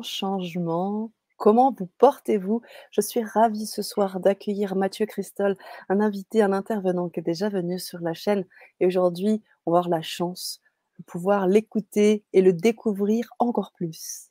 grand 0.00 0.02
changement? 0.02 1.12
Comment 1.36 1.74
vous 1.78 1.88
portez-vous? 1.98 2.62
Je 2.90 3.02
suis 3.02 3.22
ravie 3.22 3.66
ce 3.66 3.82
soir 3.82 4.18
d'accueillir 4.18 4.74
Mathieu 4.74 5.04
Christol, 5.04 5.56
un 5.90 6.00
invité, 6.00 6.42
un 6.42 6.52
intervenant 6.52 7.10
qui 7.10 7.20
est 7.20 7.22
déjà 7.22 7.50
venu 7.50 7.78
sur 7.78 8.00
la 8.00 8.14
chaîne 8.14 8.46
et 8.80 8.86
aujourd'hui, 8.86 9.42
on 9.66 9.72
va 9.72 9.78
avoir 9.78 9.90
la 9.90 10.00
chance 10.00 10.62
de 10.98 11.04
pouvoir 11.04 11.46
l'écouter 11.46 12.24
et 12.32 12.40
le 12.40 12.54
découvrir 12.54 13.28
encore 13.38 13.72
plus. 13.72 14.30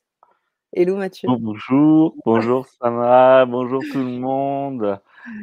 Hello 0.73 0.95
Mathieu. 0.97 1.29
Bonjour, 1.39 2.15
bonjour 2.25 2.65
Sana, 2.81 3.45
bonjour 3.45 3.83
tout 3.91 3.99
le 3.99 4.19
monde 4.19 4.99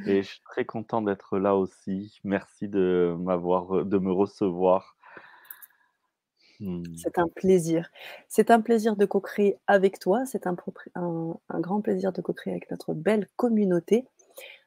et 0.06 0.22
je 0.22 0.28
suis 0.28 0.42
très 0.42 0.64
content 0.64 1.02
d'être 1.02 1.38
là 1.38 1.54
aussi. 1.54 2.18
Merci 2.24 2.66
de 2.66 3.14
m'avoir 3.20 3.84
de 3.84 3.98
me 3.98 4.10
recevoir. 4.10 4.95
Mmh. 6.60 6.82
C'est 6.96 7.18
un 7.18 7.28
plaisir. 7.28 7.90
C'est 8.28 8.50
un 8.50 8.60
plaisir 8.60 8.96
de 8.96 9.04
co-créer 9.04 9.58
avec 9.66 9.98
toi. 9.98 10.24
C'est 10.26 10.46
un 10.46 10.56
grand 11.60 11.80
plaisir 11.80 12.12
de 12.12 12.22
co-créer 12.22 12.52
avec 12.52 12.70
notre 12.70 12.94
belle 12.94 13.26
communauté. 13.36 14.06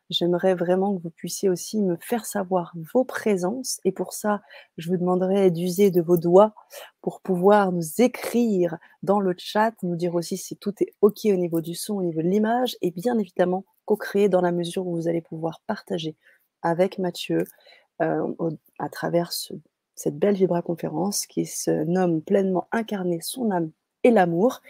J'aimerais 0.10 0.56
vraiment 0.56 0.98
que 0.98 1.04
vous 1.04 1.12
puissiez 1.12 1.50
aussi 1.50 1.80
me 1.82 1.96
faire 2.02 2.26
savoir 2.26 2.74
vos 2.94 3.06
présences. 3.06 3.80
Et 3.86 3.92
pour 3.92 4.14
ça, 4.14 4.42
je 4.78 4.90
vous 4.90 4.98
demanderai 4.98 5.52
d'user 5.52 5.92
de 5.92 6.02
vos 6.02 6.18
doigts 6.18 6.56
pour 7.02 7.22
pouvoir 7.22 7.72
nous 7.72 8.02
écrire 8.02 8.78
dans 9.04 9.20
le 9.20 9.36
chat, 9.38 9.74
nous 9.84 9.96
dire 9.96 10.16
aussi 10.16 10.36
si 10.36 10.58
tout 10.58 10.74
est 10.82 10.94
OK 11.02 11.26
au 11.26 11.36
niveau 11.36 11.62
du 11.62 11.76
son, 11.76 11.96
au 11.98 12.04
niveau 12.04 12.24
de 12.24 12.28
l'image, 12.28 12.76
et 12.82 12.90
bien 12.90 13.20
évidemment 13.20 13.66
co-créer 13.86 14.30
dans 14.30 14.42
la 14.42 14.52
mesure 14.52 14.88
où 14.88 14.96
vous 14.96 15.08
allez 15.08 15.22
pouvoir 15.22 15.62
partager 15.68 16.16
avec 16.64 16.98
Mathieu 16.98 17.44
euh, 18.02 18.34
à 18.80 18.90
travers 18.90 19.32
ce 19.32 19.54
cette 20.00 20.18
belle 20.18 20.36
Vibra 20.36 20.62
conférence 20.62 21.26
qui 21.26 21.46
se 21.46 21.84
nomme 21.84 22.22
pleinement 22.22 22.70
Incarner 22.72 23.20
son 23.20 23.52
âme 23.52 23.72
et 24.06 24.12
l'amour. 24.12 24.62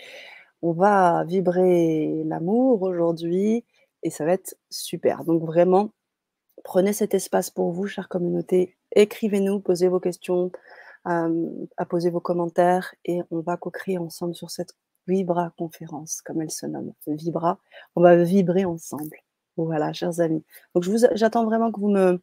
On 0.63 0.71
va 0.71 1.23
vibrer 1.23 2.23
l'amour 2.25 2.81
aujourd'hui 2.81 3.63
et 4.01 4.09
ça 4.09 4.25
va 4.25 4.31
être 4.31 4.57
super. 4.71 5.25
Donc 5.25 5.43
vraiment, 5.43 5.91
prenez 6.63 6.93
cet 6.93 7.13
espace 7.13 7.51
pour 7.51 7.71
vous, 7.71 7.85
chère 7.85 8.09
communauté. 8.09 8.75
Écrivez-nous, 8.95 9.59
posez 9.59 9.87
vos 9.87 9.99
questions, 9.99 10.51
euh, 11.05 11.67
vos 12.11 12.19
commentaires 12.19 12.95
et 13.05 13.21
on 13.29 13.41
va 13.41 13.55
co-créer 13.55 13.99
ensemble 13.99 14.33
sur 14.33 14.49
cette 14.49 14.73
Vibra 15.05 15.53
conférence, 15.59 16.23
comme 16.23 16.41
elle 16.41 16.49
se 16.49 16.65
nomme. 16.65 16.93
Vibra, 17.05 17.59
on 17.95 18.01
va 18.01 18.15
vibrer 18.15 18.65
ensemble. 18.65 19.17
Voilà, 19.57 19.93
chers 19.93 20.21
amis. 20.21 20.43
Donc 20.73 20.85
j'attends 21.13 21.45
vraiment 21.45 21.71
que 21.71 21.79
vous 21.79 21.89
me 21.89 22.19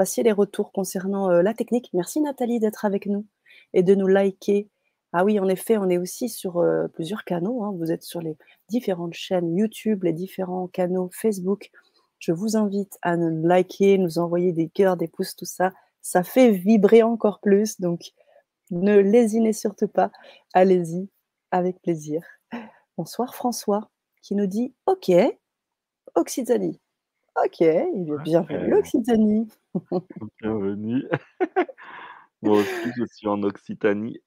passiez 0.00 0.22
les 0.22 0.32
retours 0.32 0.72
concernant 0.72 1.30
euh, 1.30 1.42
la 1.42 1.52
technique. 1.52 1.90
Merci 1.92 2.22
Nathalie 2.22 2.58
d'être 2.58 2.86
avec 2.86 3.04
nous 3.04 3.26
et 3.74 3.82
de 3.82 3.94
nous 3.94 4.06
liker. 4.06 4.70
Ah 5.12 5.26
oui, 5.26 5.38
en 5.38 5.46
effet, 5.46 5.76
on 5.76 5.90
est 5.90 5.98
aussi 5.98 6.30
sur 6.30 6.56
euh, 6.56 6.88
plusieurs 6.88 7.22
canaux. 7.22 7.62
Hein. 7.62 7.74
Vous 7.76 7.92
êtes 7.92 8.02
sur 8.02 8.22
les 8.22 8.38
différentes 8.70 9.12
chaînes 9.12 9.54
YouTube, 9.54 10.04
les 10.04 10.14
différents 10.14 10.68
canaux 10.68 11.10
Facebook. 11.12 11.68
Je 12.18 12.32
vous 12.32 12.56
invite 12.56 12.96
à 13.02 13.18
nous 13.18 13.46
liker, 13.46 13.98
nous 13.98 14.18
envoyer 14.18 14.54
des 14.54 14.70
cœurs, 14.70 14.96
des 14.96 15.06
pouces, 15.06 15.36
tout 15.36 15.44
ça. 15.44 15.70
Ça 16.00 16.22
fait 16.22 16.50
vibrer 16.50 17.02
encore 17.02 17.40
plus. 17.40 17.78
Donc, 17.78 18.12
ne 18.70 18.96
lésinez 18.96 19.52
surtout 19.52 19.88
pas. 19.88 20.10
Allez-y, 20.54 21.10
avec 21.50 21.78
plaisir. 21.82 22.22
Bonsoir 22.96 23.34
François, 23.34 23.90
qui 24.22 24.34
nous 24.34 24.46
dit 24.46 24.74
OK, 24.86 25.12
Occitanie. 26.14 26.80
Ok, 27.36 27.60
il 27.60 28.12
est 28.12 28.22
bienvenu 28.24 28.68
l'Occitanie. 28.68 29.48
Bienvenue. 30.40 31.04
Moi 32.42 32.58
aussi, 32.58 32.90
je 32.96 33.04
suis 33.06 33.28
en 33.28 33.42
Occitanie. 33.42 34.20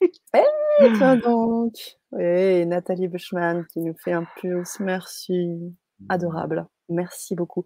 Eh, 0.00 0.40
tiens 0.96 1.16
donc. 1.16 1.74
Oui, 2.12 2.64
Nathalie 2.66 3.08
Bushman 3.08 3.66
qui 3.66 3.80
nous 3.80 3.94
fait 3.94 4.12
un 4.12 4.24
plus. 4.36 4.80
Merci. 4.80 5.74
Adorable. 6.08 6.66
Merci 6.88 7.34
beaucoup. 7.34 7.64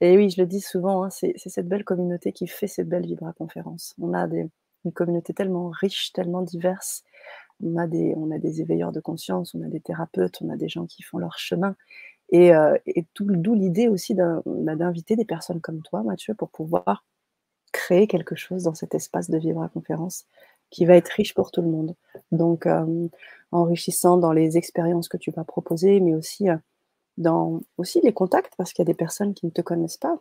Et 0.00 0.16
oui, 0.16 0.30
je 0.30 0.40
le 0.40 0.46
dis 0.46 0.60
souvent, 0.60 1.04
hein, 1.04 1.10
c'est 1.10 1.34
cette 1.36 1.68
belle 1.68 1.84
communauté 1.84 2.32
qui 2.32 2.46
fait 2.46 2.66
ces 2.66 2.84
belles 2.84 3.06
Vibra 3.06 3.32
conférences. 3.32 3.94
On 4.00 4.12
a 4.12 4.26
des, 4.26 4.46
une 4.84 4.92
communauté 4.92 5.34
tellement 5.34 5.70
riche, 5.70 6.12
tellement 6.12 6.42
diverse. 6.42 7.04
On 7.62 7.76
a, 7.76 7.86
des, 7.86 8.14
on 8.16 8.30
a 8.30 8.38
des 8.38 8.60
éveilleurs 8.60 8.92
de 8.92 9.00
conscience, 9.00 9.54
on 9.54 9.62
a 9.62 9.68
des 9.68 9.80
thérapeutes, 9.80 10.38
on 10.42 10.50
a 10.50 10.56
des 10.56 10.68
gens 10.68 10.86
qui 10.86 11.02
font 11.02 11.18
leur 11.18 11.38
chemin. 11.38 11.74
Et, 12.30 12.54
euh, 12.54 12.76
d'où 13.14 13.54
l'idée 13.54 13.88
aussi 13.88 14.14
bah, 14.14 14.76
d'inviter 14.76 15.16
des 15.16 15.24
personnes 15.24 15.60
comme 15.60 15.82
toi, 15.82 16.02
Mathieu, 16.02 16.34
pour 16.34 16.50
pouvoir 16.50 17.04
créer 17.72 18.06
quelque 18.06 18.34
chose 18.34 18.64
dans 18.64 18.74
cet 18.74 18.94
espace 18.94 19.30
de 19.30 19.38
vivre 19.38 19.62
à 19.62 19.68
conférence 19.68 20.24
qui 20.70 20.84
va 20.84 20.96
être 20.96 21.08
riche 21.10 21.34
pour 21.34 21.50
tout 21.52 21.62
le 21.62 21.68
monde. 21.68 21.94
Donc, 22.32 22.66
euh, 22.66 23.08
enrichissant 23.52 24.16
dans 24.16 24.32
les 24.32 24.56
expériences 24.56 25.08
que 25.08 25.16
tu 25.16 25.30
vas 25.30 25.44
proposer, 25.44 26.00
mais 26.00 26.14
aussi 26.14 26.48
euh, 26.48 26.56
dans 27.16 27.60
aussi 27.78 28.00
les 28.02 28.12
contacts, 28.12 28.54
parce 28.56 28.72
qu'il 28.72 28.82
y 28.82 28.86
a 28.88 28.92
des 28.92 28.96
personnes 28.96 29.34
qui 29.34 29.46
ne 29.46 29.50
te 29.50 29.62
connaissent 29.62 29.98
pas. 29.98 30.20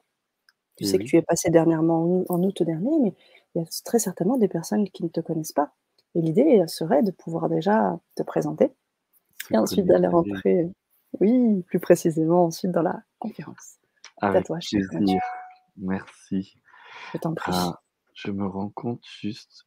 Tu 0.77 0.83
sais 0.83 0.97
que 0.97 1.03
tu 1.05 1.15
es 1.15 1.21
passé 1.21 1.49
dernièrement 1.49 2.25
en, 2.27 2.43
août 2.43 2.61
dernier, 2.63 2.99
mais 2.99 3.13
il 3.55 3.61
y 3.61 3.63
a 3.63 3.67
très 3.85 3.97
certainement 3.97 4.37
des 4.37 4.49
personnes 4.49 4.89
qui 4.89 5.03
ne 5.03 5.09
te 5.09 5.21
connaissent 5.21 5.53
pas. 5.53 5.71
Et 6.15 6.21
l'idée 6.21 6.63
serait 6.67 7.01
de 7.01 7.11
pouvoir 7.11 7.47
déjà 7.47 7.97
te 8.15 8.23
présenter 8.23 8.73
et 9.51 9.57
ensuite 9.57 9.85
d'aller 9.85 10.07
rentrer 10.07 10.69
oui, 11.19 11.63
plus 11.63 11.79
précisément 11.79 12.45
ensuite 12.45 12.71
dans 12.71 12.81
la 12.81 13.01
conférence. 13.19 13.77
Avec 14.21 14.45
toi, 14.45 14.57
plaisir. 14.59 15.21
Merci. 15.77 16.57
Je 17.13 17.17
t'en 17.17 17.33
prie. 17.33 17.51
Ah, 17.53 17.81
je 18.13 18.31
me 18.31 18.45
rends 18.45 18.69
compte 18.69 19.03
juste, 19.19 19.63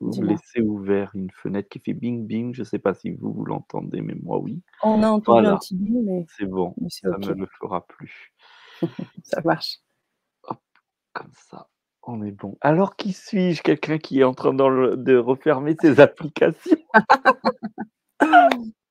vous 0.00 0.22
laisser 0.22 0.60
ouvert 0.60 1.10
une 1.14 1.30
fenêtre 1.30 1.68
qui 1.68 1.78
fait 1.78 1.94
bing 1.94 2.26
bing. 2.26 2.54
Je 2.54 2.60
ne 2.60 2.64
sais 2.64 2.78
pas 2.78 2.94
si 2.94 3.10
vous, 3.10 3.32
vous 3.32 3.44
l'entendez, 3.44 4.00
mais 4.00 4.14
moi 4.22 4.38
oui. 4.38 4.62
On 4.82 5.02
a 5.02 5.08
entendu 5.08 5.46
un 5.46 5.56
petit 5.56 5.76
bing, 5.76 6.04
mais 6.04 6.26
c'est 6.36 6.46
bon. 6.46 6.74
ça 6.88 7.16
ne 7.18 7.32
le 7.32 7.46
fera 7.46 7.86
plus. 7.86 8.34
ça 9.22 9.40
marche. 9.42 9.78
Hop, 10.42 10.60
comme 11.12 11.32
ça. 11.32 11.68
On 12.02 12.22
est 12.22 12.32
bon. 12.32 12.56
Alors, 12.60 12.94
qui 12.96 13.12
suis-je? 13.12 13.62
Quelqu'un 13.62 13.98
qui 13.98 14.20
est 14.20 14.24
en 14.24 14.34
train 14.34 14.54
de 14.54 15.16
refermer 15.16 15.76
ses 15.80 15.98
applications? 16.00 16.78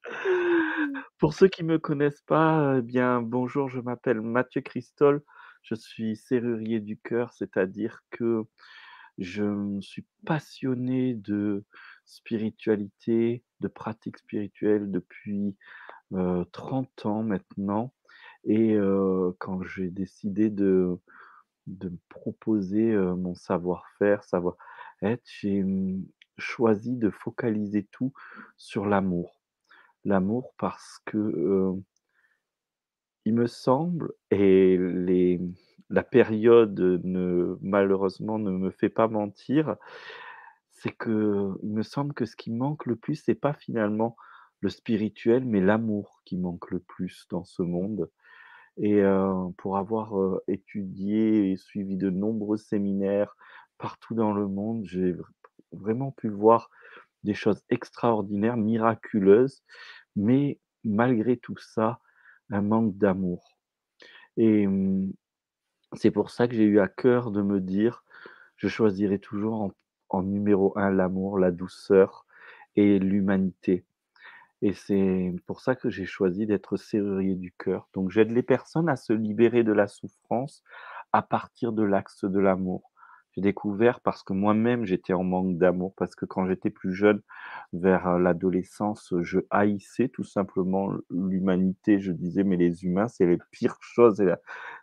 Pour 1.18 1.34
ceux 1.34 1.48
qui 1.48 1.64
ne 1.64 1.70
me 1.70 1.80
connaissent 1.80 2.24
pas, 2.28 2.76
eh 2.78 2.82
bien, 2.82 3.22
bonjour, 3.22 3.70
je 3.70 3.80
m'appelle 3.80 4.22
Mathieu 4.22 4.62
Christol. 4.62 5.24
Je 5.64 5.74
suis 5.74 6.16
serrurier 6.18 6.80
du 6.80 6.98
cœur, 6.98 7.34
c'est-à-dire 7.34 8.02
que 8.12 8.44
je 9.18 9.80
suis 9.82 10.06
passionné 10.26 11.14
de 11.16 11.64
spiritualité, 12.06 13.44
de 13.62 13.68
pratique 13.68 14.18
spirituelle 14.18 14.92
depuis 14.92 15.56
30 16.52 17.06
ans 17.06 17.24
maintenant. 17.24 17.94
Et 18.44 18.78
quand 19.40 19.64
j'ai 19.64 19.90
décidé 19.90 20.50
de, 20.50 21.00
me 21.66 21.98
proposer 22.10 22.94
mon 22.94 23.36
savoir-faire, 23.36 24.24
savoir-être, 24.24 25.24
j'ai 25.24 25.64
mmh, 25.64 26.06
choisi 26.38 26.98
de 26.98 27.10
focaliser 27.10 27.88
tout 27.92 28.14
sur 28.58 28.86
l'amour 28.86 29.45
l'amour 30.06 30.54
parce 30.58 31.00
que, 31.06 31.74
il 33.26 33.34
me 33.34 33.48
semble 33.48 34.14
et 34.32 34.78
les 34.78 35.42
la 35.90 36.04
période 36.04 36.80
ne 37.04 37.58
malheureusement 37.62 38.40
ne 38.40 38.52
me 38.52 38.72
fait 38.72 38.90
pas 38.90 39.08
mentir, 39.08 39.76
c'est 40.72 40.92
que 40.92 41.54
il 41.64 41.74
me 41.74 41.84
semble 41.84 42.14
que 42.14 42.26
ce 42.26 42.36
qui 42.36 42.52
manque 42.52 42.86
le 42.86 42.96
plus, 42.96 43.16
c'est 43.16 43.36
pas 43.36 43.54
finalement 43.54 44.16
le 44.62 44.70
spirituel, 44.70 45.46
mais 45.46 45.62
l'amour 45.62 46.22
qui 46.26 46.38
manque 46.38 46.72
le 46.72 46.80
plus 46.80 47.28
dans 47.30 47.44
ce 47.44 47.62
monde 47.62 48.10
et 48.78 49.02
pour 49.58 49.78
avoir, 49.78 50.14
étudié 50.48 51.52
et 51.52 51.58
suivi 51.58 51.96
de 51.98 52.10
nombreux 52.10 52.58
séminaires 52.58 53.36
partout 53.78 54.16
dans 54.16 54.34
le 54.34 54.48
monde, 54.48 54.86
j'ai 54.86 55.16
vraiment 55.72 56.12
pu 56.12 56.30
voir 56.30 56.70
des 57.26 57.34
choses 57.34 57.62
extraordinaires, 57.70 58.56
miraculeuses, 58.56 59.64
mais 60.16 60.60
malgré 60.86 61.36
tout 61.36 61.58
ça, 61.58 62.00
un 62.50 62.62
manque 62.62 62.98
d'amour. 62.98 63.58
Et 64.38 64.68
mmh, 64.68 65.12
c'est 65.94 66.12
pour 66.12 66.30
ça 66.30 66.48
que 66.48 66.56
j'ai 66.56 66.64
eu 66.64 66.80
à 66.80 66.88
cœur 66.88 67.32
de 67.32 67.42
me 67.42 67.60
dire, 67.60 68.04
je 68.58 68.68
choisirai 68.68 69.20
toujours 69.20 69.72
en, 70.10 70.24
numéro 70.24 70.78
un 70.78 70.92
l'amour, 70.92 71.40
la 71.40 71.52
douceur 71.52 72.26
et 72.78 73.00
l'humanité. 73.00 73.86
Et 74.62 74.74
c'est 74.74 75.36
pour 75.46 75.60
ça 75.60 75.76
que 75.76 75.90
j'ai 75.90 76.06
choisi 76.06 76.46
d'être 76.46 76.78
serrurier 76.78 77.36
du 77.36 77.52
cœur. 77.52 77.90
Donc 77.94 78.12
j'aide 78.12 78.32
les 78.32 78.44
personnes 78.44 78.88
à 78.88 78.96
se 78.96 79.12
libérer 79.12 79.64
de 79.64 79.74
la 79.74 79.88
souffrance 79.88 80.64
à 81.12 81.22
partir 81.22 81.74
de 81.74 81.84
l'axe 81.84 82.24
de 82.24 82.40
l'amour. 82.40 82.92
J'ai 83.36 83.42
découvert 83.42 84.00
parce 84.02 84.24
que 84.24 84.34
moi-même, 84.34 84.86
j'étais 84.86 85.14
en 85.14 85.24
manque 85.24 85.58
d'amour, 85.58 85.94
parce 85.98 86.16
que 86.16 86.26
quand 86.26 86.48
j'étais 86.48 86.70
plus 86.70 86.94
jeune, 86.94 87.22
vers 87.74 88.18
l'adolescence, 88.20 89.14
je 89.22 89.40
haïssais 89.50 90.10
tout 90.10 90.24
simplement 90.24 90.92
l'humanité. 91.10 92.00
Je 92.00 92.12
disais, 92.14 92.44
mais 92.44 92.58
les 92.58 92.84
humains, 92.86 93.08
c'est 93.10 93.26
les 93.26 93.38
pires 93.52 93.78
choses. 93.82 94.24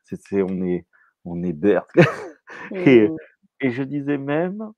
C'est, 0.05 0.43
on 0.43 0.63
est, 0.63 0.87
on 1.25 1.43
est 1.43 1.53
bête. 1.55 1.85
et, 2.87 3.09
mmh. 3.09 3.17
et 3.61 3.71
je 3.71 3.83
disais 3.83 4.19
même, 4.19 4.73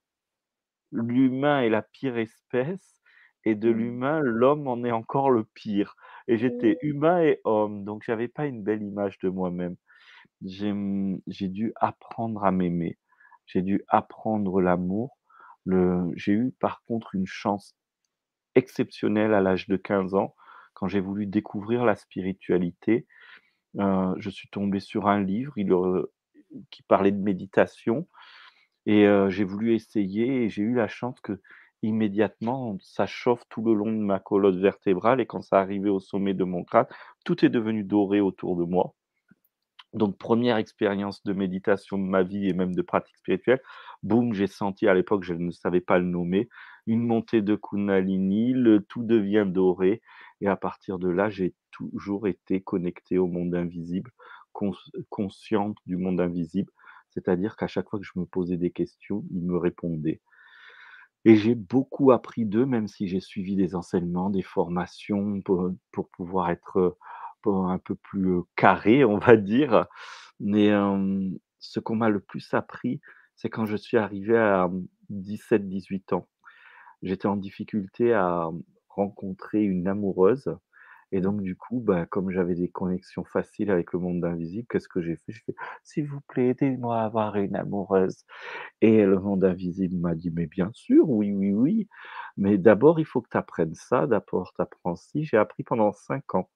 l'humain 0.92 1.62
est 1.62 1.68
la 1.70 1.82
pire 1.82 2.16
espèce 2.18 3.02
et 3.44 3.54
de 3.54 3.68
Mmh. 3.68 3.70
l'humain, 3.70 4.20
l'homme 4.22 4.66
en 4.68 4.84
est 4.84 4.92
encore 4.92 5.30
le 5.30 5.44
pire 5.44 5.96
et 6.28 6.38
j'étais 6.38 6.76
Mmh. 6.76 6.80
humain 6.82 7.20
et 7.22 7.40
homme, 7.44 7.84
donc 7.84 8.02
j'avais 8.04 8.28
pas 8.28 8.46
une 8.46 8.62
belle 8.62 8.82
image 8.82 9.18
de 9.18 9.28
moi-même. 9.28 9.76
J'ai, 10.44 10.72
mmh, 10.72 11.20
j'ai 11.28 11.48
dû 11.48 11.72
apprendre 11.76 12.44
à 12.44 12.52
m'aimer. 12.52 12.98
J'ai 13.46 13.62
dû 13.62 13.82
apprendre 13.88 14.60
l'amour. 14.60 15.18
J'ai 16.16 16.32
eu 16.32 16.52
par 16.60 16.82
contre 16.84 17.14
une 17.14 17.26
chance 17.26 17.74
exceptionnelle 18.54 19.34
à 19.34 19.40
l'âge 19.40 19.68
de 19.68 19.76
15 19.76 20.14
ans, 20.14 20.34
quand 20.74 20.88
j'ai 20.88 21.00
voulu 21.00 21.26
découvrir 21.26 21.84
la 21.84 21.96
spiritualité. 21.96 23.06
Heu, 23.78 24.14
je 24.18 24.30
suis 24.30 24.48
tombé 24.50 24.80
sur 24.80 25.08
un 25.08 25.22
livre, 25.22 25.54
heu, 25.58 26.12
qui 26.70 26.82
parlait 26.84 27.12
de 27.12 27.18
méditation 27.22 28.08
et 28.86 29.04
heu, 29.06 29.30
j'ai 29.30 29.44
voulu 29.44 29.74
essayer 29.74 30.44
et 30.44 30.48
j'ai 30.50 30.62
eu 30.62 30.74
la 30.74 30.88
chance 30.88 31.16
qu'immédiatement, 31.22 32.78
ça 32.80 33.06
chauffe 33.06 33.44
tout 33.50 33.62
le 33.64 33.74
long 33.74 33.92
de 33.92 33.98
ma 33.98 34.20
colonne 34.20 34.60
vertébrale 34.62 35.20
et 35.20 35.26
quand 35.26 35.42
ça 35.42 35.60
arrivait 35.60 35.90
au 35.90 36.00
sommet 36.00 36.34
de 36.34 36.44
mon 36.44 36.64
crâne, 36.64 36.86
tout 37.24 37.44
est 37.44 37.50
devenu 37.50 37.84
doré 37.84 38.20
autour 38.20 38.56
de 38.56 38.64
moi. 38.64 38.94
Donc 39.94 40.18
première 40.18 40.56
expérience 40.56 41.22
de 41.24 41.32
méditation 41.32 41.98
de 41.98 42.04
ma 42.04 42.22
vie 42.22 42.48
et 42.48 42.52
même 42.52 42.74
de 42.74 42.82
pratique 42.82 43.16
spirituelle, 43.16 43.60
boum, 44.02 44.34
j'ai 44.34 44.48
senti 44.48 44.88
à 44.88 44.94
l'époque, 44.94 45.22
je 45.24 45.34
ne 45.34 45.50
savais 45.50 45.80
pas 45.80 45.98
le 45.98 46.04
nommer, 46.04 46.48
une 46.86 47.06
montée 47.06 47.42
de 47.42 47.54
Kundalini, 47.56 48.52
le 48.52 48.82
tout 48.82 49.04
devient 49.04 49.46
doré. 49.46 50.02
Et 50.40 50.48
à 50.48 50.56
partir 50.56 50.98
de 50.98 51.08
là, 51.08 51.30
j'ai 51.30 51.54
toujours 51.70 52.26
été 52.26 52.60
connecté 52.60 53.18
au 53.18 53.26
monde 53.26 53.54
invisible, 53.54 54.10
cons 54.52 54.74
consciente 55.08 55.78
du 55.86 55.96
monde 55.96 56.20
invisible. 56.20 56.70
C'est-à-dire 57.10 57.56
qu'à 57.56 57.68
chaque 57.68 57.88
fois 57.88 58.00
que 58.00 58.04
je 58.04 58.18
me 58.18 58.26
posais 58.26 58.56
des 58.56 58.70
questions, 58.70 59.24
ils 59.30 59.44
me 59.44 59.56
répondaient. 59.56 60.20
Et 61.24 61.36
j'ai 61.36 61.54
beaucoup 61.54 62.12
appris 62.12 62.44
d'eux, 62.44 62.66
même 62.66 62.88
si 62.88 63.08
j'ai 63.08 63.20
suivi 63.20 63.56
des 63.56 63.74
enseignements, 63.74 64.28
des 64.28 64.42
formations 64.42 65.40
pour, 65.40 65.70
pouvoir 66.10 66.50
être, 66.50 66.98
un 67.52 67.78
peu 67.78 67.94
plus, 67.96 68.40
carré, 68.56 69.04
on 69.04 69.18
va 69.18 69.36
dire. 69.36 69.86
Mais, 70.40 70.70
ce 71.60 71.80
qu'on 71.80 71.96
m'a 71.96 72.10
le 72.10 72.20
plus 72.20 72.54
appris, 72.54 73.00
c'est 73.36 73.50
quand 73.50 73.66
je 73.66 73.76
suis 73.76 73.96
arrivé 73.98 74.36
à, 74.38 74.68
mmh, 74.68 74.86
17-18 75.10 76.12
ans. 76.14 76.28
J'étais 77.02 77.28
en 77.28 77.36
difficulté 77.38 78.14
à, 78.14 78.50
rencontrer 78.90 79.62
une 79.64 79.88
amoureuse 79.88 80.56
et 81.12 81.20
donc 81.22 81.42
du 81.42 81.56
coup, 81.56 81.80
bah, 81.80 82.06
comme 82.06 82.30
j'avais 82.32 82.54
des 82.56 82.68
connexions 82.70 83.24
faciles 83.24 83.70
avec 83.70 83.92
le 83.94 84.00
monde 84.00 84.24
invisible, 84.24 84.66
qu'est-ce 84.70 84.88
que 84.88 85.02
j'ai 85.02 85.16
fait? 85.16 85.32
J'ai 85.32 85.40
fait: 85.46 85.54
«S'il 85.84 86.06
vous 86.08 86.20
plaît, 86.28 86.48
aidez-moi 86.50 87.00
à 87.00 87.04
avoir 87.06 87.36
une 87.36 87.56
amoureuse». 87.56 88.24
Et 88.82 89.04
le 89.04 89.18
monde 89.20 89.44
invisible 89.44 89.96
m'a 89.98 90.14
dit: 90.16 90.30
«Mais 90.32 90.46
bien 90.48 90.70
sûr, 90.74 91.08
oui, 91.10 91.32
oui, 91.32 91.52
oui, 91.54 91.88
mais 92.38 92.58
d'abord 92.58 93.00
il 93.00 93.06
faut 93.06 93.22
que 93.22 93.30
tu 93.30 93.38
apprennes 93.38 93.74
ça, 93.76 94.06
d'abord 94.08 94.52
tu 94.56 94.62
apprends 94.62 94.96
ci». 94.96 95.24
J'ai 95.24 95.38
appris 95.38 95.64
pendant 95.64 95.92
5 95.92 96.34
ans 96.36 96.50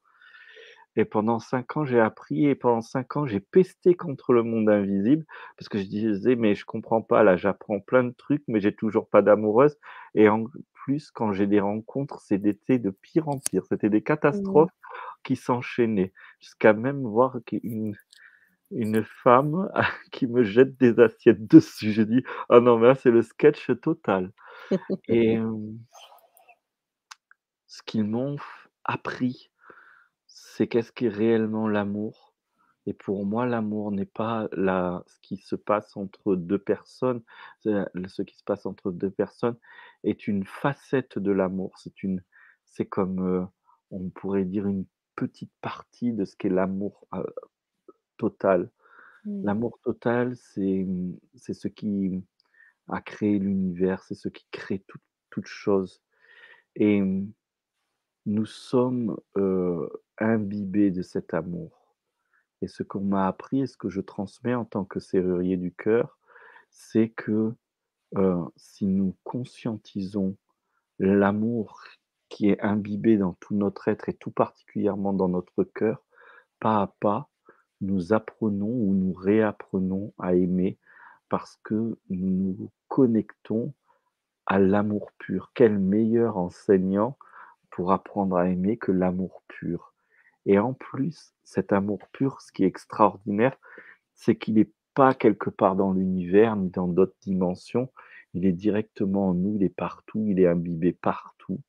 et 0.98 1.06
pendant 1.06 1.38
5 1.38 1.76
ans, 1.78 1.84
j'ai 1.86 2.00
appris 2.00 2.46
et 2.46 2.54
pendant 2.56 2.82
5 2.82 3.16
ans, 3.16 3.26
j'ai 3.26 3.40
pesté 3.40 3.94
contre 3.96 4.32
le 4.34 4.42
monde 4.42 4.68
invisible 4.70 5.26
parce 5.56 5.68
que 5.70 5.78
je 5.78 5.84
disais: 5.84 6.36
«Mais 6.36 6.54
je 6.56 6.64
comprends 6.66 7.02
pas 7.02 7.22
là, 7.24 7.36
j'apprends 7.36 7.80
plein 7.80 8.04
de 8.04 8.12
trucs, 8.12 8.44
mais 8.48 8.60
j'ai 8.60 8.74
toujours 8.74 9.08
pas 9.08 9.22
d'amoureuse» 9.22 9.78
et 10.14 10.28
en 10.28 10.46
plus, 10.74 11.10
quand 11.12 11.32
j'ai 11.32 11.46
des 11.46 11.60
rencontres, 11.60 12.20
c'était 12.22 12.78
de 12.78 12.90
pire 12.90 13.28
en 13.28 13.38
pire. 13.38 13.64
C'était 13.66 13.90
des 13.90 14.02
Mmh. 14.30 14.68
catastrophes 14.68 14.70
qui 15.24 15.36
s'enchaînaient 15.36 16.12
jusqu'à 16.40 16.72
même 16.74 17.02
voir 17.06 17.38
qu'une 17.46 17.94
une 18.72 19.04
femme 19.04 19.70
qui 20.12 20.26
me 20.26 20.42
jette 20.44 20.76
des 20.78 21.00
assiettes 21.00 21.46
dessus. 21.46 21.92
J'ai 21.92 22.06
dit: 22.06 22.24
«Ah 22.50 22.60
non, 22.60 22.78
mais 22.78 22.88
là, 22.88 22.94
c'est 22.96 23.10
le 23.10 23.22
sketch 23.22 23.70
total» 23.82 24.32
et 25.08 25.38
ce 27.68 27.82
qu'ils 27.84 28.04
m'ont 28.04 28.36
appris, 28.84 29.47
c'est 30.58 30.69
qu'est-ce 30.69 30.93
qu'est 30.93 31.08
réellement 31.08 31.69
l'amour? 31.69 32.34
Et 32.87 32.94
pour 32.94 33.26
moi, 33.26 33.46
l'amour 33.46 33.93
n'est 33.93 34.06
pas 34.06 34.49
la 34.52 35.05
ce 35.08 35.19
qui 35.22 35.37
se 35.38 35.56
passe 35.56 35.96
entre 35.96 36.37
2 36.37 36.58
personnes, 36.58 37.22
ce 37.64 38.22
qui 38.22 38.37
se 38.37 38.44
passe 38.44 38.66
entre 38.66 38.90
2 38.93 39.10
personnes 39.10 39.56
est 40.05 40.26
une 40.28 40.44
facette 40.44 41.19
de 41.19 41.31
l'amour. 41.32 41.78
C'est 41.78 42.02
une 42.02 42.22
c'est 42.66 42.87
comme, 42.87 43.20
heu, 43.26 43.46
on 43.93 44.10
pourrait 44.10 44.44
dire 44.46 44.66
une 44.69 44.87
petite 45.16 45.52
partie 45.62 46.12
de 46.14 46.25
ce 46.25 46.37
qu'est 46.37 46.49
l'amour, 46.50 47.06
heu, 47.14 47.25
total. 48.19 48.70
Mmh. 49.25 49.44
L'amour 49.44 49.78
total, 49.84 50.37
c'est, 50.37 50.87
c'est 51.37 51.54
ce 51.54 51.69
qui 51.69 52.25
a 52.88 53.00
créé 53.02 53.38
l'univers, 53.38 54.04
c'est 54.04 54.14
ce 54.16 54.28
qui 54.31 54.46
crée 54.52 54.84
toute 54.88 55.02
toute 55.31 55.46
chose 55.46 56.02
et 56.76 57.02
nous 58.28 58.46
sommes, 58.46 59.16
imbibés 60.19 60.90
de 60.90 61.02
cet 61.02 61.34
amour 61.34 61.96
et 62.60 62.69
ce 62.69 62.82
qu'on 62.82 63.00
m'a 63.00 63.26
appris 63.26 63.62
et 63.62 63.66
ce 63.66 63.76
que 63.76 63.88
je 63.88 64.00
transmets 64.00 64.54
en 64.54 64.64
tant 64.64 64.84
que 64.84 65.00
serrurier 65.00 65.56
du 65.56 65.72
cœur, 65.72 66.19
c'est 66.70 67.08
que, 67.08 67.52
si 68.56 68.86
nous 68.86 69.16
conscientisons 69.25 70.36
l'amour 70.98 71.82
qui 72.28 72.50
est 72.50 72.60
imbibé 72.60 73.16
dans 73.16 73.34
tout 73.34 73.54
notre 73.54 73.88
être 73.88 74.08
et 74.08 74.14
tout 74.14 74.30
particulièrement 74.30 75.12
dans 75.12 75.28
notre 75.28 75.64
cœur, 75.64 76.04
pas 76.60 76.82
à 76.82 76.94
pas, 77.00 77.30
nous 77.80 78.12
apprenons 78.12 78.66
ou 78.66 78.92
nous 78.94 79.12
réapprenons 79.12 80.12
à 80.19 80.34
aimer 80.34 80.78
parce 81.28 81.58
que 81.62 81.96
nous 82.10 82.30
nous 82.30 82.70
connectons 82.88 83.72
à 84.46 84.58
l'amour 84.58 85.12
pur. 85.19 85.52
Quel 85.54 85.78
meilleur 85.78 86.36
enseignant 86.36 87.16
pour 87.78 87.92
apprendre 87.92 88.36
à 88.36 88.48
aimer 88.48 88.76
que 88.76 88.90
l'amour 88.90 89.44
pur? 89.46 89.94
Et 90.46 90.58
en 90.58 90.75
plus, 90.75 91.32
cet 91.44 91.72
amour 91.72 92.08
pur, 92.10 92.40
ce 92.42 92.50
qui 92.50 92.64
est 92.64 92.66
extraordinaire, 92.66 93.56
c'est 94.14 94.34
qu'il 94.34 94.54
n'est 94.54 94.72
pas 94.94 95.14
quelque 95.14 95.48
part 95.48 95.76
dans 95.76 95.92
l'univers 95.92 96.56
ni 96.56 96.70
dans 96.70 96.88
d'autres 96.88 97.14
dimensions. 97.20 97.88
Il 98.34 98.46
est 98.46 98.52
directement 98.52 99.28
en 99.28 99.34
nous, 99.34 99.54
il 99.54 99.62
est 99.62 99.69
partout, 99.69 100.25
il 100.26 100.40
est 100.40 100.48
imbibé 100.48 100.92
partout. 100.92 101.60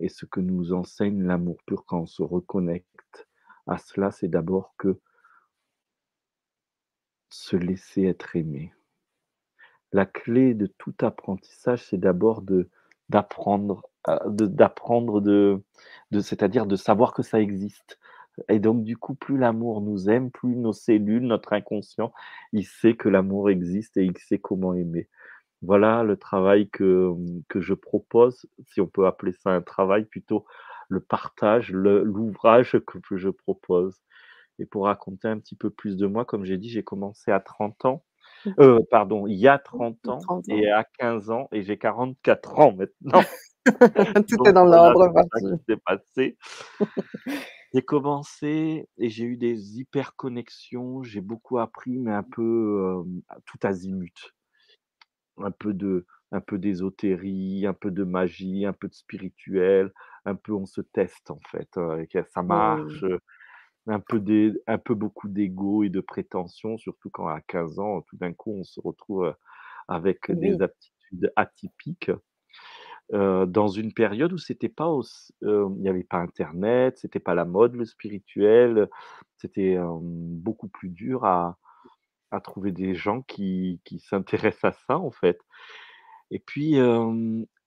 Et 0.00 0.08
ce 0.08 0.26
que 0.26 0.40
nous 0.40 0.72
enseigne 0.72 1.22
l'amour 1.22 1.58
pur 1.64 1.84
quand 1.84 2.00
on 2.00 2.06
se 2.06 2.24
reconnecte 2.24 3.28
à 3.68 3.78
cela, 3.78 4.10
c'est 4.10 4.26
d'abord 4.26 4.74
que 4.76 4.98
se 7.30 7.54
laisser 7.54 8.06
être 8.06 8.34
aimé. 8.34 8.74
La 9.92 10.04
clé 10.04 10.54
de 10.54 10.66
tout 10.66 10.96
apprentissage, 11.00 11.86
c'est 11.86 11.96
d'abord 11.96 12.42
de 12.42 12.68
d'apprendre 13.08 13.88
d'apprendre 14.26 15.20
de 15.20 15.62
de 16.10 16.20
c'est-à-dire 16.20 16.66
de 16.66 16.76
savoir 16.76 17.12
que 17.14 17.22
ça 17.22 17.40
existe 17.40 17.98
et 18.48 18.60
donc 18.60 18.84
du 18.84 18.96
coup, 18.96 19.14
plus 19.14 19.36
l'amour 19.36 19.80
nous 19.80 20.08
aime, 20.08 20.30
plus 20.30 20.54
nos 20.56 20.72
cellules, 20.72 21.26
notre 21.26 21.52
inconscient, 21.54 22.12
il 22.52 22.64
sait 22.64 22.94
que 22.94 23.08
l'amour 23.08 23.50
existe 23.50 23.96
et 23.96 24.04
il 24.04 24.16
sait 24.16 24.38
comment 24.38 24.74
aimer. 24.74 25.08
Voilà 25.62 26.04
le 26.04 26.16
travail 26.16 26.68
que, 26.70 27.12
que 27.48 27.60
je 27.60 27.74
propose, 27.74 28.46
si 28.66 28.80
on 28.80 28.86
peut 28.86 29.06
appeler 29.06 29.32
ça 29.32 29.50
un 29.50 29.62
travail, 29.62 30.04
plutôt 30.04 30.46
le 30.88 31.00
partage, 31.00 31.72
l'ouvrage 31.72 32.78
que 32.86 33.16
je 33.16 33.28
propose 33.30 33.96
et 34.58 34.66
pour 34.66 34.84
raconter 34.86 35.28
un 35.28 35.38
petit 35.38 35.56
peu 35.56 35.70
plus 35.70 35.96
de 35.96 36.06
moi, 36.06 36.24
comme 36.24 36.44
j'ai 36.44 36.58
dit, 36.58 36.70
j'ai 36.70 36.84
commencé 36.84 37.30
à 37.32 37.40
30 37.40 37.84
ans 37.84 38.04
Mmh. 38.44 38.52
Heu, 38.60 38.80
pardon, 38.90 39.26
il 39.26 39.36
y 39.36 39.48
a 39.48 39.58
Mmh. 39.58 39.58
30 39.58 40.08
ans 40.08 40.18
30 40.20 40.48
et 40.48 40.70
à 40.70 40.84
15 40.98 41.30
ans 41.30 41.48
et 41.52 41.62
j'ai 41.62 41.78
44 41.78 42.58
ans 42.60 42.72
maintenant. 42.72 43.22
Tout 44.28 44.38
est 44.48 44.52
dans 44.52 44.66
l'ordre 44.66 45.12
c'est 45.68 45.82
passé. 45.84 46.36
J'ai 47.74 47.82
commencé 47.82 48.88
et 48.96 49.10
j'ai 49.10 49.24
eu 49.24 49.36
des 49.36 49.78
hyper 49.78 50.16
connexions, 50.16 51.02
j'ai 51.02 51.20
beaucoup 51.20 51.58
appris, 51.58 51.98
mais 51.98 52.12
un 52.12 52.22
peu, 52.22 53.02
à 53.28 53.36
tout 53.44 53.58
azimut. 53.62 54.32
Un 55.36 55.50
peu 55.52 55.72
de 55.74 56.06
un 56.32 56.40
peu 56.42 56.58
d'ésotérie, 56.58 57.66
un 57.66 57.72
peu 57.72 57.90
de 57.90 58.04
magie, 58.04 58.66
un 58.66 58.74
peu 58.74 58.88
de 58.88 58.94
spirituel, 58.94 59.92
un 60.26 60.34
peu 60.34 60.52
on 60.52 60.66
se 60.66 60.82
teste 60.82 61.30
en 61.30 61.40
fait, 61.50 61.68
que 61.72 62.22
ça 62.34 62.42
Mmh. 62.48 62.98
marche, 62.98 63.02
heu, 63.04 63.18
un 63.88 64.00
peu 64.00 64.20
d'é 64.20 64.52
un 64.68 64.78
peu 64.78 64.94
beaucoup 64.94 65.28
d'ego 65.28 65.84
et 65.84 65.90
de 65.90 66.00
prétention, 66.00 66.78
surtout 66.78 67.10
quand 67.10 67.28
à 67.28 67.40
15 67.42 67.78
ans, 67.80 68.02
tout 68.02 68.16
d'un 68.18 68.32
coup, 68.34 68.52
on 68.52 68.64
se 68.64 68.80
retrouve, 68.80 69.26
heu, 69.26 69.34
avec 69.88 70.32
des 70.32 70.62
aptitudes 70.62 71.32
atypiques, 71.36 72.12
dans 73.12 73.68
une 73.68 73.92
période 73.94 74.32
où 74.34 74.38
c'était 74.38 74.68
pas 74.70 74.90
il 75.42 75.82
y 75.82 75.88
avait 75.88 76.04
pas 76.04 76.18
internet, 76.18 76.98
c'était 76.98 77.20
pas 77.20 77.34
la 77.34 77.44
mode, 77.46 77.74
le 77.76 77.84
spirituel, 77.86 78.88
c'était, 79.38 79.78
beaucoup 80.02 80.68
plus 80.68 80.90
dur 80.90 81.24
à 81.26 81.58
à 82.32 82.40
trouver 82.42 82.72
des 82.72 82.94
gens 82.94 83.22
qui 83.22 83.80
qui 83.84 84.00
s'intéressent 84.00 84.64
à 84.74 84.78
ça, 84.88 84.98
en 84.98 85.10
fait 85.12 85.38
et 86.32 86.40
puis, 86.40 86.76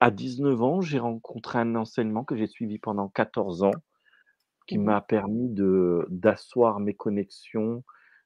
à 0.01 0.11
19 0.11 0.61
ans, 0.63 0.81
j'ai 0.81 0.99
rencontré 0.99 1.59
un 1.59 1.75
enseignement 1.75 2.25
que 2.25 2.35
j'ai 2.37 2.47
suivi 2.47 2.79
pendant 2.79 3.09
14 3.09 3.63
ans, 3.63 3.71
qui 4.67 4.77
Mmh 4.77 4.85
mh. 4.91 4.95
m'a 4.95 5.01
permis 5.01 5.49
de 5.49 6.07
d'asseoir 6.11 6.79
mes 6.81 6.95
connexions, 6.95 7.83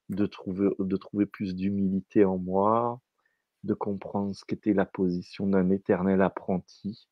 de 0.09 0.25
trouver 0.27 0.69
de 0.79 0.97
trouver 0.97 1.25
plus 1.27 1.55
d'humilité 1.55 2.25
en 2.25 2.37
moi, 2.39 3.01
de 3.65 3.73
comprendre 3.75 4.35
ce 4.35 4.45
qu'était 4.45 4.73
la 4.73 4.85
position 4.85 5.47
d'un 5.47 5.69
éternel 5.71 6.21
apprenti 6.21 7.09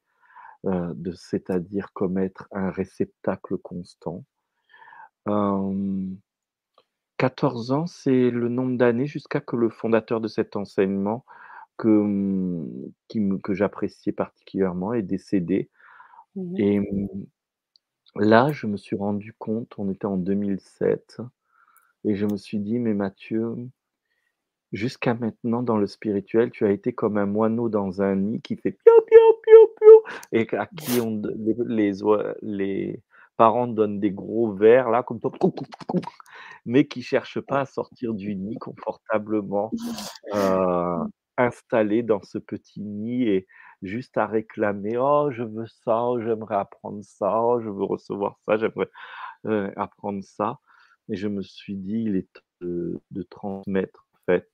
heu, 0.68 0.94
de 0.96 1.14
c'est-à-dire 1.14 1.94
comme 1.94 2.18
être 2.20 2.48
un 2.52 2.72
réceptacle 2.72 3.58
constant. 3.60 4.26
Hem, 5.26 6.18
14 7.18 7.72
ans, 7.72 7.88
c'est 7.88 8.30
le 8.32 8.50
nombre 8.50 8.78
d'années 8.78 9.08
jusqu'à 9.08 9.42
que 9.42 9.56
le 9.56 9.70
fondateur 9.70 10.22
de 10.22 10.28
cet 10.28 10.56
enseignement 10.58 11.26
que, 11.78 11.88
mmh, 11.90 12.92
qui 13.10 13.22
que 13.44 13.54
j'appréciais 13.56 14.14
particulièrement 14.14 14.94
est 14.94 15.04
décédé 15.04 15.70
Mmh 16.36 16.44
mh. 16.58 16.64
et 16.64 16.80
mmh, 16.80 17.10
là, 18.16 18.52
je 18.52 18.66
me 18.68 18.76
suis 18.78 18.96
rendu 18.96 19.34
compte, 19.34 19.74
on 19.78 19.90
était 19.92 20.06
en 20.08 20.18
2007 20.18 21.22
et 22.06 22.16
je 22.16 22.26
me 22.28 22.38
suis 22.38 22.60
dit: 22.60 22.80
«Mais 22.80 22.94
Mathieu, 22.96 23.56
jusqu'à 24.74 25.14
maintenant 25.16 25.64
dans 25.64 25.78
le 25.78 25.88
spirituel, 25.88 26.52
tu 26.52 26.66
as 26.66 26.72
été 26.72 26.94
comme 26.94 27.18
un 27.18 27.28
moineau 27.28 27.70
dans 27.70 28.02
un 28.04 28.16
nid 28.16 28.42
qui 28.42 28.58
fait 28.58 28.72
piou, 28.74 28.94
piou, 29.08 29.20
piou, 29.44 29.68
piou 29.82 30.02
et 30.34 30.48
à 30.58 30.68
qui 30.68 31.00
on 31.02 31.22
les 31.38 31.94
les 32.44 33.04
parents 33.38 33.68
donnent 33.68 34.00
des 34.00 34.12
gros 34.12 34.54
vers 34.54 34.90
là 34.92 35.04
comme 35.04 35.20
mais 36.66 36.88
qui 36.88 37.02
cherche 37.02 37.40
pas 37.42 37.62
à 37.62 37.66
sortir 37.66 38.14
du 38.14 38.36
nid 38.36 38.58
confortablement, 38.60 39.76
heu, 40.36 40.98
installé 41.38 42.04
dans 42.04 42.22
ce 42.24 42.38
petit 42.40 42.82
nid 42.82 43.24
et 43.30 43.48
juste 43.84 44.18
à 44.18 44.28
réclamer: 44.28 44.98
«Oh 45.00 45.30
je 45.32 45.44
veux 45.44 45.68
ça, 45.68 46.04
oh 46.06 46.22
j'aimerais 46.22 46.56
apprendre 46.58 47.02
ça, 47.04 47.42
oh 47.44 47.62
je 47.62 47.70
veux 47.70 47.84
recevoir 47.86 48.38
ça, 48.46 48.58
j'aimerais, 48.58 48.90
heu, 49.48 49.72
apprendre 49.78 50.24
ça» 50.24 50.60
et 51.10 51.16
je 51.18 51.28
me 51.30 51.42
suis 51.44 51.76
dit: 51.78 52.04
«Il 52.08 52.16
est 52.18 52.30
temps 52.34 52.42
de 52.62 53.02
de 53.12 53.24
transmettre 53.24 54.06
fait». 54.26 54.50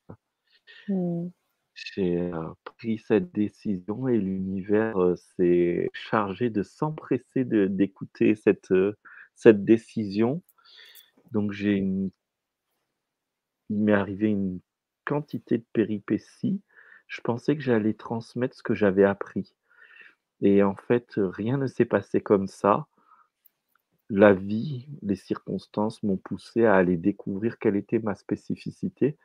Mmh. 0.89 1.27
J'ai, 1.75 2.17
heu, 2.31 2.33
pris 2.77 2.99
cette 2.99 3.33
décision 3.33 4.07
et 4.07 4.17
l'univers, 4.17 4.99
heu, 5.01 5.15
s'est 5.37 5.89
chargé 5.93 6.49
de 6.49 6.63
s'empresser 6.63 7.45
d'écouter 7.45 8.35
cette, 8.35 8.71
heu, 8.71 8.95
cette 9.35 9.63
décision. 9.65 10.41
Donc 11.31 11.53
j'ai 11.53 11.73
une 11.73 12.11
il 13.69 13.77
m'est 13.79 13.93
arrivé 13.93 14.27
une 14.29 14.59
quantité 15.05 15.57
de 15.57 15.65
péripéties. 15.73 16.61
Je 17.07 17.21
pensais 17.21 17.55
que 17.55 17.63
j'allais 17.63 17.95
transmettre 17.95 18.55
ce 18.55 18.61
que 18.63 18.75
j'avais 18.75 19.03
appris 19.05 19.55
et 20.41 20.63
en 20.63 20.75
fait, 20.75 21.13
rien 21.17 21.57
ne 21.57 21.67
s'est 21.67 21.85
passé 21.85 22.21
comme 22.21 22.47
ça. 22.47 22.87
La 24.11 24.33
vie, 24.33 24.87
les 25.01 25.15
circonstances 25.15 26.03
m'ont 26.03 26.17
poussé 26.17 26.63
à 26.65 26.75
aller 26.75 26.95
découvrir 26.95 27.57
quelle 27.57 27.75
était 27.75 27.97
ma 27.99 28.13
spécificité, 28.15 29.17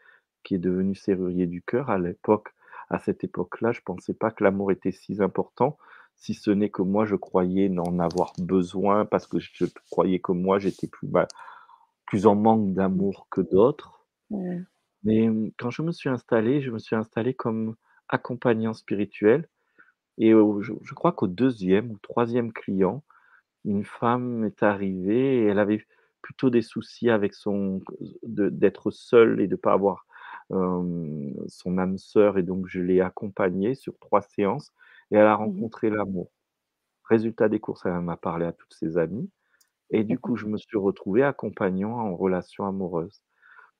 qui 0.44 0.54
est 0.54 0.58
devenue 0.58 0.94
serrurier 0.94 1.46
du 1.46 1.62
cœur. 1.62 1.90
À 1.90 1.98
l'époque 1.98 2.54
à 2.90 2.98
cette 2.98 3.24
époque-là, 3.24 3.72
je 3.72 3.80
pensais 3.80 4.14
pas 4.14 4.30
que 4.30 4.44
l'amour 4.44 4.70
était 4.70 4.92
si 4.92 5.20
important, 5.22 5.78
si 6.16 6.34
ce 6.34 6.50
n'est 6.50 6.70
que 6.70 6.82
moi, 6.82 7.06
je 7.06 7.16
croyais 7.16 7.68
n'en 7.68 7.98
avoir 7.98 8.32
besoin 8.38 9.04
parce 9.06 9.26
que 9.26 9.38
je 9.40 9.66
croyais 9.90 10.20
que 10.20 10.32
moi, 10.32 10.58
j'étais 10.58 10.86
plus, 10.86 11.08
bah, 11.08 11.26
plus 12.06 12.26
en 12.26 12.34
manque 12.34 12.74
d'amour 12.74 13.26
que 13.30 13.40
d'autres. 13.40 14.06
Ouais. 14.30 14.62
Mais, 15.02 15.28
mmh, 15.28 15.52
quand 15.58 15.70
je 15.70 15.82
me 15.82 15.92
suis 15.92 16.08
installé, 16.08 16.62
je 16.62 16.70
me 16.70 16.78
suis 16.78 16.96
installé 16.96 17.34
comme 17.34 17.76
accompagnant 18.08 18.74
spirituel 18.74 19.48
et 20.18 20.34
au 20.34 20.60
je 20.62 20.72
je 20.82 20.94
crois 20.94 21.12
qu'au 21.12 21.26
deuxième 21.26 21.90
ou 21.90 21.98
troisième 21.98 22.52
client, 22.52 23.02
une 23.64 23.84
femme 23.84 24.44
est 24.44 24.62
arrivée 24.62 25.38
et 25.38 25.46
elle 25.46 25.58
avait 25.58 25.84
plutôt 26.22 26.50
des 26.50 26.62
soucis 26.62 27.10
avec 27.10 27.34
son 27.34 27.82
d'être 28.22 28.90
seule 28.90 29.40
et 29.40 29.48
de 29.48 29.56
pas 29.56 29.72
avoir, 29.74 30.06
son 30.50 31.78
âme 31.78 31.98
sœur 31.98 32.38
et 32.38 32.42
donc 32.44 32.66
je 32.68 32.80
l'ai 32.82 33.00
accompagnée 33.00 33.74
sur 33.74 33.98
3 33.98 34.22
séances 34.22 34.72
et 35.10 35.16
elle 35.16 35.26
a 35.26 35.36
Mmh 35.38 35.60
mh. 35.60 35.68
rencontré 35.68 35.90
l'amour. 35.90 36.30
Résultat 37.08 37.48
des 37.50 37.60
courses, 37.60 37.86
elle 37.86 37.92
en 37.94 38.08
a 38.08 38.16
parlé 38.18 38.46
à 38.46 38.52
toutes 38.52 38.74
ses 38.74 38.98
amies 38.98 39.30
et 39.90 40.04
du 40.04 40.18
coup, 40.18 40.36
je 40.36 40.46
me 40.46 40.58
suis 40.58 40.78
retrouvé 40.78 41.22
accompagnant 41.24 41.92
en 41.92 42.16
relation 42.16 42.66
amoureuse 42.66 43.22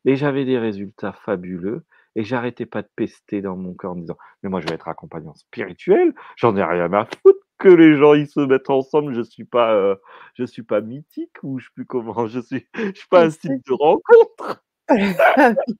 et 0.06 0.16
j'avais 0.16 0.44
des 0.46 0.58
résultats 0.58 1.12
fabuleux 1.12 1.84
et 2.16 2.24
j'arrêtais 2.24 2.66
pas 2.66 2.82
de 2.82 2.88
pester 2.96 3.42
dans 3.42 3.56
mon 3.56 3.74
cœur 3.74 3.92
en 3.92 3.96
disant: 3.96 4.16
«Mais 4.42 4.50
moi, 4.50 4.60
je 4.60 4.66
vais 4.68 4.74
être 4.74 4.88
accompagnant 4.88 5.34
spirituel, 5.34 6.14
j'en 6.36 6.56
ai 6.56 6.64
rien 6.64 6.92
à 6.94 7.06
foutre 7.06 7.40
que 7.58 7.68
les 7.68 7.96
gens, 7.98 8.14
ils 8.14 8.28
se 8.28 8.40
mettent 8.40 8.70
ensemble, 8.70 9.14
je 9.14 9.22
suis 9.22 9.44
pas, 9.46 9.96
je 10.34 10.44
suis 10.44 10.62
pas 10.64 10.80
mythique 10.82 11.36
ou 11.44 11.58
je 11.60 11.66
sais 11.66 11.72
plus 11.74 11.86
comment, 11.86 12.26
je 12.28 12.40
suis 12.40 12.66
je 12.74 12.92
suis 13.00 13.08
pas 13.08 13.26
un 13.26 13.30
site 13.30 13.54
de 13.68 13.72
rencontre». 13.74 14.64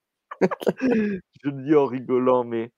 Je 1.43 1.49
le 1.51 1.63
dis 1.65 1.75
en 1.75 1.87
rigolant, 1.87 2.45
mais 2.45 2.73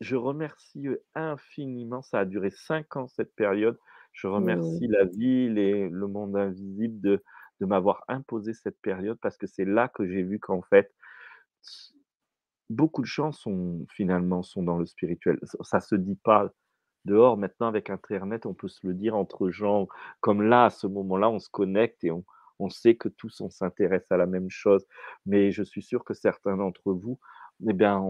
je 0.00 0.16
remercie, 0.16 0.88
infiniment, 1.14 2.02
ça 2.02 2.20
a 2.20 2.24
duré 2.24 2.50
5 2.50 2.96
ans 2.96 3.08
cette 3.08 3.34
période. 3.34 3.78
Je 4.12 4.26
Mmh. 4.38 4.76
remercie 4.80 4.86
la 4.88 5.04
vie, 5.04 5.48
les 5.50 5.88
le 5.90 6.06
monde 6.08 6.36
invisible 6.36 7.00
de 7.00 7.22
de 7.60 7.66
m'avoir 7.66 8.04
imposé 8.08 8.52
cette 8.54 8.78
période 8.82 9.18
parce 9.22 9.38
que 9.38 9.46
c'est 9.46 9.64
là 9.64 9.88
que 9.88 10.06
j'ai 10.06 10.22
vu 10.22 10.38
qu'en 10.40 10.62
fait, 10.62 10.92
beaucoup 12.70 13.02
de 13.02 13.06
gens 13.06 13.32
sont 13.32 13.86
finalement 13.90 14.42
sont 14.42 14.62
dans 14.62 14.78
le 14.78 14.86
spirituel. 14.86 15.38
Ça 15.44 15.58
ça 15.62 15.80
se 15.80 15.94
dit 15.94 16.16
pas 16.16 16.50
dehors 17.04 17.36
maintenant 17.38 17.68
avec 17.68 17.90
internet, 17.90 18.46
on 18.46 18.54
peut 18.54 18.68
se 18.68 18.86
le 18.86 18.94
dire 18.94 19.16
entre 19.16 19.50
gens 19.50 19.86
comme 20.20 20.42
là, 20.42 20.66
à 20.66 20.70
ce 20.70 20.86
moment-là, 20.88 21.30
on 21.30 21.38
se 21.38 21.48
connecte 21.50 22.02
et 22.04 22.10
on 22.10 22.24
on 22.58 22.68
sait 22.70 22.96
que 22.96 23.08
tous 23.08 23.40
on 23.40 23.50
s'intéresse 23.50 24.10
à 24.10 24.16
la 24.16 24.26
même 24.26 24.50
chose. 24.50 24.86
Mais 25.26 25.50
je 25.52 25.62
suis 25.62 25.82
sûr 25.82 26.04
que 26.04 26.14
certains 26.14 26.56
d'entre 26.56 26.92
vous, 26.92 27.18
eh 27.68 27.72
bien, 27.72 28.00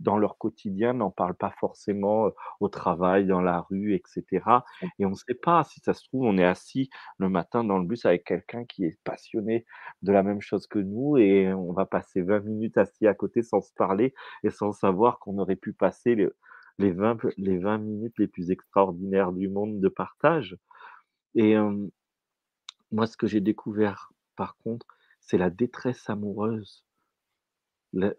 dans 0.00 0.18
leur 0.18 0.38
quotidien, 0.38 0.94
n'en 0.94 1.10
parlent 1.10 1.36
pas 1.36 1.52
forcément, 1.60 2.28
heu, 2.28 2.32
au 2.60 2.68
travail, 2.68 3.26
dans 3.26 3.40
la 3.42 3.60
rue 3.60 3.94
et 3.94 4.02
cetera 4.06 4.64
C'est 4.80 4.86
ça. 4.86 4.92
et 4.98 5.04
on 5.06 5.10
ne 5.10 5.14
sait 5.14 5.34
pas, 5.34 5.62
si 5.64 5.80
ça 5.80 5.92
se 5.94 6.04
trouve, 6.08 6.24
on 6.24 6.38
est 6.38 6.44
assis 6.44 6.88
le 7.18 7.28
matin 7.28 7.64
dans 7.64 7.78
le 7.78 7.86
bus 7.86 8.04
avec 8.06 8.24
quelqu'un 8.24 8.64
qui 8.64 8.84
est 8.84 8.98
passionné 9.04 9.66
de 10.02 10.12
la 10.12 10.22
même 10.22 10.40
chose 10.40 10.66
que 10.66 10.78
nous 10.78 11.16
et 11.18 11.52
on 11.52 11.72
va 11.72 11.86
passer 11.86 12.22
20 12.22 12.40
minutes 12.40 12.78
assis 12.78 13.06
à 13.06 13.14
côté 13.14 13.42
sans 13.42 13.60
se 13.60 13.72
parler 13.74 14.14
et 14.42 14.50
sans 14.50 14.72
savoir 14.72 15.18
qu'on 15.18 15.38
aurait 15.38 15.56
pu 15.56 15.72
passer 15.72 16.14
le 16.14 16.36
les 16.78 16.90
20 16.90 17.16
p 17.16 17.28
les 17.36 17.58
20 17.58 17.78
minutes 17.78 18.14
les 18.18 18.26
plus 18.26 18.50
extraordinaires 18.50 19.32
du 19.32 19.48
monde 19.48 19.80
de 19.80 19.88
partage 19.88 20.56
et 21.34 21.56
moi, 22.92 23.06
ce 23.06 23.16
que 23.16 23.26
j'ai 23.26 23.40
découvert, 23.40 24.12
par 24.36 24.56
contre, 24.58 24.86
c'est 25.20 25.38
la 25.38 25.50
détresse 25.50 26.08
amoureuse, 26.10 26.84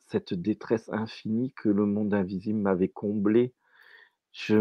cette 0.07 0.33
détresse 0.33 0.89
infinie 0.89 1.53
que 1.53 1.69
le 1.69 1.85
monde 1.85 2.15
invisible 2.15 2.57
m'avait 2.59 2.87
comblée. 2.89 3.53
Je 4.31 4.55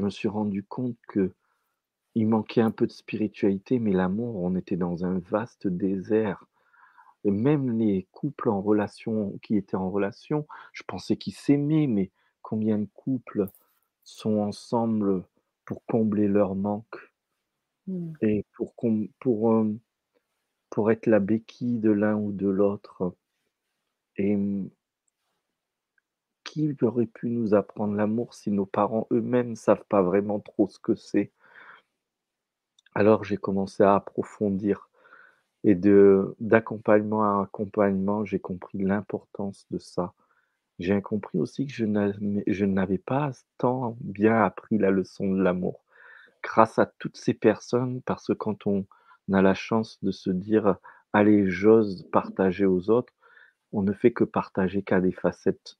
me 0.00 0.10
suis 0.10 0.28
rendu 0.28 0.62
compte 0.64 0.96
qu'il 1.12 2.28
manquait 2.28 2.60
un 2.60 2.70
peu 2.70 2.86
de 2.86 2.92
spiritualité, 2.92 3.78
mais 3.78 3.92
l'amour, 3.92 4.36
on 4.42 4.56
était 4.56 4.76
dans 4.76 5.04
un 5.04 5.18
vaste 5.20 5.66
désert. 5.68 6.44
Et 7.24 7.30
même 7.30 7.78
les 7.78 8.08
couples 8.12 8.50
en 8.50 8.62
relation 8.62 9.38
qui 9.42 9.56
étaient 9.56 9.76
en 9.76 9.90
relation, 9.90 10.46
je 10.72 10.84
pensais 10.84 11.16
qu'ils 11.16 11.34
s'aimaient, 11.34 11.86
mais 11.86 12.10
combien 12.42 12.78
de 12.78 12.88
couples 12.94 13.48
sont 14.04 14.38
ensemble 14.38 15.24
pour 15.64 15.84
combler 15.86 16.28
leur 16.28 16.54
manque? 16.56 17.07
Mmh. 17.88 18.12
et 18.20 18.44
pour 18.52 18.74
com 18.76 19.08
pour, 19.18 20.90
être 20.90 21.06
la 21.06 21.20
béquille 21.20 21.78
de 21.78 21.90
l'un 21.90 22.16
ou 22.16 22.32
de 22.32 22.46
l'autre 22.46 23.14
et 24.16 24.36
mmh, 24.36 24.68
qui 26.44 26.76
aurait 26.82 27.06
pu 27.06 27.30
nous 27.30 27.54
apprendre 27.54 27.94
l'amour 27.94 28.34
si 28.34 28.50
nos 28.50 28.66
parents 28.66 29.06
eux-mêmes 29.10 29.56
savent 29.56 29.86
pas 29.88 30.02
vraiment 30.02 30.38
trop 30.38 30.68
ce 30.68 30.78
que 30.78 30.94
c'est? 30.94 31.32
Alors 32.94 33.24
j'ai 33.24 33.38
commencé 33.38 33.82
à 33.82 33.94
approfondir 33.94 34.90
et 35.64 35.74
d'accompagnement 35.74 37.22
à 37.22 37.42
accompagnement, 37.44 38.22
j'ai 38.24 38.38
compris 38.38 38.78
l'importance 38.78 39.66
de 39.70 39.78
ça. 39.78 40.12
J'ai 40.78 41.00
compris 41.00 41.38
aussi 41.38 41.66
que 41.66 41.72
je 41.72 42.64
n'avais 42.64 42.98
pas 42.98 43.32
tant 43.56 43.96
bien 44.00 44.42
appris 44.42 44.76
la 44.76 44.90
leçon 44.90 45.32
de 45.32 45.42
l'amour. 45.42 45.84
Grâce 46.42 46.78
à 46.78 46.86
toutes 46.98 47.16
ces 47.16 47.34
personnes, 47.34 48.00
parce 48.02 48.26
que 48.28 48.32
quand 48.32 48.66
on 48.66 48.86
a 49.32 49.42
la 49.42 49.54
chance 49.54 49.98
de 50.02 50.10
se 50.12 50.30
dire: 50.30 50.76
«Allez, 51.12 51.48
j'ose 51.50 52.06
partager 52.12 52.64
aux 52.66 52.90
autres», 52.90 53.12
on 53.72 53.82
ne 53.82 53.92
fait 53.92 54.12
que 54.12 54.24
partager 54.24 54.82
qu'à 54.82 55.00
des 55.00 55.12
facettes 55.12 55.76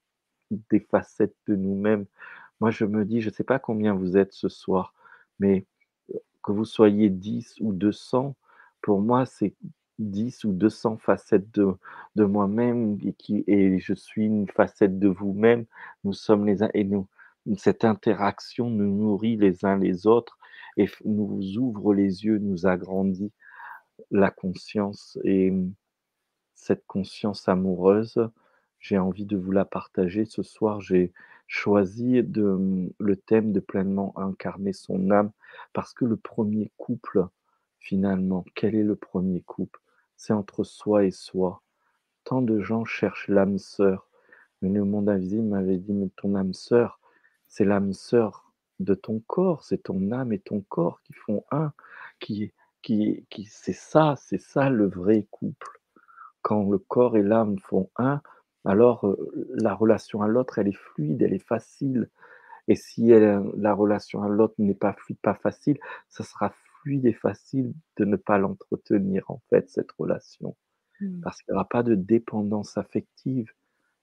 des 0.70 0.80
facettes 0.80 1.36
de 1.48 1.56
nous-mêmes. 1.56 2.06
Moi, 2.60 2.70
je 2.72 2.84
me 2.86 3.04
dis, 3.04 3.20
je 3.22 3.30
ne 3.30 3.34
sais 3.34 3.44
pas 3.44 3.58
combien 3.60 3.94
vous 3.94 4.16
êtes 4.18 4.32
ce 4.34 4.48
soir, 4.50 4.94
mais 5.40 5.66
que 6.42 6.52
vous 6.52 6.64
soyez 6.66 7.10
10 7.10 7.56
ou 7.60 7.72
200, 7.72 8.36
pour 8.82 9.00
moi, 9.02 9.26
c'est 9.26 9.54
10 9.98 10.44
ou 10.44 10.52
200 10.52 10.98
facettes 10.98 11.50
de 11.54 11.74
de 12.16 12.24
moi-même 12.24 12.98
et 13.04 13.14
et 13.48 13.78
je 13.80 13.94
suis 13.94 14.26
une 14.26 14.48
facette 14.48 14.98
de 14.98 15.08
vous-même. 15.08 15.66
Nous 16.04 16.12
sommes 16.14 16.46
les 16.46 16.62
uns 16.62 16.70
et 16.74 16.84
nous 16.84 17.08
cette 17.56 17.84
interaction 17.84 18.70
nous 18.70 18.92
nourrit 18.94 19.36
les 19.36 19.64
uns 19.64 19.78
les 19.78 20.06
autres 20.06 20.38
et 20.78 20.88
nous 21.04 21.58
ouvre 21.58 21.92
les 21.92 22.24
yeux, 22.24 22.38
nous 22.38 22.66
agrandit 22.66 23.32
la 24.10 24.30
conscience 24.30 25.18
et 25.24 25.50
mmh, 25.50 25.74
cette 26.54 26.86
conscience 26.86 27.48
amoureuse, 27.48 28.30
j'ai 28.80 28.98
envie 28.98 29.26
de 29.26 29.36
vous 29.36 29.50
la 29.50 29.64
partager 29.64 30.24
ce 30.24 30.42
soir. 30.42 30.80
J'ai 30.80 31.12
choisi 31.48 32.22
mmh, 32.22 32.90
le 32.98 33.16
thème 33.16 33.52
de 33.52 33.60
pleinement 33.60 34.16
incarner 34.16 34.72
son 34.72 35.10
âme 35.10 35.32
parce 35.72 35.92
que 35.92 36.04
le 36.04 36.16
premier 36.16 36.72
couple, 36.76 37.26
finalement, 37.80 38.44
quel 38.54 38.74
est 38.74 38.84
le 38.84 38.96
premier 38.96 39.42
couple? 39.42 39.80
C'est 40.16 40.32
entre 40.32 40.64
soi 40.64 41.04
et 41.04 41.10
soi. 41.10 41.62
Tant 42.24 42.42
de 42.42 42.60
gens 42.60 42.84
cherchent 42.84 43.28
l'âme 43.28 43.58
sœur, 43.58 44.08
mais 44.62 44.68
le 44.68 44.84
monde 44.84 45.08
invisible 45.08 45.44
m'avait 45.44 45.78
dit: 45.78 45.92
«Mais 45.92 46.10
ton 46.16 46.34
âme 46.34 46.52
sœur, 46.52 47.00
c'est 47.48 47.64
l'âme 47.64 47.92
sœur 47.92 48.47
de 48.80 48.94
ton 48.94 49.20
corps, 49.26 49.64
c'est 49.64 49.84
ton 49.84 50.12
âme 50.12 50.32
et 50.32 50.38
ton 50.40 50.60
corps 50.62 51.00
qui 51.04 51.12
font 51.14 51.44
un, 51.52 51.72
qui 52.20 52.52
qui 52.82 53.26
qui 53.30 53.44
c'est 53.46 53.72
ça, 53.74 54.14
c'est 54.18 54.40
ça 54.40 54.70
le 54.70 54.88
vrai 54.88 55.26
couple». 55.30 55.68
Quand 56.42 56.70
le 56.70 56.78
corps 56.78 57.16
et 57.18 57.22
l'âme 57.22 57.58
font 57.60 57.90
un, 57.96 58.22
alors, 58.64 59.06
heu, 59.06 59.48
la 59.56 59.74
relation 59.74 60.22
à 60.22 60.28
l'autre, 60.28 60.58
elle 60.58 60.68
est 60.68 60.72
fluide, 60.76 61.22
elle 61.22 61.34
est 61.34 61.38
facile 61.46 62.10
et 62.68 62.76
si 62.76 63.10
elle 63.10 63.42
la 63.58 63.74
relation 63.74 64.22
à 64.24 64.28
l'autre 64.28 64.54
n'est 64.58 64.74
pas 64.74 64.94
fluide, 64.94 65.18
pas 65.22 65.34
facile, 65.36 65.78
ça 66.08 66.24
sera 66.24 66.50
fluide 66.82 67.06
et 67.06 67.12
facile 67.14 67.74
de 67.98 68.04
ne 68.06 68.16
pas 68.16 68.38
l'entretenir, 68.38 69.24
en 69.30 69.40
fait, 69.50 69.70
cette 69.70 69.92
relation. 69.92 70.56
Mmh. 71.00 71.20
Parce 71.22 71.42
qu'il 71.42 71.52
y 71.52 71.56
aura 71.56 71.68
pas 71.68 71.82
de 71.84 71.94
dépendance 71.96 72.78
affective, 72.78 73.52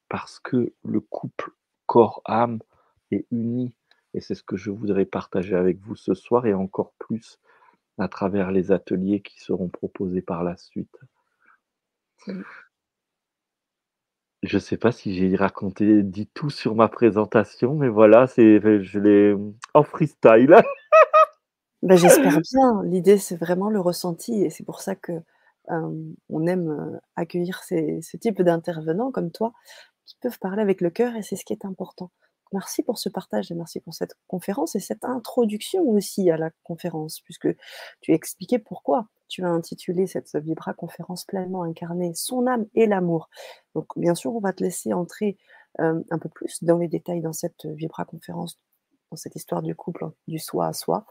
parce 0.09 0.39
que 0.39 0.73
le 0.85 1.01
couple 1.01 1.51
corps-âme 1.87 2.59
est 3.11 3.27
uni 3.31 3.75
et 4.15 4.21
c'est 4.21 4.35
ce 4.35 4.43
que 4.43 4.55
je 4.55 4.71
voudrais 4.71 5.05
partager 5.05 5.55
avec 5.55 5.79
vous 5.79 5.95
ce 5.95 6.13
soir 6.13 6.45
et 6.45 6.53
encore 6.53 6.93
plus 6.97 7.39
à 7.97 8.07
travers 8.07 8.51
les 8.51 8.71
ateliers 8.71 9.21
qui 9.21 9.39
seront 9.39 9.69
proposés 9.69 10.21
par 10.21 10.43
la 10.43 10.57
suite. 10.57 10.97
Mmh. 12.27 12.41
Je 14.43 14.59
sais 14.59 14.77
pas 14.77 14.91
si 14.91 15.15
j'ai 15.15 15.35
raconté 15.35 16.03
dit 16.03 16.27
tout 16.33 16.49
sur 16.49 16.75
ma 16.75 16.87
présentation, 16.87 17.73
mais 17.73 17.89
voilà, 17.89 18.27
c'est 18.27 18.59
je 18.83 18.99
l'ai, 18.99 19.35
en 19.73 19.83
freestyle. 19.83 20.55
Bah, 21.81 21.95
j'espère 21.95 22.39
bien. 22.39 22.83
L'idée, 22.83 23.17
c'est 23.17 23.35
vraiment 23.35 23.69
le 23.69 23.79
ressenti 23.79 24.43
et 24.43 24.49
c'est 24.49 24.63
pour 24.63 24.81
ça 24.81 24.95
que, 24.95 25.11
hem, 25.69 26.15
on 26.29 26.47
aime, 26.47 26.69
heu, 26.69 26.99
accueillir 27.15 27.63
ces 27.63 28.01
ce 28.01 28.17
type 28.17 28.41
d'intervenants 28.41 29.11
comme 29.11 29.31
toi, 29.31 29.53
qui 30.05 30.15
peuvent 30.21 30.39
parler 30.39 30.61
avec 30.61 30.81
le 30.81 30.89
cœur 30.89 31.15
et 31.15 31.21
c'est 31.21 31.35
ce 31.35 31.45
qui 31.45 31.53
est 31.53 31.65
important. 31.65 32.11
Merci 32.53 32.83
pour 32.83 32.97
ce 32.97 33.09
partage 33.09 33.51
et 33.51 33.55
merci 33.55 33.79
pour 33.79 33.93
cette 33.93 34.15
conférence 34.27 34.75
et 34.75 34.79
cette 34.79 35.03
introduction 35.03 35.81
aussi 35.89 36.29
à 36.29 36.37
la 36.37 36.51
conférence, 36.63 37.19
puisque 37.21 37.47
tu 38.01 38.11
as 38.11 38.15
expliqué 38.15 38.59
pourquoi 38.59 39.07
tu 39.27 39.43
as 39.43 39.49
intitulé 39.49 40.05
cette 40.07 40.35
Vibra 40.35 40.73
conférence 40.73 41.25
pleinement 41.25 41.63
incarner 41.63 42.13
son 42.13 42.45
âme 42.47 42.67
et 42.75 42.85
l'amour. 42.85 43.29
Donc 43.73 43.87
bien 43.97 44.13
sûr, 44.15 44.35
on 44.35 44.39
va 44.39 44.53
te 44.53 44.63
laisser 44.63 44.93
entrer, 44.93 45.37
hem, 45.79 46.03
un 46.11 46.19
peu 46.19 46.29
plus 46.29 46.63
dans 46.63 46.77
les 46.77 46.87
détails 46.87 47.21
dans 47.21 47.33
cette 47.33 47.65
Vibra 47.65 48.05
conférence, 48.05 48.59
dans 49.11 49.17
cette 49.17 49.35
histoire 49.35 49.63
du 49.63 49.75
couple, 49.75 50.09
du 50.27 50.37
soi 50.39 50.67
à 50.67 50.73
soi 50.73 51.05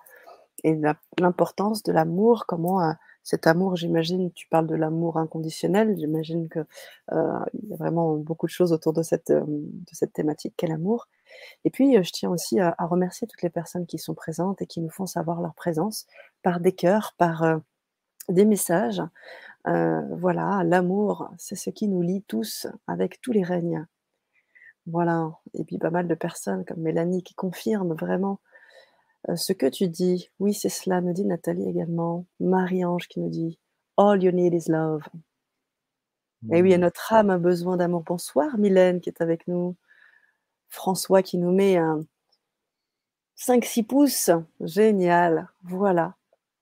et 0.62 0.78
l'importance 1.18 1.82
de 1.82 1.92
l'amour, 1.92 2.46
comment, 2.46 2.80
heu, 2.82 2.94
cet 3.22 3.46
amour, 3.46 3.76
j'imagine, 3.76 4.30
tu 4.32 4.48
parles 4.48 4.66
de 4.66 4.74
l'amour 4.74 5.18
inconditionnel, 5.18 5.96
j'imagine 5.98 6.48
que, 6.48 6.60
heu, 6.60 7.38
il 7.54 7.70
y 7.70 7.74
a 7.74 7.76
vraiment 7.76 8.14
beaucoup 8.16 8.46
de 8.46 8.50
choses 8.52 8.72
autour 8.72 8.92
de 8.92 9.02
cette, 9.02 9.32
de 9.32 9.46
cette 9.92 10.12
thématique 10.12 10.54
qu'est 10.56 10.66
l'amour 10.66 11.08
et 11.64 11.70
puis, 11.70 11.96
heu, 11.96 12.02
je 12.02 12.12
tiens 12.12 12.30
aussi 12.30 12.60
à 12.60 12.74
à 12.78 12.86
remercier 12.86 13.26
toutes 13.28 13.42
les 13.42 13.50
personnes 13.50 13.86
qui 13.86 13.98
sont 13.98 14.14
présentes 14.14 14.62
et 14.62 14.66
qui 14.66 14.80
nous 14.80 14.90
font 14.90 15.06
savoir 15.06 15.40
leur 15.42 15.54
présence 15.54 16.06
par 16.42 16.60
des 16.60 16.72
cœurs, 16.72 17.14
par, 17.18 17.44
heu, 17.44 17.62
des 18.30 18.44
messages. 18.46 19.02
Heu, 19.68 20.02
voilà, 20.12 20.62
l'amour, 20.64 21.30
c'est 21.38 21.56
ce 21.56 21.70
qui 21.70 21.88
nous 21.88 22.02
lie 22.02 22.22
tous 22.28 22.66
avec 22.88 23.20
tous 23.22 23.32
les 23.32 23.44
règnes. 23.44 23.86
Voilà 24.86 25.32
et 25.54 25.64
puis 25.64 25.78
pas 25.78 25.90
mal 25.90 26.08
de 26.08 26.14
personnes 26.14 26.64
comme 26.66 26.80
Mélanie 26.82 27.22
qui 27.24 27.34
confirment 27.34 27.94
vraiment, 27.94 28.40
ce 29.36 29.52
que 29.54 29.66
tu 29.66 29.88
dis. 29.88 30.30
Oui, 30.40 30.54
c'est 30.54 30.68
cela, 30.70 31.00
nous 31.02 31.12
dit 31.14 31.24
Nathalie 31.26 31.68
également. 31.68 32.26
Marie-Ange 32.40 33.08
qui 33.08 33.20
nous 33.20 33.30
dit: 33.30 33.58
«All 33.98 34.22
you 34.24 34.32
need 34.32 34.54
is 34.54 34.70
love». 34.70 35.02
Et 36.50 36.62
oui 36.62 36.72
et 36.72 36.78
Mmh. 36.78 36.78
notre 36.78 37.12
âme 37.12 37.30
a 37.30 37.38
besoin 37.38 37.76
d'amour. 37.76 38.02
Bonsoir 38.02 38.58
Mylène 38.58 39.00
qui 39.00 39.08
est 39.08 39.20
avec 39.22 39.46
nous. 39.48 39.76
François 40.74 41.22
qui 41.22 41.38
nous 41.38 41.52
met 41.52 41.76
un 41.76 42.04
5-6 43.36 43.84
pouces, 43.84 44.30
génial, 44.60 45.48
voilà. 45.62 46.16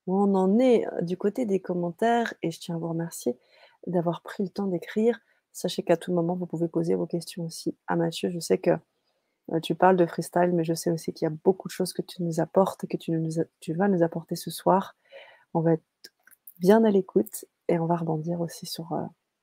On 0.06 0.34
en 0.34 0.58
est, 0.58 0.84
heu, 0.86 1.02
du 1.02 1.16
côté 1.16 1.46
des 1.46 1.60
commentaires 1.60 2.34
et 2.42 2.50
je 2.50 2.60
tiens 2.60 2.76
à 2.76 2.78
vous 2.78 2.88
remercier 2.88 3.38
d'avoir 3.86 4.20
pris 4.22 4.42
le 4.42 4.50
temps 4.50 4.66
d'écrire. 4.66 5.18
Sachez 5.52 5.82
qu'à 5.82 5.96
tout 5.96 6.12
moment, 6.12 6.34
vous 6.34 6.46
pouvez 6.46 6.68
poser 6.68 6.94
vos 6.94 7.06
questions 7.06 7.44
aussi 7.44 7.74
à 7.86 7.96
Mathieu. 7.96 8.30
Je 8.30 8.38
sais 8.38 8.58
que, 8.58 8.72
heu, 9.52 9.60
tu 9.62 9.74
parles 9.74 9.96
de 9.96 10.06
freestyle, 10.06 10.52
mais 10.52 10.64
je 10.64 10.74
sais 10.74 10.90
aussi 10.90 11.12
qu'il 11.14 11.26
y 11.26 11.30
a 11.30 11.34
beaucoup 11.44 11.68
de 11.68 11.72
choses 11.72 11.94
que 11.94 12.02
tu 12.02 12.22
nous 12.22 12.40
apportes, 12.40 12.86
que 12.86 12.96
tu 12.98 13.72
vas 13.74 13.88
nous 13.88 14.02
apporter 14.02 14.36
ce 14.36 14.50
soir. 14.50 14.94
On 15.54 15.60
va 15.60 15.74
être 15.74 15.84
bien 16.58 16.84
à 16.84 16.90
l'écoute 16.90 17.46
et 17.68 17.78
on 17.78 17.86
va 17.86 17.96
rebondir 17.96 18.40
aussi 18.42 18.66
sur, 18.66 18.92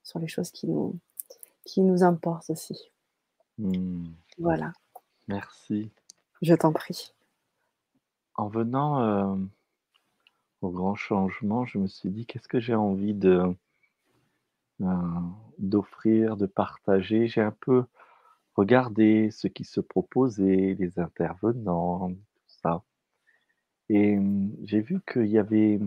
sur 0.03 0.19
les 0.19 0.27
choses 0.27 0.51
qui 0.51 0.67
nous 0.67 2.03
importent 2.03 2.51
aussi. 2.51 2.91
Mmh. 3.59 4.15
Voilà, 4.39 4.73
Merci. 5.29 5.91
je 6.41 6.53
t'en 6.53 6.73
prie. 6.73 7.13
En 8.35 8.47
venant, 8.47 9.03
hem, 9.35 9.49
au 10.61 10.69
grand 10.71 10.95
changement, 10.95 11.65
je 11.65 11.77
me 11.79 11.87
suis 11.87 12.09
dit: 12.09 12.25
«Qu'est-ce 12.25 12.47
que 12.47 12.61
j'ai 12.61 12.73
envie 12.75 13.13
de, 13.13 13.53
heu, 14.81 14.85
d'offrir, 15.57 16.35
de 16.37 16.45
partager?» 16.45 17.27
j'ai 17.27 17.41
un 17.41 17.55
peu 17.61 17.85
regardé 18.55 19.31
ce 19.31 19.47
qui 19.47 19.63
se 19.65 19.81
proposait, 19.81 20.75
les 20.79 20.99
intervenants, 20.99 22.09
tout 22.11 22.17
ça 22.47 22.83
et 23.89 24.15
mmh, 24.15 24.55
j'ai 24.63 24.81
vu 24.81 25.01
qu'il 25.01 25.25
y 25.27 25.37
avait 25.37 25.79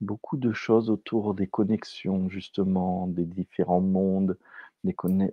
beaucoup 0.00 0.36
de 0.36 0.52
choses 0.52 0.90
autour 0.90 1.34
des 1.34 1.46
connexions 1.46 2.28
justement, 2.28 3.06
des 3.06 3.24
différents 3.26 3.80
mondes, 3.80 4.38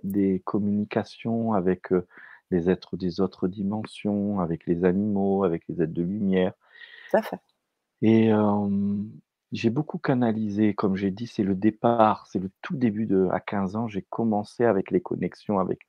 des 0.04 0.42
communications 0.44 1.54
avec, 1.54 1.92
heu, 1.92 2.06
les 2.50 2.70
êtres 2.70 2.96
des 2.96 3.20
autres 3.20 3.48
dimensions, 3.48 4.40
avec 4.40 4.66
les 4.66 4.84
animaux, 4.84 5.44
avec 5.44 5.64
les 5.68 5.82
êtres 5.82 5.92
de 5.94 6.02
lumière 6.02 6.52
Tout 7.10 7.16
à 7.16 7.22
fait. 7.22 7.40
et 8.02 8.30
j'ai 9.52 9.70
beaucoup 9.70 9.98
canalisé, 9.98 10.74
comme 10.74 10.96
j'ai 10.96 11.10
dit, 11.10 11.26
c'est 11.26 11.44
le 11.44 11.54
départ, 11.54 12.26
c'est 12.26 12.40
le 12.40 12.50
tout 12.60 12.76
début 12.76 13.06
de 13.06 13.28
à 13.30 13.40
15 13.40 13.76
ans, 13.76 13.88
j'ai 13.88 14.02
commencé 14.02 14.64
avec 14.64 14.90
les 14.90 15.00
connexions 15.00 15.58
avec, 15.60 15.86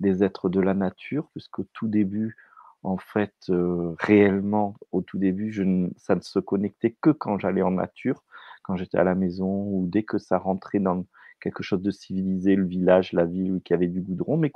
des 0.00 0.22
êtres 0.24 0.48
de 0.48 0.60
la 0.60 0.74
nature 0.74 1.28
puisqu'au 1.32 1.64
tout 1.72 1.88
début, 1.88 2.36
en 2.82 2.98
fait, 2.98 3.34
heu, 3.50 3.94
réellement, 3.98 4.76
au 4.92 5.02
tout 5.02 5.18
début, 5.18 5.52
je 5.52 5.62
ne 5.62 5.88
ça 5.96 6.14
ne 6.14 6.20
se 6.20 6.38
connectait 6.38 6.96
que 7.00 7.10
quand 7.10 7.38
j'allais 7.38 7.62
en 7.62 7.72
nature, 7.72 8.22
quand 8.62 8.76
j'étais 8.76 8.98
à 8.98 9.04
la 9.04 9.14
maison 9.14 9.64
ou 9.70 9.86
dès 9.88 10.02
que 10.04 10.18
ça 10.18 10.38
rentrait 10.38 10.80
dans 10.80 11.04
quelque 11.40 11.62
chose 11.62 11.82
de 11.82 11.90
civilisé, 11.90 12.56
le 12.56 12.66
village, 12.66 13.12
la 13.12 13.24
ville 13.24 13.60
y 13.68 13.72
avait 13.72 13.88
du 13.88 14.00
goudron, 14.00 14.36
mes 14.36 14.52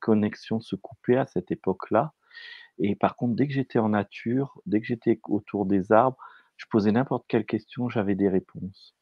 connexions 0.00 0.60
se 0.60 0.76
coupaient 0.76 1.16
à 1.16 1.26
cette 1.26 1.50
époque-là 1.50 2.12
et 2.78 2.94
par 2.94 3.16
contre, 3.16 3.34
dès 3.34 3.46
que 3.46 3.52
j'étais 3.52 3.78
en 3.78 3.90
nature, 3.90 4.60
dès 4.66 4.80
que 4.80 4.86
j'étais 4.86 5.20
autour 5.24 5.66
des 5.66 5.92
arbres, 5.92 6.18
je 6.56 6.66
posais 6.70 6.92
n'importe 6.92 7.24
quelle 7.28 7.46
question, 7.46 7.88
j'avais 7.88 8.14
des 8.14 8.28
réponses. 8.28 8.94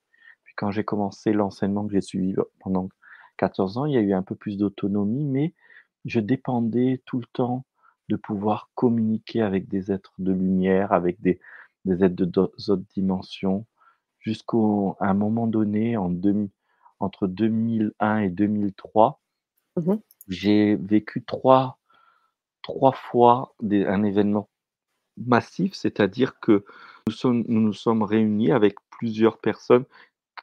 Puis 0.45 0.55
quand 0.57 0.71
j'ai 0.71 0.85
commencé 0.85 1.33
l'enseignement 1.33 1.87
que 1.87 1.93
j'ai 1.93 2.01
suivi 2.01 2.35
pendant 2.61 2.89
14 3.37 3.79
ans, 3.79 3.87
il 3.87 3.95
y 3.95 3.99
a 3.99 4.01
eu 4.01 4.13
un 4.13 4.23
peu 4.23 4.35
plus 4.35 4.57
d'autonomie, 4.57 5.25
mais 5.25 5.55
je 6.05 6.21
dépendais 6.21 7.03
tout 7.05 7.19
le 7.19 7.27
temps 7.33 7.67
de 8.09 8.17
pouvoir 8.17 8.71
communiquer 8.75 9.43
avec 9.43 9.69
des 9.69 9.93
êtres 9.93 10.15
de 10.19 10.33
lumière, 10.33 10.93
avec 10.93 11.21
des 11.21 11.41
des 11.85 12.03
êtres 12.05 12.17
de 12.17 12.25
d'autres 12.25 12.71
autres 12.71 12.85
dimensions, 12.95 13.67
jusqu'au 14.21 14.97
à 15.01 15.09
un 15.09 15.15
moment 15.15 15.47
donné, 15.47 15.97
en 15.97 16.11
deux 16.11 16.33
mi 16.33 16.51
entre 17.01 17.27
2001 17.29 18.19
et 18.21 18.31
2003, 18.31 19.21
Mmh 19.77 19.93
mh. 19.95 19.99
j'ai 20.29 20.77
vécu 20.77 21.25
trois 21.25 21.79
3 22.63 22.93
fois 22.93 23.55
des 23.63 23.87
un 23.87 24.05
événement 24.05 24.49
massif, 25.19 25.75
c'est-à-dire 25.75 26.41
que 26.41 26.65
nous 27.09 27.13
sommes 27.15 27.45
nous 27.49 27.61
nous 27.63 27.73
sommes 27.75 28.03
réunis 28.05 28.53
avec 28.53 28.77
plusieurs 28.91 29.39
personnes 29.39 29.85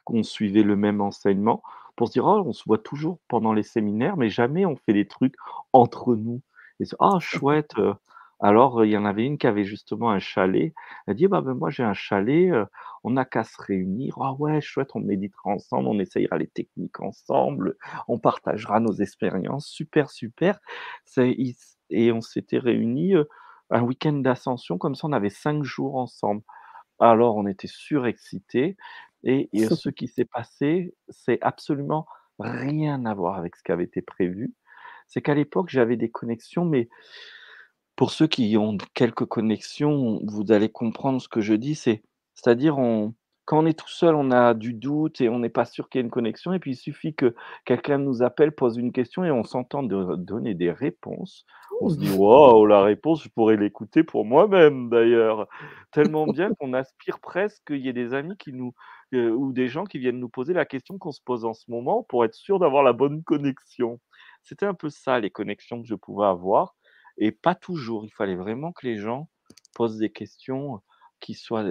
qu'on 0.04 0.22
suivait 0.24 0.62
le 0.64 0.76
même 0.76 1.00
enseignement 1.02 1.62
pour 1.96 2.08
se 2.08 2.14
dire: 2.14 2.26
«Oh, 2.26 2.44
on 2.46 2.52
se 2.54 2.64
voit 2.66 2.78
toujours 2.78 3.18
pendant 3.28 3.52
les 3.54 3.62
séminaires, 3.64 4.16
mais 4.18 4.30
jamais 4.30 4.66
on 4.66 4.76
fait 4.76 4.94
des 4.94 5.08
trucs 5.08 5.36
entre 5.74 6.16
nous» 6.16 6.42
et 6.80 6.86
«Ah 7.00 7.18
chouette, 7.20 7.72
heu». 7.78 7.94
Alors, 8.44 8.84
il 8.84 8.90
y 8.92 8.96
en 8.98 9.06
avait 9.06 9.24
une 9.24 9.38
qui 9.38 9.46
avait 9.46 9.64
justement 9.64 10.10
un 10.10 10.18
chalet. 10.20 10.74
Elle 11.06 11.14
dit: 11.16 11.28
«Bah, 11.28 11.40
ben, 11.40 11.54
moi 11.54 11.70
j'ai 11.70 11.82
un 11.82 11.94
chalet, 11.94 12.50
heu, 12.52 12.66
on 13.02 13.12
n'a 13.12 13.24
qu'à 13.24 13.42
se 13.44 13.56
réunir. 13.62 14.16
Ah 14.20 14.34
ouais, 14.34 14.60
chouette, 14.60 14.90
on 14.94 15.00
méditera 15.00 15.50
ensemble, 15.50 15.88
on 15.88 15.98
essayera 15.98 16.36
les 16.38 16.48
techniques 16.48 17.00
ensemble, 17.00 17.76
on 18.08 18.18
partagera 18.18 18.80
nos 18.80 18.92
expériences. 18.94 19.66
Super, 19.68 20.10
super». 20.10 20.60
Et 21.90 22.12
on 22.12 22.20
s'était 22.20 22.58
réunis, 22.58 23.14
heu, 23.14 23.28
un 23.70 23.82
week-end 23.82 24.12
d'ascension 24.14 24.78
comme 24.78 24.94
ça, 24.94 25.06
on 25.08 25.12
avait 25.12 25.30
5 25.30 25.62
jours 25.64 25.96
ensemble. 25.96 26.42
Alors 27.00 27.36
on 27.36 27.46
était 27.46 27.68
surexcités 27.68 28.76
et 29.24 29.50
et 29.54 29.70
ce 29.70 29.90
qui 29.90 30.08
s'est 30.08 30.26
passé, 30.26 30.94
c'est 31.10 31.38
absolument 31.42 32.06
rien 32.40 33.04
à 33.06 33.14
voir 33.14 33.36
avec 33.38 33.56
ce 33.56 33.62
qui 33.64 33.72
avait 33.72 33.84
été 33.84 34.02
prévu. 34.02 34.54
c'est 35.08 35.22
qu'à 35.22 35.34
l'époque, 35.34 35.70
j'avais 35.70 35.96
des 35.98 36.10
connexions, 36.10 36.64
mais 36.66 36.88
pour 37.96 38.10
ceux 38.10 38.26
qui 38.26 38.56
ont 38.56 38.76
quelques 38.94 39.26
connexions, 39.26 40.20
vous 40.26 40.50
allez 40.52 40.68
comprendre 40.68 41.20
ce 41.20 41.28
que 41.28 41.40
je 41.40 41.54
dis. 41.54 41.74
C'est 41.74 42.02
c'est-à-dire 42.34 42.78
on 42.78 43.14
quand 43.46 43.62
on 43.62 43.66
est 43.66 43.78
tout 43.78 43.88
seul, 43.88 44.14
on 44.14 44.30
a 44.30 44.54
du 44.54 44.72
doute 44.72 45.20
et 45.20 45.28
on 45.28 45.38
n'est 45.38 45.50
pas 45.50 45.66
sûr 45.66 45.90
qu'il 45.90 45.98
y 45.98 46.02
ait 46.02 46.04
une 46.06 46.10
connexion 46.10 46.54
et 46.54 46.58
puis 46.58 46.72
il 46.72 46.76
suffit 46.76 47.14
que 47.14 47.34
quelqu'un 47.66 47.98
nous 47.98 48.22
appelle, 48.22 48.52
pose 48.52 48.78
une 48.78 48.90
question 48.92 49.22
et 49.24 49.30
on 49.30 49.44
s'entend 49.44 49.82
de 49.82 50.16
donner 50.16 50.54
des 50.54 50.70
réponses. 50.72 51.44
On 51.80 51.90
se 51.90 51.98
dit: 51.98 52.10
«Waouh, 52.10 52.64
la 52.66 52.82
réponse, 52.82 53.22
je 53.22 53.28
pourrais 53.28 53.56
l'écouter 53.56 54.02
pour 54.02 54.24
moi-même 54.24 54.88
d'ailleurs». 54.88 55.46
Tellement 55.92 56.26
bien 56.26 56.52
qu'on 56.58 56.72
aspire 56.72 57.20
presque 57.20 57.64
qu'il 57.66 57.84
y 57.84 57.88
ait 57.88 57.92
des 57.92 58.14
amis 58.14 58.36
qui 58.38 58.52
nous 58.52 58.72
heu, 59.12 59.32
ou 59.34 59.52
des 59.52 59.68
gens 59.68 59.84
qui 59.84 59.98
viennent 59.98 60.18
nous 60.20 60.28
poser 60.28 60.54
la 60.54 60.64
question 60.64 60.98
qu'on 60.98 61.12
se 61.12 61.20
pose 61.22 61.44
en 61.44 61.52
ce 61.54 61.70
moment 61.70 62.02
pour 62.02 62.24
être 62.24 62.34
sûr 62.34 62.58
d'avoir 62.58 62.82
la 62.82 62.92
bonne 62.92 63.22
connexion. 63.24 64.00
C'était 64.42 64.66
un 64.66 64.74
peu 64.74 64.88
ça 64.90 65.20
les 65.20 65.30
connexions 65.30 65.82
que 65.82 65.88
je 65.88 65.94
pouvais 65.94 66.26
avoir 66.26 66.74
et 67.18 67.32
pas 67.32 67.54
toujours. 67.54 68.04
Il 68.04 68.10
fallait 68.12 68.36
vraiment 68.36 68.72
que 68.72 68.86
les 68.86 68.98
gens 68.98 69.30
posent 69.74 69.98
des 69.98 70.10
questions 70.12 70.80
qui 71.20 71.34
soient 71.34 71.64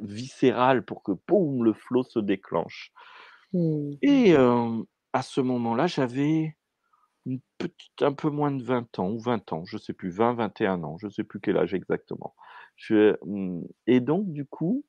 viscérales 0.00 0.84
pour 0.84 1.02
que 1.02 1.12
boum, 1.28 1.64
le 1.64 1.72
flow 1.72 2.02
se 2.04 2.18
déclenche 2.20 2.92
Mmh. 3.52 3.96
et 4.02 4.30
hem, 4.30 4.84
à 5.12 5.22
ce 5.22 5.40
moment-là, 5.40 5.86
j'avais 5.86 6.56
une 7.26 7.40
petite 7.58 8.02
un 8.02 8.12
peu 8.14 8.30
moins 8.30 8.52
de 8.52 8.62
20 8.62 8.98
ans 9.00 9.10
ou 9.10 9.20
20 9.20 9.52
ans, 9.52 9.64
je 9.66 9.78
sais 9.78 9.94
plus, 9.94 10.10
20-21 10.10 10.84
ans, 10.84 10.98
je 10.98 11.08
sais 11.08 11.24
plus 11.24 11.40
quel 11.40 11.58
âge 11.58 11.74
exactement. 11.74 12.34
Je, 12.76 13.16
mmh 13.24 13.62
et 13.88 14.00
donc 14.00 14.32
du 14.32 14.46
coup 14.46 14.84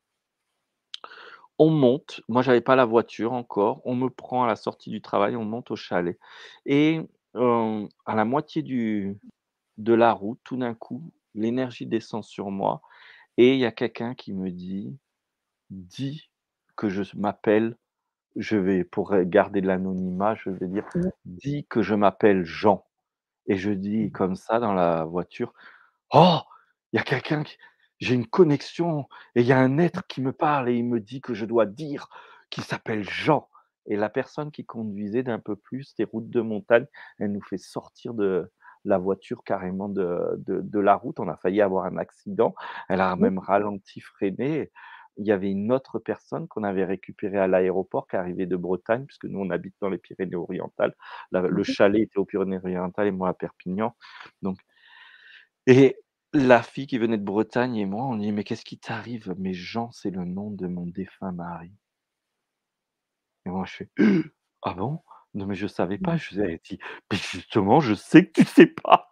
on 1.57 1.69
monte, 1.69 2.21
moi 2.27 2.41
j'avais 2.41 2.61
pas 2.61 2.75
la 2.75 2.85
voiture 2.85 3.31
encore, 3.33 3.81
on 3.85 3.95
me 3.95 4.09
prend 4.09 4.43
à 4.43 4.47
la 4.47 4.55
sortie 4.55 4.89
du 4.89 5.01
travail, 5.01 5.35
on 5.35 5.45
monte 5.45 5.71
au 5.71 5.75
chalet 5.75 6.17
et 6.65 7.01
à 7.35 8.15
la 8.15 8.25
moitié 8.25 8.61
du 8.61 9.17
de 9.77 9.93
la 9.93 10.13
route, 10.13 10.39
tout 10.43 10.57
d'un 10.57 10.73
coup, 10.75 11.11
l'énergie 11.35 11.87
descend 11.87 12.23
sur 12.23 12.51
moi 12.51 12.81
et 13.37 13.53
il 13.55 13.59
y 13.59 13.65
a 13.65 13.71
quelqu'un 13.73 14.15
qui 14.15 14.33
me 14.33 14.51
dit: 14.51 14.97
«Dis 15.71 16.29
que 16.77 16.89
je 16.89 17.03
m'appelle» 17.17 17.77
je 18.37 18.57
vais 18.57 18.83
pour, 18.85 19.15
garder 19.25 19.61
l'anonymat, 19.61 20.35
je 20.35 20.49
vais 20.51 20.67
dire. 20.67 20.85
«Dis 21.25 21.65
que 21.69 21.81
je 21.83 21.95
m'appelle 21.95 22.45
Jean» 22.45 22.85
et 23.47 23.57
je 23.57 23.71
dis 23.71 24.11
Mmh. 24.11 24.11
comme 24.11 24.35
ça 24.35 24.59
dans 24.59 24.73
la 24.73 25.05
voiture: 25.05 25.53
«Oh! 26.13 26.39
Il 26.93 26.97
y 26.97 26.99
a 26.99 27.03
quelqu'un 27.03 27.43
qui 27.43 27.57
j'ai 27.99 28.15
une 28.15 28.27
connexion 28.27 29.07
et 29.35 29.41
il 29.41 29.47
y 29.47 29.53
a 29.53 29.59
un 29.59 29.77
être 29.79 30.07
qui 30.07 30.21
me 30.21 30.33
parle 30.33 30.69
et 30.69 30.75
il 30.75 30.85
me 30.85 30.99
dit 31.01 31.21
que 31.21 31.33
je 31.35 31.45
dois 31.45 31.65
dire 31.67 32.09
qu'il 32.51 32.63
s'appelle 32.65 33.03
Jean» 33.09 33.49
et 33.87 33.97
la 33.97 34.09
personne 34.09 34.51
qui 34.51 34.65
conduisait 34.65 35.23
d'un 35.23 35.39
peu 35.39 35.55
plus 35.57 35.95
des 35.95 36.05
routes 36.05 36.29
de 36.31 36.41
montagne, 36.41 36.87
elle 37.19 37.31
nous 37.33 37.41
fait 37.43 37.57
sortir 37.59 38.13
de 38.15 38.51
la 38.85 38.97
voiture 38.99 39.43
carrément 39.43 39.89
de 39.89 40.35
de 40.39 40.61
de 40.61 40.79
la 40.79 40.95
route. 40.95 41.19
On 41.19 41.27
a 41.29 41.37
failli 41.37 41.61
avoir 41.61 41.85
un 41.85 41.97
accident. 41.97 42.55
Elle 42.89 43.01
a 43.01 43.15
Mmh. 43.15 43.21
même 43.21 43.39
ralenti, 43.39 44.01
freiné. 44.01 44.71
Il 45.17 45.25
y 45.27 45.31
avait 45.31 45.51
une 45.51 45.71
autre 45.71 45.99
personne 45.99 46.47
qu'on 46.49 46.63
avait 46.63 46.85
récupérée 46.85 47.37
à 47.39 47.47
l'aéroport 47.47 48.07
qui 48.07 48.17
arrivait 48.17 48.45
de 48.47 48.57
Bretagne, 48.57 49.05
puisque 49.05 49.25
nous 49.25 49.39
on 49.39 49.49
habite 49.49 49.75
dans 49.81 49.89
les 49.89 49.97
Pyrénées-Orientales. 49.97 50.95
Mmh 51.31 51.47
le 51.49 51.63
mh. 51.67 51.75
chalet 51.75 52.01
était 52.03 52.17
aux 52.19 52.25
Pyrénées-Orientales 52.25 53.07
et 53.07 53.11
moi 53.11 53.29
à 53.29 53.33
Perpignan, 53.33 53.95
donc 54.41 54.57
et 55.67 55.97
la 56.33 56.61
fille 56.63 56.85
qui 56.87 56.97
venait 56.97 57.17
de 57.17 57.23
Bretagne 57.23 57.75
et 57.77 57.85
moi, 57.85 58.05
on 58.05 58.17
dit: 58.17 58.31
«Mais 58.31 58.43
qu'est-ce 58.43 58.65
qui 58.65 58.77
t'arrive?» 58.79 59.33
«Mais 59.37 59.53
Jean, 59.53 59.91
c'est 59.91 60.09
le 60.11 60.23
nom 60.25 60.51
de 60.51 60.67
mon 60.67 60.85
défunt 60.87 61.31
mari». 61.31 61.71
Et 63.45 63.49
moi 63.49 63.65
je 63.65 63.73
fais: 63.75 63.89
«Ah 64.63 64.73
bon? 64.73 64.99
Non 65.35 65.45
mais 65.45 65.55
je 65.55 65.67
savais 65.67 65.97
pas». 65.99 66.15
Mmh. 66.15 66.17
Je 66.19 66.41
lui 66.41 66.53
ai 66.53 66.61
dit: 66.63 66.79
«Mais 67.11 67.17
justement, 67.17 67.79
je 67.81 67.93
sais 67.93 68.25
que 68.27 68.41
tu 68.41 68.45
sais 68.47 68.67
pas 68.67 69.11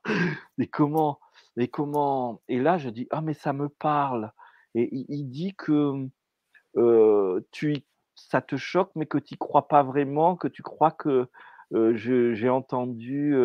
et 0.58 0.68
comment 0.68 1.20
et 1.58 1.68
comment?» 1.68 2.42
et 2.48 2.60
là 2.60 2.78
je 2.78 2.90
dis: 2.90 3.08
«Ah 3.12 3.22
mais 3.22 3.34
ça 3.36 3.54
me 3.54 3.70
parle» 3.70 4.32
et 4.76 4.90
il 4.96 5.06
il 5.10 5.26
dit 5.30 5.54
que, 5.56 6.08
heu, 6.78 7.48
tu 7.52 7.78
ça 8.16 8.42
te 8.42 8.58
choque, 8.58 8.92
mais 8.96 9.08
que 9.08 9.18
tu 9.20 9.38
crois 9.38 9.68
pas 9.70 9.84
vraiment, 9.84 10.36
que 10.38 10.48
tu 10.50 10.64
crois 10.64 10.92
que, 10.92 11.30
j'ai 11.96 12.50
entendu, 12.50 13.36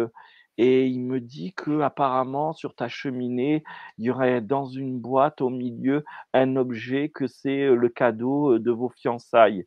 et 0.58 0.86
il 0.86 1.00
me 1.02 1.20
dit 1.20 1.54
qu'apparemment 1.54 2.52
sur 2.54 2.74
ta 2.76 2.88
cheminée, 2.88 3.64
il 3.98 4.06
y 4.06 4.10
aurait 4.10 4.40
dans 4.42 4.66
une 4.66 5.00
boîte 5.00 5.40
au 5.42 5.50
milieu 5.50 6.04
un 6.34 6.56
objet, 6.56 7.10
que 7.10 7.26
c'est, 7.28 7.68
le 7.68 7.88
cadeau, 7.90 8.58
de 8.60 8.70
vos 8.72 8.90
fiançailles 8.90 9.66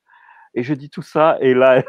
et 0.55 0.63
je 0.63 0.73
dis 0.75 0.89
tout 0.91 1.01
ça 1.03 1.37
et 1.41 1.53
là 1.55 1.83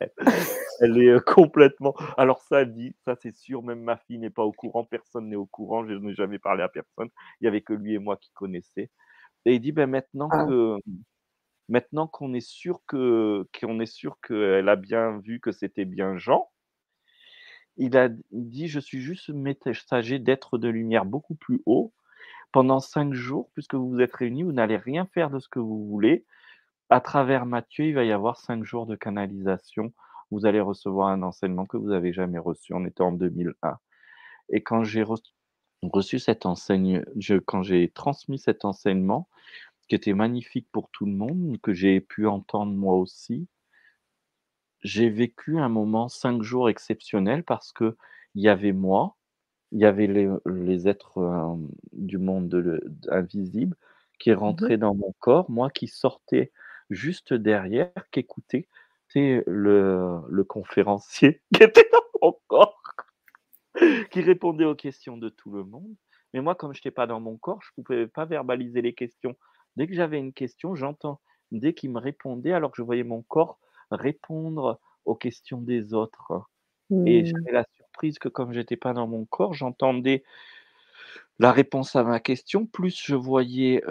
elle 0.80 0.98
est, 0.98 1.08
heu, 1.10 1.20
complètement 1.20 1.94
alors 2.18 2.42
ça 2.42 2.62
elle 2.62 2.74
dit: 2.74 2.94
«Ça 3.04 3.16
c'est 3.16 3.34
sûr, 3.36 3.62
même 3.62 3.82
ma 3.82 3.96
fille 3.98 4.18
n'est 4.18 4.30
pas 4.30 4.44
au 4.44 4.52
courant, 4.52 4.84
personne 4.84 5.28
n'est 5.28 5.36
au 5.36 5.46
courant, 5.46 5.86
je 5.86 5.94
n'ai 5.94 6.14
jamais 6.14 6.38
parlé 6.38 6.62
à 6.62 6.68
personne». 6.68 7.10
Il 7.40 7.44
y 7.46 7.48
avait 7.48 7.62
que 7.62 7.72
lui 7.74 7.94
et 7.94 7.98
moi 7.98 8.16
qui 8.16 8.30
connaissaient 8.32 8.90
et 9.46 9.54
il 9.56 9.60
dit: 9.60 9.72
«Beh, 9.72 9.86
maintenant 9.86 10.30
Ah. 10.30 10.46
que 10.46 10.76
maintenant 11.68 12.06
qu'on 12.08 12.34
est 12.34 12.40
sûr 12.46 12.80
que 12.88 13.46
qu'on 13.60 13.80
est 13.80 13.86
sûr 13.86 14.18
qu'elle 14.22 14.68
a 14.70 14.76
bien 14.76 15.18
vu 15.20 15.40
que 15.40 15.52
c'était 15.52 15.86
bien 15.86 16.16
Jean» 16.18 16.48
il 17.76 17.96
a 17.96 18.08
dit: 18.32 18.68
«Je 18.68 18.80
suis 18.80 19.00
juste 19.00 19.28
messager 19.30 20.18
d'êtres 20.18 20.58
de 20.58 20.68
lumière 20.68 21.04
beaucoup 21.04 21.34
plus 21.34 21.62
haut. 21.66 21.92
Pendant 22.52 22.80
5 22.80 23.14
jours, 23.14 23.50
puisque 23.54 23.74
vous 23.74 23.90
vous 23.90 24.00
êtes 24.00 24.14
réunis, 24.14 24.44
vous 24.44 24.52
n'allez 24.52 24.76
rien 24.78 25.06
faire 25.06 25.30
de 25.30 25.38
ce 25.40 25.48
que 25.48 25.58
vous 25.60 25.86
voulez. 25.88 26.26
À 26.90 27.02
travers 27.02 27.44
Mathieu, 27.44 27.84
il 27.84 27.94
va 27.94 28.04
y 28.04 28.12
avoir 28.12 28.38
5 28.38 28.64
jours 28.64 28.86
de 28.86 28.96
canalisation. 28.96 29.92
Vous 30.30 30.46
allez 30.46 30.60
recevoir 30.60 31.08
un 31.08 31.22
enseignement 31.22 31.66
que 31.66 31.76
vous 31.76 31.90
avez 31.92 32.14
jamais 32.14 32.38
reçu». 32.38 32.72
On 32.74 32.86
était 32.86 33.02
en 33.02 33.12
2001 33.12 33.78
et 34.50 34.62
quand 34.62 34.84
j'ai 34.84 35.02
reç 35.02 35.20
reçu 35.82 36.18
cet 36.18 36.46
enseigne 36.46 37.04
je 37.16 37.36
quand 37.36 37.62
j'ai 37.62 37.90
transmis 37.90 38.38
cet 38.38 38.64
enseignement, 38.64 39.28
qui 39.88 39.94
était 39.96 40.14
magnifique 40.14 40.68
pour 40.72 40.90
tout 40.92 41.06
le 41.06 41.12
monde, 41.12 41.58
que 41.62 41.72
j'ai 41.74 42.00
pu 42.00 42.26
entendre 42.28 42.72
moi 42.74 42.96
aussi 42.96 43.48
j'ai 44.82 45.08
vécu 45.10 45.58
un 45.58 45.68
moment 45.68 46.08
5 46.08 46.42
jours 46.42 46.68
exceptionnel 46.70 47.42
parce 47.44 47.72
qu'il 47.72 47.94
y 48.36 48.48
avait 48.48 48.72
moi, 48.72 49.16
il 49.72 49.80
y 49.80 49.86
avait 49.86 50.06
les 50.08 50.28
les 50.46 50.88
êtres, 50.88 51.18
hem, 51.18 51.68
du 51.92 52.18
monde 52.18 52.48
de 52.48 52.58
le 52.58 52.80
invisible 53.10 53.76
qui 54.20 54.32
Mmh 54.40 54.54
mh. 54.64 54.70
rentraient 54.70 54.78
dans 54.78 54.94
mon 54.94 55.14
corps, 55.20 55.50
moi 55.50 55.70
qui 55.70 55.88
sortais 55.88 56.52
juste 56.90 57.34
derrière, 57.34 57.92
sais, 59.20 59.44
le 59.46 60.20
le 60.28 60.44
conférencier 60.44 61.42
qui 61.54 61.62
était 61.64 61.88
dans 61.92 62.02
mon 62.22 62.38
corps, 62.48 62.82
qui 64.10 64.20
répondait 64.20 64.64
aux 64.64 64.74
questions 64.74 65.16
de 65.16 65.28
tout 65.28 65.50
le 65.50 65.64
monde. 65.64 65.94
Mais 66.34 66.40
moi, 66.40 66.54
comme 66.54 66.74
j'étais 66.74 66.90
pas 66.90 67.06
dans 67.06 67.20
mon 67.20 67.36
corps, 67.38 67.60
je 67.62 67.70
pouvais 67.82 68.06
pas 68.06 68.24
verbaliser 68.26 68.82
les 68.82 68.94
questions. 68.94 69.36
Dès 69.76 69.86
que 69.86 69.94
j'avais 69.94 70.18
une 70.18 70.32
question, 70.32 70.74
j'entends 70.74 71.20
dès 71.52 71.72
qu'il 71.74 71.90
me 71.92 71.98
répondait, 72.00 72.52
alors 72.52 72.70
que 72.70 72.76
je 72.78 72.82
voyais 72.82 73.04
mon 73.04 73.22
corps 73.22 73.58
répondre 73.90 74.80
aux 75.06 75.14
questions 75.14 75.60
des 75.62 75.94
autres 75.94 76.42
et 77.06 77.24
Mmh. 77.24 77.26
j'avais 77.26 77.52
la 77.54 77.64
surprise 77.76 78.18
que 78.18 78.28
comme 78.28 78.52
j'étais 78.52 78.76
pas 78.76 78.94
dans 78.94 79.06
mon 79.08 79.26
corps, 79.26 79.54
j'entendais 79.54 80.24
la 81.38 81.52
réponse 81.52 81.94
à 81.96 82.02
ma 82.04 82.20
question, 82.20 82.66
plus 82.66 83.00
je 83.04 83.14
voyais, 83.14 83.82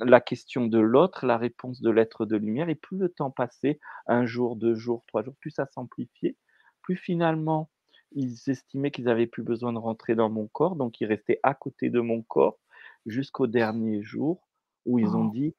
la 0.00 0.20
question 0.20 0.66
de 0.66 0.78
l'autre, 0.78 1.26
la 1.26 1.36
réponse 1.38 1.80
de 1.82 1.90
l'être 1.90 2.26
de 2.26 2.36
lumière 2.36 2.68
et 2.68 2.74
plus 2.76 2.98
le 2.98 3.08
temps 3.08 3.30
passait, 3.30 3.80
1 4.06 4.26
jour, 4.26 4.56
2 4.56 4.74
jours, 4.74 5.04
3 5.08 5.22
jours, 5.24 5.34
plus 5.40 5.50
ça 5.50 5.66
s'amplifiait, 5.66 6.36
plus 6.82 6.96
finalement 6.96 7.70
ils 8.12 8.36
estimaient 8.50 8.90
qu'ils 8.90 9.08
avaient 9.08 9.26
plus 9.26 9.42
besoin 9.42 9.72
de 9.72 9.78
rentrer 9.78 10.14
dans 10.14 10.28
mon 10.30 10.46
corps, 10.48 10.76
donc 10.76 11.00
ils 11.00 11.06
restaient 11.06 11.40
à 11.42 11.54
côté 11.54 11.88
de 11.90 12.00
mon 12.00 12.22
corps 12.22 12.58
jusqu'au 13.06 13.46
dernier 13.46 14.02
jour 14.02 14.46
où 14.86 14.98
ils 14.98 15.16
ont 15.16 15.24
Oh. 15.24 15.26
dit: 15.26 15.54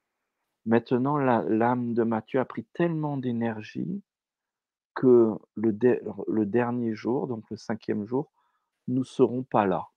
«Maintenant 0.65 1.17
l'âme 1.17 1.93
de 1.95 2.03
Mathieu 2.03 2.39
a 2.41 2.45
pris 2.45 2.65
tellement 2.73 3.17
d'énergie 3.17 4.03
que 4.95 5.31
le 5.55 5.77
le 6.27 6.45
dernier 6.47 6.95
jour, 6.95 7.27
donc 7.27 7.45
le 7.51 7.57
5e 7.57 8.05
jour, 8.07 8.31
nous 8.89 9.03
serons 9.05 9.43
pas 9.43 9.67
là». 9.67 9.89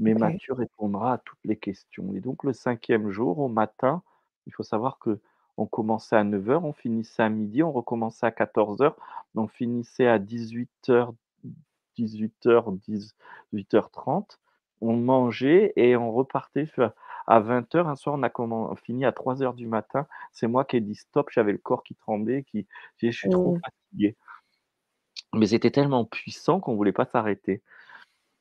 Mais. 0.00 0.14
Mathieu 0.14 0.54
répondra 0.54 1.14
à 1.14 1.18
toutes 1.18 1.38
les 1.44 1.56
questions 1.58 2.12
et 2.14 2.20
donc 2.20 2.44
le 2.44 2.52
5e 2.52 3.10
jour 3.10 3.38
au 3.38 3.48
matin, 3.48 4.02
il 4.46 4.52
faut 4.54 4.62
savoir 4.62 4.98
qu'on 4.98 5.66
commençait 5.66 6.16
à 6.16 6.24
9:00, 6.24 6.64
on 6.64 6.72
finissait 6.72 7.22
à 7.22 7.28
12:00, 7.30 7.62
on 7.62 7.72
recommençait 7.72 8.26
à 8.26 8.30
14:00, 8.32 8.96
on 9.34 9.46
finissait 9.48 10.06
à 10.08 10.18
18:00, 10.18 11.12
18:00-18:30. 11.96 14.38
On 14.82 14.96
mangeait 14.96 15.72
et 15.76 15.94
on 15.96 16.10
repartait 16.12 16.64
à 17.26 17.40
20:00. 17.40 17.86
Un 17.88 17.96
soir, 17.96 18.16
on 18.18 18.22
a 18.24 18.30
fini 18.76 19.04
à 19.04 19.12
3:00 19.12 19.52
du 19.54 19.66
matin. 19.66 20.06
C'est 20.32 20.46
moi 20.48 20.64
qui 20.64 20.76
ai 20.78 20.80
dit: 20.80 20.94
«Stop», 20.96 21.28
j'avais 21.32 21.52
le 21.52 21.58
corps 21.58 21.82
qui 21.84 21.94
tremblait, 21.96 22.44
qui 22.44 22.66
«Je 23.02 23.10
suis 23.10 23.28
trop 23.30 23.50
Mmh. 23.50 23.60
fatigué». 23.64 24.16
Mais 25.34 25.46
c'était 25.46 25.70
tellement 25.70 26.04
puissant 26.04 26.60
qu'on 26.60 26.74
voulait 26.74 26.92
pas 26.92 27.04
s'arrêter 27.04 27.62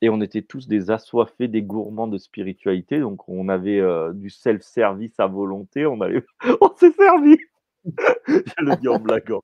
et 0.01 0.09
on 0.09 0.21
était 0.21 0.41
tous 0.43 0.67
des 0.67 0.91
assoiffés, 0.91 1.47
des 1.47 1.61
gourmands 1.63 2.07
de 2.07 2.17
spiritualité, 2.17 2.99
donc 2.99 3.27
on 3.29 3.49
avait, 3.49 3.79
heu, 3.79 4.11
du 4.15 4.29
self-service 4.29 5.19
à 5.19 5.27
volonté, 5.27 5.85
on 5.85 6.01
allait 6.01 6.23
on 6.61 6.75
s'est 6.77 6.91
servi! 6.93 7.37
Je 8.27 8.63
le 8.65 8.77
dis 8.77 8.87
en 8.89 8.99
blaguant. 8.99 9.43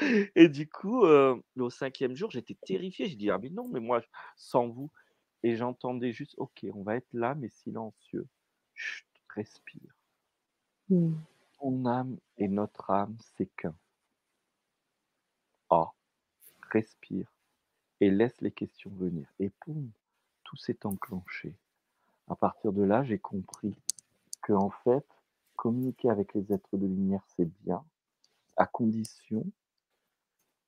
Et 0.36 0.48
du 0.48 0.68
coup, 0.68 1.04
heu, 1.06 1.36
au 1.58 1.70
5e 1.70 2.16
jour, 2.16 2.30
j'étais 2.30 2.56
terrifié. 2.66 3.06
J'ai 3.06 3.16
dit: 3.16 3.30
«Ah 3.30 3.38
mais 3.42 3.50
non, 3.50 3.68
mais 3.68 3.80
moi, 3.80 4.02
sans 4.36 4.68
vous» 4.68 4.90
et 5.44 5.56
j'entendais 5.56 6.12
juste: 6.12 6.34
«OK, 6.38 6.66
on 6.74 6.82
va 6.84 6.96
être 6.96 7.08
là, 7.14 7.34
mais 7.36 7.48
silencieux. 7.50 8.26
Chut, 8.74 9.06
respire. 9.36 9.94
Mmh. 10.90 11.14
Ton 11.60 11.86
âme 11.86 12.18
et 12.38 12.48
notre 12.48 12.90
âme, 12.90 13.16
c'est 13.36 13.48
qu'un. 13.56 13.74
Ah, 15.72 15.92
respire 16.72 17.26
et 18.00 18.10
laisse 18.10 18.40
les 18.40 18.50
questions 18.50 18.90
venir» 18.90 19.32
et 19.38 19.50
boum, 19.66 19.90
tout 20.44 20.56
s'est 20.56 20.84
enclenché. 20.84 21.54
À 22.28 22.36
partir 22.36 22.72
de 22.72 22.82
là, 22.82 23.02
j'ai 23.04 23.18
compris 23.18 23.74
qu'en 24.42 24.70
fait, 24.70 25.06
communiquer 25.56 26.10
avec 26.10 26.34
les 26.34 26.52
êtres 26.52 26.76
de 26.76 26.86
lumière, 26.86 27.24
c'est 27.36 27.50
bien, 27.64 27.84
à 28.56 28.66
condition 28.66 29.44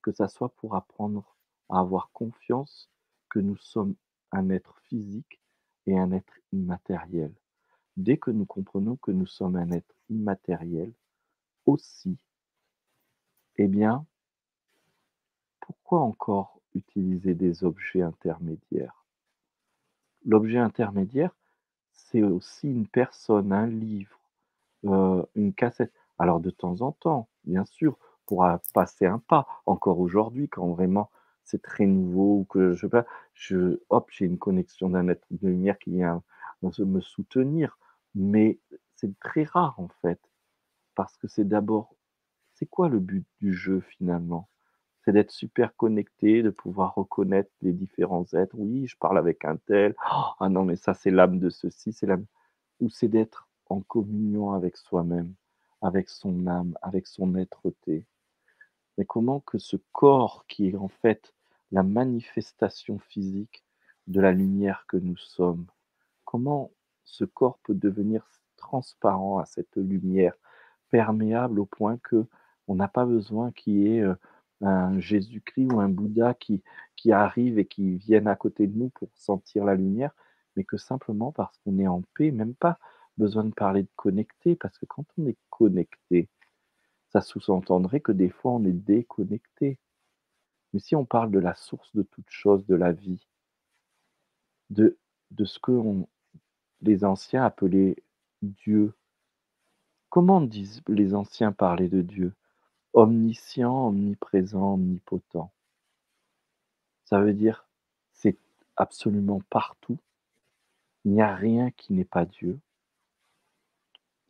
que 0.03 0.13
ça 0.13 0.29
soit 0.29 0.51
pour 0.57 0.75
apprendre 0.75 1.37
à 1.69 1.79
avoir 1.81 2.11
confiance 2.13 2.91
que 3.31 3.39
nous 3.39 3.57
sommes 3.57 3.95
un 4.33 4.51
être 4.51 4.79
physique 4.89 5.41
et 5.87 5.99
un 5.99 6.13
être 6.13 6.35
immatériel. 6.53 7.33
Dès 7.97 8.19
que 8.19 8.31
nous 8.31 8.45
comprenons 8.45 8.97
que 8.97 9.11
nous 9.11 9.27
sommes 9.27 9.57
un 9.57 9.71
être 9.71 9.95
immatériel 10.11 10.93
aussi, 11.67 12.19
eh 13.57 13.69
bien, 13.69 14.05
pourquoi 15.61 16.01
encore 16.01 16.52
utiliser 16.75 17.35
des 17.35 17.65
objets 17.65 18.03
intermédiaires 18.03 19.05
L'objet 20.25 20.59
intermédiaire, 20.59 21.35
c'est 21.93 22.23
aussi 22.23 22.69
une 22.71 22.87
personne, 22.89 23.53
un 23.53 23.67
livre, 23.67 24.19
euh, 24.87 25.25
une 25.37 25.55
cassette. 25.55 25.93
Alors 26.19 26.41
de 26.41 26.51
temps 26.51 26.83
en 26.83 26.93
temps, 26.93 27.29
bien 27.45 27.65
sûr, 27.65 27.99
pour 28.27 28.47
passer 28.75 29.07
un 29.07 29.19
pas. 29.21 29.47
Encore 29.67 30.01
aujourd'hui, 30.01 30.49
quand 30.49 30.69
vraiment 30.73 31.11
c'est 31.45 31.63
très 31.63 31.87
nouveau 31.87 32.41
ou 32.41 32.45
que 32.45 32.73
je 32.75 32.83
sais 32.87 32.91
pas, 32.91 33.07
je, 33.35 33.81
hop, 33.91 34.09
j'ai 34.13 34.27
une 34.27 34.39
connexion 34.39 34.91
d'un 34.91 35.09
être 35.09 35.27
de 35.31 35.49
lumière 35.49 35.79
qui 35.79 35.91
vient 35.93 36.23
me 36.63 37.01
soutenir. 37.01 37.79
Mais 38.15 38.61
c'est 38.97 39.19
très 39.21 39.45
rare 39.45 39.79
en 39.81 39.89
fait, 40.03 40.21
parce 40.97 41.17
que 41.19 41.29
c'est 41.29 41.49
d'abord, 41.49 41.97
c'est 42.55 42.67
quoi 42.67 42.89
le 42.91 43.01
but 43.01 43.27
du 43.41 43.55
jeu 43.55 43.81
finalement? 43.83 44.49
C'est 45.05 45.13
d'être 45.13 45.31
super 45.33 45.75
connecté, 45.77 46.43
de 46.43 46.51
pouvoir 46.51 46.95
reconnaître 46.95 47.51
les 47.61 47.73
différents 47.73 48.27
êtres. 48.35 48.55
Oui, 48.57 48.87
je 48.87 48.97
parle 48.97 49.19
avec 49.19 49.45
un 49.45 49.57
tel. 49.57 49.95
ah 49.99 50.49
non, 50.49 50.65
mais 50.65 50.77
ça 50.77 50.95
c'est 50.95 51.11
l'âme 51.11 51.39
de 51.39 51.51
ceci, 51.51 51.93
c'est 51.93 52.07
l'âme. 52.07 52.27
Ou 52.81 52.89
c'est 52.89 53.09
d'être 53.09 53.49
en 53.69 53.81
communion 53.81 54.53
avec 54.53 54.77
soi-même, 54.77 55.35
avec 55.81 56.09
son 56.09 56.47
âme, 56.47 56.77
avec 56.83 57.07
son 57.07 57.35
être-té. 57.37 58.07
Mais 58.99 59.05
comment 59.05 59.41
que 59.41 59.59
ce 59.59 59.77
corps 59.93 60.45
qui 60.49 60.69
est 60.69 60.77
en 60.77 60.89
fait 60.89 61.35
la 61.73 61.83
manifestation 61.83 62.99
physique 62.99 63.65
de 64.07 64.21
la 64.21 64.33
lumière 64.33 64.85
que 64.89 64.99
nous 64.99 65.17
sommes, 65.17 65.67
comment 66.25 66.71
ce 67.05 67.25
corps 67.25 67.59
peut 67.65 67.75
devenir 67.75 68.27
transparent 68.57 69.39
à 69.39 69.47
cette 69.47 69.77
lumière, 69.77 70.35
perméable 70.91 71.59
au 71.59 71.67
point 71.67 71.99
que 71.99 72.27
on 72.69 72.75
n'a 72.75 72.89
pas 72.89 73.05
besoin 73.05 73.51
qu'il 73.53 73.75
y 73.75 73.97
ait 73.97 74.01
euh, 74.01 74.15
un 74.63 74.99
Jésus-Christ 75.01 75.73
ou 75.73 75.81
un 75.81 75.89
Bouddha 75.89 76.35
qui, 76.35 76.63
qui 76.97 77.13
arrive 77.13 77.59
et 77.59 77.67
qui 77.67 77.97
vienne 77.97 78.29
à 78.29 78.37
côté 78.37 78.67
de 78.67 78.79
nous 78.79 78.91
pour 78.91 79.09
sentir 79.15 79.65
la 79.65 79.75
lumière, 79.75 80.15
mais 80.57 80.65
que 80.65 80.77
simplement 80.77 81.33
parce 81.33 81.59
qu'on 81.59 81.79
est 81.79 81.87
en 81.87 82.03
paix, 82.15 82.31
même 82.31 82.55
pas 82.55 82.79
besoin 83.19 83.45
de 83.45 83.55
parler 83.55 83.83
de 83.83 83.91
connecté, 83.97 84.57
parce 84.57 84.79
que 84.79 84.87
quand 84.87 85.05
on 85.19 85.27
est 85.27 85.39
connecté, 85.51 86.29
ça 87.11 87.21
sous-entendrait 87.21 88.01
que 88.01 88.13
des 88.13 88.31
fois 88.31 88.53
on 88.53 88.65
est 88.65 88.73
déconnecté. 88.73 89.79
Mais 90.73 90.81
si 90.81 90.97
on 90.97 91.05
parle 91.05 91.31
de 91.31 91.39
la 91.39 91.55
source 91.55 91.95
de 91.95 92.03
toute 92.03 92.29
chose, 92.31 92.67
de 92.67 92.75
la 92.75 92.93
vie, 92.93 93.27
de, 94.71 94.99
de 95.31 95.45
ce 95.45 95.59
que 95.59 95.73
les 96.81 97.05
anciens 97.05 97.45
appelaient 97.45 97.97
Dieu, 98.43 98.95
comment 100.09 100.41
disent 100.41 100.83
les 100.89 101.15
anciens 101.15 101.53
parler 101.53 101.89
de 101.89 102.03
Dieu? 102.03 102.35
Omniscient, 102.95 103.89
omniprésent, 103.89 104.75
omnipotent. 104.75 105.51
Ça 107.05 107.21
veut 107.21 107.33
dire 107.33 107.67
c'est 108.13 108.37
absolument 108.77 109.41
partout. 109.51 109.99
Il 111.05 111.13
n'y 111.13 111.23
a 111.23 111.35
rien 111.35 111.71
qui 111.71 111.93
n'est 111.93 112.05
pas 112.05 112.25
Dieu. 112.25 112.59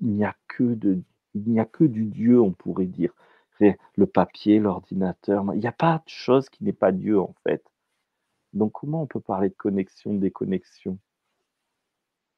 Il 0.00 0.14
n'y 0.14 0.24
a 0.24 0.36
que 0.48 1.84
du 1.84 2.04
Dieu, 2.04 2.40
on 2.40 2.52
pourrait 2.52 2.86
dire. 2.86 3.12
Le 3.96 4.06
papier, 4.06 4.58
l'ordinateur, 4.58 5.44
il 5.54 5.60
n'y 5.60 5.66
a 5.66 5.72
pas 5.72 6.02
de 6.04 6.10
chose 6.10 6.48
qui 6.50 6.64
n'est 6.64 6.72
pas 6.72 6.92
Dieu 6.92 7.20
en 7.20 7.34
fait. 7.44 7.64
Donc 8.52 8.72
comment 8.72 9.02
on 9.02 9.06
peut 9.06 9.20
parler 9.20 9.48
de 9.50 9.54
connexion, 9.54 10.14
déconnexion 10.14 10.98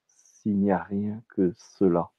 s'il 0.07 0.59
n'y 0.59 0.71
a 0.71 0.83
rien 0.83 1.23
que 1.29 1.53
cela? 1.57 2.11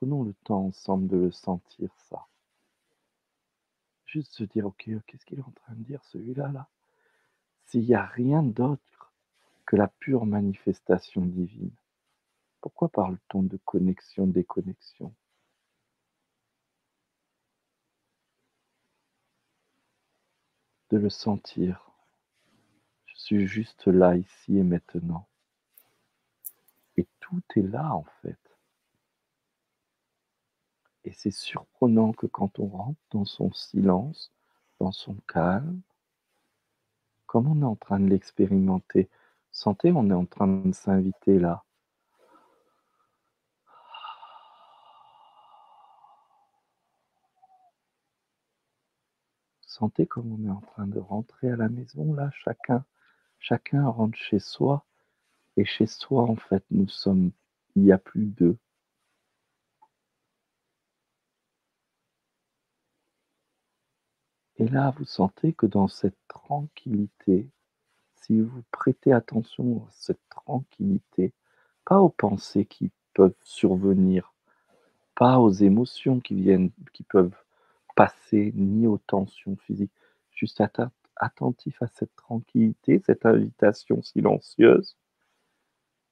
Prenons 0.00 0.22
le 0.22 0.32
temps 0.44 0.64
ensemble 0.64 1.08
de 1.08 1.18
le 1.18 1.30
sentir 1.30 1.90
ça. 2.08 2.26
Juste 4.06 4.32
se 4.32 4.44
dire, 4.44 4.64
ok, 4.64 4.88
qu'est-ce 5.06 5.26
qu'il 5.26 5.38
est 5.38 5.42
en 5.42 5.50
train 5.50 5.74
de 5.74 5.84
dire 5.84 6.02
celui-là 6.04 6.48
là 6.48 6.70
S'il 7.66 7.82
n'y 7.82 7.94
a 7.94 8.06
rien 8.06 8.42
d'autre 8.42 9.12
que 9.66 9.76
la 9.76 9.88
pure 9.88 10.24
manifestation 10.24 11.20
divine. 11.20 11.76
Pourquoi 12.62 12.88
parle-t-on 12.88 13.42
de 13.42 13.58
connexion, 13.58 14.26
déconnexion? 14.26 15.14
De 20.88 20.96
le 20.96 21.10
sentir. 21.10 21.90
Je 23.04 23.16
suis 23.16 23.46
juste 23.46 23.86
là, 23.86 24.16
ici 24.16 24.56
et 24.56 24.62
maintenant. 24.62 25.28
Et 26.96 27.06
tout 27.20 27.42
est 27.54 27.60
là 27.60 27.94
en 27.94 28.06
fait. 28.22 28.49
Et 31.04 31.12
c'est 31.12 31.30
surprenant 31.30 32.12
que 32.12 32.26
quand 32.26 32.58
on 32.58 32.68
rentre 32.68 33.00
dans 33.10 33.24
son 33.24 33.52
silence, 33.52 34.32
dans 34.78 34.92
son 34.92 35.16
calme, 35.28 35.80
comme 37.26 37.48
on 37.48 37.62
est 37.62 37.64
en 37.64 37.76
train 37.76 38.00
de 38.00 38.06
l'expérimenter, 38.08 39.08
Sentez, 39.52 39.92
on 39.92 40.08
est 40.10 40.14
en 40.14 40.26
train 40.26 40.46
de 40.46 40.72
s'inviter 40.72 41.38
là. 41.38 41.64
Sentez 49.62 50.06
comme 50.06 50.32
on 50.32 50.46
est 50.46 50.50
en 50.50 50.60
train 50.60 50.86
de 50.86 50.98
rentrer 50.98 51.50
à 51.50 51.56
la 51.56 51.68
maison 51.68 52.12
là, 52.14 52.30
chacun, 52.32 52.84
chacun 53.38 53.88
rentre 53.88 54.18
chez 54.18 54.38
soi. 54.38 54.84
Et 55.56 55.64
chez 55.64 55.86
soi, 55.86 56.22
en 56.22 56.36
fait, 56.36 56.64
nous 56.70 56.88
sommes, 56.88 57.32
il 57.76 57.82
n'y 57.82 57.92
a 57.92 57.98
plus 57.98 58.26
d'eux. 58.26 58.58
Et 64.60 64.68
là, 64.68 64.92
vous 64.98 65.06
sentez 65.06 65.54
que 65.54 65.64
dans 65.64 65.88
cette 65.88 66.18
tranquillité, 66.28 67.48
si 68.16 68.42
vous 68.42 68.62
prêtez 68.70 69.10
attention 69.10 69.86
à 69.86 69.90
cette 69.90 70.20
tranquillité, 70.28 71.32
pas 71.86 71.98
aux 72.00 72.10
pensées 72.10 72.66
qui 72.66 72.92
peuvent 73.14 73.34
survenir, 73.42 74.34
pas 75.14 75.38
aux 75.38 75.50
émotions 75.50 76.20
qui 76.20 76.34
viennent, 76.34 76.72
qui 76.92 77.04
peuvent 77.04 77.34
passer, 77.96 78.52
ni 78.54 78.86
aux 78.86 78.98
tensions 78.98 79.56
physiques, 79.56 79.94
juste 80.30 80.62
attentif 81.16 81.80
à 81.80 81.86
cette 81.86 82.14
tranquillité, 82.16 83.00
cette 83.06 83.24
invitation 83.24 84.02
silencieuse, 84.02 84.94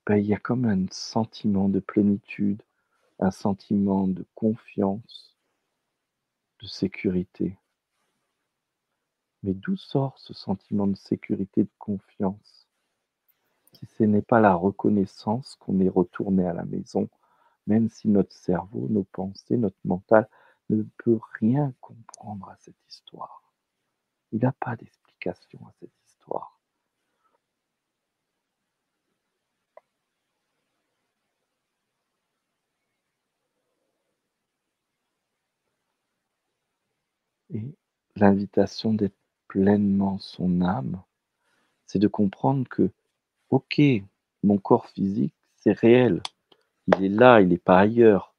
ben, 0.07 0.17
il 0.17 0.25
y 0.25 0.33
a 0.33 0.39
comme 0.39 0.65
un 0.65 0.87
sentiment 0.91 1.69
de 1.69 1.81
plénitude, 1.81 2.63
un 3.19 3.31
sentiment 3.31 4.09
de 4.09 4.25
confiance, 4.35 5.37
de 6.63 6.67
sécurité. 6.67 7.59
Mais 9.43 9.53
d'où 9.53 9.77
sort 9.77 10.17
ce 10.19 10.33
sentiment 10.33 10.87
de 10.87 10.95
sécurité, 10.97 11.65
de 11.65 11.71
confiance? 11.79 12.69
Si 13.73 13.87
ce 13.87 14.05
n'est 14.05 14.21
pas 14.23 14.41
la 14.41 14.55
reconnaissance 14.55 15.57
qu'on 15.57 15.81
est 15.81 15.89
retourné 15.89 16.47
à 16.47 16.53
la 16.53 16.65
maison, 16.67 17.09
même 17.67 17.89
si 17.89 18.09
notre 18.09 18.35
cerveau, 18.35 18.89
nos 18.91 19.05
pensées, 19.05 19.57
notre 19.57 19.79
mental 19.85 20.29
ne 20.71 20.83
peut 20.99 21.19
rien 21.41 21.73
comprendre 21.81 22.49
à 22.51 22.57
cette 22.59 22.77
histoire. 22.89 23.43
Il 24.33 24.41
n'a 24.41 24.53
pas 24.53 24.77
d'explication 24.77 25.61
à 25.67 25.73
cette 25.81 25.93
histoire. 26.07 26.59
Et 37.53 37.75
l'invitation 38.17 38.95
d'être 38.95 39.18
pleinement 39.49 40.19
son 40.19 40.61
âme, 40.63 41.03
c'est 41.87 41.99
de 41.99 42.09
comprendre 42.09 42.69
que, 42.69 42.91
ok, 43.51 43.81
mon 44.43 44.59
corps 44.59 44.87
physique, 44.87 45.35
c'est 45.57 45.73
réel. 45.73 46.23
Il 46.89 47.05
est 47.05 47.09
là, 47.09 47.41
il 47.41 47.49
n'est 47.49 47.59
pas 47.59 47.79
ailleurs. 47.81 48.35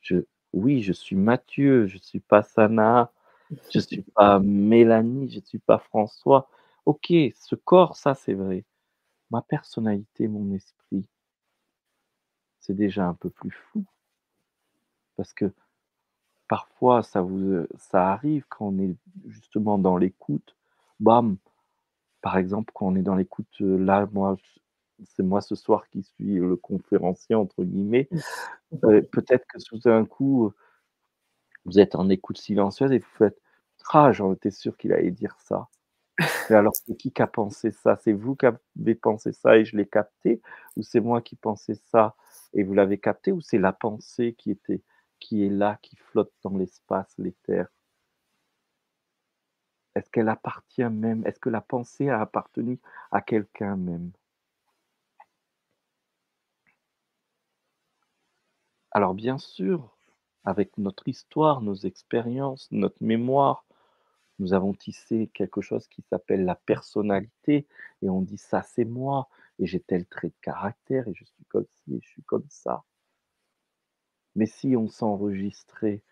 Je 0.00 0.24
oui, 0.52 0.82
je 0.82 0.92
suis 0.92 1.16
Mathieu, 1.16 1.86
je 1.86 1.98
suis 1.98 2.20
pas 2.20 2.42
Sana, 2.42 3.12
je 3.72 3.78
suis 3.80 4.02
pas 4.14 4.38
Mélanie, 4.40 5.30
je 5.30 5.40
suis 5.40 5.58
pas 5.58 5.78
François. 5.78 6.48
OK, 6.86 7.12
ce 7.34 7.54
corps, 7.56 7.96
ça, 7.96 8.14
c'est 8.14 8.34
vrai. 8.34 8.64
Ma 9.30 9.42
personnalité, 9.42 10.28
mon 10.28 10.52
esprit, 10.54 11.04
c'est 12.60 12.74
déjà 12.74 13.06
un 13.06 13.14
peu 13.14 13.30
plus 13.30 13.50
flou. 13.50 13.84
Parce 15.16 15.32
que 15.34 15.52
parfois, 16.48 17.02
ça 17.02 17.22
vous, 17.22 17.66
ça 17.78 18.10
arrive 18.12 18.44
quand 18.48 18.68
on 18.68 18.78
est 18.80 18.96
justement 19.26 19.78
dans 19.78 19.96
l'écoute, 19.98 20.56
bam, 21.00 21.36
par 22.22 22.38
exemple, 22.38 22.72
quand 22.74 22.86
on 22.88 22.96
est 22.96 23.02
dans 23.02 23.16
l'écoute, 23.16 23.48
heu, 23.62 23.76
là, 23.78 24.08
moi, 24.12 24.36
c'est 25.04 25.22
moi 25.24 25.40
ce 25.42 25.54
soir 25.56 25.88
qui 25.90 26.02
suis 26.04 26.36
le 26.36 26.56
«conférencier» 26.56 27.34
entre 27.36 27.64
guillemets, 27.64 28.08
heu, 28.84 29.02
peut-être 29.12 29.46
que 29.48 29.58
tout 29.64 29.78
d'un 29.80 30.04
coup, 30.06 30.52
vous 31.66 31.78
êtes 31.80 31.94
en 31.96 32.08
écoute 32.10 32.38
silencieuse 32.38 32.92
et 32.92 32.98
vous 33.00 33.06
faites: 33.18 33.38
«Ah, 33.92 34.12
j'en 34.12 34.32
étais 34.34 34.50
sûr 34.50 34.76
qu'il 34.78 34.92
allait 34.92 35.10
dire 35.12 35.36
ça». 35.40 35.68
Mais 36.50 36.56
alors 36.56 36.74
c'est 36.86 36.96
qui 36.96 37.12
qui 37.12 37.22
a 37.22 37.26
pensé 37.28 37.72
ça? 37.72 37.96
C'est 38.04 38.12
vous 38.12 38.36
qui 38.36 38.46
avez 38.46 38.94
pensé 38.96 39.32
ça 39.32 39.58
et 39.58 39.64
je 39.66 39.76
l'ai 39.76 39.86
capté? 39.86 40.42
Ou 40.76 40.82
c'est 40.82 41.00
moi 41.00 41.22
qui 41.22 41.36
pensais 41.36 41.76
ça 41.92 42.16
et 42.54 42.64
vous 42.64 42.74
l'avez 42.74 42.98
capté? 42.98 43.32
Ou 43.32 43.40
c'est 43.42 43.58
la 43.58 43.72
pensée 43.72 44.34
qui 44.38 44.50
était 44.52 44.82
qui 45.26 45.44
est 45.44 45.50
là, 45.50 45.76
qui 45.82 45.96
flotte 45.96 46.32
dans 46.44 46.56
l'espace, 46.56 47.12
l'éther? 47.18 47.66
Est-ce 49.96 50.08
qu'elle 50.10 50.28
appartient 50.28 50.84
même? 50.84 51.26
Est-ce 51.26 51.40
que 51.40 51.48
la 51.48 51.60
pensée 51.60 52.08
a 52.10 52.20
appartenu 52.20 52.78
à 53.10 53.20
quelqu'un 53.20 53.74
même? 53.76 54.12
Alors 58.90 59.14
bien 59.14 59.38
sûr, 59.38 59.96
avec 60.44 60.76
notre 60.78 61.08
histoire, 61.08 61.60
nos 61.60 61.74
expériences, 61.74 62.68
notre 62.72 63.02
mémoire, 63.02 63.64
nous 64.38 64.54
avons 64.54 64.74
tissé 64.74 65.30
quelque 65.34 65.60
chose 65.60 65.88
qui 65.88 66.02
s'appelle 66.10 66.44
la 66.44 66.56
personnalité 66.56 67.66
et 68.02 68.10
on 68.10 68.22
dit: 68.22 68.38
«Ça, 68.38 68.62
c'est 68.62 68.84
moi 68.84 69.28
et 69.58 69.66
j'ai 69.66 69.80
tel 69.80 70.06
trait 70.06 70.28
de 70.28 70.34
caractère 70.42 71.08
et 71.08 71.14
je 71.14 71.24
suis 71.24 71.44
comme 71.48 71.66
ci 71.84 71.96
et 71.96 72.00
je 72.02 72.08
suis 72.08 72.22
comme 72.24 72.46
ça». 72.48 72.84
Mais 74.36 74.46
si 74.46 74.76
on 74.76 74.86
s'enregistrait 74.88 76.04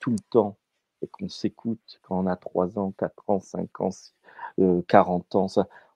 tout 0.00 0.10
le 0.10 0.18
temps 0.30 0.58
et 1.02 1.06
qu'on 1.08 1.28
s'écoute 1.28 2.00
quand 2.02 2.18
on 2.18 2.26
a 2.26 2.36
3 2.36 2.78
ans, 2.78 2.92
4 2.92 3.28
ans, 3.30 3.40
5 3.40 3.80
ans, 3.80 3.88
s 3.90 4.14
heu, 4.60 4.82
40 4.88 5.34
ans, 5.34 5.46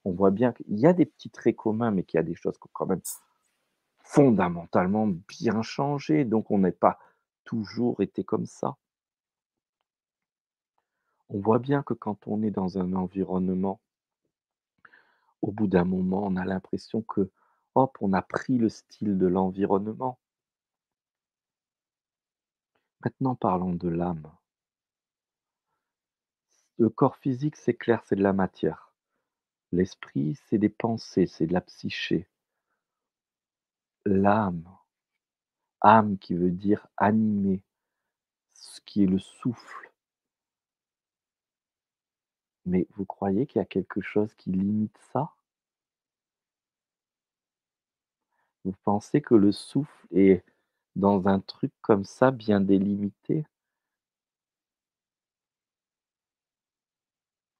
on 0.04 0.12
voit 0.12 0.30
bien 0.30 0.52
qu'il 0.52 0.78
y 0.78 0.86
a 0.86 0.92
des 0.92 1.06
petits 1.06 1.30
traits 1.30 1.56
communs, 1.56 1.90
mais 1.90 2.04
qu'il 2.04 2.18
y 2.18 2.20
a 2.20 2.24
des 2.24 2.34
choses 2.34 2.56
qui 2.58 2.66
ont 2.66 2.70
quand 2.72 2.86
même 2.86 3.00
fondamentalement 4.04 5.08
bien 5.28 5.62
changé, 5.62 6.24
donc 6.24 6.50
on 6.50 6.58
n'est 6.58 6.72
pas 6.72 6.98
toujours 7.44 8.00
été 8.02 8.24
comme 8.24 8.46
ça. 8.46 8.76
On 11.30 11.40
voit 11.40 11.58
bien 11.58 11.82
que 11.82 11.94
quand 11.94 12.28
on 12.28 12.44
est 12.44 12.52
dans 12.52 12.78
un 12.78 12.92
environnement, 12.92 13.80
au 15.42 15.52
bout 15.52 15.66
d'un 15.68 15.84
moment, 15.84 16.24
on 16.26 16.36
a 16.36 16.44
l'impression 16.44 17.02
que, 17.02 17.30
hop, 17.74 17.96
on 18.00 18.12
a 18.12 18.22
pris 18.22 18.58
le 18.58 18.68
style 18.68 19.18
de 19.18 19.26
l'environnement. 19.26 20.18
Maintenant, 23.04 23.34
parlons 23.34 23.74
de 23.74 23.88
l'âme. 23.88 24.30
Le 26.78 26.88
corps 26.88 27.16
physique, 27.16 27.56
c'est 27.56 27.74
clair, 27.74 28.02
c'est 28.04 28.14
de 28.14 28.22
la 28.22 28.32
matière. 28.32 28.92
L'esprit, 29.72 30.38
c'est 30.46 30.58
des 30.58 30.68
pensées, 30.68 31.26
c'est 31.26 31.46
de 31.46 31.52
la 31.52 31.60
psyché. 31.62 32.28
L'âme, 34.04 34.68
âme 35.80 36.16
qui 36.18 36.34
veut 36.34 36.52
dire 36.52 36.86
animer, 36.96 37.64
ce 38.54 38.80
qui 38.82 39.02
est 39.02 39.06
le 39.06 39.18
souffle. 39.18 39.90
Mais 42.66 42.86
vous 42.90 43.04
croyez 43.04 43.46
qu'il 43.46 43.58
y 43.58 43.62
a 43.62 43.64
quelque 43.64 44.00
chose 44.00 44.32
qui 44.34 44.52
limite 44.52 44.96
ça? 45.12 45.32
Vous 48.64 48.74
pensez 48.84 49.20
que 49.20 49.34
le 49.34 49.50
souffle 49.50 50.06
est 50.12 50.44
dans 50.96 51.28
un 51.28 51.40
truc 51.40 51.72
comme 51.82 52.04
ça, 52.04 52.30
bien 52.30 52.60
délimité? 52.60 53.44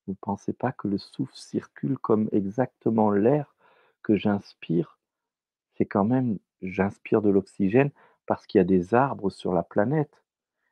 Vous 0.07 0.15
pensez 0.15 0.53
pas 0.53 0.71
que 0.71 0.87
le 0.87 0.97
souffle 0.97 1.35
circule 1.35 1.99
comme 1.99 2.29
exactement 2.31 3.11
l'air 3.11 3.57
que 4.05 4.17
j'inspire? 4.17 4.99
C'est 5.75 5.87
quand 5.87 6.05
même 6.05 6.39
j'inspire 6.63 7.23
de 7.23 7.31
l'oxygène 7.31 7.91
parce 8.27 8.47
qu'il 8.47 8.59
y 8.59 8.63
a 8.63 8.65
des 8.65 8.95
arbres 8.95 9.31
sur 9.31 9.53
la 9.53 9.65
planète 9.65 10.23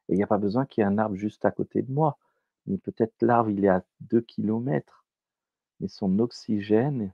et 0.08 0.14
il 0.14 0.16
n'y 0.16 0.22
a 0.22 0.28
pas 0.28 0.38
besoin 0.38 0.66
qu'il 0.66 0.82
y 0.82 0.84
ait 0.84 0.90
un 0.90 0.98
arbre 0.98 1.16
juste 1.16 1.44
à 1.44 1.50
côté 1.50 1.82
de 1.82 1.92
moi. 1.92 2.18
Mais 2.66 2.78
peut-être 2.78 3.22
l'arbre, 3.22 3.50
il 3.50 3.64
est 3.64 3.68
à 3.68 3.84
2 4.00 4.20
kilomètres, 4.20 5.04
mais 5.80 5.88
son 5.88 6.18
oxygène 6.20 7.12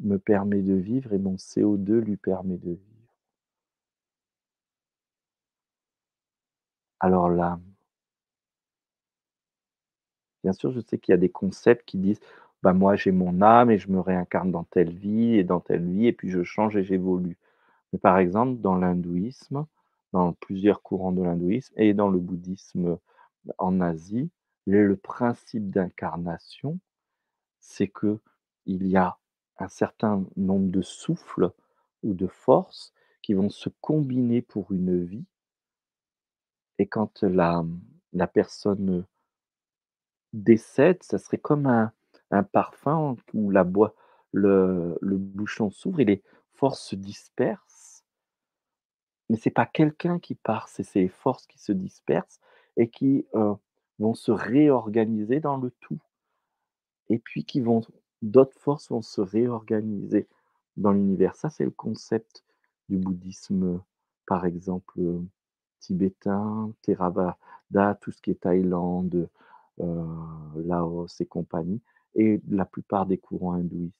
me 0.00 0.18
permet 0.18 0.62
de 0.62 0.74
vivre 0.74 1.12
et 1.12 1.18
mon 1.18 1.36
CO2 1.36 2.00
lui 2.00 2.16
permet 2.16 2.58
de 2.58 2.72
vivre. 2.72 2.99
Alors 7.00 7.28
l'âme, 7.28 7.62
bien 10.42 10.52
sûr, 10.52 10.70
je 10.72 10.80
sais 10.80 10.98
qu'il 10.98 11.12
y 11.12 11.14
a 11.14 11.18
des 11.18 11.28
concepts 11.30 11.84
qui 11.86 11.98
disent: 11.98 12.20
«Bah, 12.62 12.72
moi 12.74 12.94
j'ai 12.96 13.10
mon 13.12 13.40
âme 13.42 13.70
et 13.70 13.78
je 13.78 13.90
me 13.90 14.00
réincarne 14.00 14.50
dans 14.50 14.64
telle 14.64 14.90
vie 14.94 15.34
et 15.36 15.44
dans 15.44 15.60
telle 15.60 15.84
vie 15.86 16.06
et 16.06 16.12
puis 16.12 16.30
je 16.30 16.42
change 16.42 16.76
et 16.76 16.84
j'évolue». 16.84 17.38
Mais 17.92 17.98
par 18.00 18.18
exemple, 18.18 18.60
dans 18.60 18.76
l'hindouisme, 18.76 19.66
dans 20.12 20.32
plusieurs 20.34 20.82
courants 20.82 21.12
de 21.12 21.22
l'hindouisme 21.24 21.74
et 21.78 21.94
dans 21.94 22.08
le 22.10 22.18
bouddhisme 22.20 22.98
en 23.58 23.80
Asie, 23.80 24.30
le 24.66 24.86
le 24.86 24.96
principe 24.96 25.70
d'incarnation, 25.70 26.78
c'est 27.60 27.88
qu'il 27.88 28.20
y 28.88 28.96
a 28.96 29.18
un 29.58 29.68
certain 29.68 30.24
nombre 30.36 30.70
de 30.70 30.82
souffles 30.82 31.52
ou 32.02 32.14
de 32.14 32.26
forces 32.26 32.92
qui 33.22 33.34
vont 33.34 33.50
se 33.50 33.70
combiner 33.80 34.42
pour 34.42 34.72
une 34.72 35.04
vie 35.04 35.24
et 36.80 36.88
quand 36.88 37.22
la 37.22 38.26
personne 38.26 39.06
décède, 40.32 41.02
ça 41.04 41.18
serait 41.18 41.38
comme 41.38 41.66
un 42.32 42.42
parfum 42.42 43.14
où 43.32 43.50
la 43.52 43.62
boi 43.62 43.94
le 44.32 44.98
bouchon 45.02 45.70
s'ouvre 45.70 46.00
et 46.00 46.04
les 46.04 46.22
forces 46.52 46.82
se 46.82 46.96
dispersent. 46.96 48.04
Mais 49.30 49.36
c'est 49.38 49.48
pas 49.50 49.64
quelqu'un 49.64 50.18
qui 50.18 50.34
part, 50.34 50.68
c'est 50.68 50.82
ces 50.82 51.08
forces 51.08 51.46
qui 51.46 51.58
se 51.58 51.72
dispersent 51.72 52.38
et 52.76 52.90
qui, 52.90 53.26
heu, 53.34 53.54
vont 53.98 54.12
se 54.14 54.30
réorganiser 54.30 55.40
dans 55.40 55.56
le 55.56 55.70
tout 55.80 56.00
et 57.10 57.18
puis 57.18 57.44
qui 57.44 57.60
vont 57.60 57.82
d'autres 58.22 58.58
forces 58.58 58.88
vont 58.90 59.02
se 59.02 59.20
réorganiser 59.20 60.28
dans 60.76 60.92
l'univers. 60.92 61.34
Ça, 61.36 61.50
c'est 61.50 61.64
le 61.64 61.70
concept 61.70 62.44
du 62.88 62.96
bouddhisme, 62.98 63.82
par 64.26 64.46
exemple, 64.46 64.98
heu, 65.00 65.22
tibétain, 65.80 66.72
Theravada, 66.82 67.96
tout 68.00 68.12
ce 68.12 68.22
qui 68.22 68.30
est 68.32 68.40
Thaïlande, 68.42 69.28
heu, 69.80 70.06
Laos 70.56 71.20
et 71.20 71.26
compagnie 71.26 71.80
et 72.14 72.40
la 72.48 72.64
plupart 72.66 73.06
des 73.06 73.18
courants 73.18 73.54
hindouistes. 73.54 73.94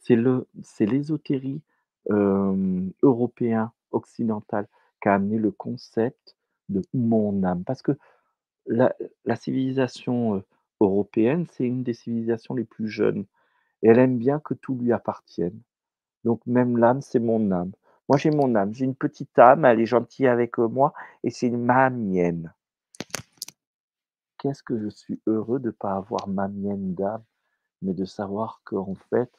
C'est 0.00 0.86
l'ésotérie, 0.86 1.62
hem, 2.10 2.92
européen, 3.02 3.72
occidental 3.92 4.68
qui 5.02 5.08
a 5.08 5.14
amené 5.14 5.38
le 5.38 5.50
concept 5.52 6.36
de 6.68 6.82
«mon 6.94 7.42
âme». 7.44 7.64
Parce 7.64 7.82
que 7.82 7.92
la 8.66 8.94
la 9.24 9.36
civilisation, 9.36 10.36
heu, 10.36 10.44
européenne, 10.80 11.46
c'est 11.52 11.66
une 11.66 11.82
des 11.84 11.94
civilisations 11.94 12.54
les 12.54 12.64
plus 12.64 12.88
jeunes 12.88 13.24
et 13.82 13.88
elle 13.90 13.98
aime 14.00 14.18
bien 14.18 14.40
que 14.40 14.54
tout 14.54 14.76
lui 14.76 14.92
appartienne. 14.92 15.60
Donc 16.24 16.40
même 16.46 16.78
l'âme, 16.78 17.02
c'est 17.02 17.20
mon 17.20 17.50
âme. 17.52 17.72
Moi, 18.08 18.18
j'ai 18.18 18.30
mon 18.30 18.54
âme, 18.54 18.74
j'ai 18.74 18.84
une 18.84 18.94
petite 18.94 19.38
âme, 19.38 19.64
elle 19.64 19.80
est 19.80 19.86
gentille 19.86 20.26
avec, 20.26 20.58
heu, 20.58 20.68
moi 20.68 20.92
et 21.22 21.30
c'est 21.30 21.50
ma 21.50 21.88
mienne. 21.90 22.52
Qu'est-ce 24.38 24.62
que 24.62 24.78
je 24.78 24.88
suis 24.88 25.20
heureux 25.26 25.58
de 25.58 25.66
ne 25.66 25.70
pas 25.70 25.94
avoir 25.94 26.28
ma 26.28 26.48
mienne 26.48 26.94
d'âme, 26.94 27.24
mais 27.80 27.94
de 27.94 28.04
savoir 28.04 28.60
qu'en 28.64 28.94
fait, 28.94 29.32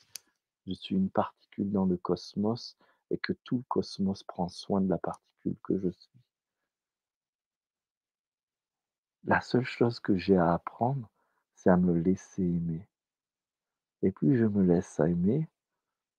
je 0.66 0.74
suis 0.74 0.96
une 0.96 1.12
particule 1.12 1.72
dans 1.72 1.86
le 1.86 1.98
cosmos 1.98 2.76
et 3.12 3.18
que 3.20 3.34
tout 3.44 3.58
le 3.58 3.64
cosmos 3.68 4.24
prend 4.24 4.50
soin 4.50 4.82
de 4.82 4.89
la 4.89 4.98
particule 4.98 5.56
que 5.64 5.78
je 5.78 5.89
suis. 5.89 6.20
La 9.26 9.42
seule 9.42 9.66
chose 9.66 10.00
que 10.00 10.18
j'ai 10.18 10.38
à 10.38 10.54
apprendre, 10.54 11.10
c'est 11.54 11.70
à 11.70 11.78
me 11.78 11.94
laisser 11.94 12.44
aimer. 12.44 12.88
Et 14.02 14.12
plus 14.12 14.38
je 14.38 14.46
me 14.46 14.64
laisse 14.64 15.00
aimer, 15.00 15.48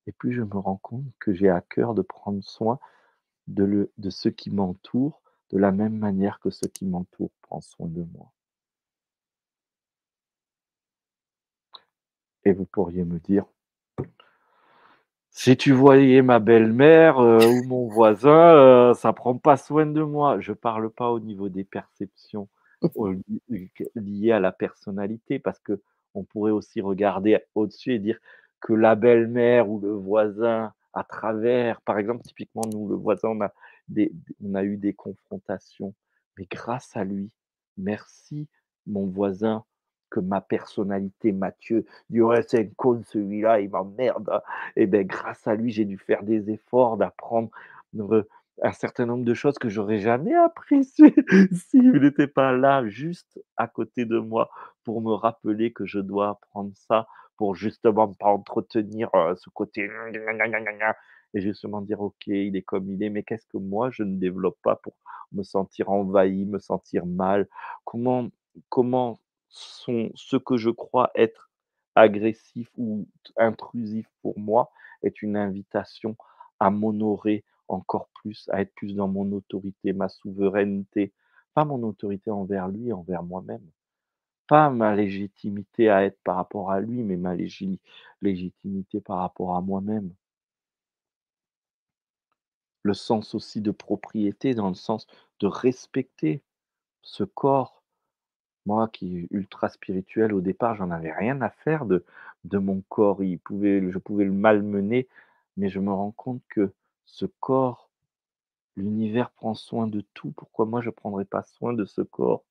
et 0.07 0.13
plus 0.13 0.33
je 0.33 0.43
me 0.43 0.57
rends 0.59 0.79
compte 0.79 1.05
que 1.21 1.33
j'ai 1.35 1.49
à 1.51 1.61
cœur 1.61 1.95
de 1.95 2.03
prendre 2.03 2.43
soin 2.43 2.79
de, 3.49 3.65
le, 3.65 3.93
de 3.99 4.11
ceux 4.11 4.31
qui 4.31 4.51
m'entourent 4.51 5.23
de 5.51 5.59
la 5.59 5.73
même 5.73 5.97
manière 5.99 6.41
que 6.41 6.51
ceux 6.51 6.69
qui 6.69 6.87
m'entourent 6.87 7.33
prennent 7.43 7.61
soin 7.61 7.89
de 7.89 8.05
moi. 8.15 8.33
Et 12.47 12.53
vous 12.55 12.65
pourriez 12.65 13.05
me 13.05 13.19
dire, 13.19 13.45
Si 15.31 15.57
tu 15.57 15.73
voyais 15.73 16.23
ma 16.23 16.39
belle-mère, 16.39 17.21
heu, 17.21 17.47
ou 17.47 17.63
mon 17.65 17.87
voisin, 17.89 18.91
heu, 18.91 18.95
ça 18.95 19.13
prend 19.13 19.37
pas 19.37 19.57
soin 19.57 19.87
de 19.87 20.03
moi. 20.03 20.41
Je 20.41 20.53
parle 20.53 20.91
pas 20.91 21.11
au 21.11 21.21
niveau 21.21 21.49
des 21.51 21.63
perceptions, 21.65 22.49
au 22.95 23.09
li 23.49 23.71
liées 23.95 24.33
à 24.33 24.41
la 24.41 24.53
personnalité 24.53 25.39
parce 25.39 25.61
qu'on 25.61 26.25
pourrait 26.25 26.53
aussi 26.53 26.81
regarder 26.81 27.39
au-dessus 27.55 27.93
et 27.95 27.99
dire 27.99 28.19
que 28.67 28.73
la 28.73 28.97
belle-mère 28.97 29.71
ou 29.71 29.79
le 29.79 29.93
voisin 29.93 30.73
à 30.93 31.05
travers 31.05 31.81
par 31.83 31.99
exemple, 31.99 32.23
typiquement 32.23 32.65
nous, 32.73 32.89
le 32.89 32.97
voisin, 32.97 33.29
on 33.29 34.55
a 34.55 34.65
eu 34.65 34.77
des 34.77 34.93
confrontations, 34.93 35.95
mais 36.37 36.49
grâce 36.51 36.97
à 36.97 37.05
lui, 37.05 37.31
merci 37.77 38.49
mon 38.89 39.07
voisin, 39.07 39.65
que 40.11 40.19
ma 40.19 40.41
personnalité, 40.41 41.31
Mathieu, 41.31 41.87
dit: 42.11 42.21
«Ouais, 42.21 42.43
c'est 42.43 42.61
un 42.61 42.69
con 42.77 43.03
celui-là, 43.05 43.61
il 43.61 43.71
m'emmerde». 43.71 44.29
Et 44.75 44.87
beh, 44.87 45.05
grâce 45.05 45.47
à 45.47 45.55
lui, 45.55 45.71
j'ai 45.71 45.85
dû 45.85 45.97
faire 45.99 46.25
des 46.25 46.51
efforts, 46.51 46.97
d'apprendre 46.97 47.51
un 48.63 48.73
certain 48.73 49.07
nombre 49.07 49.25
de 49.25 49.35
choses 49.35 49.59
que 49.59 49.69
j'aurais 49.69 49.99
jamais 50.01 50.35
appris 50.35 50.85
si 50.85 51.05
s'il 51.53 51.93
n'était 51.93 52.27
pas 52.27 52.51
là, 52.51 52.85
juste 52.89 53.41
à 53.57 53.69
côté 53.69 54.07
de 54.07 54.19
moi, 54.19 54.51
pour 54.83 55.03
me 55.03 55.13
rappeler 55.13 55.73
que 55.73 55.87
je 55.87 56.01
dois 56.01 56.31
apprendre 56.31 56.73
ça, 56.75 57.07
pour 57.37 57.55
justement 57.55 58.13
pas 58.15 58.29
entretenir, 58.29 59.11
ce 59.37 59.51
côté 59.51 59.89
et 61.35 61.41
justement 61.41 61.81
dire: 61.83 62.01
«OK, 62.01 62.27
il 62.29 62.57
est 62.57 62.63
comme 62.63 62.91
il 62.91 63.03
est, 63.03 63.11
mais 63.11 63.23
qu'est-ce 63.23 63.47
que 63.47 63.59
moi 63.59 63.91
je 63.91 64.03
ne 64.03 64.17
développe 64.19 64.59
pas 64.63 64.77
pour 64.77 64.95
me 65.33 65.43
sentir 65.43 65.91
envahi, 65.91 66.45
me 66.47 66.59
sentir 66.59 67.07
mal?» 67.07 67.49
comment 67.85 68.29
comment 68.71 69.19
sont 69.49 70.11
ce 70.15 70.37
que 70.37 70.57
je 70.57 70.71
crois 70.71 71.11
être 71.15 71.51
agressif 71.95 72.71
ou 72.77 73.07
intrusif 73.37 74.07
pour 74.23 74.39
moi 74.39 74.71
est 75.03 75.23
une 75.23 75.37
invitation 75.37 76.17
à 76.61 76.71
m'honorer 76.71 77.45
encore 77.69 78.09
plus, 78.15 78.49
à 78.53 78.61
être 78.63 78.75
plus 78.75 78.95
dans 78.95 79.09
mon 79.09 79.33
autorité, 79.33 79.93
ma 79.93 80.09
souveraineté. 80.09 81.13
Pas 81.55 81.65
mon 81.65 81.83
autorité 81.85 82.31
envers 82.31 82.69
lui, 82.69 82.93
envers 82.93 83.23
moi-même. 83.23 83.63
Pas 84.49 84.71
ma 84.71 84.97
légitimité 84.97 85.89
à 85.89 86.03
être 86.05 86.19
par 86.25 86.35
rapport 86.35 86.73
à 86.73 86.81
lui, 86.81 87.05
mais 87.05 87.17
ma 87.17 87.37
légi 87.37 87.79
légitimité 88.23 89.01
par 89.01 89.19
rapport 89.19 89.55
à 89.55 89.61
moi-même. 89.61 90.13
Le 92.83 92.95
sens 92.95 93.35
aussi 93.35 93.61
de 93.61 93.71
propriété, 93.71 94.55
dans 94.55 94.69
le 94.71 94.75
sens 94.75 95.07
de 95.41 95.47
respecter 95.47 96.43
ce 97.03 97.25
corps. 97.25 97.83
Moi 98.67 98.89
qui 98.89 99.19
est 99.19 99.29
ultra 99.33 99.69
spirituel, 99.71 100.35
au 100.35 100.41
départ, 100.43 100.77
j'en 100.77 100.91
avais 100.91 101.13
rien 101.13 101.41
à 101.43 101.51
faire 101.51 101.87
de 101.87 102.05
mon 102.59 102.83
corps. 102.89 103.21
Je 103.23 103.99
pouvais 103.99 104.25
le 104.27 104.33
malmener, 104.33 105.09
mais 105.57 105.69
je 105.71 105.81
me 105.81 105.93
rends 105.93 106.13
compte 106.13 106.43
que 106.49 106.73
ce 107.07 107.27
corps, 107.27 107.91
l'univers 108.77 109.31
prend 109.33 109.55
soin 109.55 109.87
de 109.89 110.03
tout. 110.15 110.33
Pourquoi 110.33 110.67
moi 110.67 110.81
je 110.83 110.91
prendrais 110.91 111.27
pas 111.27 111.43
soin 111.45 111.73
de 111.75 111.85
ce 111.87 112.03
corps? 112.03 112.45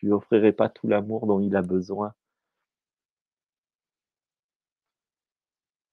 Je 0.00 0.06
lui 0.06 0.12
offrirais 0.12 0.52
pas 0.52 0.68
tout 0.68 0.86
l'amour 0.86 1.26
dont 1.26 1.40
il 1.40 1.56
a 1.56 1.62
besoin? 1.62 2.14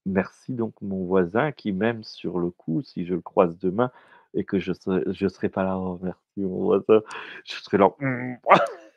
Merci 0.05 0.53
donc 0.53 0.79
mon 0.81 1.03
voisin 1.05 1.51
qui 1.51 1.71
même 1.71 2.03
sur 2.03 2.37
le 2.39 2.51
coup, 2.51 2.81
si 2.83 3.05
je 3.05 3.15
le 3.15 3.21
croise 3.21 3.57
demain 3.57 3.91
et 4.35 4.43
que 4.43 4.59
je 4.59 4.71
serai 4.73 5.01
je 5.11 5.27
serai 5.27 5.49
pas 5.49 5.63
là: 5.63 5.79
«Oh 5.79 5.99
merci 6.01 6.21
mon 6.41 6.63
voisin», 6.65 7.01
je 7.45 7.55
serai 7.55 7.77
là. 7.79 7.89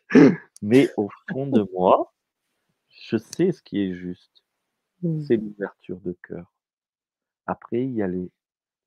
Mais 0.63 0.91
au 0.97 1.09
fond 1.31 1.47
de 1.47 1.63
moi, 1.73 2.13
je 2.91 3.17
sais 3.19 3.53
ce 3.53 3.63
qui 3.63 3.81
est 3.83 3.95
juste. 3.95 4.43
C'est 5.27 5.37
l'ouverture 5.37 6.01
de 6.01 6.17
cœur. 6.23 6.53
Après, 7.47 7.85
il 7.85 7.93
y 7.95 8.03
a 8.03 8.09
les 8.09 8.31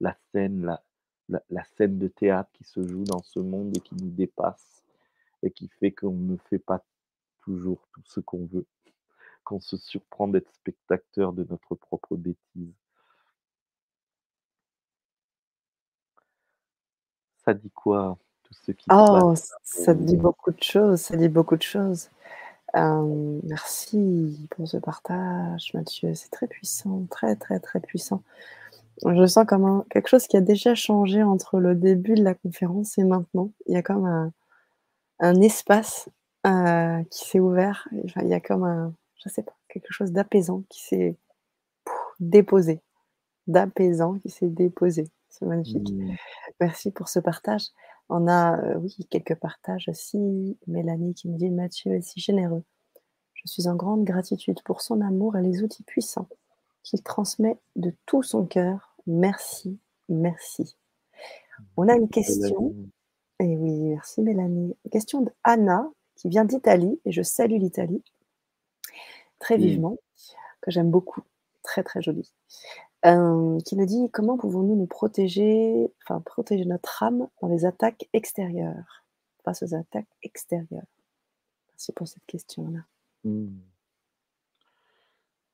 la 0.01 0.15
scène, 0.31 0.65
la 0.65 0.83
la 1.29 1.41
la 1.49 1.63
scène 1.65 1.99
de 1.99 2.07
théâtre 2.09 2.51
qui 2.53 2.63
se 2.65 2.87
joue 2.87 3.03
dans 3.05 3.21
ce 3.23 3.39
monde 3.39 3.75
et 3.77 3.81
qui 3.81 3.95
nous 3.95 4.09
dépasse 4.11 4.80
et 5.43 5.51
qui 5.51 5.67
fait 5.79 5.91
qu'on 5.91 6.11
ne 6.11 6.37
fait 6.49 6.59
pas 6.59 6.83
toujours 7.41 7.87
tout 7.93 8.03
ce 8.05 8.19
qu'on 8.19 8.45
veut, 8.45 8.67
qu'on 9.43 9.59
se 9.59 9.77
surprend 9.77 10.27
d'être 10.27 10.53
spectateur 10.53 11.33
de 11.33 11.45
notre 11.49 11.75
propre 11.75 12.15
bêtise. 12.15 12.73
Ça 17.43 17.53
dit 17.53 17.71
quoi, 17.71 18.17
tout 18.43 18.53
ce 18.53 18.71
qui 18.71 18.85
Oh, 18.91 19.33
ça 19.63 19.93
dit 19.95 20.15
beaucoup 20.15 20.51
de 20.51 20.61
choses, 20.61 21.01
ça 21.01 21.17
dit 21.17 21.29
beaucoup 21.29 21.57
de 21.57 21.63
choses. 21.63 22.09
Merci 22.73 24.47
pour 24.51 24.67
ce 24.67 24.77
partage 24.77 25.73
Mathieu, 25.73 26.13
c'est 26.13 26.29
très 26.29 26.47
puissant, 26.47 27.05
très, 27.09 27.35
très, 27.35 27.59
très 27.59 27.79
puissant. 27.79 28.21
Je 29.05 29.25
sens 29.25 29.45
comme 29.47 29.65
un 29.65 29.85
quelque 29.89 30.07
chose 30.07 30.27
qui 30.27 30.37
a 30.37 30.41
déjà 30.41 30.75
changé 30.75 31.23
entre 31.23 31.59
le 31.59 31.73
début 31.73 32.13
de 32.13 32.23
la 32.23 32.35
conférence 32.35 32.97
et 32.97 33.03
maintenant. 33.03 33.49
Il 33.67 33.73
y 33.73 33.77
a 33.77 33.81
comme 33.81 34.05
un 34.05 34.31
un 35.21 35.41
espace, 35.41 36.09
heu, 36.47 37.03
qui 37.11 37.25
s'est 37.27 37.39
ouvert, 37.39 37.87
enfin, 38.05 38.21
il 38.23 38.29
y 38.29 38.33
a 38.35 38.41
comme 38.41 38.65
un 38.65 38.93
je 39.23 39.29
sais 39.29 39.43
pas, 39.43 39.55
quelque 39.69 39.91
chose 39.93 40.11
d'apaisant 40.11 40.63
qui 40.69 40.81
s'est 40.83 41.17
déposé, 42.19 42.81
d'apaisant 43.47 44.15
qui 44.19 44.29
s'est 44.29 44.49
déposé. 44.49 45.09
C'est 45.29 45.45
magnifique. 45.45 45.91
Mmh. 45.91 46.15
Merci 46.59 46.91
pour 46.91 47.09
ce 47.09 47.19
partage. 47.19 47.67
On 48.09 48.27
a, 48.27 48.57
heu, 48.61 48.77
oui, 48.77 48.95
quelques 49.09 49.35
partages 49.35 49.87
aussi. 49.89 50.57
Mélanie 50.67 51.13
qui 51.13 51.29
me 51.29 51.37
dit: 51.37 51.49
«Mathieu 51.49 51.93
est 51.93 52.01
si 52.01 52.19
généreux. 52.19 52.63
Je 53.35 53.47
suis 53.47 53.67
en 53.67 53.75
grande 53.75 54.03
gratitude 54.05 54.61
pour 54.63 54.81
son 54.81 55.01
amour 55.01 55.37
et 55.37 55.41
les 55.43 55.63
outils 55.63 55.83
puissants 55.83 56.29
qu'il 56.83 57.03
transmet 57.03 57.59
de 57.75 57.93
tout 58.05 58.23
son 58.23 58.45
cœur. 58.45 58.95
Merci, 59.07 59.79
merci». 60.09 60.77
On 61.77 61.87
a 61.87 61.95
une 61.95 62.09
question. 62.09 62.73
Et 63.41 63.57
oui, 63.57 63.79
merci 63.79 64.21
Mélanie. 64.21 64.75
Question 64.91 65.21
d'Anna 65.21 65.89
qui 66.15 66.29
vient 66.29 66.45
d'Italie 66.45 66.99
et 67.05 67.11
je 67.11 67.21
salue 67.21 67.57
l'Italie 67.57 68.03
très 69.39 69.57
vivement, 69.57 69.97
que 70.61 70.69
j'aime 70.69 70.91
beaucoup, 70.91 71.21
très, 71.63 71.83
très 71.83 72.01
jolie. 72.01 72.31
Hem, 73.01 73.57
qui 73.63 73.75
nous 73.75 73.87
dit: 73.87 74.09
«Comment 74.11 74.37
pouvons-nous 74.37 74.75
nous 74.75 74.85
protéger, 74.85 75.91
enfin 76.03 76.21
protéger 76.21 76.65
notre 76.65 77.01
âme 77.01 77.27
dans 77.41 77.47
les 77.47 77.65
attaques 77.65 78.07
extérieures, 78.13 79.03
face 79.43 79.63
aux 79.63 79.73
attaques 79.73 80.15
extérieures?» 80.21 80.85
Merci 81.69 81.91
pour 81.93 82.07
cette 82.07 82.25
question-là. 82.27 82.81
Mmh. 83.23 83.47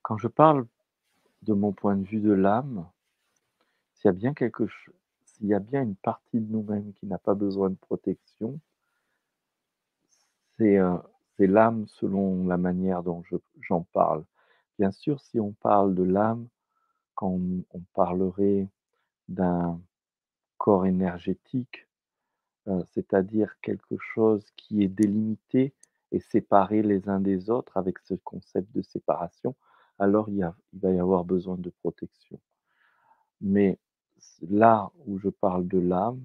Quand 0.02 0.18
je 0.18 0.28
parle 0.28 0.68
de 1.44 1.54
mon 1.54 1.72
point 1.72 1.96
de 1.96 2.04
vue 2.04 2.20
de 2.20 2.34
l'âme 2.34 2.90
s'il 3.94 4.06
y 4.06 4.10
a 4.10 4.14
bien 4.14 4.34
quelque 4.34 4.66
ch 4.68 4.92
s'il 5.38 5.48
y 5.48 5.54
a 5.54 5.60
bien 5.60 5.84
une 5.84 5.96
partie 5.96 6.40
de 6.42 6.52
nous-mêmes 6.52 6.94
qui 6.94 7.08
n'a 7.08 7.18
pas 7.20 7.36
besoin 7.36 7.70
de 7.70 7.76
protection 7.76 8.60
c'est, 10.58 10.78
c'est 11.38 11.48
l'âme 11.48 11.86
selon 11.88 12.46
la 12.48 12.58
manière 12.58 13.04
dont 13.04 13.24
je 13.30 13.38
j'en 13.62 13.84
parle. 13.94 14.24
Bien 14.80 14.92
sûr, 14.92 15.20
si 15.22 15.40
on 15.40 15.54
parle 15.54 15.96
de 15.96 16.04
l'âme, 16.04 16.48
quand 17.16 17.40
on 17.72 17.82
parlerait 17.96 18.70
d'un 19.30 19.82
corps 20.58 20.86
énergétique, 20.88 21.88
heu, 22.68 22.84
c'est-à-dire 22.94 23.56
quelque 23.62 23.98
chose 24.00 24.46
qui 24.58 24.84
est 24.84 24.90
délimité 24.90 25.74
et 26.14 26.20
séparé 26.22 26.84
les 26.84 27.10
uns 27.10 27.20
des 27.22 27.50
autres 27.50 27.78
avec 27.78 28.00
ce 28.00 28.16
concept 28.16 28.74
de 28.76 28.82
séparation, 28.84 29.56
alors 30.00 30.30
il 30.30 30.50
il 30.74 30.80
va 30.82 30.92
y 30.94 31.00
avoir 31.00 31.26
besoin 31.26 31.58
de 31.58 31.70
protection. 31.82 32.40
Mais 33.42 33.80
là 34.50 34.92
où 35.06 35.20
je 35.20 35.30
parle 35.30 35.68
de 35.68 35.80
l'âme 35.80 36.22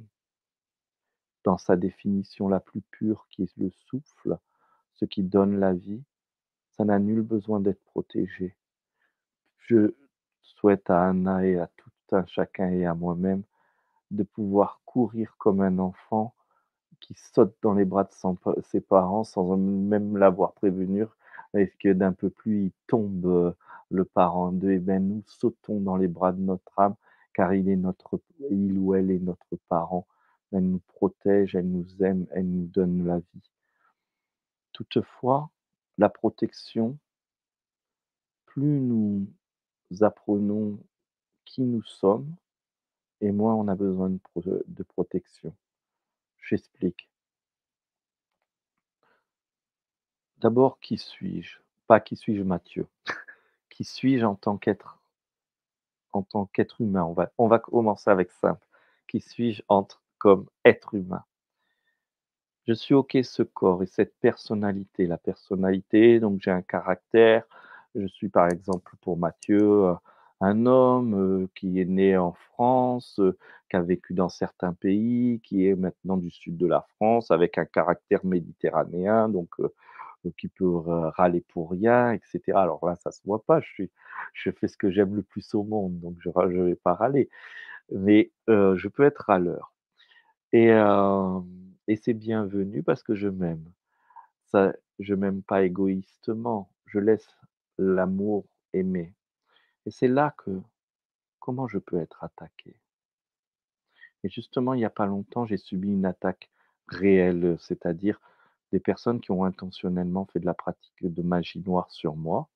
dans 1.45 1.59
sa 1.59 1.77
définition 1.77 2.49
la 2.49 2.61
plus 2.61 2.83
pure 2.83 3.27
qui 3.31 3.43
est 3.45 3.57
le 3.57 3.71
souffle, 3.71 4.39
ce 4.95 5.05
qui 5.05 5.23
donne 5.25 5.59
la 5.61 5.73
vie, 5.73 6.03
ça 6.73 6.85
n'a 6.85 6.99
nul 6.99 7.23
besoin 7.23 7.61
d'être 7.61 7.85
protégé. 7.85 8.57
Je 9.59 9.95
souhaite 10.43 10.91
à 10.91 11.09
Anna 11.09 11.47
et 11.47 11.59
à 11.59 11.69
tout 11.77 11.91
un 12.13 12.27
chacun 12.27 12.69
et 12.71 12.85
à 12.85 12.95
moi-même 12.95 13.43
de 14.11 14.23
pouvoir 14.25 14.81
courir 14.87 15.37
comme 15.39 15.61
un 15.63 15.79
enfant 15.79 16.35
qui 17.01 17.15
saute 17.15 17.57
dans 17.63 17.75
les 17.75 17.85
bras 17.87 18.05
de 18.05 18.63
ses 18.63 18.81
parents 18.81 19.25
sans 19.25 19.57
même 19.57 20.17
l'avoir 20.19 20.53
prévenu 20.55 21.07
et 21.55 21.71
que 21.81 21.93
d'un 21.93 22.13
peu 22.13 22.31
plus 22.31 22.67
il 22.67 22.73
tombe, 22.89 23.27
heu, 23.27 23.55
le 23.91 24.05
parent 24.05 24.49
en 24.49 24.53
2 24.53 24.73
et 24.73 24.79
ben 24.81 25.07
nous 25.07 25.23
sautons 25.27 25.81
dans 25.81 25.97
les 25.97 26.09
bras 26.09 26.33
de 26.33 26.41
notre 26.41 26.79
âme 26.79 26.97
car 27.35 27.55
il 27.55 27.69
est 27.69 27.77
notre 27.77 28.21
il 28.51 28.79
ou 28.79 28.95
elle 28.95 29.11
est 29.11 29.19
notre 29.19 29.57
parent. 29.69 30.07
Elle 30.53 30.69
nous 30.69 30.81
protège, 30.81 31.55
elle 31.55 31.71
nous 31.71 32.03
aime, 32.03 32.27
elle 32.31 32.51
nous 32.51 32.67
donne 32.67 33.07
la 33.07 33.19
vie. 33.19 33.51
Toutefois, 34.73 35.51
la 35.99 36.09
protection 36.09 36.99
plus 38.47 38.81
nous 38.81 39.27
apprenons 40.01 40.79
qui 41.45 41.63
nous 41.63 41.83
sommes 41.83 42.35
et 43.21 43.33
moins 43.33 43.55
on 43.55 43.69
a 43.69 43.75
besoin 43.75 44.11
de 44.11 44.19
pro 44.19 44.43
de 44.43 44.83
protection. 44.83 45.55
J'explique. 46.43 47.09
D'abord, 50.39 50.81
qui 50.81 50.99
suis-je? 50.99 51.59
Pas 51.87 52.01
qui 52.01 52.17
suis-je 52.17 52.43
Mathieu? 52.43 52.87
Qui 53.71 53.85
suis-je 53.85 54.25
en 54.25 54.35
tant 54.35 54.59
qu'être 54.59 55.02
en 56.13 56.23
tant 56.23 56.47
qu'être 56.47 56.81
humain? 56.81 57.05
On 57.05 57.13
va 57.15 57.31
on 57.39 57.49
va 57.49 57.59
commencer 57.59 58.11
avec 58.11 58.31
simple. 58.33 58.65
Qui 59.09 59.21
suis-je 59.21 59.63
entre 59.69 60.03
comme 60.19 60.47
être 60.65 60.95
humain? 60.95 61.25
Je 62.67 62.73
suis 62.75 62.95
OK 62.95 63.17
ce 63.23 63.43
corps 63.43 63.83
et 63.83 63.87
cette 63.87 64.15
personnalité. 64.21 65.07
La 65.07 65.19
personnalité, 65.19 66.21
donc 66.21 66.41
j'ai 66.43 66.51
un 66.51 66.63
caractère. 66.63 67.45
Je 67.95 68.07
suis 68.07 68.29
par 68.29 68.49
exemple 68.49 68.95
pour 69.01 69.17
Mathieu, 69.19 69.59
heu, 69.63 69.95
un 70.41 70.67
homme, 70.67 71.15
heu, 71.15 71.49
qui 71.55 71.81
est 71.81 71.85
né 71.85 72.17
en 72.17 72.33
France, 72.33 73.19
heu, 73.21 73.37
qui 73.71 73.77
a 73.77 73.83
vécu 73.83 74.15
dans 74.15 74.29
certains 74.29 74.73
pays, 74.75 75.41
qui 75.45 75.67
est 75.67 75.75
maintenant 75.75 76.17
du 76.17 76.31
sud 76.31 76.57
de 76.57 76.67
la 76.67 76.83
France 76.97 77.31
avec 77.31 77.59
un 77.59 77.65
caractère 77.65 78.25
méditerranéen 78.25 79.29
donc 79.29 79.51
heu, 80.27 80.33
qui 80.39 80.49
peut 80.49 80.69
râler 80.69 81.43
pour 81.49 81.71
rien 81.73 82.13
et 82.13 82.21
cetera. 82.25 82.63
Alors 82.63 82.85
là, 82.87 82.97
ça 82.97 83.11
se 83.13 83.23
voit 83.25 83.45
pas, 83.45 83.61
je 84.35 84.51
fais 84.53 84.69
ce 84.69 84.77
que 84.77 84.91
j'aime 84.91 85.15
le 85.17 85.23
plus 85.23 85.55
au 85.55 85.65
monde 85.65 85.99
donc 86.01 86.17
je 86.21 86.31
je 86.53 86.61
vais 86.61 86.75
pas 86.77 86.95
râler. 86.95 87.31
Mais 87.93 88.33
heu, 88.51 88.77
je 88.77 88.89
peux 88.89 89.05
être 89.05 89.25
râleur 89.27 89.75
et 90.53 90.67
hem 90.69 91.45
et 91.89 91.97
c'est 91.97 92.15
bienvenu 92.15 92.83
parce 92.83 93.03
que 93.05 93.15
je 93.17 93.29
m'aime. 93.29 93.65
Ça 94.47 94.75
je 95.01 95.15
m'aime 95.15 95.43
pas 95.43 95.65
égoïstement, 95.65 96.71
je 96.87 96.99
laisse 97.01 97.29
l'amour 97.79 98.47
aimer 98.75 99.15
et 99.87 99.91
c'est 99.93 100.09
là 100.09 100.35
que 100.39 100.51
comment 101.41 101.69
je 101.69 101.79
peux 101.79 101.99
être 102.01 102.25
attaqué? 102.25 102.77
Et 104.25 104.29
justement, 104.29 104.75
il 104.75 104.81
y 104.81 104.85
a 104.85 104.91
pas 104.91 105.07
longtemps, 105.07 105.47
j'ai 105.47 105.57
subi 105.57 105.89
une 105.93 106.07
attaque 106.07 106.51
réelle, 106.89 107.57
c'est-à-dire 107.61 108.21
des 108.73 108.81
personnes 108.81 109.21
qui 109.21 109.31
ont 109.31 109.45
intentionnellement 109.45 110.27
fait 110.27 110.41
de 110.41 110.47
la 110.47 110.55
pratique 110.55 110.95
de 111.01 111.23
magie 111.23 111.63
noire 111.65 111.91
sur 111.91 112.17
moi 112.17 112.49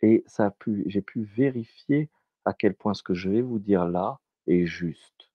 et 0.00 0.24
ça 0.26 0.46
a 0.46 0.50
pu 0.50 0.84
j'ai 0.86 1.02
pu 1.02 1.22
vérifier 1.22 2.08
à 2.44 2.52
quel 2.52 2.74
point 2.74 2.94
ce 2.94 3.02
que 3.02 3.14
je 3.14 3.30
vais 3.30 3.42
vous 3.42 3.58
dire 3.58 3.86
là 3.86 4.18
est 4.46 4.66
juste. 4.66 5.30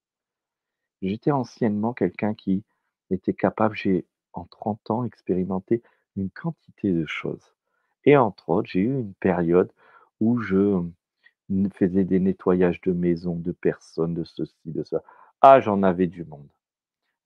J'étais 1.00 1.30
anciennement 1.30 1.94
quelqu'un 1.94 2.34
qui 2.34 2.64
était 3.10 3.34
capable 3.34 3.74
j'ai 3.76 4.04
en 4.32 4.44
30 4.44 4.90
ans 4.90 5.04
expérimenté 5.04 5.82
une 6.16 6.30
quantité 6.30 6.92
de 6.92 7.06
choses 7.06 7.54
et 8.08 8.16
entre 8.16 8.48
autres, 8.48 8.70
j'ai 8.70 8.80
eu 8.80 9.00
une 9.00 9.14
période 9.14 9.70
où 10.20 10.40
je 10.40 10.82
faisais 11.74 12.04
des 12.04 12.20
nettoyages 12.20 12.80
de 12.80 12.92
maisons, 12.92 13.36
de 13.36 13.52
personnes, 13.52 14.14
de 14.14 14.24
ceci, 14.24 14.54
de 14.64 14.82
ça. 14.82 15.02
Ah, 15.42 15.60
j'en 15.60 15.82
avais 15.82 16.06
du 16.06 16.24
monde. 16.24 16.48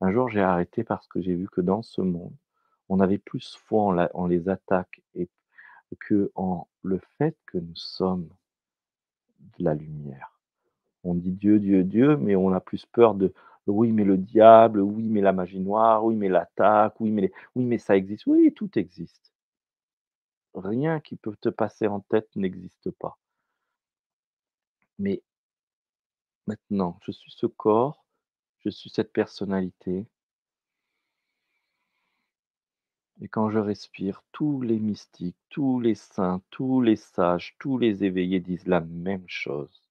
Un 0.03 0.11
jour, 0.11 0.29
j'ai 0.29 0.41
arrêté 0.41 0.83
parce 0.83 1.07
que 1.07 1.21
j'ai 1.23 1.35
vu 1.37 1.49
que 1.49 1.61
dans 1.61 1.83
ce 1.83 2.01
monde, 2.01 2.35
on 2.89 2.99
avait 2.99 3.19
plus 3.19 3.55
foi 3.55 3.85
en 3.85 3.97
en 4.15 4.27
les 4.27 4.49
attaques 4.49 5.01
et 5.15 5.31
qu'en 6.09 6.67
le 6.83 6.99
fait 7.17 7.37
que 7.47 7.59
nous 7.59 7.77
sommes 7.77 8.29
de 9.59 9.65
la 9.65 9.75
lumière. 9.75 10.41
On 11.05 11.15
dit 11.15 11.31
Dieu, 11.31 11.61
Dieu, 11.61 11.85
Dieu, 11.85 12.17
mais 12.17 12.35
on 12.35 12.53
a 12.53 12.61
plus 12.61 12.85
peur 12.85 13.15
de 13.15 13.33
oui, 13.69 13.93
mais 13.93 14.03
le 14.03 14.19
diable, 14.19 14.81
oui, 14.81 15.09
mais 15.09 15.21
la 15.21 15.33
magie 15.33 15.61
noire, 15.61 16.05
oui, 16.05 16.17
mais 16.17 16.29
l'attaque, 16.29 17.01
oui, 17.01 17.13
mais 17.13 17.31
oui, 17.55 17.65
mais 17.65 17.79
ça 17.79 17.97
existe. 17.97 18.27
Oui, 18.27 18.53
tout 18.53 18.77
existe. 18.77 19.33
Rien 20.55 20.99
qui 20.99 21.15
peut 21.15 21.37
te 21.41 21.49
passer 21.49 21.87
en 21.87 22.01
tête 22.01 22.29
n'existe 22.35 22.91
pas. 22.91 23.19
Mais 24.99 25.23
maintenant, 26.47 26.99
je 27.05 27.13
suis 27.13 27.31
ce 27.31 27.47
corps, 27.47 28.02
je 28.65 28.71
suis 28.71 28.91
cette 28.91 29.13
personnalité 29.13 30.07
et 33.23 33.29
quand 33.29 33.51
je 33.51 33.59
respire, 33.61 34.25
tous 34.33 34.63
les 34.63 34.81
mystiques, 34.81 35.37
tous 35.49 35.79
les 35.79 35.95
saints, 35.95 36.43
tous 36.51 36.81
les 36.81 36.97
sages, 36.97 37.55
tous 37.61 37.79
les 37.79 38.03
éveillés 38.03 38.41
disent 38.41 38.67
la 38.67 38.81
même 38.81 39.29
chose. 39.29 39.89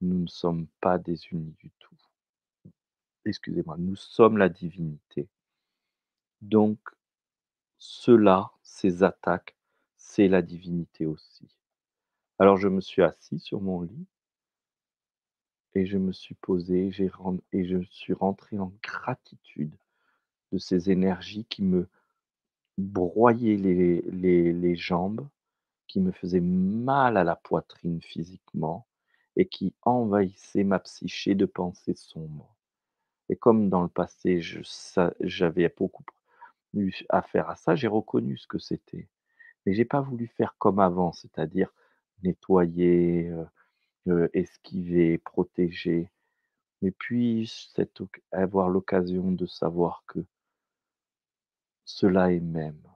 Nous 0.00 0.20
ne 0.20 0.26
sommes 0.26 0.68
pas 0.80 0.96
désunis 0.96 1.54
du 1.58 1.70
tout. 1.78 1.96
Excusez-moi, 3.26 3.76
nous 3.78 3.96
sommes 3.96 4.38
la 4.38 4.48
divinité. 4.48 5.28
Donc 6.40 6.78
ceux-là, 7.76 8.52
ces 8.62 9.02
attaques, 9.02 9.54
c'est 9.98 10.28
la 10.28 10.40
divinité 10.40 11.04
aussi. 11.04 11.46
Alors 12.38 12.56
je 12.56 12.68
me 12.68 12.80
suis 12.80 13.02
assis 13.02 13.38
sur 13.38 13.60
mon 13.60 13.82
lit 13.82 14.06
et 15.78 15.86
je 15.86 15.98
me 15.98 16.12
suis 16.12 16.34
posé, 16.36 16.90
et 17.52 17.64
je 17.64 17.78
suis 17.90 18.12
rentré 18.14 18.58
en 18.58 18.72
gratitude 18.82 19.74
de 20.52 20.58
ces 20.58 20.90
énergies 20.90 21.46
qui 21.46 21.62
me 21.62 21.88
broyaient 22.78 23.56
les 23.56 24.02
les 24.02 24.52
les 24.52 24.76
jambes, 24.76 25.28
qui 25.88 26.00
me 26.00 26.12
faisaient 26.12 26.40
mal 26.40 27.16
à 27.18 27.24
la 27.24 27.36
poitrine 27.36 28.00
physiquement 28.02 28.86
et 29.36 29.46
qui 29.48 29.74
envahissaient 29.82 30.64
ma 30.64 30.80
psyché 30.80 31.34
de 31.36 31.46
pensées 31.46 31.94
sombres. 31.96 32.56
Et 33.30 33.36
comme 33.36 33.70
dans 33.70 33.82
le 33.82 33.88
passé, 33.88 34.40
j'avais 35.20 35.74
beaucoup 35.76 36.04
eu 36.74 36.92
affaire 37.10 37.50
à 37.50 37.56
ça, 37.56 37.74
j'ai 37.76 37.88
reconnu 37.88 38.36
ce 38.38 38.46
que 38.48 38.58
c'était. 38.58 39.08
Mais 39.66 39.74
j'ai 39.74 39.84
pas 39.86 40.00
voulu 40.02 40.28
faire 40.28 40.56
comme 40.58 40.80
avant, 40.80 41.12
c'est-à-dire 41.12 41.72
nettoyer, 42.24 43.28
heu 43.30 43.46
esquiver, 44.32 45.18
protéger. 45.18 46.10
Mais 46.82 46.92
oc 48.00 48.22
avoir 48.32 48.68
l'occasion 48.68 49.32
de 49.32 49.46
savoir 49.46 50.04
que 50.06 50.24
ceux-là 51.84 52.32
ils 52.32 52.44
m'aiment. 52.44 52.94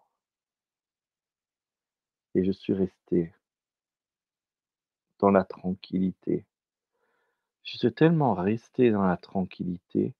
Et 2.34 2.44
je 2.44 2.52
suis 2.52 2.74
resté 2.74 3.32
dans 5.18 5.30
la 5.30 5.44
tranquillité. 5.44 6.46
Je 7.64 7.78
suis 7.78 7.92
tellement 7.92 8.34
resté 8.34 8.90
dans 8.90 9.06
la 9.06 9.16
tranquillité, 9.16 10.14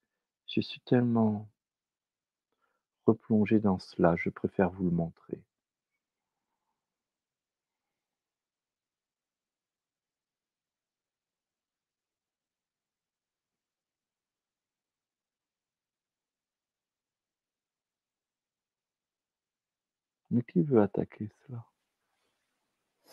je 0.47 0.61
suis 0.61 0.81
tellement 0.81 1.49
replongé 3.07 3.59
dans 3.59 3.79
cela, 3.79 4.15
je 4.17 4.31
préfère 4.31 4.71
vous 4.71 4.85
le 4.85 4.91
montrer. 4.91 5.43
Mais 20.33 20.43
qui 20.43 20.63
veut 20.63 20.81
attaquer 20.81 21.29
cela? 21.47 21.65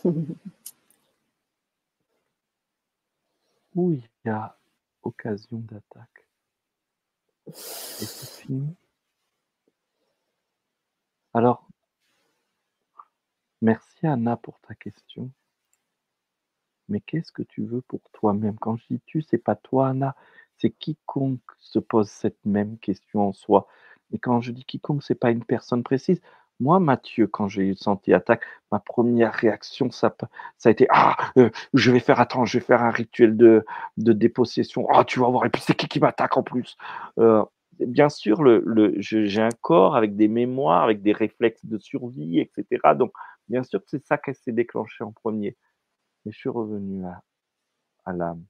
Où 3.75 3.91
il 3.91 4.09
y 4.23 4.29
a 4.29 4.57
occasion 5.03 5.59
d'attaque? 5.59 6.25
Et 7.47 7.51
c'est 7.51 8.41
fini. 8.41 8.73
Alors 11.33 11.67
merci 13.61 14.07
Anna 14.07 14.37
pour 14.37 14.57
ta 14.61 14.73
question. 14.73 15.29
Mais 16.87 17.01
qu'est-ce 17.01 17.33
que 17.33 17.43
tu 17.43 17.65
veux 17.65 17.81
pour 17.81 17.99
toi-même? 18.13 18.57
Quand 18.57 18.77
je 18.77 18.85
dis 18.91 19.01
tu, 19.05 19.21
c'est 19.21 19.37
pas 19.37 19.55
toi 19.57 19.89
Anna, 19.89 20.15
c'est 20.57 20.71
quiconque 20.71 21.41
se 21.57 21.79
pose 21.79 22.09
cette 22.09 22.43
même 22.45 22.77
question 22.77 23.27
en 23.27 23.33
soi. 23.33 23.67
Et 24.11 24.19
quand 24.19 24.41
je 24.41 24.51
dis 24.51 24.63
quiconque, 24.63 25.03
c'est 25.03 25.15
pas 25.15 25.31
une 25.31 25.43
personne 25.43 25.83
précise. 25.83 26.21
Moi, 26.61 26.79
Mathieu, 26.81 27.25
quand 27.27 27.47
j'ai 27.47 27.73
senti 27.75 28.13
attaque, 28.13 28.43
ma 28.71 28.79
première 28.79 29.33
réaction, 29.33 29.89
ça 29.91 30.13
a 30.65 30.69
été: 30.69 30.87
«Ah! 30.89 31.15
Heu, 31.37 31.51
je 31.73 31.91
vais 31.91 31.99
faire 32.01 32.19
attends, 32.19 32.43
je 32.45 32.57
vais 32.59 32.63
faire 32.65 32.83
un 32.83 32.91
rituel 32.91 33.37
de 33.37 33.65
de 33.97 34.11
dépossession. 34.13 34.85
Oh, 34.93 35.03
tu 35.05 35.19
vas 35.21 35.29
voir 35.29 35.45
et 35.45 35.49
puis 35.49 35.61
c'est 35.61 35.73
qui 35.75 35.87
qui 35.87 35.99
m'attaque 36.01 36.35
en 36.37 36.43
plus?» 36.43 36.75
heu, 37.17 37.43
bien 37.79 38.09
sûr, 38.09 38.43
le 38.43 38.61
le 38.65 38.93
j'ai 38.99 39.41
un 39.41 39.49
corps 39.61 39.95
avec 39.95 40.17
des 40.17 40.27
mémoires, 40.27 40.83
avec 40.83 41.01
des 41.01 41.13
réflexes 41.13 41.65
de 41.65 41.77
survie 41.77 42.39
et 42.39 42.51
cetera, 42.53 42.93
donc 42.93 43.11
bien 43.47 43.63
sûr 43.63 43.79
que 43.79 43.85
c'est 43.89 44.05
ça 44.05 44.17
qui 44.17 44.33
s'est 44.35 44.51
déclenché 44.51 45.03
en 45.05 45.13
1er. 45.13 45.55
Mais 46.25 46.31
je 46.33 46.39
suis 46.39 46.49
revenu 46.49 47.05
à 47.05 47.21
à 48.05 48.13
l'âme. 48.13 48.43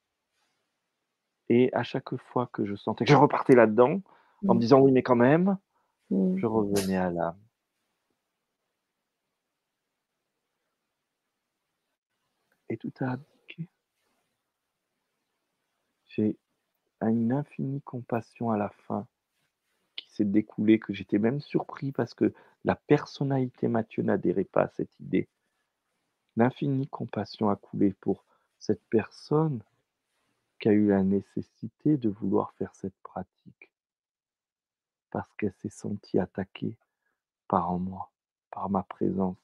Et 1.49 1.70
à 1.74 1.82
chaque 1.84 2.16
fois 2.18 2.47
que 2.53 2.64
je 2.66 2.76
sentais 2.76 3.05
que 3.05 3.12
je 3.12 3.16
repartais 3.18 3.55
là-dedans, 3.55 4.01
en 4.47 4.53
me 4.55 4.60
Mmh. 4.60 4.60
disant: 4.60 4.80
«Oui, 4.82 4.91
mais 4.91 5.03
quand 5.03 5.16
même», 5.16 5.57
Mmh. 6.12 6.36
je 6.36 6.47
revenais 6.47 6.97
à 6.97 7.12
l'âme. 7.12 7.38
Et 12.70 12.78
tout 12.78 12.93
a 13.01 13.11
abdiqué. 13.11 13.67
J'ai 16.07 16.38
une 17.01 17.32
infinie 17.32 17.82
compassion 17.82 18.51
à 18.51 18.57
la 18.57 18.70
fin 18.70 19.07
qui 19.95 20.09
s'est 20.11 20.26
découlée, 20.26 20.80
que 20.80 20.93
j'étais 20.93 21.20
même 21.20 21.41
surpris 21.41 21.91
parce 21.91 22.13
que 22.13 22.34
la 22.65 22.76
personnalité 22.76 23.67
Mathieu 23.67 24.03
n'adhérait 24.03 24.43
pas 24.43 24.63
à 24.63 24.70
cette 24.70 24.99
idée. 24.99 25.28
L'infinie 26.36 26.88
compassion 26.88 27.49
a 27.49 27.55
coulé 27.55 27.93
pour 27.93 28.24
cette 28.59 28.84
personne 28.89 29.61
qui 30.59 30.70
a 30.70 30.74
eu 30.74 30.89
la 30.89 31.03
nécessité 31.03 31.97
de 31.97 32.09
vouloir 32.09 32.53
faire 32.53 32.76
cette 32.76 32.97
pratique. 33.01 33.72
Parce 35.09 35.34
qu'elle 35.36 35.53
s'est 35.53 35.70
sentie 35.70 36.20
attaquée 36.20 36.78
par 37.47 37.80
moi, 37.80 38.11
par 38.51 38.70
ma 38.70 38.84
présence, 38.84 39.38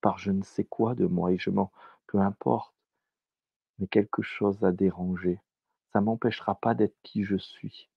par 0.00 0.18
je 0.18 0.30
ne 0.30 0.42
sais 0.42 0.64
quoi 0.64 0.94
de 0.94 1.06
moi 1.06 1.32
et 1.32 1.38
je 1.38 1.50
m'en 1.50 1.72
peu 2.06 2.18
importe. 2.18 2.74
mais 3.78 3.86
quelque 3.86 4.22
chose 4.22 4.64
a 4.64 4.72
dérangé. 4.72 5.38
Ça 5.92 6.00
m'empêchera 6.00 6.54
pas 6.54 6.72
d'être 6.72 6.96
qui 7.02 7.22
je 7.22 7.36
suis 7.36 7.90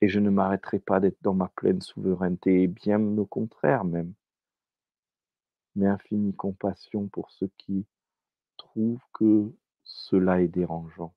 et 0.00 0.08
je 0.08 0.20
ne 0.20 0.30
m'arrêterai 0.30 0.78
pas 0.80 1.00
d'être 1.00 1.22
dans 1.22 1.34
ma 1.34 1.48
pleine 1.48 1.82
souveraineté 1.82 2.62
et 2.62 2.68
bien 2.68 3.00
au 3.18 3.26
contraire 3.26 3.84
même. 3.84 4.14
Mais 5.76 5.86
infinie 5.86 6.34
compassion 6.34 7.06
pour 7.06 7.30
ceux 7.30 7.52
qui 7.56 7.86
trouvent 8.56 9.04
que 9.12 9.52
cela 9.84 10.42
est 10.42 10.48
dérangeant. 10.48 11.14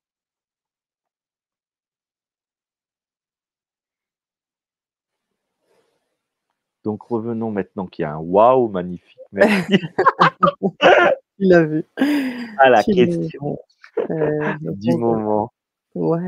Donc 6.83 7.03
revenons 7.03 7.51
maintenant 7.51 7.87
qu'il 7.87 8.03
y 8.03 8.05
a 8.05 8.13
un 8.13 8.17
waouh 8.17 8.67
magnifique, 8.69 9.19
merci. 9.31 9.79
Tu 11.39 11.45
l'as 11.45 11.63
vu. 11.63 11.85
À 12.57 12.69
la 12.69 12.83
Tu 12.83 12.91
question 12.93 13.57
du 14.59 14.95
moment. 14.95 15.53
Ouais, 15.95 16.19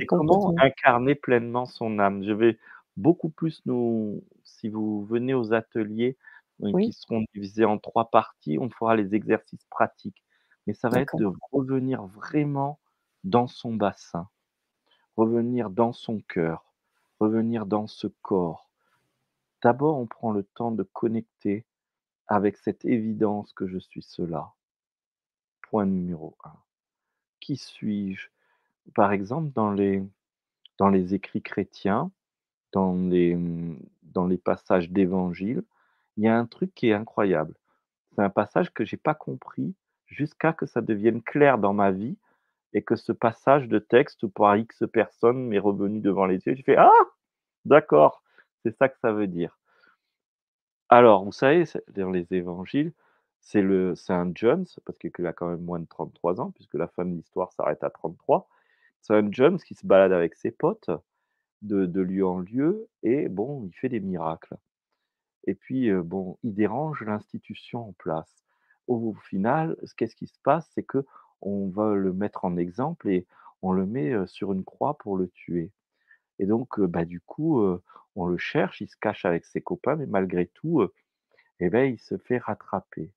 Et 0.00 0.06
comment 0.06 0.54
incarner 0.58 1.14
pleinement 1.14 1.66
son 1.66 1.98
âme? 1.98 2.22
Je 2.24 2.32
vais 2.32 2.56
beaucoup 2.96 3.30
plus 3.30 3.60
nous 3.66 4.22
si 4.44 4.68
vous 4.68 5.04
venez 5.04 5.34
aux 5.34 5.52
ateliers, 5.52 6.16
qui 6.82 6.92
seront 6.92 7.24
divisés 7.34 7.64
en 7.64 7.78
3 7.78 8.10
parties, 8.10 8.58
on 8.60 8.70
fera 8.70 8.94
les 8.94 9.14
exercices 9.14 9.64
pratiques. 9.70 10.22
Mais 10.66 10.74
ça 10.74 10.88
va 10.88 11.00
être 11.00 11.16
de 11.16 11.26
revenir 11.52 12.04
vraiment 12.04 12.78
dans 13.24 13.48
son 13.48 13.74
bassin, 13.74 14.28
revenir 15.16 15.70
dans 15.70 15.92
son 15.92 16.20
cœur, 16.20 16.64
revenir 17.18 17.66
dans 17.66 17.86
ce 17.88 18.06
corps. 18.22 18.70
D'abord, 19.62 19.98
on 19.98 20.06
prend 20.06 20.30
le 20.32 20.44
temps 20.44 20.70
de 20.70 20.82
connecter 20.82 21.66
avec 22.28 22.56
cette 22.56 22.84
évidence 22.84 23.52
que 23.52 23.66
je 23.66 23.78
suis 23.78 24.02
cela. 24.02 24.52
Point 25.70 25.86
numéro 25.86 26.36
un. 26.44 26.52
Qui 27.40 27.56
suis-je? 27.56 28.28
Par 28.94 29.12
exemple, 29.12 29.52
dans 29.54 29.72
les 29.72 30.02
dans 30.78 30.88
les 30.90 31.14
écrits 31.14 31.42
chrétiens, 31.42 32.10
dans 32.72 32.94
les, 32.94 33.36
mmh, 33.36 33.78
dans 34.04 34.26
les 34.26 34.38
passages 34.38 34.90
d'évangile, 34.90 35.64
il 36.16 36.24
y 36.24 36.28
a 36.28 36.36
un 36.38 36.46
truc 36.46 36.74
qui 36.74 36.88
est 36.90 36.94
incroyable. 36.94 37.54
C'est 38.14 38.22
un 38.22 38.30
passage 38.30 38.72
que 38.74 38.84
j'ai 38.84 38.96
pas 38.98 39.14
compris 39.14 39.74
jusqu'à 40.06 40.52
que 40.52 40.66
ça 40.66 40.82
devienne 40.82 41.22
clair 41.22 41.58
dans 41.58 41.74
ma 41.74 41.92
vie 41.92 42.18
et 42.74 42.82
que 42.82 42.96
ce 42.96 43.12
passage 43.12 43.68
de 43.68 43.78
texte 43.80 44.26
par 44.28 44.56
X 44.56 44.84
personnes 44.92 45.46
m'est 45.48 45.58
revenu 45.60 46.00
devant 46.00 46.26
les 46.26 46.46
yeux. 46.46 46.54
J'ai 46.56 46.62
fait: 46.64 46.76
«Ah! 46.78 46.90
D'accord, 47.66 48.22
c'est 48.64 48.76
ça 48.76 48.88
que 48.88 48.98
ça 49.00 49.12
veut 49.12 49.28
dire». 49.28 49.58
Alors, 50.88 51.24
vous 51.24 51.32
savez, 51.32 51.64
dans 51.96 52.10
les 52.10 52.26
évangiles, 52.34 52.92
c'est 53.40 53.62
le 53.62 53.94
c'est 53.96 54.12
un 54.14 54.30
Jones, 54.34 54.66
parce 54.86 54.98
qu'il 54.98 55.26
a 55.26 55.32
quand 55.32 55.48
même 55.50 55.62
moins 55.64 55.80
de 55.80 55.86
33 55.86 56.40
ans, 56.40 56.50
puisque 56.52 56.74
la 56.74 56.88
fin 56.88 57.04
de 57.04 57.14
l'histoire 57.14 57.52
s'arrête 57.52 57.84
à 57.84 57.90
33. 57.90 58.48
C'est 59.02 59.14
un 59.14 59.30
Jones 59.32 59.58
qui 59.58 59.74
se 59.74 59.86
balade 59.86 60.12
avec 60.12 60.34
ses 60.36 60.50
potes 60.52 60.90
de 61.62 62.00
lieu 62.02 62.26
en 62.26 62.40
lieu 62.40 62.88
et 63.04 63.28
bon, 63.28 63.64
il 63.66 63.74
fait 63.74 63.88
des 63.90 64.00
miracles 64.00 64.56
et 65.46 65.54
puis, 65.54 65.88
heu, 65.90 66.02
bon, 66.02 66.38
il 66.42 66.54
dérange 66.54 67.02
l'institution 67.04 67.88
en 67.88 67.92
place. 67.94 68.44
Au 68.88 69.14
final, 69.14 69.76
ce 69.84 69.94
qu'est-ce 69.94 70.16
qui 70.16 70.26
se 70.26 70.38
passe? 70.42 70.70
C'est 70.74 70.82
que 70.82 71.04
on 71.42 71.68
va 71.68 71.94
le 71.94 72.12
mettre 72.12 72.44
en 72.44 72.56
exemple 72.56 73.08
et 73.10 73.26
on 73.62 73.72
le 73.72 73.86
met, 73.86 74.12
heu, 74.12 74.26
sur 74.26 74.52
une 74.52 74.64
croix 74.64 74.96
pour 74.98 75.16
le 75.16 75.28
tuer 75.28 75.72
et 76.40 76.46
donc, 76.46 76.78
heu, 76.80 76.86
bah, 76.88 77.04
du 77.06 77.20
coup, 77.20 77.62
on 78.16 78.26
le 78.26 78.38
cherche, 78.38 78.80
il 78.82 78.88
se 78.88 78.96
cache 79.00 79.24
avec 79.26 79.44
ses 79.46 79.60
copains 79.62 79.96
mais 79.96 80.06
malgré 80.06 80.46
tout, 80.48 80.82
et 81.60 81.70
ben, 81.70 81.92
il 81.92 81.98
se 82.00 82.18
fait 82.18 82.38
rattraper 82.38 83.12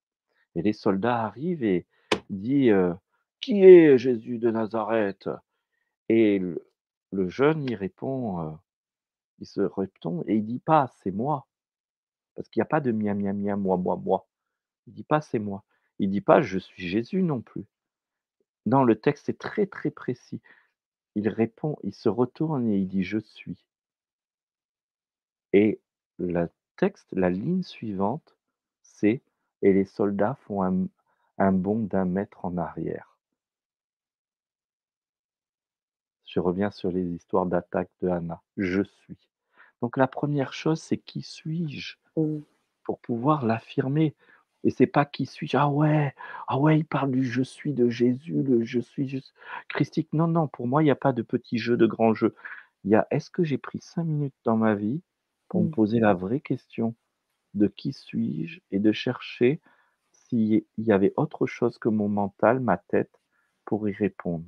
et 0.56 0.62
les 0.62 0.74
soldats 0.74 1.24
arrivent 1.24 1.64
et 1.64 1.86
dit, 2.30 2.70
heu: 2.72 2.96
«Qui 3.42 3.64
est 3.66 3.98
Jésus 3.98 4.40
de 4.40 4.52
Nazareth?» 4.52 5.30
et 6.10 6.42
le 7.12 7.30
jeune, 7.30 7.66
il 7.66 7.76
répond, 7.76 8.42
heu, 8.42 8.54
il 9.40 9.48
se 9.48 9.62
répond 9.62 10.24
et 10.28 10.38
il 10.38 10.46
dit 10.46 10.60
pas: 10.60 10.90
«C'est 11.04 11.12
moi», 11.12 11.48
parce 12.36 12.50
qu'il 12.50 12.62
y 12.62 12.64
a 12.64 12.66
pas 12.66 12.82
de 12.82 12.92
mia, 12.94 13.14
mia, 13.16 13.34
mia, 13.34 13.56
moi, 13.58 13.78
moi, 13.78 13.98
moi. 13.98 14.28
Il 14.88 14.94
dit 14.94 15.04
pas: 15.06 15.22
«C'est 15.22 15.40
moi». 15.40 15.64
Il 16.00 16.10
dit 16.12 16.22
pas: 16.22 16.42
«Je 16.42 16.60
suis 16.60 16.88
Jésus» 16.88 17.24
non 17.24 17.42
plus. 17.42 17.66
Non, 18.66 18.84
le 18.84 19.00
texte 19.00 19.30
est 19.30 19.40
très, 19.40 19.68
très 19.68 19.90
précis. 19.90 20.42
Il 21.16 21.30
répond, 21.30 21.78
il 21.84 21.94
se 21.96 22.10
retourne 22.10 22.68
et 22.70 22.78
il 22.78 22.88
dit: 22.88 23.04
«Je 23.04 23.20
suis» 23.20 23.66
et 25.54 25.80
le 26.18 26.50
texte, 26.78 27.14
la 27.14 27.30
ligne 27.30 27.64
suivante, 27.64 28.36
c'est: 28.82 29.22
«Et 29.64 29.74
les 29.74 29.86
soldats 29.86 30.36
font 30.46 30.62
un 30.62 30.88
un 31.40 31.52
bond 31.54 31.80
d'un 31.80 32.06
mètre 32.06 32.46
en 32.46 32.58
arrière». 32.58 33.18
Je 36.26 36.40
reviens 36.40 36.72
sur 36.72 36.92
les 36.92 37.04
histoires 37.06 37.46
d'attaque 37.46 37.90
de 38.02 38.08
Anna. 38.10 38.42
Je 38.58 38.82
suis. 38.84 39.18
Donc 39.82 39.98
la 39.98 40.08
première 40.08 40.54
chose, 40.54 40.82
c'est 40.82 40.98
qui 40.98 41.22
suis-je? 41.22 41.98
Pour 42.84 43.00
pouvoir 43.00 43.46
l'affirmer? 43.46 44.16
Et 44.64 44.70
c'est 44.72 44.88
pas 44.88 45.06
qui 45.06 45.26
suis-je? 45.26 45.58
Ah 45.58 45.70
ouais, 45.70 46.14
ah 46.48 46.60
ouais, 46.60 46.80
il 46.80 46.86
parle 46.86 47.12
du 47.12 47.24
«je 47.26 47.42
suis» 47.44 47.74
de 47.74 47.90
Jésus, 47.90 48.44
le 48.44 48.64
«je 48.64 48.80
suis» 48.80 49.08
juste 49.10 49.34
christique. 49.70 50.10
Non, 50.14 50.28
non, 50.28 50.48
pour 50.48 50.68
moi, 50.68 50.84
il 50.84 50.88
y 50.88 50.92
a 50.92 50.96
pas 50.96 51.14
de 51.14 51.22
petit 51.22 51.58
jeu, 51.58 51.78
de 51.78 51.86
grand 51.88 52.14
jeu. 52.14 52.36
Il 52.86 52.92
y 52.92 52.96
a: 52.96 53.08
est-ce 53.12 53.30
que 53.32 53.44
j'ai 53.44 53.58
pris 53.58 53.80
5 53.82 54.06
minutes 54.06 54.36
dans 54.46 54.58
ma 54.58 54.76
vie 54.76 55.02
pour 55.50 55.64
me 55.64 55.70
poser 55.70 56.00
la 56.00 56.14
vraie 56.14 56.40
question? 56.42 56.96
De 57.54 57.68
qui 57.68 57.94
suis-je 57.94 58.60
et 58.72 58.80
de 58.80 58.92
chercher 58.92 59.62
s'il 60.12 60.66
y 60.78 60.92
avait 60.92 61.14
autre 61.18 61.46
chose 61.48 61.78
que 61.78 61.90
mon 61.90 62.10
mental, 62.10 62.60
ma 62.60 62.78
tête, 62.78 63.20
pour 63.66 63.88
y 63.90 63.94
répondre? 63.94 64.46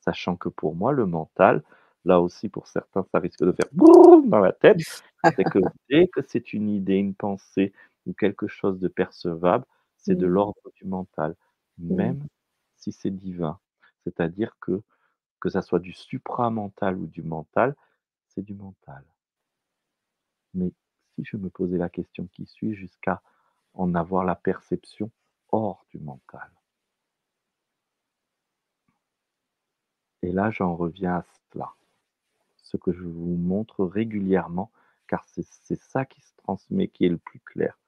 Sachant 0.00 0.36
que 0.36 0.48
pour 0.48 0.74
moi, 0.74 0.92
le 0.92 1.06
mental, 1.06 1.62
là 2.04 2.20
aussi 2.20 2.48
pour 2.48 2.66
certains, 2.68 3.04
ça 3.12 3.18
risque 3.20 3.44
de 3.44 3.52
faire 3.52 3.68
boum 3.72 4.28
dans 4.28 4.40
la 4.40 4.52
tête, 4.52 4.82
c'est 5.36 5.46
que 5.46 5.58
dès 5.90 6.08
que 6.08 6.22
c'est 6.22 6.52
une 6.52 6.68
idée, 6.68 6.96
une 6.96 7.14
pensée 7.14 7.72
ou 8.06 8.12
quelque 8.14 8.48
chose 8.48 8.80
de 8.80 8.88
percevable, 8.88 9.64
c'est 9.96 10.16
de 10.16 10.26
Mmh. 10.26 10.28
l'ordre 10.28 10.60
du 10.74 10.84
mental, 10.84 11.36
Mmh. 11.88 12.12
même 12.12 12.26
si 12.76 12.92
c'est 12.92 13.10
divin. 13.10 13.58
C'est-à-dire 14.04 14.56
que, 14.60 14.82
que 15.40 15.50
ça 15.50 15.62
soit 15.62 15.80
du 15.80 15.92
supramental 15.92 16.96
ou 16.98 17.06
du 17.06 17.22
mental, 17.22 17.76
c'est 18.28 18.42
du 18.42 18.54
mental. 18.54 19.04
Mais 20.54 20.72
je 21.24 21.36
me 21.36 21.50
posais 21.50 21.78
la 21.78 21.88
question 21.88 22.26
qui 22.32 22.46
suis 22.46 22.74
jusqu'à 22.74 23.22
en 23.74 23.94
avoir 23.94 24.24
la 24.24 24.36
perception 24.36 25.10
hors 25.50 25.84
du 25.90 25.98
mental. 25.98 26.50
Et 30.22 30.32
là, 30.32 30.50
j'en 30.50 30.74
reviens 30.74 31.16
à 31.16 31.24
cela, 31.52 31.74
ce 32.62 32.76
que 32.76 32.92
je 32.92 33.04
vous 33.04 33.36
montre 33.36 33.84
régulièrement, 33.84 34.72
car 35.08 35.24
c'est 35.26 35.42
ça 35.80 36.04
qui 36.06 36.22
se 36.22 36.34
transmet, 36.36 36.88
qui 36.88 37.06
est 37.06 37.10
le 37.10 37.18
plus 37.18 37.40
clair. 37.40 37.78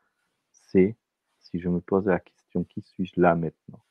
C'est 0.53 0.97
si 1.41 1.61
je 1.61 1.69
me 1.71 1.81
pose 1.81 2.07
la 2.07 2.21
question: 2.21 2.65
«Qui 2.65 2.83
suis-je 2.83 3.21
là 3.21 3.37
maintenant?» 3.37 3.83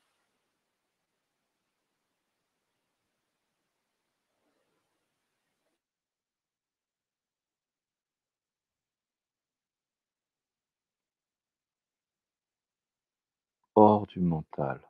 hors 13.76 14.03
mental. 14.20 14.80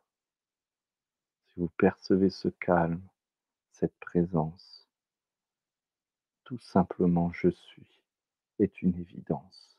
Si 1.49 1.61
vous 1.61 1.69
percevez 1.69 2.31
ce 2.31 2.49
calme, 2.49 3.03
cette 3.73 3.97
présence, 4.01 4.89
tout 6.45 6.59
simplement 6.59 7.33
«je 7.33 7.49
suis» 7.49 8.01
est 8.59 8.83
une 8.83 8.99
évidence. 8.99 9.79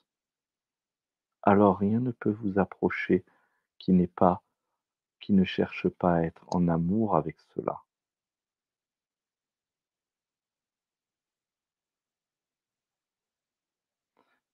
Alors 1.43 1.77
rien 1.77 1.99
ne 1.99 2.11
peut 2.11 2.31
vous 2.31 2.59
approcher 2.59 3.23
qui 3.77 3.93
n'est 3.93 4.07
pas 4.07 4.41
qui 5.19 5.33
ne 5.33 5.43
cherche 5.43 5.89
pas 5.89 6.17
à 6.17 6.21
être 6.23 6.45
en 6.53 6.67
amour 6.67 7.15
avec 7.15 7.39
cela. 7.55 7.83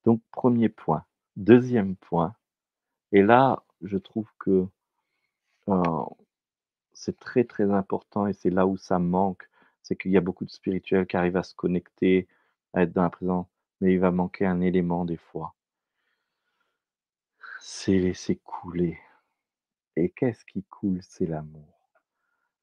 Donc 0.06 0.22
premier 0.32 0.70
point. 0.70 1.06
Deuxième 1.36 1.96
point, 1.96 2.36
et 3.12 3.22
là, 3.22 3.64
je 3.82 3.98
trouve 3.98 4.30
que, 4.40 4.68
c'est 6.94 7.20
très, 7.20 7.44
très 7.44 7.72
important 7.72 8.28
et 8.28 8.34
c'est 8.34 8.50
là 8.50 8.68
où 8.68 8.78
ça 8.78 9.00
manque, 9.00 9.50
c'est 9.82 9.96
qu'il 9.96 10.12
y 10.12 10.18
a 10.18 10.22
beaucoup 10.22 10.46
de 10.46 10.52
spirituels 10.52 11.08
qui 11.08 11.18
arrivent 11.18 11.38
à 11.38 11.44
se 11.44 11.56
connecter, 11.56 12.28
à 12.74 12.84
être 12.84 12.94
dans 12.94 13.04
la 13.04 13.10
présence, 13.10 13.48
mais 13.80 13.94
il 13.94 14.00
va 14.00 14.12
manquer 14.12 14.46
un 14.46 14.62
élément 14.62 15.06
des 15.06 15.18
fois. 15.18 15.56
C'est 17.60 17.98
laisser 18.00 18.38
couler 18.38 19.00
et 19.96 20.10
qu'est-ce 20.10 20.46
qui 20.46 20.64
coule? 20.64 21.00
C'est 21.02 21.26
l'amour. 21.26 21.78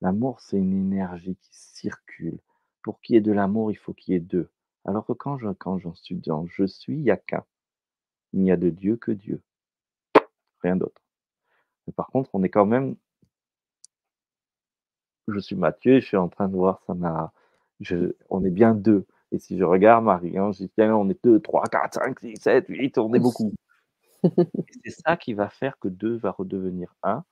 L'amour, 0.00 0.40
c'est 0.40 0.58
une 0.58 0.72
énergie 0.72 1.36
qui 1.36 1.50
circule. 1.52 2.38
Pour 2.82 3.00
qu'il 3.00 3.14
y 3.14 3.18
ait 3.18 3.20
de 3.20 3.32
l'amour, 3.32 3.70
il 3.70 3.76
faut 3.76 3.92
qu'il 3.92 4.14
y 4.14 4.16
ait 4.16 4.20
2. 4.20 4.50
Alors 4.84 5.04
que 5.04 5.12
quand 5.12 5.38
je 5.38 5.48
quand 5.50 5.78
j'en 5.78 5.94
suis 5.94 6.16
dans 6.16 6.46
«je 6.46 6.64
suis», 6.64 6.94
il 6.94 7.02
y 7.02 7.10
a 7.10 7.16
qu'un. 7.16 7.44
Il 8.32 8.40
n'y 8.42 8.52
a 8.52 8.56
de 8.56 8.70
Dieu 8.70 8.96
que 8.96 9.10
Dieu, 9.12 9.42
rien 10.62 10.76
d'autre. 10.76 11.02
Mais 11.88 11.92
par 11.94 12.08
contre, 12.08 12.30
on 12.34 12.44
est 12.44 12.50
quand 12.50 12.66
même 12.66 12.96
je 15.26 15.38
suis 15.40 15.56
Mathieu 15.56 15.94
et 15.96 16.00
je 16.00 16.06
suis 16.06 16.16
en 16.16 16.28
train 16.28 16.48
de 16.48 16.54
voir 16.54 16.80
ça 16.86 16.94
m'a 16.94 17.32
je 17.80 18.12
on 18.30 18.44
est 18.44 18.50
bien 18.50 18.74
2 18.74 19.06
et 19.30 19.38
si 19.38 19.58
je 19.58 19.64
regarde 19.64 20.04
Marie, 20.04 20.38
hein, 20.38 20.52
je 20.52 20.58
dis: 20.64 20.70
«Tiens, 20.70 20.96
on 20.96 21.06
est 21.10 21.22
2, 21.22 21.38
3, 21.40 21.64
4, 21.64 21.94
5, 21.94 22.18
6, 22.20 22.36
7, 22.40 22.64
8, 22.68 22.96
on 22.96 23.12
est 23.12 23.18
beaucoup». 23.18 23.52
C'est 24.84 24.90
ça 25.06 25.16
qui 25.16 25.34
va 25.34 25.48
faire 25.50 25.78
que 25.80 25.88
2 25.88 26.16
va 26.16 26.30
redevenir 26.32 26.94
1, 27.04 27.24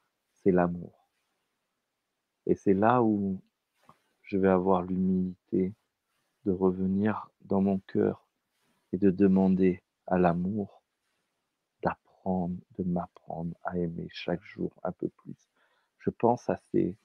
c'est 0.44 0.52
l'amour. 0.52 1.06
Et 2.46 2.54
c'est 2.54 2.74
là 2.74 3.02
où 3.02 3.40
je 4.22 4.38
vais 4.38 4.48
avoir 4.48 4.82
l'humilité 4.82 5.74
de 6.46 6.52
revenir 6.52 7.30
dans 7.42 7.60
mon 7.62 7.78
cœur 7.80 8.26
et 8.92 8.98
de 8.98 9.10
demander 9.10 9.82
à 10.06 10.18
l'amour 10.18 10.75
de 12.78 12.84
m'apprendre 12.84 13.54
à 13.64 13.78
aimer 13.78 14.08
chaque 14.10 14.42
jour 14.44 14.72
un 14.84 14.92
peu 14.92 15.08
plus. 15.08 15.36
Je 15.98 16.10
pense 16.10 16.50
à 16.50 16.56
ces 16.72 16.96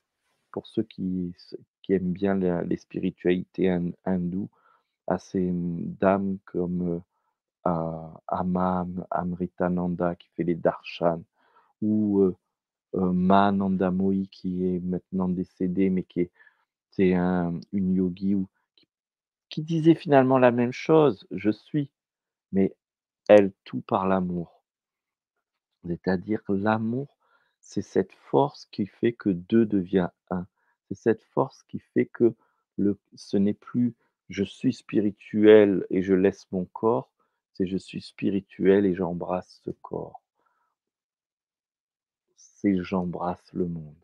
pour 0.52 0.68
ceux 0.68 0.84
qui 0.84 1.36
qui 1.84 1.94
aiment 1.94 2.14
bien 2.14 2.36
les 2.36 2.78
spiritualités 2.78 3.70
hin 3.70 3.92
hindoues, 4.06 4.50
à 5.08 5.18
ces, 5.20 5.52
mmh, 5.52 5.96
dames 6.02 6.40
comme, 6.46 6.84
heu, 6.90 7.02
heu, 7.68 8.10
Ama 8.30 8.88
Amritananda 9.12 10.16
qui 10.16 10.30
fait 10.36 10.44
les 10.46 10.56
darshans 10.56 11.24
ou, 11.84 12.32
Mahananda 12.96 13.92
Mohi 13.92 14.28
qui 14.30 14.66
est 14.68 14.80
maintenant 14.82 15.30
décédé, 15.30 15.90
mais 15.92 16.04
qui 16.06 16.22
est 16.22 16.32
c'est 16.92 17.14
un 17.16 17.60
une 17.74 17.94
yogi 17.96 18.36
qui 19.52 19.62
disait 19.64 19.96
finalement 19.96 20.38
la 20.38 20.52
même 20.52 20.72
chose: 20.72 21.28
«Je 21.32 21.52
suis», 21.52 21.92
mais 22.54 22.76
elle, 23.30 23.54
tout 23.66 23.82
par 23.82 24.08
l'amour. 24.08 24.61
C'est-à-dire 25.88 26.44
que 26.44 26.54
l'amour, 26.54 27.18
c'est 27.60 27.82
cette 27.82 28.14
force 28.14 28.66
qui 28.72 28.86
fait 28.86 29.14
que 29.14 29.30
2 29.30 29.66
devient 29.66 30.10
1. 30.30 30.46
C'est 30.88 30.96
cette 30.96 31.24
force 31.24 31.64
qui 31.64 31.80
fait 31.80 32.06
que 32.06 32.36
ce 33.16 33.38
n'est 33.38 33.54
plus: 33.54 33.96
«Je 34.30 34.44
suis 34.44 34.74
spirituel 34.74 35.86
et 35.90 36.02
je 36.02 36.14
laisse 36.14 36.52
mon 36.52 36.66
corps», 36.66 37.12
c'est: 37.54 37.68
«Je 37.68 37.78
suis 37.78 38.02
spirituel 38.02 38.86
et 38.86 38.96
j'embrasse 38.96 39.60
ce 39.64 39.72
corps». 39.72 40.22
C'est: 42.36 42.82
«J'embrasse 42.82 43.52
le 43.54 43.68
monde». 43.68 43.96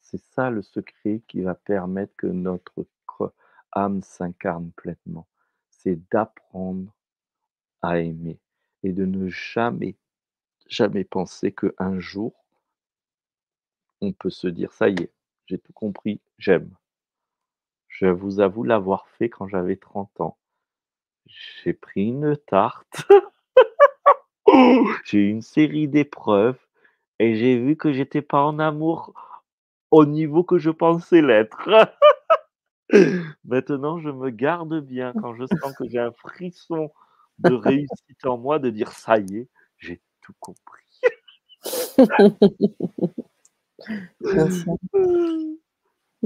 C'est 0.00 0.22
ça 0.22 0.50
le 0.50 0.62
secret 0.62 1.22
qui 1.26 1.40
va 1.40 1.54
permettre 1.54 2.14
que 2.16 2.28
notre 2.28 2.86
âme 3.72 4.02
s'incarne 4.02 4.70
pleinement. 4.72 5.26
C'est 5.68 5.98
d'apprendre 6.10 6.94
à 7.82 7.98
aimer 7.98 8.38
et 8.86 8.92
de 8.92 9.04
ne 9.04 9.28
jamais, 9.28 9.96
jamais 10.68 11.04
penser 11.04 11.52
qu'un 11.52 11.98
jour 12.00 12.34
on 14.00 14.12
peut 14.12 14.30
se 14.30 14.46
dire: 14.48 14.72
«Ça 14.72 14.88
y 14.88 14.94
est, 14.94 15.12
j'ai 15.46 15.58
tout 15.58 15.72
compris, 15.72 16.20
j'aime». 16.38 16.70
Je 17.88 18.06
vous 18.06 18.40
avoue 18.40 18.62
l'avoir 18.62 19.08
fait 19.08 19.28
quand 19.30 19.48
j'avais 19.48 19.76
30 19.76 20.20
ans. 20.20 20.36
J'ai 21.26 21.72
pris 21.72 22.06
une 22.08 22.36
tarte, 22.36 23.06
j'ai 25.04 25.18
eu 25.20 25.30
une 25.30 25.42
série 25.42 25.88
d'épreuves 25.88 26.58
et 27.18 27.36
j'ai 27.36 27.58
vu 27.58 27.76
que 27.76 27.92
j'étais 27.92 28.22
pas 28.22 28.42
en 28.44 28.58
amour 28.58 29.14
au 29.92 30.06
niveau 30.06 30.44
que 30.44 30.58
je 30.58 30.70
pensais 30.70 31.22
l'être. 31.22 31.68
Maintenant, 33.44 33.98
je 34.00 34.10
me 34.10 34.30
garde 34.30 34.80
bien 34.80 35.14
quand 35.18 35.34
je 35.34 35.46
sens 35.46 35.74
que 35.76 35.88
j'ai 35.88 35.98
un 36.00 36.12
frisson 36.12 36.90
de 37.38 37.54
réussite 37.54 38.24
en 38.26 38.38
moi, 38.38 38.58
de 38.58 38.70
dire: 38.70 38.92
«Ça 38.92 39.18
y 39.18 39.36
est, 39.38 39.48
j'ai 39.78 40.02
tout 40.22 40.34
compris». 40.40 40.84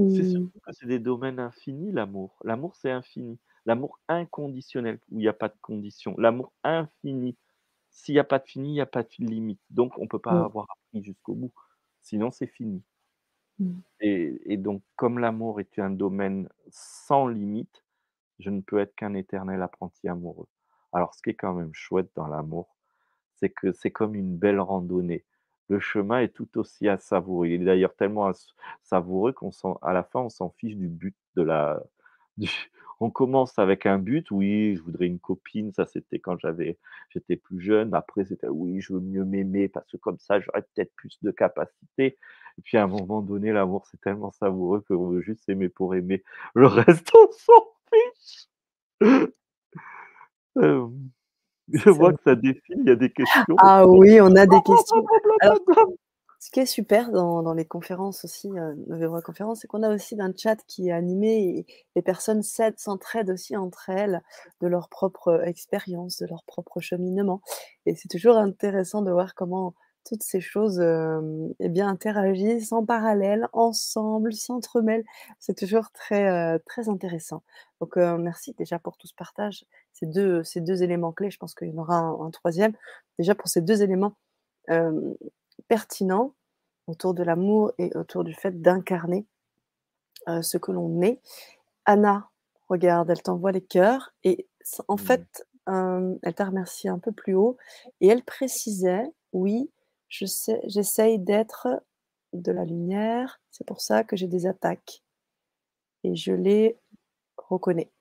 C'est 0.09 0.23
Mmh. 0.23 0.23
surtout 0.25 0.59
que 0.65 0.73
c'est 0.73 0.87
des 0.87 0.99
domaines 0.99 1.39
infinis 1.39 1.91
l'amour. 1.91 2.37
L'amour, 2.43 2.75
c'est 2.75 2.91
infini. 2.91 3.39
L'amour 3.65 3.99
inconditionnel, 4.09 4.99
où 5.11 5.19
il 5.19 5.23
y 5.25 5.27
a 5.29 5.33
pas 5.33 5.49
de 5.49 5.57
condition. 5.61 6.15
L'amour 6.17 6.53
infini, 6.63 7.37
s'il 7.91 8.15
y 8.15 8.19
a 8.19 8.23
pas 8.25 8.39
de 8.39 8.47
fini, 8.47 8.71
il 8.73 8.75
y 8.77 8.81
a 8.81 8.85
pas 8.87 9.03
de 9.03 9.09
limite. 9.19 9.61
Donc 9.69 9.97
on 9.99 10.07
peut 10.07 10.19
pas 10.19 10.41
Mmh. 10.41 10.45
avoir 10.45 10.67
appris 10.71 11.03
jusqu'au 11.03 11.35
bout, 11.35 11.53
sinon 12.01 12.31
c'est 12.31 12.47
fini. 12.47 12.83
Mmh. 13.59 13.81
Et 13.99 14.39
et 14.45 14.57
donc 14.57 14.83
comme 14.95 15.19
l'amour 15.19 15.59
est 15.59 15.79
un 15.79 15.89
domaine 15.89 16.49
sans 16.69 17.27
limite, 17.27 17.83
je 18.39 18.49
ne 18.51 18.61
peux 18.61 18.79
être 18.79 18.95
qu'un 18.95 19.13
éternel 19.15 19.61
apprenti 19.63 20.07
amoureux. 20.09 20.47
Alors 20.93 21.13
ce 21.15 21.21
qui 21.21 21.31
est 21.31 21.35
quand 21.35 21.53
même 21.53 21.73
chouette 21.73 22.09
dans 22.15 22.27
l'amour, 22.27 22.75
c'est 23.35 23.49
que 23.49 23.71
c'est 23.73 23.91
comme 23.91 24.15
une 24.15 24.37
belle 24.37 24.59
randonnée. 24.59 25.25
Le 25.69 25.79
chemin 25.79 26.21
est 26.21 26.29
tout 26.35 26.57
aussi 26.59 26.89
à 26.89 26.97
savourer. 26.97 27.51
Il 27.55 27.63
est 27.63 27.65
d'ailleurs 27.65 27.95
tellement 27.95 28.31
savoureux 28.83 29.33
qu'on 29.33 29.51
s'en 29.51 29.75
à 29.83 29.93
la 29.93 30.03
fin, 30.03 30.21
on 30.21 30.29
s'en 30.29 30.49
fiche 30.51 30.75
du 30.77 30.87
but 30.89 31.15
de 31.35 31.43
la 31.43 31.81
on 33.01 33.11
commence 33.11 33.59
avec 33.59 33.85
un 33.87 33.99
but: 33.99 34.31
«Oui, 34.31 34.75
je 34.77 34.81
voudrais 34.83 35.07
une 35.07 35.19
copine», 35.19 35.73
ça 35.73 35.85
c'était 35.87 36.19
quand 36.19 36.37
j'étais 37.09 37.35
plus 37.37 37.61
jeune. 37.61 37.93
Après 37.95 38.25
c'était: 38.25 38.47
«Oui, 38.49 38.81
je 38.81 38.93
veux 38.93 38.99
mieux 39.01 39.25
m'aimer 39.25 39.69
parce 39.69 39.89
que 39.91 39.97
comme 39.97 40.19
ça 40.19 40.39
j'aurais 40.41 40.63
peut-être 40.63 40.93
plus 40.95 41.17
de 41.23 41.31
capacités». 41.31 42.17
Et 42.59 42.61
puis 42.63 42.77
à 42.77 42.83
un 42.83 42.87
moment 42.87 43.21
donné, 43.21 43.51
l'amour 43.53 43.87
c'est 43.91 44.01
tellement 44.01 44.31
savoureux 44.33 44.81
qu'on 44.87 45.09
veut 45.09 45.21
juste 45.21 45.45
s'aimer 45.45 45.69
pour 45.69 45.95
aimer. 45.95 46.23
Le 46.55 46.67
reste 46.67 47.11
on 47.15 47.31
s'en 47.31 47.65
fiche. 47.93 48.47
Hem, 50.59 51.09
je 51.73 51.89
vois 51.89 52.13
que 52.13 52.21
ça 52.23 52.35
défile, 52.35 52.79
il 52.79 52.87
y 52.87 52.91
a 52.91 52.95
des 52.95 53.11
questions. 53.11 53.55
Ah 53.59 53.87
oui, 53.87 54.19
on 54.21 54.35
a 54.35 54.45
des 54.45 54.61
questions. 54.61 55.05
Alors, 55.39 55.57
ce 56.39 56.49
qui 56.49 56.59
est 56.59 56.65
super 56.65 57.11
dans 57.11 57.43
dans 57.43 57.53
les 57.53 57.65
conférences 57.65 58.25
aussi, 58.25 58.49
heu, 58.49 58.75
nos 58.87 58.97
Vivre 58.97 59.21
Conférences, 59.21 59.59
c'est 59.61 59.67
qu'on 59.67 59.83
a 59.83 59.93
aussi 59.93 60.19
un 60.19 60.33
chat 60.35 60.57
qui 60.67 60.89
est 60.89 60.91
animé 60.91 61.59
et 61.59 61.65
les 61.95 62.01
personnes 62.01 62.41
s'aident, 62.41 62.79
s'entraident 62.79 63.29
aussi 63.29 63.55
entre 63.55 63.89
elles 63.89 64.21
de 64.59 64.67
leur 64.67 64.89
propre 64.89 65.43
expérience, 65.45 66.17
de 66.17 66.25
leur 66.25 66.43
propre 66.43 66.81
cheminement. 66.81 67.41
Et 67.85 67.95
c'est 67.95 68.09
toujours 68.09 68.37
intéressant 68.37 69.03
de 69.03 69.11
voir 69.11 69.35
comment 69.35 69.75
toutes 70.05 70.23
ces 70.23 70.41
choses, 70.41 70.79
hem, 70.79 71.53
et 71.59 71.69
bien 71.69 71.87
interagissent 71.89 72.71
en 72.73 72.85
parallèle, 72.85 73.47
ensemble, 73.53 74.33
s'entremêlent. 74.33 75.03
C'est 75.39 75.57
toujours 75.57 75.91
très, 75.91 76.29
heu, 76.57 76.59
très 76.65 76.89
intéressant. 76.89 77.43
Donc, 77.81 77.97
heu, 77.97 78.17
merci 78.17 78.53
déjà 78.53 78.79
pour 78.79 78.97
tout 78.97 79.07
ce 79.07 79.15
partage, 79.15 79.65
ces 79.93 80.05
2 80.07 80.43
ces 80.43 80.61
2 80.61 80.83
éléments 80.83 81.11
clés. 81.13 81.31
Je 81.31 81.37
pense 81.37 81.55
qu'il 81.55 81.69
y 81.69 81.73
en 81.73 81.77
aura 81.81 81.97
un 81.97 82.21
un 82.27 82.31
3e. 82.31 82.73
Déjà 83.19 83.35
pour 83.35 83.47
ces 83.49 83.61
2 83.61 83.83
éléments, 83.83 84.13
hem, 84.69 85.15
pertinents 85.69 86.35
autour 86.87 87.13
de 87.15 87.23
l'amour 87.23 87.73
et 87.79 87.95
autour 87.97 88.23
du 88.25 88.33
fait 88.35 88.61
d'incarner, 88.61 89.27
ce 90.41 90.57
que 90.57 90.71
l'on 90.71 91.01
est. 91.01 91.21
Anna, 91.85 92.29
regarde, 92.69 93.09
elle 93.11 93.21
t'envoie 93.23 93.51
les 93.51 93.61
cœurs 93.61 94.13
et 94.23 94.47
en 94.87 94.97
Mmh. 94.97 94.97
fait, 94.97 95.45
elle 95.67 96.33
t'a 96.35 96.45
remercié 96.45 96.89
un 96.89 96.99
peu 96.99 97.11
plus 97.11 97.35
haut 97.35 97.57
et 98.01 98.07
elle 98.07 98.23
précisait: 98.23 99.03
«Oui, 99.33 99.71
je 100.11 100.25
j'essaye 100.67 101.19
d'être 101.19 101.67
de 102.33 102.51
la 102.51 102.65
lumière, 102.65 103.41
c'est 103.49 103.65
pour 103.65 103.81
ça 103.81 104.03
que 104.03 104.15
j'ai 104.15 104.27
des 104.27 104.45
attaques 104.45 105.03
et 106.03 106.15
je 106.15 106.33
les 106.33 106.77
reconnais». 107.37 107.91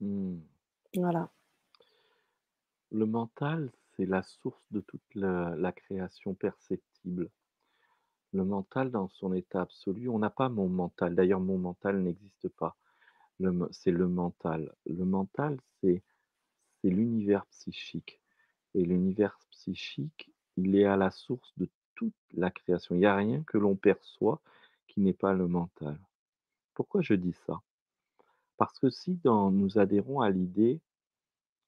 Mmh. 0.00 0.38
Voilà. 0.94 1.30
Le 2.92 3.06
mental, 3.06 3.70
c'est 3.96 4.06
la 4.06 4.22
source 4.22 4.62
de 4.70 4.80
toute 4.80 5.14
la 5.14 5.54
la 5.56 5.72
création 5.72 6.34
perceptible. 6.34 7.28
Le 8.32 8.44
mental 8.44 8.90
dans 8.90 9.08
son 9.08 9.32
état 9.32 9.62
absolu 9.62 10.08
on 10.08 10.18
n'a 10.18 10.30
pas 10.30 10.48
mon 10.48 10.68
mental, 10.68 11.14
d'ailleurs 11.14 11.40
mon 11.40 11.58
mental 11.58 12.00
n'existe 12.02 12.48
pas. 12.50 12.76
C'est 13.72 13.90
le 13.90 14.08
mental. 14.08 14.74
Le 14.86 15.04
mental, 15.04 15.58
c'est 15.80 16.02
c'est 16.80 16.90
l'univers 16.90 17.46
psychique 17.46 18.20
et 18.74 18.84
l'univers 18.84 19.38
psychique, 19.50 20.30
il 20.56 20.76
est 20.76 20.84
à 20.84 20.96
la 20.96 21.10
source 21.10 21.52
de 21.56 21.68
toute 21.94 22.14
la 22.34 22.50
création. 22.50 22.94
Il 22.94 23.00
y 23.00 23.06
a 23.06 23.16
rien 23.16 23.42
que 23.42 23.58
l'on 23.58 23.76
perçoit 23.76 24.40
qui 24.86 25.00
n'est 25.00 25.12
pas 25.12 25.32
le 25.32 25.48
mental. 25.48 25.98
Pourquoi 26.74 27.02
je 27.02 27.14
dis 27.14 27.36
ça? 27.46 27.60
Parce 28.56 28.78
que 28.78 28.90
si 28.90 29.18
nous 29.24 29.78
adhérons 29.78 30.20
à 30.20 30.30
l'idée 30.30 30.80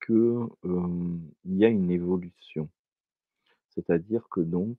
que, 0.00 0.48
hem, 0.64 1.20
il 1.44 1.56
y 1.56 1.64
a 1.64 1.68
une 1.68 1.90
évolution, 1.90 2.68
c'est-à-dire 3.68 4.28
que 4.30 4.40
donc 4.40 4.78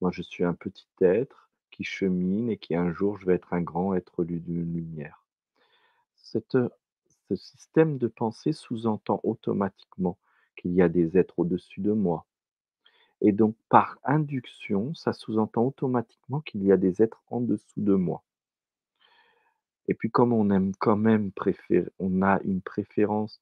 moi 0.00 0.10
je 0.12 0.22
suis 0.22 0.44
un 0.44 0.54
petit 0.54 0.88
être 1.00 1.50
qui 1.70 1.84
chemine 1.84 2.48
et 2.50 2.58
qui 2.58 2.74
un 2.74 2.92
jour 2.92 3.18
je 3.18 3.26
vais 3.26 3.34
être 3.34 3.52
un 3.52 3.62
grand 3.62 3.94
être 3.94 4.24
de 4.24 4.36
lumière. 4.36 5.24
Ce 6.14 6.38
système 7.34 7.98
de 7.98 8.06
pensée 8.06 8.52
sous-entend 8.52 9.20
automatiquement 9.22 10.18
qu'il 10.56 10.72
y 10.72 10.82
a 10.82 10.88
des 10.88 11.18
êtres 11.18 11.38
au-dessus 11.38 11.80
de 11.80 11.92
moi 11.92 12.27
et 13.20 13.32
donc 13.32 13.56
par 13.68 13.98
induction, 14.04 14.94
ça 14.94 15.12
sous-entend 15.12 15.66
automatiquement 15.66 16.40
qu'il 16.40 16.64
y 16.64 16.72
a 16.72 16.76
des 16.76 17.02
êtres 17.02 17.22
en 17.28 17.40
dessous 17.40 17.80
de 17.80 17.94
moi. 17.94 18.22
Et 19.88 19.94
puis 19.94 20.10
comme 20.10 20.32
on 20.32 20.50
aime 20.50 20.72
quand 20.78 20.96
même 20.96 21.32
préfé 21.32 21.86
on 21.98 22.22
a 22.22 22.40
une 22.42 22.60
préférence 22.60 23.40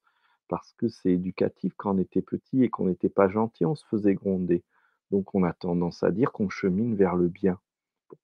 parce 0.48 0.72
que 0.74 0.88
c'est 0.88 1.12
éducatif 1.12 1.74
quand 1.76 1.94
on 1.94 1.98
était 1.98 2.22
petit 2.22 2.62
et 2.62 2.70
qu'on 2.70 2.86
n'était 2.86 3.08
pas 3.08 3.28
gentil, 3.28 3.64
on 3.66 3.74
se 3.74 3.84
faisait 3.86 4.14
gronder. 4.14 4.62
Donc 5.10 5.34
on 5.34 5.44
a 5.44 5.52
tendance 5.52 6.02
à 6.02 6.10
dire 6.10 6.32
qu'on 6.32 6.48
chemine 6.48 6.94
vers 6.96 7.16
le 7.16 7.28
bien. 7.28 7.58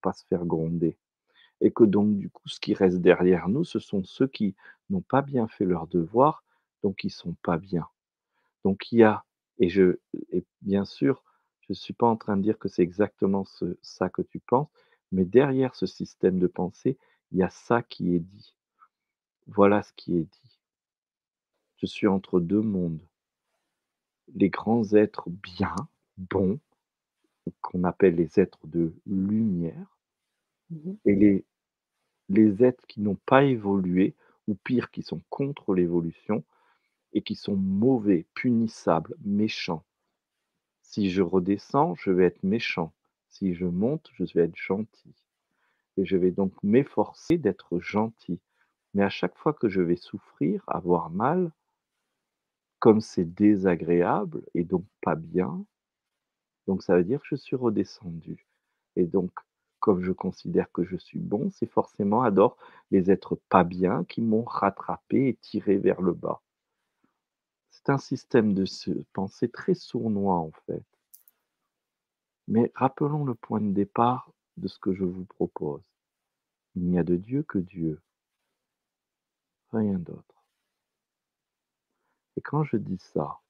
pas 0.02 0.12
se 0.12 0.24
faire 0.26 0.44
gronder. 0.46 0.96
Et 1.60 1.70
que 1.70 1.84
donc, 1.84 2.18
du 2.18 2.30
coup, 2.30 2.48
ce 2.48 2.60
qui 2.60 2.74
reste 2.74 2.98
derrière 2.98 3.48
nous, 3.48 3.64
ce 3.64 3.78
sont 3.78 4.02
ceux 4.04 4.26
qui 4.26 4.56
n'ont 4.90 5.00
pas 5.02 5.22
bien 5.22 5.48
fait 5.48 5.64
leur 5.64 5.86
devoir, 5.86 6.44
donc 6.82 7.04
ils 7.04 7.10
sont 7.10 7.36
pas 7.42 7.58
bien. 7.58 7.86
Donc 8.64 8.90
il 8.92 8.98
y 8.98 9.02
a, 9.04 9.24
et 9.58 9.68
je, 9.68 9.98
et 10.30 10.44
bien 10.62 10.84
sûr, 10.84 11.22
je 11.74 11.78
ne 11.80 11.82
suis 11.82 11.94
pas 11.94 12.06
en 12.06 12.16
train 12.16 12.36
de 12.36 12.42
dire 12.42 12.58
que 12.58 12.68
c'est 12.68 12.82
exactement 12.82 13.44
ce, 13.44 13.76
ça 13.82 14.08
que 14.08 14.22
tu 14.22 14.40
penses, 14.40 14.68
mais 15.10 15.24
derrière 15.24 15.74
ce 15.74 15.86
système 15.86 16.38
de 16.38 16.46
pensée, 16.46 16.98
il 17.30 17.38
y 17.38 17.42
a 17.42 17.50
ça 17.50 17.82
qui 17.82 18.14
est 18.14 18.20
dit. 18.20 18.54
Voilà 19.46 19.82
ce 19.82 19.92
qui 19.94 20.16
est 20.16 20.24
dit. 20.24 20.60
Je 21.78 21.86
suis 21.86 22.06
entre 22.06 22.40
deux 22.40 22.60
mondes. 22.60 23.00
Les 24.34 24.50
grands 24.50 24.92
êtres 24.92 25.28
bien, 25.28 25.74
bons, 26.16 26.60
qu'on 27.60 27.84
appelle 27.84 28.16
les 28.16 28.38
êtres 28.38 28.66
de 28.66 28.94
lumière, 29.06 29.98
Mmh 30.70 30.92
et 31.04 31.14
les, 31.14 31.44
les 32.30 32.64
êtres 32.64 32.86
qui 32.86 33.00
n'ont 33.02 33.18
pas 33.26 33.44
évolué, 33.44 34.14
ou 34.48 34.54
pire, 34.54 34.90
qui 34.90 35.02
sont 35.02 35.20
contre 35.28 35.74
l'évolution, 35.74 36.44
et 37.12 37.22
qui 37.22 37.34
sont 37.34 37.56
mauvais, 37.56 38.26
punissables, 38.34 39.14
méchants. 39.22 39.84
Si 40.92 41.10
je 41.10 41.22
redescends, 41.22 41.94
je 41.94 42.10
vais 42.10 42.26
être 42.26 42.42
méchant. 42.42 42.92
Si 43.30 43.54
je 43.54 43.64
monte, 43.64 44.10
je 44.12 44.24
vais 44.34 44.44
être 44.44 44.56
gentil. 44.58 45.14
Et 45.96 46.04
je 46.04 46.18
vais 46.18 46.30
donc 46.30 46.52
m'efforcer 46.62 47.38
d'être 47.38 47.80
gentil. 47.80 48.38
Mais 48.92 49.02
à 49.02 49.08
chaque 49.08 49.38
fois 49.38 49.54
que 49.54 49.70
je 49.70 49.80
vais 49.80 49.96
souffrir, 49.96 50.62
avoir 50.66 51.08
mal, 51.08 51.50
comme 52.78 53.00
c'est 53.00 53.24
désagréable 53.24 54.42
et 54.54 54.64
donc 54.64 54.84
pas 55.00 55.14
bien, 55.14 55.64
donc 56.66 56.82
ça 56.82 56.94
veut 56.94 57.04
dire 57.04 57.22
que 57.22 57.28
je 57.30 57.36
suis 57.36 57.56
redescendu. 57.56 58.46
Et 58.96 59.06
donc, 59.06 59.30
comme 59.80 60.02
je 60.02 60.12
considère 60.12 60.70
que 60.72 60.84
je 60.84 60.98
suis 60.98 61.20
bon, 61.20 61.48
c'est 61.52 61.72
forcément 61.72 62.20
alors 62.20 62.58
les 62.90 63.10
êtres 63.10 63.40
pas 63.48 63.64
bien 63.64 64.04
qui 64.04 64.20
m'ont 64.20 64.44
rattrapé 64.44 65.28
et 65.28 65.36
tiré 65.36 65.78
vers 65.78 66.02
le 66.02 66.12
bas. 66.12 66.42
C'est 67.84 67.90
un 67.90 67.98
système 67.98 68.54
de 68.54 68.64
pensée 69.12 69.48
très 69.48 69.74
sournois 69.74 70.36
en 70.36 70.52
fait. 70.66 70.84
Mais 72.46 72.70
rappelons 72.76 73.24
le 73.24 73.34
point 73.34 73.60
de 73.60 73.72
départ 73.72 74.32
de 74.56 74.68
ce 74.68 74.78
que 74.78 74.92
je 74.92 75.04
vous 75.04 75.24
propose. 75.24 75.82
Il 76.76 76.84
n'y 76.84 76.98
a 76.98 77.02
de 77.02 77.16
Dieu 77.16 77.42
que 77.42 77.58
Dieu. 77.58 78.00
Rien 79.72 79.98
d'autre. 79.98 80.44
Et 82.36 82.40
quand 82.40 82.62
je 82.62 82.76
dis 82.76 82.98
ça, 82.98 83.40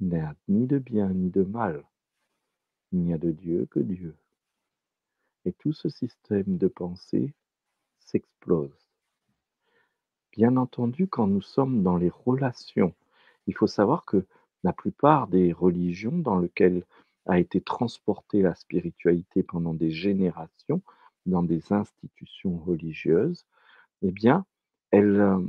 il 0.00 0.08
n'y 0.08 0.18
a 0.18 0.34
ni 0.48 0.66
de 0.66 0.78
bien 0.78 1.08
ni 1.08 1.30
de 1.30 1.44
mal. 1.44 1.82
Il 2.92 3.00
n'y 3.00 3.14
a 3.14 3.18
de 3.18 3.30
Dieu 3.30 3.66
que 3.70 3.80
Dieu. 3.80 4.14
Et 5.46 5.52
tout 5.54 5.72
ce 5.72 5.88
système 5.88 6.58
de 6.58 6.68
pensée 6.68 7.32
s'explose. 8.00 8.85
Bien 10.36 10.56
entendu, 10.56 11.08
quand 11.08 11.26
nous 11.26 11.42
sommes 11.42 11.82
dans 11.82 11.96
les 11.96 12.10
relations, 12.10 12.94
il 13.46 13.54
faut 13.54 13.66
savoir 13.66 14.04
que 14.04 14.24
la 14.64 14.72
plupart 14.72 15.28
des 15.28 15.52
religions 15.52 16.16
dans 16.18 16.38
lesquelles 16.38 16.84
a 17.26 17.38
été 17.40 17.60
transportée 17.60 18.42
la 18.42 18.54
spiritualité 18.54 19.42
pendant 19.42 19.74
des 19.74 19.90
générations, 19.90 20.82
dans 21.26 21.42
des 21.42 21.72
institutions 21.72 22.58
religieuses, 22.58 23.46
eh 24.02 24.12
bien, 24.12 24.46
elles, 24.92 25.20
euh, 25.20 25.40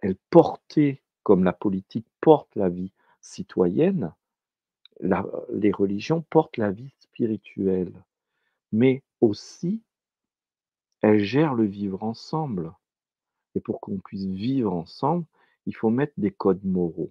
elles 0.00 0.16
portaient, 0.30 1.02
comme 1.24 1.44
la 1.44 1.52
politique 1.54 2.06
porte 2.20 2.54
la 2.56 2.68
vie 2.68 2.92
citoyenne, 3.20 4.12
les 5.00 5.72
religions 5.72 6.22
portent 6.30 6.56
la 6.58 6.70
vie 6.72 6.94
spirituelle, 7.00 7.92
mais 8.72 9.02
aussi 9.20 9.82
elles 11.02 11.24
gèrent 11.24 11.54
le 11.54 11.64
vivre 11.64 12.02
ensemble. 12.04 12.72
Et 13.58 13.60
pour 13.60 13.80
qu'on 13.80 13.98
puisse 13.98 14.24
vivre 14.24 14.72
ensemble, 14.72 15.24
il 15.66 15.74
faut 15.74 15.90
mettre 15.90 16.12
des 16.16 16.30
codes 16.30 16.64
moraux. 16.64 17.10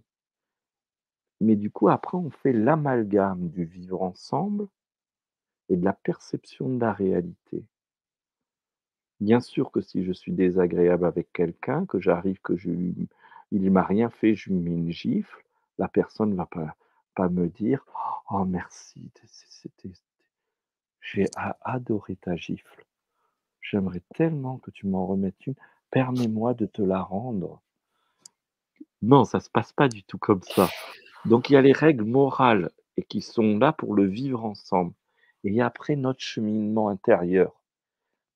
Mais 1.42 1.58
du 1.58 1.70
coup, 1.70 1.90
après, 1.90 2.18
on 2.18 2.30
fait 2.30 2.54
l'amalgame 2.54 3.50
du 3.50 3.66
vivre 3.66 4.02
ensemble 4.02 4.70
et 5.68 5.76
de 5.76 5.84
la 5.84 5.92
perception 5.92 6.70
de 6.70 6.80
la 6.80 6.94
réalité. 6.94 7.66
Bien 9.20 9.42
sûr 9.42 9.72
que 9.72 9.82
si 9.82 10.06
je 10.06 10.14
suis 10.14 10.32
désagréable 10.32 11.06
avec 11.06 11.34
quelqu'un, 11.34 11.86
que 11.86 12.00
j'arrive, 12.00 12.40
que 12.40 12.56
je 12.56 12.70
il 13.52 13.70
m'a 13.70 13.84
rien 13.84 14.10
fait, 14.10 14.34
je 14.34 14.50
lui 14.50 14.60
mets 14.60 14.72
une 14.72 14.92
gifle, 14.92 15.44
la 15.78 15.90
personne 15.90 16.30
ne 16.30 16.36
va 16.36 16.46
pas, 16.46 16.78
pas 17.14 17.28
me 17.28 17.50
dire 17.50 17.86
Oh 18.32 18.46
merci, 18.46 19.12
j'ai 21.02 21.26
adoré 21.60 22.16
ta 22.16 22.38
gifle. 22.38 22.86
J'aimerais 23.70 24.02
tellement 24.16 24.60
que 24.60 24.72
tu 24.72 24.88
m'en 24.88 25.06
remettes 25.06 25.46
une. 25.46 25.56
Permets-moi 25.92 26.54
de 26.54 26.66
te 26.66 26.82
la 26.82 27.02
rendre. 27.02 27.62
Non, 29.02 29.26
ça 29.26 29.38
ne 29.38 29.44
se 29.44 29.50
passe 29.50 29.74
pas 29.74 29.88
du 29.88 30.04
tout 30.04 30.18
comme 30.18 30.44
ça. 30.44 30.70
Donc 31.26 31.50
il 31.50 31.54
y 31.54 31.58
a 31.58 31.62
les 31.62 31.74
règles 31.74 32.04
morales 32.04 32.72
et 32.98 33.04
qui 33.04 33.22
sont 33.22 33.58
là 33.58 33.72
pour 33.72 33.94
le 33.96 34.06
vivre 34.06 34.44
ensemble. 34.44 34.94
Et 35.44 35.62
après 35.62 35.96
notre 35.96 36.22
cheminement 36.22 36.90
intérieur. 36.90 37.62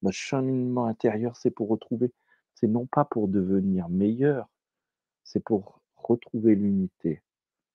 Notre 0.02 0.18
cheminement 0.18 0.86
intérieur, 0.86 1.36
c'est 1.36 1.52
pour 1.52 1.70
retrouver, 1.70 2.12
c'est 2.56 2.68
non 2.68 2.86
pas 2.86 3.06
pour 3.06 3.28
devenir 3.28 3.90
meilleur, 3.90 4.50
c'est 5.24 5.44
pour 5.44 5.82
retrouver 5.96 6.56
l'unité. 6.56 7.22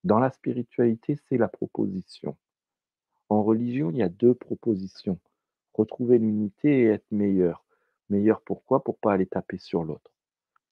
Dans 0.04 0.18
la 0.18 0.30
spiritualité, 0.30 1.18
c'est 1.28 1.36
la 1.36 1.48
proposition. 1.48 2.36
En 3.28 3.42
religion, 3.42 3.90
il 3.90 3.96
y 3.96 4.02
a 4.02 4.08
deux 4.08 4.34
propositions. 4.34 5.18
Retrouver 5.74 6.18
l'unité 6.18 6.82
et 6.82 6.86
être 6.86 7.10
meilleur. 7.10 7.65
Meilleur 8.10 8.40
pourquoi 8.40 8.82
Pour 8.84 8.98
pas 8.98 9.12
aller 9.12 9.26
taper 9.26 9.58
sur 9.58 9.84
l'autre. 9.84 10.12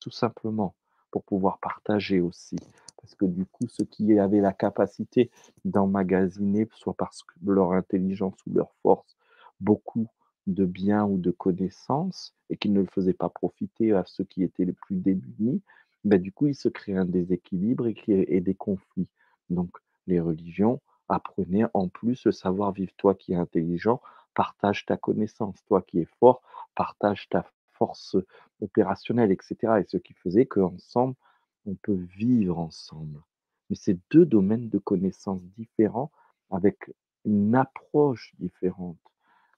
Tout 0.01 0.11
simplement, 0.11 0.75
pour 1.11 1.25
pouvoir 1.25 1.59
partager 1.59 2.21
aussi. 2.21 2.57
Parce 3.01 3.15
que 3.15 3.25
du 3.27 3.45
coup, 3.47 3.67
ceux 3.69 3.85
qui 3.85 4.19
avaient 4.19 4.41
la 4.41 4.53
capacité 4.53 5.31
d'emmagasiner, 5.65 6.69
soit 6.73 6.95
par 6.95 7.13
leur 7.45 7.73
intelligence 7.73 8.35
ou 8.47 8.55
leur 8.55 8.73
force, 8.83 9.17
beaucoup 9.61 10.07
de 10.47 10.65
biens 10.65 11.05
ou 11.05 11.19
de 11.19 11.31
connaissances, 11.31 12.35
et 12.51 12.57
qui 12.57 12.69
ne 12.69 12.81
le 12.81 12.87
faisaient 12.87 13.15
pas 13.15 13.29
profiter 13.29 13.93
à 13.93 14.05
ceux 14.07 14.25
qui 14.25 14.43
étaient 14.43 14.65
les 14.65 14.73
plus 14.73 14.97
démunis, 14.97 15.63
ben, 16.05 16.21
du 16.21 16.33
coup, 16.33 16.47
il 16.47 16.55
se 16.55 16.69
crée 16.69 16.95
un 16.95 17.05
déséquilibre 17.05 17.87
et, 17.87 17.97
et 18.09 18.41
des 18.41 18.55
conflits. 18.55 19.09
Donc, 19.51 19.71
les 20.07 20.21
religions 20.21 20.81
apprenaient 21.09 21.67
en 21.73 21.89
plus 21.89 22.25
le 22.25 22.33
savoir-vivre. 22.33 22.93
Toi 22.97 23.15
qui 23.15 23.33
es 23.33 23.37
intelligent, 23.37 24.01
partage 24.35 24.85
ta 24.87 24.97
connaissance. 24.97 25.65
Toi 25.67 25.83
qui 25.83 26.01
es 26.01 26.09
fort, 26.19 26.43
partage 26.75 27.29
ta 27.29 27.45
force 27.73 28.17
opérationnelle, 28.61 29.33
etc. 29.33 29.57
Et 29.81 29.85
ce 29.85 29.97
qui 29.97 30.15
faisait 30.15 30.47
qu'ensemble, 30.47 31.15
on 31.67 31.75
peut 31.75 32.07
vivre 32.17 32.59
ensemble. 32.59 33.23
Mais 33.71 33.77
c'est 33.77 33.99
deux 34.11 34.27
domaines 34.27 34.69
de 34.69 34.79
connaissances 34.79 35.43
différents 35.57 36.11
avec 36.51 36.93
une 37.25 37.55
approche 37.55 38.35
différente. 38.39 38.99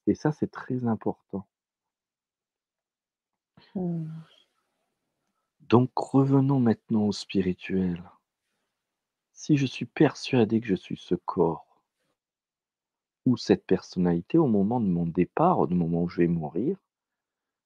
Et 0.06 0.14
ça, 0.14 0.32
c'est 0.32 0.50
très 0.50 0.86
important. 0.86 1.46
Mmh. 3.74 4.06
Donc 5.60 5.90
revenons 5.96 6.60
maintenant 6.60 7.06
au 7.06 7.12
spirituel. 7.12 8.02
Si 9.32 9.56
je 9.56 9.66
suis 9.66 9.84
persuadé 9.84 10.60
que 10.60 10.66
je 10.66 10.76
suis 10.76 10.96
ce 10.96 11.14
corps 11.14 11.65
ou 13.26 13.36
cette 13.36 13.66
personnalité 13.66 14.38
au 14.38 14.46
moment 14.46 14.80
de 14.80 14.86
mon 14.86 15.06
départ, 15.06 15.58
au 15.58 15.66
moment 15.66 16.04
où 16.04 16.08
je 16.08 16.22
vais 16.22 16.28
mourir, 16.28 16.76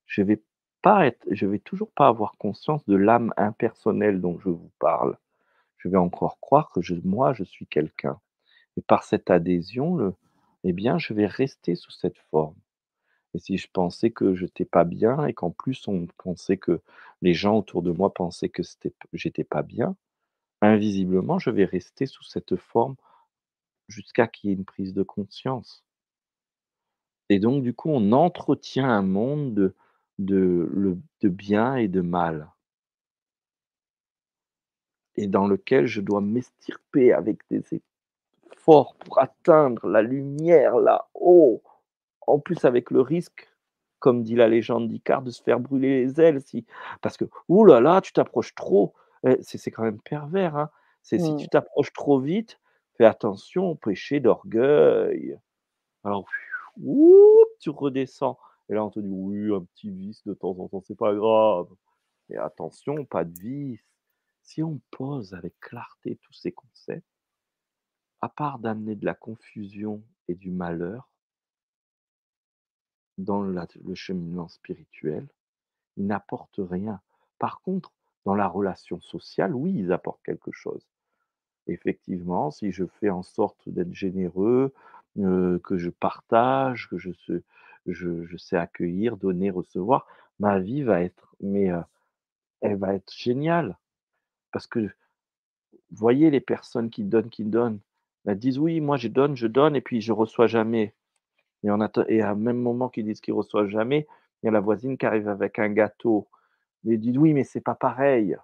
je 0.07 0.23
vais 0.23 0.43
pas 0.83 1.07
être, 1.07 1.27
je 1.31 1.47
vais 1.47 1.59
toujours 1.59 1.91
pas 1.93 2.09
avoir 2.09 2.37
conscience 2.39 2.85
de 2.87 2.97
l'âme 2.97 3.33
impersonnelle 3.37 4.21
dont 4.21 4.39
je 4.41 4.49
vous 4.49 4.71
parle. 4.79 5.17
Je 5.79 5.89
vais 5.89 5.99
encore 5.99 6.41
croire 6.41 6.71
que 6.73 6.83
je, 6.83 6.95
moi, 7.05 7.33
je 7.33 7.45
suis 7.45 7.67
quelqu'un. 7.67 8.19
Et 8.77 8.83
par 8.83 9.05
cette 9.05 9.31
adhésion, 9.31 9.97
le, 9.97 10.15
eh 10.65 10.73
bien, 10.73 10.99
je 10.99 11.15
vais 11.15 11.27
rester 11.27 11.75
sous 11.75 11.91
cette 11.93 12.19
forme. 12.31 12.57
Et 13.35 13.39
si 13.39 13.59
je 13.59 13.69
pensais 13.73 14.11
que 14.11 14.35
je 14.35 14.45
n'étais 14.45 14.65
pas 14.65 14.85
bien 14.85 15.27
et 15.27 15.35
qu'en 15.35 15.51
plus 15.51 15.87
on 15.89 16.07
pensait 16.19 16.57
que 16.57 16.81
les 17.23 17.35
gens 17.35 17.59
autour 17.59 17.83
de 17.83 17.93
moi 17.93 18.13
pensaient 18.13 18.49
que 18.49 18.63
j'étais 19.13 19.45
pas 19.45 19.63
bien, 19.63 19.97
invisiblement, 20.63 21.39
je 21.39 21.51
vais 21.51 21.65
rester 21.65 22.07
sous 22.07 22.25
cette 22.25 22.57
forme 22.57 22.97
jusqu'à 23.91 24.27
qu'il 24.27 24.51
y 24.51 24.53
ait 24.53 24.57
une 24.57 24.65
prise 24.65 24.95
de 24.95 25.03
conscience. 25.03 25.85
Et 27.29 27.39
donc, 27.39 27.63
du 27.63 27.75
coup, 27.75 27.91
on 27.91 28.13
entretient 28.13 28.89
un 28.91 29.03
monde 29.03 29.55
de, 29.55 29.75
de, 30.19 30.99
de 31.23 31.29
bien 31.29 31.77
et 31.77 31.89
de 31.89 32.01
mal. 32.01 32.51
Et 35.17 35.27
dans 35.27 35.47
lequel 35.47 35.87
je 35.87 36.01
dois 36.01 36.21
m'estirper 36.21 37.13
avec 37.13 37.41
des 37.51 37.63
efforts 38.53 38.95
pour 38.97 39.21
atteindre 39.21 39.87
la 39.89 40.03
lumière 40.03 40.77
là-haut. 40.79 41.63
En 42.27 42.39
plus, 42.39 42.65
avec 42.65 42.91
le 42.91 43.01
risque, 43.01 43.49
comme 43.99 44.23
dit 44.23 44.37
la 44.37 44.49
légende 44.49 44.89
d'Icare, 44.89 45.23
de 45.23 45.31
se 45.31 45.43
faire 45.43 45.61
brûler 45.61 46.05
les 46.05 46.21
ailes. 46.21 46.41
Si... 46.43 46.67
Parce 47.03 47.17
que, 47.17 47.25
ouh 47.49 47.65
là 47.65 47.81
là, 47.81 48.01
tu 48.01 48.13
t'approches 48.13 48.55
trop. 48.55 48.95
Eh, 49.27 49.39
c'est 49.43 49.71
quand 49.71 49.83
même 49.85 50.01
pervers. 50.01 50.57
Hein. 50.57 50.71
C'est 51.03 51.19
si 51.19 51.37
tu 51.37 51.47
Mmh. 51.47 51.49
t'approches 51.49 51.93
trop 51.93 52.21
vite, 52.21 52.61
fais 53.01 53.07
attention 53.07 53.71
au 53.71 53.75
péché 53.77 54.21
d'orgueil. 54.21 55.39
Alors, 56.05 56.29
tu 57.59 57.71
redescends 57.71 58.39
et 58.69 58.75
là 58.75 58.85
on 58.85 58.91
te 58.91 59.01
dit: 59.01 59.09
«Oui, 59.09 59.55
un 59.55 59.65
petit 59.65 59.89
vice 59.89 60.23
de 60.25 60.35
temps 60.35 60.51
en 60.59 60.69
temps, 60.69 60.83
c'est 60.87 60.99
pas 60.99 61.15
grave» 61.15 61.67
et 62.29 62.37
attention, 62.37 63.07
pas 63.07 63.25
de 63.25 63.33
vice. 63.39 63.81
Si 64.43 64.63
on 64.63 64.83
pose 64.91 65.33
avec 65.33 65.59
clarté 65.61 66.17
tous 66.23 66.35
ces 66.35 66.53
concepts, 66.53 67.07
à 68.21 68.29
part 68.29 68.59
d'amener 68.59 68.97
de 68.97 69.07
la 69.07 69.15
confusion 69.15 70.03
et 70.29 70.35
du 70.35 70.51
malheur 70.51 71.11
dans 73.17 73.41
le 73.43 73.95
cheminement 73.95 74.49
spirituel, 74.49 75.27
ils 75.97 76.07
n'apportent 76.07 76.61
rien. 76.61 77.01
Par 77.39 77.63
contre, 77.63 77.93
dans 78.27 78.35
la 78.35 78.47
relation 78.47 79.01
sociale, 79.01 79.55
oui, 79.55 79.73
ils 79.75 79.91
apportent 79.91 80.23
quelque 80.23 80.53
chose. 80.53 80.87
Effectivement, 81.71 82.51
si 82.53 82.73
je 82.73 82.85
fais 83.01 83.11
en 83.11 83.23
sorte 83.25 83.69
d'être 83.69 83.95
généreux, 83.95 84.75
heu, 85.19 85.61
que 85.65 85.79
je 85.79 85.91
partage, 85.91 86.89
que 86.91 86.99
je 88.25 88.37
sais 88.39 88.57
accueillir, 88.59 89.17
donner, 89.19 89.51
recevoir, 89.51 90.07
ma 90.41 90.61
vie 90.61 90.83
va 90.85 91.03
être 91.03 91.37
mais, 91.41 91.71
heu, 91.73 91.83
elle 92.63 92.77
va 92.79 92.95
être 92.95 93.13
géniale. 93.17 93.79
Parce 94.53 94.67
que, 94.69 94.91
voyez 95.93 96.31
les 96.31 96.41
personnes 96.41 96.91
qui 96.91 97.05
donnent, 97.05 97.31
qui 97.31 97.45
donnent, 97.45 97.81
elles 98.27 98.39
disent: 98.39 98.59
«Oui, 98.61 98.81
moi 98.81 98.97
je 98.99 99.09
donne, 99.09 99.37
je 99.37 99.47
donne 99.49 99.77
et 99.77 99.83
puis 99.83 100.01
je 100.03 100.13
reçois 100.13 100.47
jamais» 100.49 100.95
et 101.65 101.71
en 101.71 101.81
atte 101.83 102.01
et 102.09 102.23
à 102.23 102.35
même 102.37 102.59
moment 102.59 102.89
qu'ils 102.91 103.07
disent 103.07 103.21
qu'ils 103.23 103.35
reçoivent 103.35 103.69
jamais, 103.71 104.07
il 104.43 104.47
y 104.47 104.49
a 104.51 104.53
la 104.53 104.61
voisine 104.61 104.99
qui 104.99 105.07
arrive 105.07 105.29
avec 105.29 105.59
un 105.61 105.71
gâteau. 105.71 106.29
Et 106.89 106.97
disent: 106.99 107.19
«Oui, 107.19 107.35
mais 107.35 107.45
c'est 107.45 107.61
pas 107.63 107.75
pareil, 107.77 108.37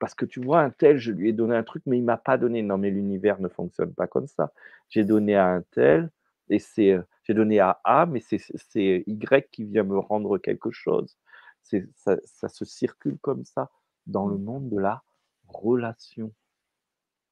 parce 0.00 0.14
que 0.16 0.26
tu 0.26 0.40
vois, 0.42 0.62
untel, 0.62 0.98
je 0.98 1.12
lui 1.12 1.30
ai 1.30 1.34
donné 1.34 1.56
un 1.56 1.64
truc, 1.64 1.84
mais 1.86 1.98
il 1.98 2.04
m'a 2.04 2.18
pas 2.18 2.38
donné». 2.38 2.62
Non, 2.62 2.78
mais 2.78 2.90
l'univers 2.90 3.40
ne 3.40 3.48
fonctionne 3.48 3.94
pas 3.94 4.08
comme 4.08 4.28
ça. 4.28 4.52
J'ai 4.90 5.04
donné 5.04 5.36
à 5.36 5.46
untel 5.48 6.10
et 6.50 6.60
c'est, 6.60 6.92
heu, 6.94 7.06
j'ai 7.24 7.34
donné 7.34 7.60
à 7.60 7.80
A, 7.84 8.06
mais 8.06 8.20
c'est 8.20 9.04
Y 9.08 9.50
qui 9.52 9.64
vient 9.64 9.84
me 9.84 9.98
rendre 10.00 10.38
quelque 10.38 10.72
chose. 10.72 11.18
C'est 11.62 11.88
ça 11.96 12.16
ça 12.26 12.48
se 12.48 12.64
circule 12.66 13.18
comme 13.20 13.44
ça 13.46 13.70
dans 14.06 14.26
le 14.28 14.38
Mmh. 14.38 14.44
monde 14.44 14.70
de 14.70 14.78
la 14.78 15.02
relation. 15.48 16.32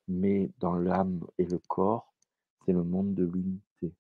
Mais 0.08 0.50
dans 0.58 0.74
l'âme 0.74 1.24
et 1.38 1.44
le 1.44 1.58
corps, 1.58 2.12
c'est 2.66 2.72
le 2.72 2.82
monde 2.82 3.14
de 3.14 3.24
l'unité. 3.24 3.94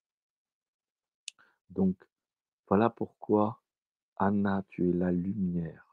Donc 1.70 1.96
voilà 2.68 2.90
pourquoi, 2.90 3.62
Anna, 4.18 4.64
tu 4.68 4.90
es 4.90 4.92
la 4.94 5.12
lumière. 5.12 5.87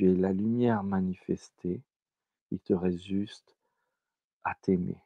Tu 0.00 0.10
es 0.10 0.14
la 0.14 0.32
lumière 0.32 0.82
manifestée, 0.82 1.82
il 2.50 2.58
te 2.58 2.72
reste 2.72 3.02
juste 3.02 3.54
à 4.44 4.54
t'aimer. 4.62 4.96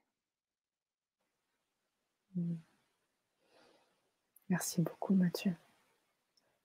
Mmh. 2.37 2.55
Merci 4.51 4.83
beaucoup 4.83 5.15
Mathieu. 5.15 5.53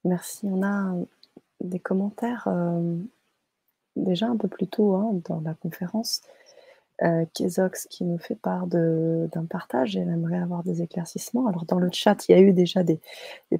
Merci. 0.03 0.45
On 0.45 0.61
a 0.61 0.93
des 1.59 1.79
commentaires, 1.79 2.47
déjà 3.95 4.27
un 4.27 4.37
peu 4.37 4.47
plus 4.47 4.67
tôt, 4.67 4.93
hein, 4.93 5.19
dans 5.25 5.41
la 5.41 5.55
conférence, 5.55 6.21
heu, 7.01 7.25
Kézox 7.33 7.87
qui 7.87 8.03
nous 8.03 8.19
fait 8.19 8.35
part 8.35 8.67
d'un 8.67 9.45
partage 9.49 9.97
et 9.97 10.01
elle 10.01 10.09
aimerait 10.09 10.37
avoir 10.37 10.61
des 10.63 10.83
éclaircissements. 10.83 11.47
Alors 11.47 11.65
dans 11.65 11.79
le 11.79 11.89
chat, 11.91 12.29
il 12.29 12.33
y 12.33 12.35
a 12.35 12.41
eu 12.41 12.53
déjà 12.53 12.83
des 12.83 12.99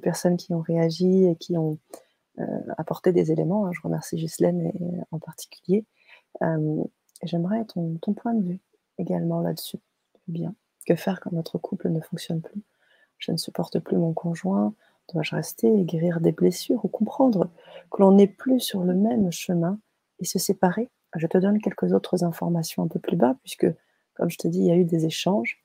personnes 0.00 0.36
qui 0.36 0.54
ont 0.54 0.60
réagi 0.60 1.24
et 1.24 1.34
qui 1.34 1.58
ont, 1.58 1.76
heu, 2.38 2.44
apporté 2.78 3.12
des 3.12 3.32
éléments, 3.32 3.66
hein. 3.66 3.72
Je 3.72 3.80
remercie 3.82 4.16
Ghislaine 4.16 4.60
et 4.62 4.74
en 5.10 5.18
particulier. 5.18 5.84
Hem, 6.42 6.84
j'aimerais 7.24 7.64
ton 7.66 7.98
point 8.14 8.34
de 8.34 8.42
vue 8.44 8.60
également 8.98 9.40
là-dessus. 9.40 9.78
Bien. 10.28 10.54
Que 10.86 10.96
faire 10.96 11.20
quand 11.20 11.32
notre 11.32 11.58
couple 11.58 11.90
ne 11.90 12.00
fonctionne 12.00 12.42
plus? 12.42 12.62
Je 13.18 13.32
ne 13.32 13.36
supporte 13.38 13.80
plus 13.80 13.96
mon 13.98 14.12
conjoint. 14.14 14.74
Dois-je 15.12 15.34
rester 15.36 15.68
et 15.80 15.84
guérir 15.84 16.20
des 16.20 16.32
blessures 16.32 16.84
ou 16.84 16.88
comprendre 16.88 17.50
que 17.90 18.02
l'on 18.02 18.12
n'est 18.12 18.26
plus 18.28 18.60
sur 18.60 18.84
le 18.84 18.94
même 18.94 19.32
chemin 19.32 19.78
et 20.20 20.24
se 20.26 20.38
séparer? 20.38 20.90
Je 21.16 21.26
te 21.26 21.38
donne 21.38 21.60
quelques 21.60 21.92
autres 21.92 22.24
informations 22.24 22.84
un 22.84 22.88
peu 22.88 23.00
plus 23.00 23.16
bas 23.16 23.36
puisque, 23.42 23.66
comme 24.14 24.30
je 24.30 24.38
te 24.38 24.48
dis, 24.48 24.60
il 24.60 24.66
y 24.66 24.72
a 24.72 24.76
eu 24.76 24.84
des 24.84 25.06
échanges. 25.06 25.62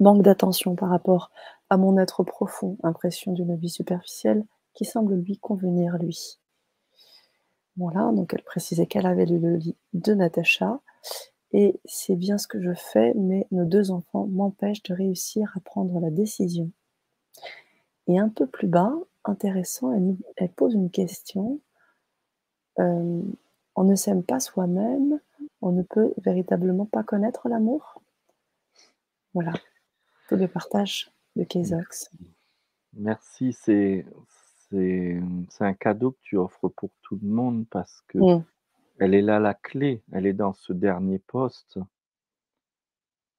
Manque 0.00 0.22
d'attention 0.22 0.76
par 0.76 0.90
rapport 0.90 1.30
à 1.70 1.76
mon 1.78 1.98
être 1.98 2.24
profond, 2.24 2.76
impression 2.82 3.32
d'une 3.32 3.56
vie 3.56 3.70
superficielle 3.70 4.44
qui 4.74 4.84
semble 4.84 5.14
lui 5.14 5.38
convenir 5.38 5.98
lui. 5.98 6.38
Voilà, 7.76 8.12
donc 8.12 8.34
elle 8.34 8.42
précisait 8.42 8.86
qu'elle 8.86 9.06
avait 9.06 9.26
lu 9.26 9.38
le 9.38 9.56
lit 9.56 9.76
de 9.94 10.14
Natacha 10.14 10.80
et 11.52 11.80
c'est 11.84 12.16
bien 12.16 12.38
ce 12.38 12.46
que 12.46 12.60
je 12.60 12.74
fais, 12.74 13.14
mais 13.14 13.46
nos 13.50 13.64
2 13.64 13.90
enfants 13.90 14.26
m'empêchent 14.26 14.82
de 14.82 14.94
réussir 14.94 15.52
à 15.56 15.60
prendre 15.60 16.00
la 16.00 16.10
décision. 16.10 16.70
Et 18.08 18.18
un 18.18 18.28
peu 18.28 18.46
plus 18.46 18.68
bas, 18.68 18.94
intéressant, 19.24 19.92
elle 20.36 20.52
pose 20.52 20.74
une 20.74 20.90
question. 20.90 21.60
Hem, 22.78 23.34
on 23.74 23.84
ne 23.84 23.94
s'aime 23.94 24.22
pas 24.22 24.40
soi-même, 24.40 25.20
on 25.60 25.72
ne 25.72 25.82
peut 25.82 26.12
véritablement 26.18 26.86
pas 26.86 27.02
connaître 27.02 27.48
l'amour? 27.48 28.02
Voilà, 29.34 29.52
tout 30.28 30.36
le 30.36 30.48
partage 30.48 31.10
de 31.36 31.44
Kézox. 31.44 32.10
Merci, 32.94 33.54
c'est 33.54 34.04
c'est, 34.72 35.14
mmh, 35.20 35.46
c'est 35.50 35.64
un 35.66 35.74
cadeau 35.74 36.12
que 36.12 36.20
tu 36.22 36.38
offres 36.38 36.68
pour 36.70 36.90
tout 37.04 37.20
le 37.22 37.28
monde 37.28 37.66
parce 37.70 38.02
Mmh. 38.18 38.42
qu'elle 38.98 39.14
est 39.14 39.22
là 39.22 39.40
la 39.40 39.54
clé, 39.54 40.02
elle 40.12 40.26
est 40.26 40.32
dans 40.34 40.54
ce 40.54 40.72
dernier 40.72 41.18
post. 41.20 41.78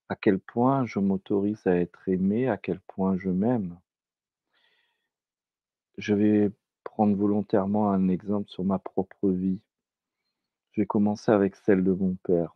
À 0.07 0.15
quel 0.15 0.39
point 0.39 0.85
je 0.85 0.99
m'autorise 0.99 1.67
à 1.67 1.75
être 1.75 2.07
aimé, 2.07 2.47
à 2.47 2.55
quel 2.57 2.79
point 2.79 3.17
je 3.17 3.29
m'aime. 3.29 3.77
Je 5.97 6.13
vais 6.13 6.51
prendre 6.83 7.17
volontairement 7.17 7.89
un 7.89 8.07
exemple 8.07 8.47
sur 8.47 8.63
ma 8.63 8.77
propre 8.77 9.31
vie. 9.31 9.59
Je 10.73 10.81
vais 10.81 10.85
commencer 10.85 11.31
avec 11.31 11.55
celle 11.55 11.85
de 11.85 11.93
mon 11.93 12.15
père. 12.15 12.53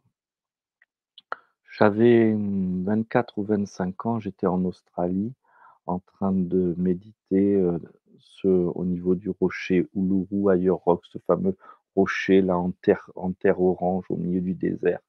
J'avais, 1.72 2.34
mmh, 2.34 2.84
24 2.86 3.38
ou 3.38 3.44
25 3.44 4.06
ans, 4.06 4.20
j'étais 4.20 4.48
en 4.48 4.66
Australie 4.66 5.34
en 5.86 6.00
train 6.00 6.32
de 6.34 6.74
méditer, 6.78 7.56
heu, 7.56 7.80
au 8.43 8.86
niveau 8.86 9.15
du 9.15 9.30
rocher 9.30 9.88
Uluru 9.95 10.53
Higher 10.53 10.70
Rock, 10.70 11.05
ce 11.05 11.18
fameux 11.20 11.57
rocher 11.95 12.41
là 12.41 12.57
en 12.57 12.72
terre 12.72 13.61
orange 13.61 14.05
au 14.09 14.15
milieu 14.15 14.41
du 14.41 14.53
désert. 14.53 14.99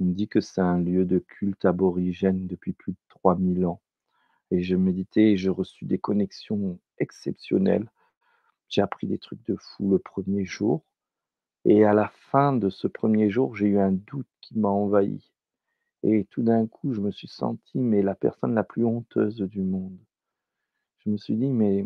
On 0.00 0.06
me 0.06 0.12
dit 0.12 0.28
que 0.28 0.40
c'est 0.40 0.60
un 0.60 0.78
lieu 0.78 1.04
de 1.04 1.18
culte 1.18 1.64
aborigène 1.64 2.46
depuis 2.46 2.72
plus 2.72 2.92
de 2.92 2.98
3000 3.08 3.64
ans 3.66 3.80
et 4.50 4.60
je 4.62 4.76
méditais 4.76 5.32
et 5.32 5.36
j'ai 5.36 5.50
reçu 5.50 5.84
des 5.84 5.98
connexions 5.98 6.78
exceptionnelles. 6.98 7.90
J'ai 8.68 8.82
appris 8.82 9.06
des 9.06 9.18
trucs 9.18 9.44
de 9.46 9.56
fou 9.56 9.90
le 9.90 9.98
1er 9.98 10.44
jour 10.44 10.84
et 11.64 11.84
à 11.84 11.94
la 11.94 12.08
fin 12.30 12.52
de 12.52 12.70
ce 12.70 12.88
1er 12.88 13.30
jour, 13.30 13.54
j'ai 13.56 13.66
eu 13.66 13.78
un 13.78 13.92
doute 13.92 14.28
qui 14.40 14.58
m'a 14.58 14.68
envahi 14.68 15.30
et 16.06 16.26
tout 16.26 16.42
d'un 16.42 16.66
coup, 16.66 16.92
je 16.92 17.00
me 17.00 17.10
suis 17.10 17.28
senti, 17.28 17.78
mais 17.78 18.02
la 18.02 18.14
personne 18.14 18.54
la 18.54 18.62
plus 18.62 18.84
honteuse 18.84 19.36
du 19.36 19.62
monde. 19.62 19.96
Je 21.06 21.10
me 21.10 21.16
suis 21.18 21.36
dit: 21.36 21.48
«Mais» 21.48 21.84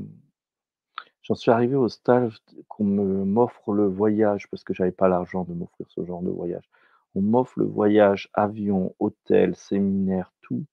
j'en 1.22 1.34
suis 1.34 1.50
arrivé 1.50 1.74
au 1.76 1.88
stade 1.88 2.32
qu'on 2.68 2.84
m'offre 2.84 3.72
le 3.72 3.86
voyage 3.86 4.48
parce 4.50 4.64
que 4.64 4.72
j'avais 4.74 4.92
pas 4.92 5.08
l'argent 5.08 5.44
de 5.44 5.52
m'offrir 5.54 5.86
ce 5.90 6.04
genre 6.04 6.22
de 6.22 6.30
voyage. 6.30 6.68
On 7.14 7.20
m'offre 7.22 7.58
le 7.58 7.66
voyage, 7.66 8.30
avion, 8.34 8.94
hôtel, 8.98 9.54
séminaire, 9.56 10.32
tout 10.40 10.64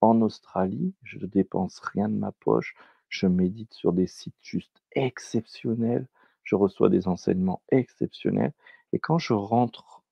en 0.00 0.20
Australie. 0.22 0.94
Je 1.04 1.18
ne 1.18 1.26
dépense 1.26 1.80
rien 1.80 2.08
de 2.08 2.14
ma 2.16 2.32
poche. 2.32 2.74
Je 3.08 3.26
médite 3.26 3.74
sur 3.74 3.92
des 3.92 4.06
sites 4.06 4.36
juste 4.42 4.82
exceptionnels. 4.92 6.06
Je 6.44 6.54
reçois 6.56 6.90
des 6.90 7.08
enseignements 7.08 7.62
exceptionnels 7.70 8.52
et 8.92 8.98
quand 9.00 9.18
je 9.18 9.32
rentre, 9.32 10.02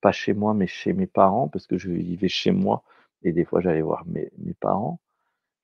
pas 0.00 0.12
chez 0.12 0.34
moi, 0.34 0.54
mais 0.54 0.66
chez 0.66 0.92
mes 0.92 1.06
parents, 1.06 1.48
parce 1.48 1.66
que 1.66 1.78
je 1.78 1.90
vivais 1.90 2.28
chez 2.28 2.52
moi 2.52 2.82
et 3.22 3.32
des 3.32 3.44
fois 3.44 3.60
j'allais 3.60 3.82
voir 3.82 4.04
mes 4.06 4.30
parents, 4.60 5.00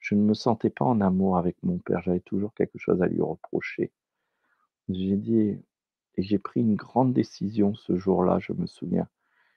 je 0.02 0.16
ne 0.16 0.22
me 0.22 0.34
sentais 0.34 0.70
pas 0.70 0.84
en 0.84 1.00
amour 1.00 1.38
avec 1.38 1.56
mon 1.64 1.78
père. 1.78 2.02
J'avais 2.02 2.20
toujours 2.20 2.54
quelque 2.54 2.78
chose 2.78 3.02
à 3.02 3.06
lui 3.06 3.22
reprocher. 3.22 3.92
J'ai 4.88 5.16
dit 5.16 5.58
et 6.16 6.22
j'ai 6.22 6.38
pris 6.38 6.60
une 6.60 6.76
grande 6.76 7.12
décision 7.14 7.74
ce 7.74 7.96
jour-là, 7.96 8.38
je 8.40 8.52
me 8.52 8.66
souviens. 8.66 9.08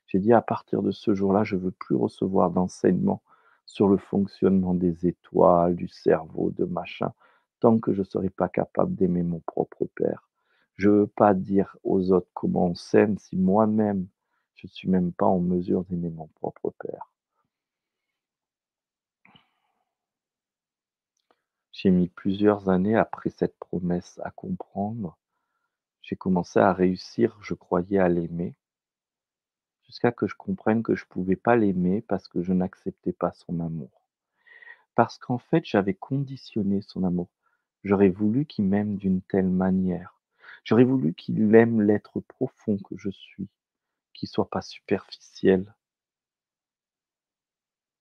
J'ai 0.08 0.20
dit: 0.20 0.34
«À 0.34 0.42
partir 0.42 0.82
de 0.84 0.92
ce 0.92 1.16
jour-là, 1.16 1.44
je 1.44 1.56
veux 1.58 1.72
plus 1.72 1.96
recevoir 1.96 2.52
d'enseignements 2.52 3.24
sur 3.66 3.90
le 3.90 3.98
fonctionnement 3.98 4.74
des 4.76 5.08
étoiles, 5.08 5.76
du 5.76 5.88
cerveau, 5.90 6.52
de 6.52 6.66
machin, 6.66 7.14
tant 7.62 7.80
que 7.80 7.94
je 7.94 8.04
serai 8.04 8.30
pas 8.30 8.50
capable 8.50 8.96
d'aimer 8.96 9.24
mon 9.24 9.42
propre 9.42 9.86
père. 9.96 10.30
Je 10.76 10.90
veux 10.90 11.08
pas 11.08 11.34
dire 11.34 11.78
aux 11.84 12.12
autres 12.12 12.30
comment 12.36 12.68
on 12.68 12.76
s'aime 12.76 13.18
si 13.20 13.38
moi-même, 13.38 14.08
je 14.56 14.68
suis 14.68 14.90
même 14.90 15.12
pas 15.14 15.28
en 15.28 15.40
mesure 15.40 15.86
d'aimer 15.86 16.12
mon 16.12 16.28
propre 16.36 16.74
père». 16.80 17.10
J'ai 21.76 21.92
mis 21.92 22.08
plusieurs 22.08 22.70
années 22.70 22.96
après 22.96 23.30
cette 23.30 23.60
promesse 23.60 24.22
à 24.24 24.32
comprendre. 24.32 25.18
J'ai 26.02 26.16
commencé 26.16 26.58
à 26.58 26.72
réussir, 26.72 27.38
je 27.42 27.54
croyais, 27.54 28.00
à 28.00 28.08
l'aimer 28.08 28.56
jusqu'à 29.86 30.14
que 30.14 30.26
je 30.26 30.36
comprenne 30.36 30.84
que 30.84 30.96
je 30.96 31.06
pouvais 31.06 31.36
pas 31.36 31.58
l'aimer 31.58 32.02
parce 32.02 32.30
que 32.30 32.42
je 32.42 32.54
n'acceptais 32.54 33.12
pas 33.12 33.34
son 33.34 33.60
amour. 33.60 34.08
Parce 34.96 35.18
qu'en 35.18 35.38
fait, 35.38 35.66
j'avais 35.66 35.94
conditionné 35.94 36.82
son 36.82 37.04
amour. 37.04 37.30
J'aurais 37.84 38.10
voulu 38.10 38.46
qu'il 38.46 38.66
m'aime 38.66 38.96
d'une 38.96 39.22
telle 39.22 39.50
manière. 39.50 40.22
J'aurais 40.64 40.86
voulu 40.86 41.14
qu'il 41.14 41.54
aime 41.54 41.82
l'être 41.82 42.22
profond 42.22 42.78
que 42.78 42.98
je 42.98 43.10
suis, 43.10 43.50
qu'il 44.14 44.30
soit 44.30 44.50
pas 44.50 44.62
superficiel. 44.62 45.76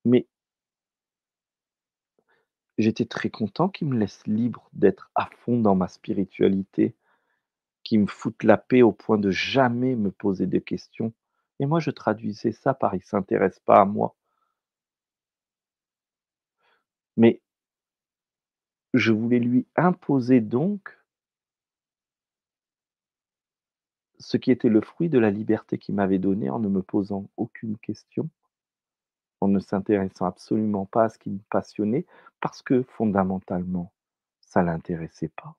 Mais 0.05 0.29
j'étais 2.79 3.05
très 3.07 3.31
content 3.31 3.69
qu'il 3.69 3.89
me 3.89 3.99
laisse 3.99 4.27
libre 4.27 4.69
d'être 4.73 5.11
à 5.15 5.27
fond 5.27 5.61
dans 5.61 5.75
ma 5.75 5.89
spiritualité, 5.89 6.95
qu'il 7.85 8.01
me 8.01 8.07
foute 8.07 8.43
la 8.43 8.57
paix 8.57 8.83
au 8.83 8.93
point 8.93 9.19
de 9.19 9.31
jamais 9.31 9.97
me 9.97 10.11
poser 10.11 10.47
de 10.47 10.59
questions. 10.59 11.13
Et 11.61 11.67
moi, 11.67 11.81
je 11.81 11.91
traduisais 11.91 12.53
ça 12.53 12.75
par 12.75 12.95
il 12.95 13.03
s'intéresse 13.03 13.61
pas 13.61 13.81
à 13.81 13.85
moi. 13.85 14.17
Mais 17.17 17.41
je 18.95 19.13
voulais 19.13 19.41
lui 19.41 19.67
imposer 19.77 20.41
donc 20.41 20.97
ce 24.19 24.37
qui 24.37 24.51
était 24.51 24.69
le 24.69 24.81
fruit 24.81 25.09
de 25.09 25.19
la 25.19 25.31
liberté 25.31 25.79
qu'il 25.79 25.95
m'avait 25.95 26.19
donnée 26.19 26.51
en 26.51 26.59
ne 26.59 26.69
me 26.69 26.83
posant 26.83 27.29
aucune 27.37 27.77
question, 27.79 28.29
ne 29.49 29.61
s'intéressant 29.61 30.27
absolument 30.27 30.87
pas 30.87 31.05
à 31.05 31.09
ce 31.09 31.19
qui 31.19 31.31
me 31.31 31.41
passionnait, 31.51 32.07
parce 32.41 32.63
que 32.63 32.83
fondamentalement, 32.83 33.93
ça 34.41 34.63
l'intéressait 34.63 35.29
pas. 35.29 35.57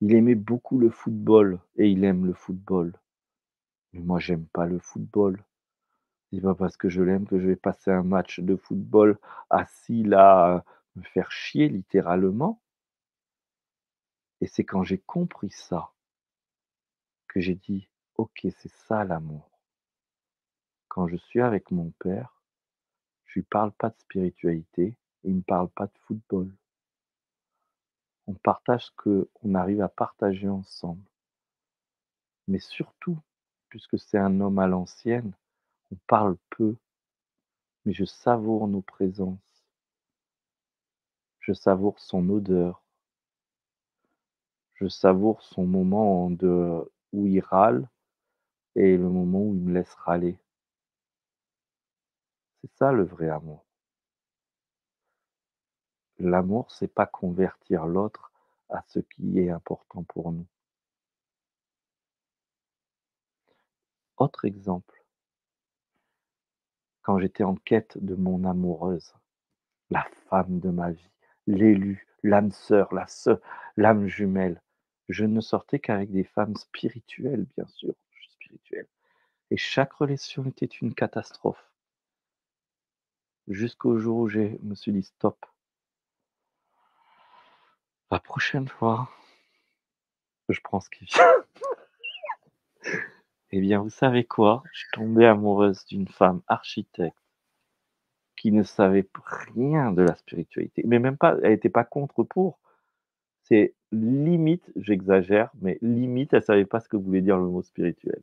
Il 0.00 0.14
aimait 0.14 0.34
beaucoup 0.34 0.78
le 0.78 0.90
football 0.90 1.60
et 1.76 1.90
il 1.90 2.04
aime 2.04 2.26
le 2.26 2.32
football. 2.32 2.92
Mais 3.92 4.00
moi, 4.00 4.18
j'aime 4.18 4.46
pas 4.46 4.66
le 4.66 4.78
football. 4.78 5.42
C'est 6.32 6.40
pas 6.40 6.54
parce 6.54 6.76
que 6.76 6.88
je 6.88 7.02
l'aime 7.02 7.26
que 7.26 7.38
je 7.40 7.48
vais 7.48 7.56
passer 7.56 7.90
un 7.90 8.02
match 8.02 8.40
de 8.40 8.56
football 8.56 9.18
assis 9.50 10.04
là, 10.04 10.64
me 10.96 11.02
faire 11.02 11.30
chier 11.32 11.68
littéralement. 11.68 12.60
Et 14.40 14.46
c'est 14.46 14.64
quand 14.64 14.84
j'ai 14.84 14.98
compris 14.98 15.50
ça 15.50 15.90
que 17.28 17.40
j'ai 17.40 17.56
dit: 17.56 17.88
«OK, 18.16 18.46
c'est 18.58 18.72
ça 18.72 19.04
l'amour». 19.04 19.49
Quand 20.90 21.08
je 21.08 21.16
suis 21.16 21.40
avec 21.40 21.70
mon 21.70 21.90
père, 22.00 22.42
je 23.24 23.40
lui 23.40 23.42
parle 23.42 23.72
pas 23.72 23.88
de 23.88 23.98
spiritualité 23.98 24.94
il 25.24 25.36
me 25.36 25.42
parle 25.42 25.68
pas 25.68 25.86
de 25.86 25.98
football. 26.06 26.50
On 28.26 28.34
partage 28.34 28.86
ce 28.86 28.90
qu'on 28.96 29.54
arrive 29.54 29.82
à 29.82 29.88
partager 29.88 30.48
ensemble. 30.48 31.02
Mais 32.48 32.58
surtout, 32.58 33.18
puisque 33.68 33.98
c'est 33.98 34.18
un 34.18 34.40
homme 34.40 34.58
à 34.58 34.66
l'ancienne, 34.66 35.32
on 35.92 35.96
parle 36.06 36.36
peu, 36.50 36.76
mais 37.84 37.92
je 37.92 38.04
savoure 38.04 38.68
nos 38.68 38.82
présences. 38.82 39.38
Je 41.40 41.52
savoure 41.52 41.98
son 41.98 42.28
odeur. 42.28 42.82
Je 44.74 44.88
savoure 44.88 45.42
son 45.42 45.66
moment 45.66 46.30
où 47.12 47.26
il 47.26 47.40
râle 47.40 47.88
et 48.74 48.96
le 48.96 49.08
moment 49.08 49.42
où 49.42 49.54
il 49.54 49.60
me 49.60 49.74
laisse 49.74 49.94
râler. 49.94 50.38
C'est 52.62 52.70
ça 52.78 52.90
le 52.92 53.04
vrai 53.04 53.28
amour. 53.28 53.66
L'amour, 56.20 56.70
c'est 56.70 56.86
pas 56.94 57.06
convertir 57.06 57.84
l'autre 57.84 58.30
à 58.68 58.80
ce 58.86 59.00
qui 59.00 59.40
est 59.40 59.50
important 59.50 60.04
pour 60.04 60.30
nous. 60.30 60.46
Autre 64.18 64.44
exemple. 64.44 65.02
Quand 67.02 67.18
j'étais 67.18 67.44
en 67.44 67.56
quête 67.56 67.98
de 68.02 68.14
mon 68.14 68.44
amoureuse, 68.44 69.12
la 69.90 70.06
femme 70.30 70.60
de 70.60 70.70
ma 70.70 70.92
vie, 70.92 71.10
l'élu, 71.46 72.08
l'âme 72.22 72.52
sœur, 72.52 72.94
la 72.94 73.06
sœur, 73.08 73.40
l'âme 73.76 74.06
jumelle, 74.08 74.62
je 75.08 75.24
ne 75.26 75.40
sortais 75.40 75.80
qu'avec 75.80 76.10
des 76.12 76.24
femmes 76.24 76.56
spirituelles, 76.56 77.46
bien 77.56 77.66
sûr, 77.68 77.94
je 78.12 78.20
suis 78.22 78.32
spirituel. 78.32 78.88
Et 79.50 79.58
chaque 79.58 79.94
relation 79.94 80.44
était 80.46 80.66
une 80.66 80.94
catastrophe. 80.94 81.69
Jusqu'au 83.48 83.98
jour 83.98 84.18
où 84.18 84.28
je 84.28 84.40
me 84.62 84.74
suis 84.74 84.92
dit 84.92 85.02
stop. 85.02 85.44
La 88.10 88.20
prochaine 88.20 88.68
fois, 88.68 89.08
je 90.48 90.60
prends 90.60 90.80
ce 90.80 90.90
qui 90.90 91.04
vient. 91.04 91.24
Eh 93.52 93.60
bien, 93.60 93.80
vous 93.80 93.90
savez 93.90 94.24
quoi? 94.24 94.62
Je 94.72 94.80
suis 94.80 94.90
tombé 94.92 95.26
amoureuse 95.26 95.84
d'une 95.86 96.06
femme 96.06 96.40
architecte 96.46 97.18
qui 98.36 98.52
ne 98.52 98.62
savait 98.62 99.08
rien 99.54 99.92
de 99.92 100.02
la 100.02 100.14
spiritualité, 100.14 100.82
mais 100.86 100.98
même 100.98 101.16
pas, 101.18 101.36
elle 101.42 101.50
n'était 101.50 101.68
pas 101.68 101.84
contre 101.84 102.22
pour. 102.22 102.60
C'est 103.42 103.74
limite, 103.92 104.70
j'exagère, 104.76 105.50
mais 105.60 105.78
limite, 105.82 106.32
elle 106.32 106.42
savait 106.42 106.64
pas 106.64 106.80
ce 106.80 106.88
que 106.88 106.96
voulait 106.96 107.22
dire 107.22 107.38
le 107.38 107.48
mot 107.48 107.62
spirituel. 107.62 108.22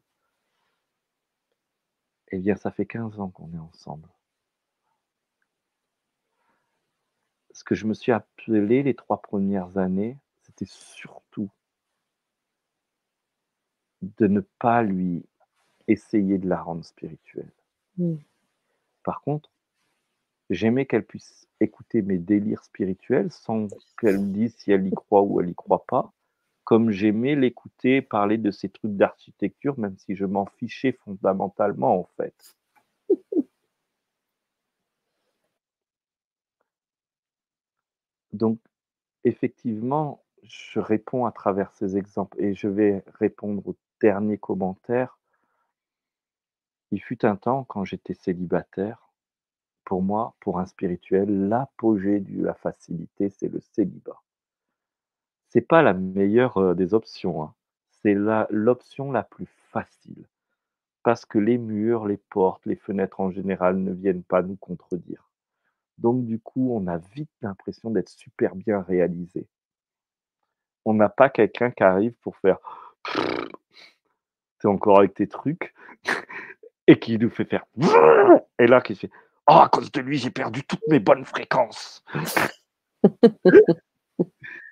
Eh 2.32 2.40
bien, 2.40 2.56
ça 2.56 2.72
fait 2.72 2.86
15 2.86 3.20
ans 3.20 3.30
qu'on 3.30 3.54
est 3.54 3.60
ensemble. 3.60 4.08
Ce 7.58 7.64
que 7.64 7.74
je 7.74 7.88
me 7.88 7.96
suis 7.96 8.12
appelé 8.12 8.84
les 8.84 8.94
trois 8.94 9.20
premières 9.20 9.80
années, 9.80 10.16
c'était 10.44 10.68
surtout 10.70 11.50
de 14.04 14.28
ne 14.28 14.42
pas 14.42 14.84
lui 14.84 15.26
essayer 15.88 16.38
de 16.38 16.48
la 16.48 16.62
rendre 16.62 16.86
spirituelle. 16.86 17.52
Mmh. 17.98 18.18
Par 19.02 19.22
contre, 19.22 19.50
j'aimais 20.52 20.86
qu'elle 20.86 21.04
puisse 21.04 21.48
écouter 21.60 22.04
mes 22.04 22.20
délires 22.20 22.64
spirituels 22.64 23.32
sans 23.32 23.68
qu'elle 24.00 24.20
me 24.20 24.34
dise 24.34 24.56
si 24.58 24.72
elle 24.72 24.86
y 24.86 24.92
croit 24.92 25.24
ou 25.24 25.42
elle 25.42 25.50
y 25.50 25.56
croit 25.56 25.84
pas, 25.88 26.14
comme 26.64 26.92
j'aimais 26.92 27.34
l'écouter 27.34 28.04
parler 28.04 28.38
de 28.38 28.52
ces 28.52 28.70
trucs 28.70 28.96
d'architecture, 28.96 29.80
même 29.80 29.98
si 29.98 30.14
je 30.14 30.26
m'en 30.26 30.46
fichais 30.46 30.92
fondamentalement 30.92 32.02
en 32.02 32.08
fait. 32.18 32.56
Donc, 38.38 38.60
effectivement, 39.24 40.24
je 40.44 40.80
réponds 40.80 41.26
à 41.26 41.32
travers 41.32 41.72
ces 41.74 41.98
exemples 41.98 42.42
et 42.42 42.54
je 42.54 42.68
vais 42.68 43.04
répondre 43.20 43.68
au 43.68 43.76
dernier 44.00 44.38
commentaire. 44.38 45.20
Il 46.92 47.02
fut 47.02 47.26
un 47.26 47.36
temps 47.36 47.66
quand 47.66 47.84
j'étais 47.84 48.14
célibataire, 48.14 49.12
pour 49.84 50.02
moi, 50.02 50.36
pour 50.40 50.60
un 50.60 50.66
spirituel, 50.66 51.48
l'apogée 51.50 52.20
de 52.20 52.44
la 52.44 52.54
facilité, 52.54 53.30
c'est 53.30 53.48
le 53.48 53.60
célibat. 53.60 54.22
C'est 55.50 55.62
pas 55.62 55.82
la 55.82 55.94
meilleure 55.94 56.58
euh, 56.58 56.74
des 56.76 56.94
options, 56.94 57.44
hein. 57.44 57.54
c'est 57.90 58.16
l'option 58.50 59.12
la 59.12 59.24
plus 59.24 59.48
facile. 59.72 60.28
Parce 61.04 61.26
que 61.26 61.40
les 61.40 61.58
murs, 61.58 62.06
les 62.06 62.18
portes, 62.18 62.66
les 62.66 62.76
fenêtres 62.76 63.22
en 63.22 63.32
général 63.32 63.78
ne 63.78 63.94
viennent 63.94 64.24
pas 64.24 64.42
nous 64.42 64.58
contredire. 64.58 65.27
Donc 65.98 66.26
du 66.26 66.40
coup, 66.40 66.72
on 66.74 66.88
a 66.88 66.98
vite 66.98 67.32
l'impression 67.42 67.90
d'être 67.90 68.10
super 68.10 68.56
bien 68.56 68.82
réalisé. 68.82 69.48
On 70.86 70.94
n'a 70.94 71.10
pas 71.10 71.30
quelqu'un 71.30 71.72
qui 71.72 71.84
arrive 71.84 72.14
pour 72.22 72.38
faire 72.38 72.60
t'es 74.60 74.68
encore 74.68 75.00
avec 75.00 75.14
tes 75.14 75.28
trucs 75.28 75.74
et 76.88 77.00
qui 77.00 77.18
nous 77.18 77.30
fait 77.30 77.46
faire 77.46 77.66
et 78.60 78.68
là 78.68 78.82
qui 78.82 78.96
fait 78.96 79.12
oh 79.48 79.54
à 79.54 79.70
cause 79.70 79.92
de 79.92 80.02
lui 80.02 80.18
j'ai 80.18 80.32
perdu 80.32 80.64
toutes 80.64 80.88
mes 80.88 81.00
bonnes 81.00 81.26
fréquences 81.26 82.04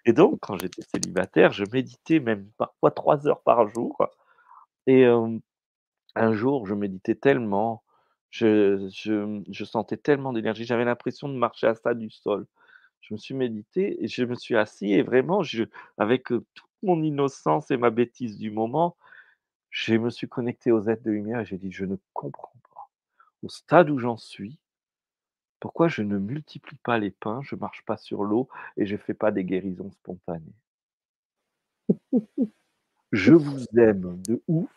et 0.05 0.13
donc 0.13 0.39
quand 0.41 0.57
j'étais 0.57 0.81
célibataire 0.93 1.51
je 1.51 1.65
méditais 1.71 2.19
même 2.19 2.49
parfois 2.57 2.91
trois 2.91 3.27
heures 3.27 3.41
par 3.41 3.67
jour 3.67 3.97
et 4.87 5.05
euh, 5.05 5.37
un 6.15 6.33
jour 6.33 6.65
je 6.65 6.73
méditais 6.73 7.15
tellement 7.15 7.83
je, 8.35 8.89
je, 8.93 9.41
je 9.49 9.65
sentais 9.65 9.97
tellement 9.97 10.33
d'énergie 10.33 10.65
j'avais 10.65 10.85
l'impression 10.85 11.29
de 11.29 11.35
marcher 11.35 11.67
à 11.67 11.75
ça 11.75 11.93
du 11.93 12.09
sol 12.09 12.45
je 13.01 13.13
me 13.13 13.17
suis 13.19 13.35
médité 13.35 14.03
et 14.03 14.07
je 14.09 14.23
me 14.25 14.35
suis 14.35 14.57
assis 14.57 14.93
et 14.93 15.03
vraiment 15.03 15.43
je 15.43 15.63
avec 15.97 16.25
toute 16.27 16.43
mon 16.83 17.01
innocence 17.03 17.71
et 17.71 17.77
ma 17.77 17.91
bêtise 17.91 18.37
du 18.37 18.51
moment 18.51 18.97
je 19.71 19.95
me 19.95 20.09
suis 20.09 20.27
connecté 20.29 20.71
aux 20.71 20.87
êtres 20.89 21.03
de 21.03 21.11
lumière 21.11 21.41
et 21.41 21.45
j'ai 21.45 21.57
dit: 21.57 21.71
«Je 21.71 21.85
ne 21.85 21.97
comprends 22.13 22.53
pas, 22.73 22.89
au 23.43 23.49
stade 23.49 23.89
où 23.91 23.99
j'en 23.99 24.17
suis, 24.17 24.59
pourquoi 25.59 25.89
je 25.89 26.01
ne 26.01 26.17
multiplie 26.17 26.77
pas 26.77 26.97
les 26.97 27.11
pains, 27.11 27.41
je 27.43 27.57
marche 27.57 27.83
pas 27.85 27.97
sur 27.97 28.23
l'eau 28.23 28.47
et 28.77 28.85
je 28.85 28.95
fais 28.95 29.13
pas 29.13 29.31
des 29.31 29.43
guérisons 29.43 29.91
spontanées?» 29.91 30.55
Je 33.11 33.33
vous 33.33 33.65
aime 33.77 34.21
de 34.27 34.43
ouf, 34.47 34.69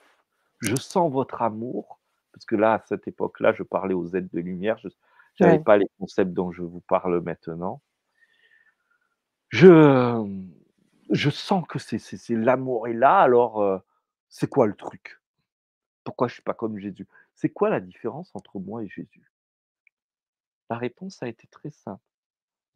je 0.60 0.76
sens 0.76 1.12
votre 1.12 1.43
amour, 1.43 2.01
parce 2.39 2.47
que 2.47 2.55
là, 2.55 2.74
à 2.74 2.82
cette 2.86 3.09
époque-là, 3.09 3.52
je 3.52 3.65
parlais 3.65 3.94
aux 3.94 4.15
êtres 4.15 4.28
de 4.32 4.39
lumière, 4.40 4.78
je 4.78 4.89
Ouais. 5.40 5.59
pas 5.59 5.77
les 5.77 5.89
concepts 5.98 6.32
dont 6.32 6.52
je 6.52 6.62
vous 6.62 6.81
parle 6.81 7.20
maintenant. 7.20 7.82
Je 9.51 10.24
je 11.10 11.31
sens 11.31 11.65
que 11.69 11.78
c'est 11.78 11.98
l'amour 12.36 12.86
est 12.86 12.93
là, 12.93 13.19
alors, 13.20 13.62
heu, 13.62 13.81
c'est 14.28 14.48
quoi 14.48 14.66
le 14.66 14.74
truc? 14.74 15.19
Pourquoi 16.05 16.28
je 16.28 16.35
suis 16.35 16.43
pas 16.43 16.55
comme 16.55 16.78
Jésus? 16.78 17.06
C'est 17.35 17.51
quoi 17.51 17.70
la 17.70 17.81
différence 17.81 18.31
entre 18.35 18.60
moi 18.60 18.85
et 18.85 18.89
Jésus? 18.89 19.32
La 20.70 20.77
réponse 20.78 21.23
a 21.23 21.28
été 21.28 21.47
très 21.48 21.70
simple. 21.70 22.02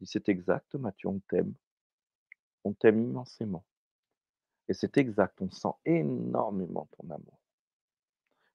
C'est 0.03 0.29
exact, 0.29 0.75
Mathieu, 0.75 1.09
on 1.09 1.19
t'aime. 1.29 1.53
On 2.65 2.73
t'aime 2.73 3.01
immensément. 3.01 3.63
Et 4.67 4.73
c'est 4.73 4.97
exact, 4.97 5.41
on 5.41 5.49
sent 5.49 5.69
énormément 5.85 6.89
ton 6.97 7.09
amour. 7.09 7.39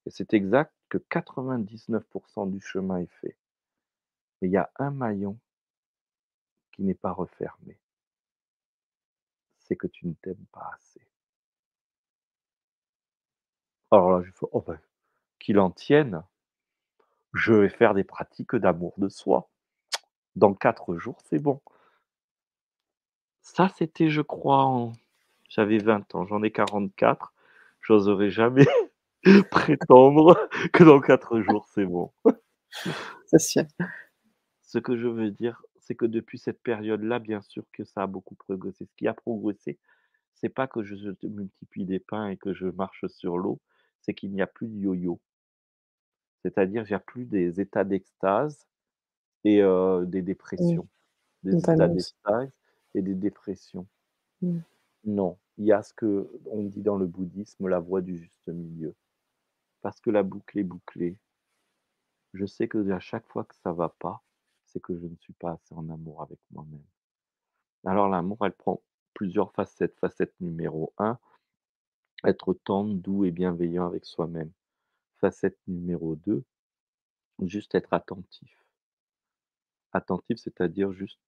C'est 0.09 0.33
exact 0.33 0.73
que 0.89 0.97
99% 0.97 2.51
du 2.51 2.61
chemin 2.61 2.97
est 2.97 3.13
fait. 3.21 3.37
Mais 4.41 4.47
il 4.47 4.51
y 4.51 4.57
a 4.57 4.71
un 4.77 4.91
maillon 4.91 5.37
qui 6.71 6.83
n'est 6.83 6.93
pas 6.93 7.11
refermé. 7.11 7.77
C'est 9.59 9.75
que 9.75 9.87
tu 9.87 10.07
ne 10.07 10.13
t'aimes 10.13 10.45
pas 10.51 10.71
assez. 10.75 11.01
Alors 13.91 14.11
là, 14.11 14.23
je 14.23 14.31
fais, 14.31 14.45
oh 14.51 14.61
ben, 14.61 14.79
qu'il 15.39 15.59
en 15.59 15.71
tienne, 15.71 16.23
je 17.33 17.53
vais 17.53 17.69
faire 17.69 17.93
des 17.93 18.03
pratiques 18.03 18.55
d'amour 18.55 18.93
de 18.97 19.09
soi. 19.09 19.49
Dans 20.35 20.53
quatre 20.53 20.95
jours, 20.95 21.17
c'est 21.25 21.39
bon. 21.39 21.61
Ça, 23.41 23.69
c'était, 23.77 24.09
je 24.09 24.21
crois, 24.21 24.91
j'avais 25.49 25.79
20 25.79 26.15
ans, 26.15 26.25
j'en 26.25 26.43
ai 26.43 26.51
44. 26.51 27.33
J'oserais 27.81 28.29
jamais 28.29 28.67
prétendre 29.51 30.37
que 30.73 30.83
dans 30.83 30.99
quatre 30.99 31.41
jours, 31.41 31.67
c'est 31.73 31.85
bon. 31.85 32.11
C'est 33.25 33.39
sûr. 33.39 33.63
Ce 34.61 34.77
que 34.77 34.97
je 34.97 35.07
veux 35.07 35.31
dire, 35.31 35.61
c'est 35.79 35.95
que 35.95 36.05
depuis 36.05 36.37
cette 36.37 36.61
période-là, 36.61 37.19
bien 37.19 37.41
sûr 37.41 37.63
que 37.73 37.83
ça 37.83 38.03
a 38.03 38.07
beaucoup 38.07 38.35
progressé. 38.35 38.85
Ce 38.85 38.95
qui 38.95 39.07
a 39.07 39.13
progressé, 39.13 39.79
c'est 40.35 40.49
pas 40.49 40.67
que 40.67 40.83
je 40.83 40.95
multiplie 41.23 41.85
des 41.85 41.99
pains 41.99 42.27
et 42.29 42.37
que 42.37 42.53
je 42.53 42.67
marche 42.67 43.05
sur 43.07 43.37
l'eau, 43.37 43.59
c'est 44.01 44.13
qu'il 44.13 44.31
n'y 44.31 44.41
a 44.41 44.47
plus 44.47 44.67
de 44.67 44.77
yo-yo. 44.77 45.19
C'est-à-dire, 46.43 46.83
il 46.83 46.89
n'y 46.89 46.95
a 46.95 46.99
plus 46.99 47.25
des 47.25 47.59
états 47.59 47.83
d'extase 47.83 48.67
et 49.43 49.61
des 50.05 50.21
dépressions. 50.21 50.87
Des 51.43 51.57
états 51.57 51.87
d'extase 51.87 52.51
et 52.93 53.01
des 53.01 53.15
dépressions. 53.15 53.87
Mmh. 54.41 54.59
Non, 55.05 55.37
il 55.57 55.65
y 55.65 55.71
a 55.71 55.83
ce 55.83 55.93
que 55.93 56.29
on 56.45 56.63
dit 56.63 56.81
dans 56.81 56.97
le 56.97 57.07
bouddhisme, 57.07 57.67
la 57.67 57.79
voie 57.79 58.01
du 58.01 58.17
juste 58.17 58.47
milieu. 58.47 58.95
Parce 59.81 59.99
que 60.01 60.09
la 60.09 60.23
boucle 60.23 60.59
est 60.59 60.63
bouclée. 60.63 61.17
Je 62.33 62.45
sais 62.45 62.67
que 62.67 62.89
à 62.91 62.99
chaque 62.99 63.27
fois 63.27 63.43
que 63.45 63.55
ça 63.55 63.71
va 63.73 63.89
pas, 63.89 64.23
c'est 64.65 64.81
que 64.81 64.95
je 64.95 65.05
ne 65.05 65.15
suis 65.17 65.33
pas 65.33 65.51
assez 65.51 65.73
en 65.73 65.89
amour 65.89 66.21
avec 66.21 66.39
moi-même. 66.51 66.83
Alors 67.85 68.09
l'amour, 68.09 68.37
elle 68.45 68.53
prend 68.53 68.81
plusieurs 69.13 69.51
facettes. 69.53 69.97
Facette 69.99 70.33
numéro 70.39 70.93
un, 70.97 71.17
être 72.23 72.53
tendre, 72.53 72.93
doux 72.93 73.25
et 73.25 73.31
bienveillant 73.31 73.87
avec 73.87 74.05
soi-même. 74.05 74.51
Facette 75.17 75.57
numéro 75.67 76.15
2, 76.15 76.43
juste 77.43 77.75
être 77.75 77.93
attentif. 77.93 78.65
Attentif, 79.91 80.37
c'est-à-dire 80.37 80.91
juste 80.91 81.19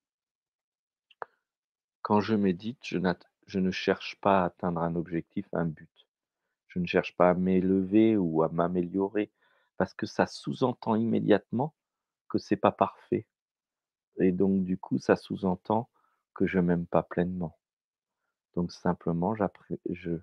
quand 2.01 2.19
je 2.19 2.35
médite, 2.35 2.83
je 2.83 3.59
ne 3.59 3.71
cherche 3.71 4.19
pas 4.21 4.41
à 4.41 4.45
atteindre 4.45 4.81
un 4.81 4.95
objectif, 4.95 5.47
un 5.53 5.65
but. 5.65 6.00
Je 6.71 6.79
ne 6.79 6.85
cherche 6.85 7.17
pas 7.17 7.31
à 7.31 7.33
m'élever 7.33 8.15
ou 8.15 8.43
à 8.43 8.49
m'améliorer 8.49 9.29
parce 9.75 9.93
que 9.93 10.05
ça 10.05 10.25
sous-entend 10.25 10.95
immédiatement 10.95 11.75
que 12.29 12.37
c'est 12.37 12.55
pas 12.55 12.71
parfait. 12.71 13.27
Et 14.19 14.31
donc 14.31 14.63
du 14.63 14.77
coup, 14.77 14.97
ça 14.97 15.17
sous-entend 15.17 15.89
que 16.33 16.47
je 16.47 16.59
m'aime 16.59 16.85
pas 16.85 17.03
pleinement. 17.03 17.57
Donc 18.55 18.71
simplement, 18.71 19.35
je, 19.35 20.17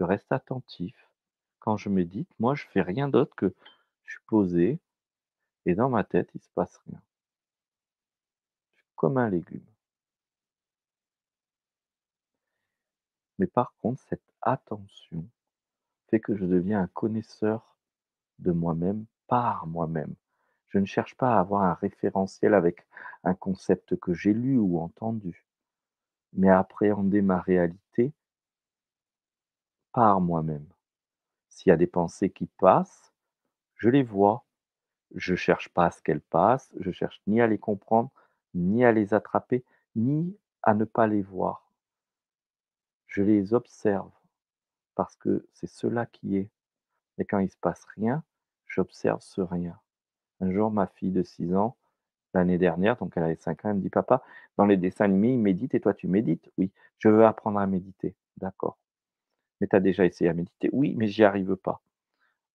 reste 0.00 0.32
attentif. 0.32 0.96
Quand 1.58 1.76
je 1.76 1.90
médite, 1.90 2.30
moi, 2.38 2.54
je 2.54 2.64
fais 2.68 2.82
rien 2.82 3.08
d'autre 3.08 3.34
que 3.36 3.54
je 4.04 4.12
suis 4.12 4.24
posé 4.26 4.80
et 5.66 5.74
dans 5.74 5.90
ma 5.90 6.04
tête, 6.04 6.30
il 6.34 6.40
se 6.40 6.50
passe 6.54 6.78
rien. 6.86 7.02
Je 8.76 8.82
suis 8.82 8.92
comme 8.94 9.18
un 9.18 9.28
légume. 9.28 9.66
Mais 13.38 13.46
par 13.46 13.74
contre, 13.76 14.00
cette 14.08 14.32
attention 14.40 15.28
fait 16.08 16.20
que 16.20 16.36
je 16.36 16.44
deviens 16.44 16.82
un 16.82 16.86
connaisseur 16.88 17.76
de 18.38 18.52
moi-même 18.52 19.06
par 19.26 19.66
moi-même. 19.66 20.14
Je 20.68 20.78
ne 20.78 20.84
cherche 20.84 21.14
pas 21.14 21.36
à 21.36 21.40
avoir 21.40 21.62
un 21.62 21.74
référentiel 21.74 22.54
avec 22.54 22.86
un 23.24 23.34
concept 23.34 23.96
que 23.96 24.14
j'ai 24.14 24.32
lu 24.32 24.58
ou 24.58 24.80
entendu, 24.80 25.46
mais 26.32 26.48
à 26.48 26.58
appréhender 26.58 27.22
ma 27.22 27.40
réalité 27.40 28.12
par 29.92 30.20
moi-même. 30.20 30.66
S'il 31.48 31.70
y 31.70 31.72
a 31.72 31.76
des 31.76 31.86
pensées 31.86 32.30
qui 32.30 32.46
passent, 32.46 33.12
je 33.76 33.88
les 33.88 34.02
vois. 34.02 34.44
Je 35.14 35.32
ne 35.32 35.36
cherche 35.36 35.68
pas 35.70 35.86
à 35.86 35.90
ce 35.90 36.02
qu'elles 36.02 36.20
passent, 36.20 36.74
je 36.80 36.90
cherche 36.90 37.22
ni 37.26 37.40
à 37.40 37.46
les 37.46 37.58
comprendre, 37.58 38.10
ni 38.54 38.84
à 38.84 38.92
les 38.92 39.14
attraper, 39.14 39.64
ni 39.94 40.36
à 40.62 40.74
ne 40.74 40.84
pas 40.84 41.06
les 41.06 41.22
voir. 41.22 41.70
Je 43.06 43.22
les 43.22 43.54
observe 43.54 44.15
parce 44.96 45.16
que 45.16 45.46
c'est 45.54 45.68
cela 45.68 46.06
qui 46.06 46.38
est. 46.38 46.50
Et 47.18 47.24
quand 47.24 47.38
il 47.40 47.46
ne 47.46 47.50
se 47.50 47.56
passe 47.58 47.84
rien, 47.96 48.24
j'observe 48.66 49.20
ce 49.22 49.40
rien. 49.42 49.78
Un 50.40 50.52
jour, 50.52 50.70
ma 50.70 50.86
fille 50.88 51.12
de 51.12 51.22
6 51.22 51.54
ans, 51.54 51.76
l'année 52.34 52.58
dernière, 52.58 52.96
donc 52.96 53.14
elle 53.16 53.24
avait 53.24 53.36
5 53.36 53.64
ans, 53.64 53.70
elle 53.70 53.76
me 53.76 53.82
dit 53.82 53.90
Papa, 53.90 54.22
dans 54.58 54.66
les 54.66 54.76
dessins 54.76 55.06
animés, 55.06 55.34
ils 55.34 55.38
méditent 55.40 55.74
et 55.74 55.80
toi 55.80 55.94
tu 55.94 56.08
médites? 56.08 56.50
Oui, 56.58 56.72
je 56.98 57.08
veux 57.08 57.26
apprendre 57.26 57.60
à 57.60 57.66
méditer. 57.66 58.14
D'accord. 58.38 58.78
Mais 59.60 59.66
tu 59.68 59.76
as 59.76 59.80
déjà 59.80 60.04
essayé 60.06 60.30
à 60.30 60.34
méditer? 60.34 60.70
Oui, 60.72 60.94
mais 60.96 61.08
j'y 61.08 61.24
arrive 61.24 61.56
pas. 61.56 61.82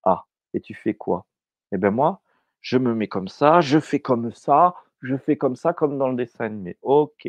Ah, 0.03 0.26
et 0.53 0.61
tu 0.61 0.73
fais 0.73 0.93
quoi? 0.95 1.26
Eh 1.72 1.77
bien 1.77 1.91
moi, 1.91 2.22
je 2.61 2.77
me 2.77 2.93
mets 2.95 3.07
comme 3.07 3.27
ça, 3.30 3.61
je 3.61 3.80
fais 3.80 3.99
comme 3.99 4.31
ça, 4.34 4.76
je 5.01 5.18
fais 5.18 5.38
comme 5.38 5.55
ça, 5.55 5.73
comme 5.73 5.97
dans 5.97 6.09
le 6.09 6.15
dessin 6.15 6.45
animé. 6.45 6.77
Ok. 6.84 7.27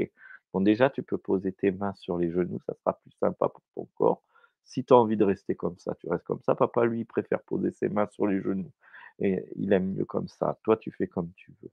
Bon, 0.53 0.61
déjà, 0.61 0.91
tu 0.91 1.03
peux 1.03 1.19
poser 1.19 1.53
tes 1.53 1.71
mains 1.71 1.95
sur 1.95 2.19
les 2.19 2.31
genoux, 2.31 2.61
ça 2.67 2.75
sera 2.75 2.95
plus 2.95 3.13
sympa 3.21 3.49
pour 3.49 3.63
ton 3.75 3.89
corps. 3.97 4.23
Si 4.65 4.85
tu 4.85 4.95
as 4.95 4.97
envie 4.97 5.17
de 5.17 5.25
rester 5.25 5.55
comme 5.55 5.79
ça, 5.79 5.95
tu 5.97 6.09
restes 6.09 6.25
comme 6.25 6.41
ça. 6.43 6.55
Papa, 6.55 6.85
lui, 6.85 7.05
préfère 7.05 7.43
poser 7.43 7.71
ses 7.73 7.89
mains 7.89 8.09
sur 8.13 8.27
les 8.27 8.41
genoux. 8.41 8.73
Et 9.19 9.45
il 9.57 9.73
aime 9.73 9.95
mieux 9.95 10.05
comme 10.05 10.29
ça. 10.29 10.59
Toi, 10.65 10.77
tu 10.77 10.91
fais 10.91 11.07
comme 11.07 11.31
tu 11.37 11.53
veux. 11.63 11.71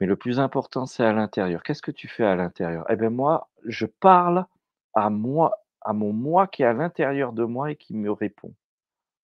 Mais 0.00 0.06
le 0.06 0.16
plus 0.16 0.40
important, 0.40 0.86
c'est 0.86 1.04
à 1.04 1.12
l'intérieur. 1.12 1.62
Qu'est-ce 1.62 1.82
que 1.82 1.90
tu 1.90 2.08
fais 2.08 2.24
à 2.24 2.34
l'intérieur? 2.34 2.84
Eh 2.90 2.96
bien, 2.96 3.10
moi, 3.10 3.48
je 3.64 3.86
parle 3.86 4.44
à 4.94 5.10
moi, 5.10 5.64
à 5.80 5.92
mon 5.92 6.12
moi 6.12 6.46
qui 6.46 6.62
est 6.62 6.66
à 6.66 6.72
l'intérieur 6.72 7.32
de 7.32 7.44
moi 7.44 7.70
et 7.70 7.76
qui 7.76 7.94
me 7.94 8.10
répond. 8.10 8.54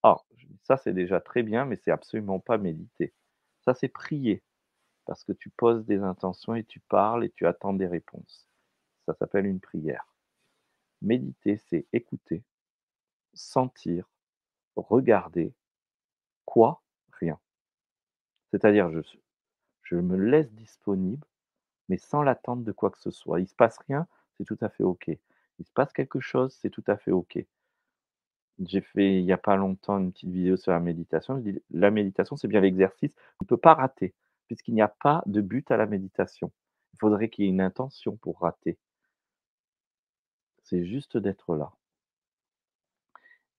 Ah, 0.03 0.19
ça 0.63 0.77
c'est 0.79 0.95
déjà 0.95 1.21
très 1.21 1.43
bien, 1.45 1.65
mais 1.67 1.77
c'est 1.77 1.93
absolument 1.93 2.41
pas 2.41 2.59
méditer. 2.59 3.15
Ça 3.63 3.75
c'est 3.75 3.89
prier, 3.89 4.43
parce 5.07 5.25
que 5.25 5.33
tu 5.33 5.51
poses 5.51 5.87
des 5.87 6.01
intentions 6.03 6.55
et 6.57 6.65
tu 6.65 6.81
parles 6.81 7.25
et 7.25 7.31
tu 7.31 7.47
attends 7.47 7.75
des 7.75 7.87
réponses. 7.89 8.49
Ça 9.07 9.15
s'appelle 9.15 9.47
une 9.47 9.61
prière. 9.61 10.08
Méditer, 11.03 11.59
c'est 11.69 11.87
écouter, 11.93 12.43
sentir, 13.35 14.09
regarder, 14.77 15.53
quoi? 16.45 16.83
Rien. 17.13 17.39
C'est-à-dire, 18.51 18.91
je, 19.83 19.97
me 19.97 20.17
laisse 20.17 20.53
disponible, 20.53 21.27
mais 21.89 21.99
sans 21.99 22.23
l'attente 22.23 22.65
de 22.65 22.73
quoi 22.73 22.91
que 22.91 22.99
ce 22.99 23.11
soit. 23.11 23.41
Il 23.41 23.49
se 23.49 23.55
passe 23.55 23.79
rien, 23.89 24.07
c'est 24.37 24.45
tout 24.45 24.59
à 24.61 24.69
fait 24.69 24.85
OK 24.85 25.11
il 25.59 25.67
se 25.67 25.73
passe 25.73 25.93
quelque 25.93 26.21
chose, 26.21 26.57
c'est 26.61 26.71
tout 26.71 26.85
à 26.87 26.97
fait 26.97 27.11
OK. 27.11 27.39
J'ai 28.61 28.81
fait 28.81 29.19
il 29.19 29.25
n'y 29.25 29.33
a 29.33 29.39
pas 29.39 29.57
longtemps 29.57 29.99
une 29.99 30.13
petite 30.13 30.31
vidéo 30.31 30.57
sur 30.57 30.73
la 30.73 30.81
méditation. 30.81 31.43
La 31.71 31.91
méditation, 31.91 32.37
c'est 32.37 32.49
bien 32.49 32.61
l'exercice. 32.61 33.15
On 33.41 33.45
ne 33.45 33.47
peut 33.47 33.57
pas 33.57 33.75
rater, 33.75 34.15
puisqu'il 34.47 34.75
n'y 34.75 34.83
a 34.83 34.89
pas 34.89 35.23
de 35.27 35.41
but 35.41 35.71
à 35.71 35.77
la 35.77 35.87
méditation. 35.87 36.51
Il 36.95 36.99
faudrait 36.99 37.29
qu'il 37.29 37.45
y 37.45 37.49
ait 37.49 37.51
une 37.51 37.61
intention 37.61 38.17
pour 38.17 38.41
rater. 38.41 38.79
C'est 40.69 40.85
juste 40.85 41.17
d'être 41.17 41.57
là. 41.57 41.73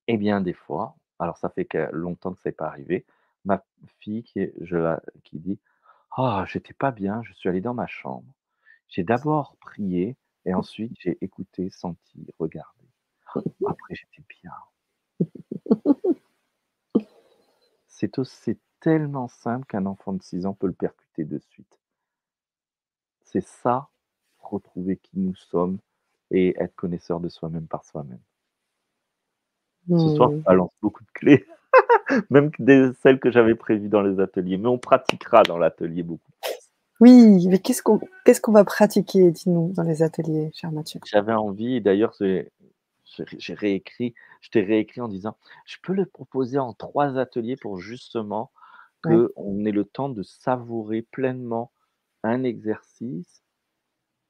Et 0.07 0.15
bien, 0.17 0.41
des 0.41 0.53
fois, 0.53 0.95
alors 1.17 1.37
ça 1.37 1.49
fait 1.49 1.67
longtemps 1.91 2.33
que 2.33 2.39
ce 2.39 2.49
n'est 2.49 2.53
pas 2.53 2.67
arrivé, 2.67 3.03
ma 3.45 3.63
fille 3.99 4.21
qui, 4.21 4.51
je 4.61 4.77
la, 4.77 5.01
dit 5.33 5.59
Ah, 6.11 6.45
j'étais 6.47 6.73
pas 6.73 6.91
bien, 6.91 7.23
je 7.23 7.33
suis 7.33 7.49
allée 7.49 7.61
dans 7.61 7.73
ma 7.73 7.87
chambre. 7.87 8.31
J'ai 8.89 9.03
d'abord 9.03 9.55
prié, 9.59 10.17
et 10.45 10.53
ensuite, 10.53 10.93
j'ai 10.99 11.17
écouté, 11.21 11.71
senti, 11.71 12.27
regardé. 12.37 12.85
Après, 13.67 13.95
j'étais 13.95 14.23
bien. 14.43 14.53
C'est 17.87 18.59
tellement 18.79 19.27
simple 19.27 19.65
qu'un 19.65 19.87
enfant 19.87 20.13
de 20.13 20.21
6 20.21 20.45
ans 20.45 20.53
peut 20.53 20.67
le 20.67 20.73
percuter 20.73 21.23
de 21.25 21.39
suite. 21.39 21.79
C'est 23.23 23.41
ça, 23.41 23.89
retrouver 24.37 24.97
qui 24.97 25.19
nous 25.19 25.35
sommes 25.35 25.79
et 26.31 26.55
être 26.61 26.75
connaisseur 26.75 27.19
de 27.19 27.29
soi-même 27.29 27.67
par 27.67 27.85
soi-même. 27.85 28.19
Ce 29.89 30.15
soir, 30.15 30.29
mmh. 30.29 30.33
on 30.35 30.37
balance 30.39 30.73
beaucoup 30.81 31.03
de 31.03 31.11
clés, 31.13 31.45
même 32.29 32.51
des, 32.59 32.91
celles 33.01 33.19
que 33.19 33.31
j'avais 33.31 33.55
prévues 33.55 33.89
dans 33.89 34.01
les 34.01 34.19
ateliers, 34.19 34.57
mais 34.57 34.67
on 34.67 34.77
pratiquera 34.77 35.41
dans 35.43 35.57
l'atelier 35.57 36.03
beaucoup. 36.03 36.31
Oui, 36.99 37.47
mais 37.47 37.59
qu'est-ce 37.59 37.81
qu'on 37.81 37.99
qu'est-ce 38.25 38.41
qu'on 38.41 38.51
va 38.51 38.65
pratiquer, 38.65 39.31
dis-nous, 39.31 39.71
dans 39.73 39.83
les 39.83 40.03
ateliers, 40.03 40.51
cher 40.53 40.71
Mathieu? 40.71 40.99
J'avais 41.05 41.33
envie, 41.33 41.77
et 41.77 41.79
d'ailleurs, 41.79 42.13
j'ai 42.19 43.53
réécrit, 43.53 44.13
je 44.41 44.49
t'ai 44.49 44.61
réécrit 44.61 45.01
en 45.01 45.07
disant, 45.07 45.37
je 45.65 45.77
peux 45.81 45.93
le 45.93 46.05
proposer 46.05 46.59
en 46.59 46.73
trois 46.73 47.17
ateliers 47.17 47.55
pour 47.55 47.79
justement 47.79 48.51
Ouais. 49.05 49.15
qu'on 49.33 49.65
ait 49.65 49.71
le 49.71 49.85
temps 49.85 50.09
de 50.09 50.23
savourer 50.23 51.01
pleinement 51.01 51.71
un 52.23 52.43
exercice 52.43 53.43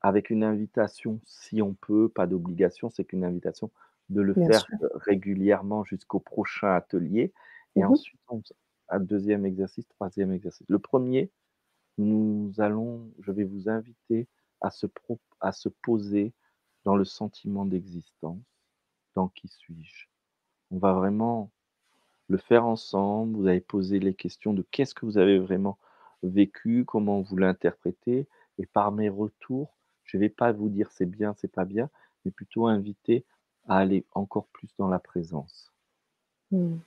avec 0.02 0.30
une 0.32 0.44
invitation, 0.44 1.20
si 1.26 1.62
on 1.62 1.74
peut, 1.76 2.10
pas 2.10 2.28
d'obligation, 2.28 2.90
c'est 2.90 3.06
qu'une 3.06 3.24
invitation 3.26 3.72
de 4.10 4.22
le 4.22 4.36
Bien 4.36 4.52
faire, 4.52 4.68
sûr. 4.68 4.80
heu, 4.84 4.90
régulièrement 4.96 5.84
jusqu'au 5.86 6.20
prochain 6.20 6.74
atelier 6.76 7.34
et 7.76 7.84
Mmh 7.84 7.90
mh. 7.94 8.00
ensuite 8.00 8.22
on 8.30 8.42
un 8.90 9.00
2e 9.02 9.46
exercice, 9.46 9.88
3e 9.90 10.34
exercice. 10.34 10.66
Le 10.70 10.80
1er, 10.80 11.32
nous 12.00 12.54
allons 12.60 13.12
je 13.22 13.32
vais 13.34 13.44
vous 13.46 13.70
inviter 13.70 14.28
à 14.62 14.72
se 14.72 14.88
pro 14.88 15.20
à 15.42 15.52
se 15.54 15.70
poser 15.70 16.34
dans 16.86 16.96
le 16.98 17.06
sentiment 17.06 17.66
d'existence, 17.66 18.40
dans 19.16 19.30
«Qui 19.30 19.48
suis-je?». 19.50 20.08
On 20.72 20.80
va 20.80 20.94
vraiment 20.94 21.52
le 22.30 22.38
faire 22.40 22.66
ensemble, 22.68 23.38
vous 23.38 23.48
allez 23.48 23.62
poser 23.62 24.00
les 24.00 24.16
questions 24.16 24.54
de 24.56 24.64
qu'est-ce 24.72 24.96
que 24.96 25.06
vous 25.08 25.18
avez 25.20 25.40
vraiment 25.40 25.80
vécu, 26.24 26.86
comment 26.86 27.22
vous 27.22 27.38
l'interprétez 27.38 28.28
et 28.60 28.68
par 28.68 28.92
mes 28.94 29.10
retours, 29.10 29.79
je 30.12 30.18
vais 30.18 30.30
pas 30.30 30.52
vous 30.52 30.70
dire: 30.70 30.92
«C'est 30.92 31.06
bien, 31.06 31.34
c'est 31.38 31.52
pas 31.52 31.66
bien», 31.66 31.90
mais 32.26 32.32
plutôt 32.32 32.68
inviter 32.68 33.26
à 33.68 33.78
aller 33.78 34.06
encore 34.14 34.48
plus 34.48 34.70
dans 34.78 34.88
la 34.90 35.00
présence. 35.00 35.72
Mmh. 36.52 36.78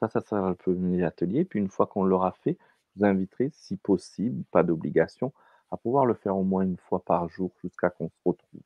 Ça, 0.00 0.08
ça 0.08 0.20
sera 0.20 0.50
le 0.50 0.56
1er 0.56 1.04
atelier, 1.04 1.44
puis 1.46 1.58
une 1.60 1.70
fois 1.70 1.86
qu'on 1.86 2.04
l'aura 2.04 2.32
fait, 2.32 2.58
je 2.96 3.00
vous 3.00 3.04
inviterai, 3.06 3.50
si 3.54 3.76
possible, 3.78 4.44
pas 4.50 4.62
d'obligation, 4.62 5.32
à 5.70 5.76
pouvoir 5.78 6.06
le 6.06 6.14
faire 6.14 6.36
au 6.36 6.44
moins 6.44 6.64
1 6.66 6.76
fois 6.78 7.02
par 7.04 7.28
jour 7.30 7.52
jusqu'à 7.62 7.90
qu'on 7.90 8.08
se 8.10 8.18
retrouve. 8.24 8.60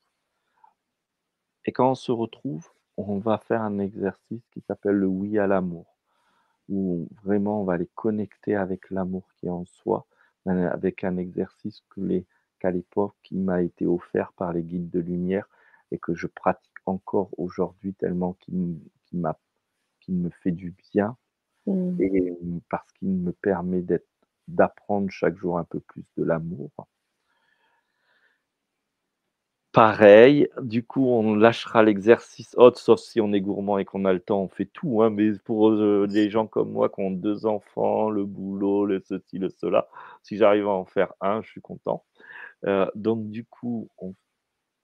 Et 1.66 1.72
quand 1.72 1.90
on 1.90 1.94
se 1.94 2.10
retrouve, 2.12 2.68
on 2.96 3.18
va 3.18 3.38
faire 3.38 3.62
un 3.62 3.78
exercice 3.78 4.42
qui 4.50 4.60
s'appelle 4.62 4.96
le 4.96 5.06
«Oui 5.06 5.38
à 5.38 5.46
l'amour», 5.46 5.96
où 6.68 7.08
vraiment 7.24 7.62
on 7.62 7.64
va 7.64 7.74
aller 7.74 7.90
connecter 7.94 8.56
avec 8.56 8.90
l'amour 8.90 9.28
qui 9.36 9.46
est 9.46 9.50
en 9.50 9.64
soi, 9.66 10.06
heu, 10.48 10.68
avec 10.70 11.04
un 11.04 11.16
exercice 11.18 11.82
que 11.90 12.00
les 12.02 12.26
qu'à 12.60 12.70
l'époque, 12.72 13.16
qui 13.24 13.36
m'a 13.36 13.62
été 13.62 13.86
offert 13.86 14.32
par 14.34 14.52
les 14.54 14.62
guides 14.64 14.90
de 14.90 15.00
lumière 15.00 15.48
et 15.92 15.98
que 15.98 16.14
je 16.14 16.28
pratique 16.28 16.72
encore 16.86 17.30
aujourd'hui 17.38 17.94
tellement 17.94 18.34
qu'il 18.34 18.78
m'a 19.14 19.38
qu'il 20.00 20.16
me 20.16 20.30
fait 20.30 20.52
du 20.52 20.74
bien 20.94 21.16
Mmh. 21.66 22.00
et 22.02 22.32
mmh, 22.42 22.60
parce 22.70 22.90
qu'il 22.92 23.08
me 23.10 23.32
permet 23.32 23.82
d'être 23.82 24.08
d'apprendre 24.48 25.10
chaque 25.10 25.36
jour 25.38 25.58
un 25.58 25.64
peu 25.64 25.80
plus 25.80 26.04
de 26.16 26.24
l'amour. 26.24 26.70
Pareil, 29.72 30.48
du 30.62 30.84
coup, 30.84 31.06
on 31.06 31.34
lâchera 31.36 31.84
l'exercice 31.84 32.54
autre, 32.58 32.78
sauf 32.80 32.98
si 33.00 33.20
on 33.20 33.32
est 33.32 33.40
gourmand 33.40 33.78
et 33.78 33.84
qu'on 33.84 34.04
a 34.04 34.12
le 34.12 34.18
temps, 34.20 34.40
on 34.42 34.48
fait 34.48 34.64
tout, 34.66 35.00
hein, 35.02 35.10
mais 35.10 35.30
pour, 35.44 35.70
heu, 35.70 36.06
les 36.10 36.28
gens 36.28 36.46
comme 36.48 36.72
moi 36.72 36.88
qui 36.88 37.00
ont 37.00 37.12
2 37.12 37.46
enfants, 37.46 38.10
le 38.10 38.24
boulot, 38.24 38.84
le 38.84 39.00
ceci, 39.00 39.38
le 39.38 39.48
cela, 39.48 39.88
si 40.24 40.36
j'arrive 40.36 40.66
à 40.66 40.70
en 40.70 40.84
faire 40.84 41.12
1, 41.20 41.40
je 41.42 41.48
suis 41.50 41.60
content. 41.60 42.04
Heu, 42.66 42.86
donc 42.94 43.30
du 43.30 43.44
coup, 43.44 43.88
on 43.98 44.14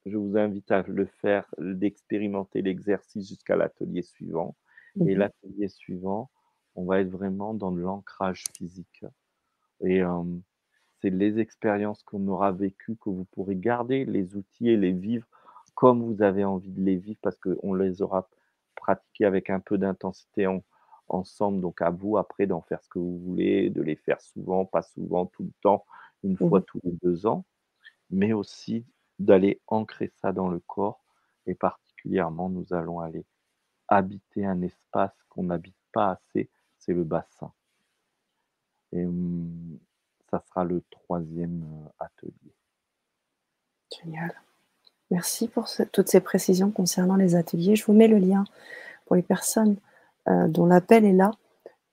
je 0.07 0.17
vous 0.19 0.37
invite 0.39 0.71
à 0.73 0.83
le 0.83 1.07
faire, 1.07 1.47
d'expérimenter 1.59 2.63
l'exercice 2.63 3.29
jusqu'à 3.29 3.57
l'atelier 3.57 4.03
suivant. 4.03 4.57
Mmh 4.95 5.07
et 5.07 5.15
mh. 5.17 5.17
l'atelier 5.17 5.69
suivant, 5.69 6.31
on 6.77 6.87
va 6.87 7.01
être 7.01 7.11
vraiment 7.11 7.55
dans 7.55 7.73
de 7.73 7.81
l'ancrage 7.81 8.45
physique. 8.57 9.05
Et 9.83 10.03
c'est 11.03 11.11
les 11.11 11.39
expériences 11.41 12.03
qu'on 12.05 12.27
aura 12.29 12.53
vécues 12.53 12.97
que 12.97 13.11
vous 13.11 13.27
pourrez 13.27 13.57
garder, 13.57 14.05
les 14.07 14.37
outils 14.37 14.71
et 14.71 14.77
les 14.79 14.93
vivre 14.93 15.27
comme 15.77 16.03
vous 16.05 16.23
avez 16.23 16.45
envie 16.45 16.73
de 16.73 16.83
les 16.83 16.97
vivre 16.97 17.19
parce 17.23 17.39
qu'on 17.39 17.75
les 17.75 18.03
aura 18.03 18.29
pratiqués 18.77 19.27
avec 19.27 19.51
un 19.51 19.61
peu 19.61 19.79
d'intensité 19.79 20.47
en 20.49 20.63
ensemble, 21.09 21.61
donc 21.63 21.83
à 21.83 21.91
vous 21.91 22.19
après 22.19 22.47
d'en 22.49 22.63
faire 22.63 22.83
ce 22.83 22.89
que 22.91 22.99
vous 23.01 23.19
voulez, 23.21 23.71
de 23.71 23.83
les 23.83 23.97
faire 23.97 24.21
souvent, 24.23 24.65
pas 24.67 24.83
souvent, 24.83 25.27
tout 25.27 25.45
le 25.45 25.53
temps, 25.63 25.85
1 26.25 26.37
Mmh 26.41 26.49
fois 26.49 26.63
tous 26.63 26.81
les 26.85 26.93
2 27.03 27.27
ans, 27.27 27.45
mais 28.11 28.33
aussi 28.33 28.85
d'aller 29.19 29.61
ancrer 29.67 30.13
ça 30.21 30.33
dans 30.33 30.49
le 30.49 30.61
corps 30.61 31.03
et 31.47 31.55
particulièrement, 31.55 32.49
nous 32.49 32.73
allons 32.73 33.01
aller 33.01 33.25
habiter 33.89 34.45
un 34.45 34.63
espace 34.63 35.15
qu'on 35.29 35.45
n'habite 35.45 35.77
pas 35.93 36.13
assez, 36.13 36.51
c'est 36.79 36.93
le 36.93 37.05
bassin. 37.05 37.53
Et 38.93 39.05
mmh, 39.05 39.79
ça 40.31 40.43
sera 40.49 40.65
le 40.65 40.83
3e, 40.91 41.63
heu, 41.63 41.91
atelier. 41.99 42.55
Génial. 44.03 44.33
Merci 45.11 45.49
pour 45.49 45.69
toutes 45.93 46.09
ces 46.09 46.21
précisions 46.21 46.71
concernant 46.71 47.17
les 47.17 47.37
ateliers. 47.37 47.77
Je 47.77 47.85
vous 47.87 47.93
mets 47.93 48.09
le 48.09 48.19
lien 48.19 48.45
pour 49.07 49.17
les 49.17 49.23
personnes, 49.23 49.77
heu, 50.29 50.49
dont 50.49 50.67
l'appel 50.67 51.05
est 51.05 51.13
là, 51.13 51.33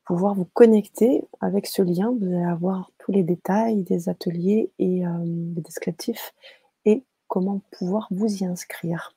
pouvoir 0.06 0.34
vous 0.34 0.48
connecter 0.54 1.26
avec 1.42 1.66
ce 1.68 1.82
lien. 1.82 2.14
Vous 2.20 2.28
allez 2.28 2.44
avoir 2.44 2.92
tous 3.00 3.12
les 3.12 3.24
détails 3.24 3.84
des 3.84 4.10
ateliers 4.10 4.72
et 4.80 5.00
hem, 5.00 5.54
le 5.56 5.62
descriptif 5.62 6.34
et 6.86 7.04
comment 7.28 7.62
pouvoir 7.72 8.08
vous 8.12 8.28
y 8.28 8.46
inscrire. 8.46 9.16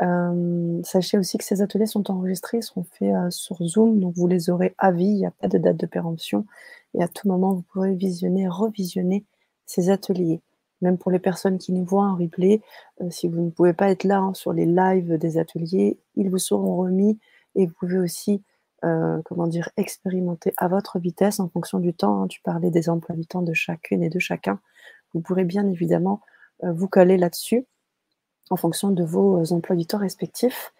Hem, 0.00 0.82
sachez 0.84 1.18
aussi 1.18 1.38
que 1.38 1.44
ces 1.44 1.62
ateliers 1.62 1.86
sont 1.86 2.10
enregistrés, 2.10 2.58
ils 2.58 2.62
seront 2.62 2.84
faits, 2.84 3.14
heu, 3.14 3.30
sur 3.30 3.56
Zoom, 3.64 4.00
donc 4.00 4.14
vous 4.14 4.28
les 4.28 4.50
aurez 4.50 4.74
à 4.78 4.92
vie, 4.92 5.06
il 5.06 5.18
y 5.18 5.26
a 5.26 5.32
pas 5.32 5.48
de 5.48 5.58
date 5.58 5.76
de 5.76 5.86
péremption 5.86 6.46
et 6.94 7.02
à 7.02 7.08
tout 7.08 7.28
moment, 7.28 7.54
vous 7.54 7.64
pourrez 7.72 7.94
visionner, 7.94 8.48
revisionner 8.48 9.24
ces 9.66 9.90
ateliers. 9.90 10.40
Même 10.80 10.98
pour 10.98 11.10
les 11.10 11.18
personnes 11.18 11.58
qui 11.58 11.72
nous 11.72 11.84
voient 11.84 12.06
en 12.06 12.16
replay, 12.16 12.60
si 13.10 13.28
vous 13.28 13.40
ne 13.40 13.50
pouvez 13.50 13.72
pas 13.72 13.90
être 13.90 14.04
là, 14.04 14.18
hein, 14.18 14.34
sur 14.34 14.52
les 14.52 14.66
lives 14.66 15.18
des 15.18 15.38
ateliers, 15.38 15.98
ils 16.14 16.30
vous 16.30 16.38
seront 16.38 16.76
remis 16.76 17.18
et 17.56 17.66
vous 17.66 17.72
pouvez 17.78 17.98
aussi, 17.98 18.42
heu, 18.84 19.22
comment 19.26 19.46
dire? 19.48 19.70
Expérimenter 19.76 20.54
à 20.58 20.68
votre 20.68 20.98
vitesse 21.00 21.40
en 21.40 21.48
fonction 21.48 21.78
du 21.80 21.94
temps, 21.94 22.22
hein. 22.22 22.28
Tu 22.28 22.40
parlais 22.42 22.70
des 22.70 22.88
emplois 22.90 23.16
du 23.16 23.26
temps 23.26 23.42
de 23.42 23.54
chacune 23.54 24.02
et 24.04 24.10
de 24.10 24.18
chacun. 24.20 24.60
Vous 25.14 25.20
pourrez 25.22 25.44
bien 25.44 25.66
évidemment, 25.68 26.20
heu, 26.64 26.72
vous 26.72 26.88
caler 26.88 27.18
là-dessus, 27.18 27.66
en 28.50 28.56
fonction 28.56 28.90
de 28.90 29.04
vos 29.04 29.52
emplois 29.52 29.76
du 29.76 29.86
temps 29.86 29.98
respectifs. 29.98 30.72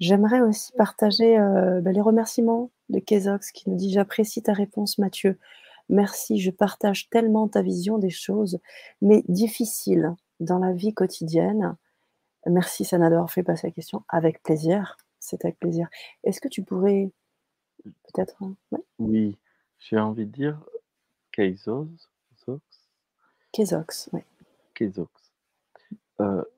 J'aimerais 0.00 0.40
aussi 0.42 0.72
partager, 0.78 1.38
bah, 1.82 1.92
les 1.92 2.00
remerciements 2.02 2.70
de 2.90 2.98
Kézox 3.00 3.52
qui 3.52 3.70
nous 3.70 3.76
dit: 3.76 3.92
«J'apprécie 3.92 4.42
ta 4.42 4.52
réponse 4.54 4.98
Mathieu. 4.98 5.38
Merci, 5.90 6.38
je 6.40 6.50
partage 6.52 7.10
tellement 7.10 7.48
ta 7.48 7.62
vision 7.62 7.98
des 7.98 8.10
choses, 8.10 8.58
mais 9.02 9.24
difficiles 9.28 10.14
dans 10.40 10.58
la 10.60 10.72
vie 10.72 10.94
quotidienne. 10.94 11.76
Merci 12.46 12.84
Sana 12.86 13.10
d'avoir 13.10 13.30
fait 13.32 13.42
passer 13.44 13.68
la 13.68 13.72
question. 13.72 14.02
Avec 14.10 14.42
plaisir, 14.42 14.96
c'est 15.20 15.44
avec 15.44 15.58
plaisir». 15.60 15.88
Est-ce 16.24 16.40
que 16.42 16.48
tu 16.48 16.62
pourrais 16.64 17.10
peut-être, 18.04 18.42
heu 18.44 18.54
ouais? 18.72 18.84
Oui, 18.98 19.38
j'ai 19.78 20.00
envie 20.00 20.26
de 20.26 20.32
dire 20.32 20.60
Kaysos 21.32 21.88
Zox? 22.46 22.62
Kézox, 23.52 24.10
ouais. 24.12 24.26
Kézox. 24.74 25.32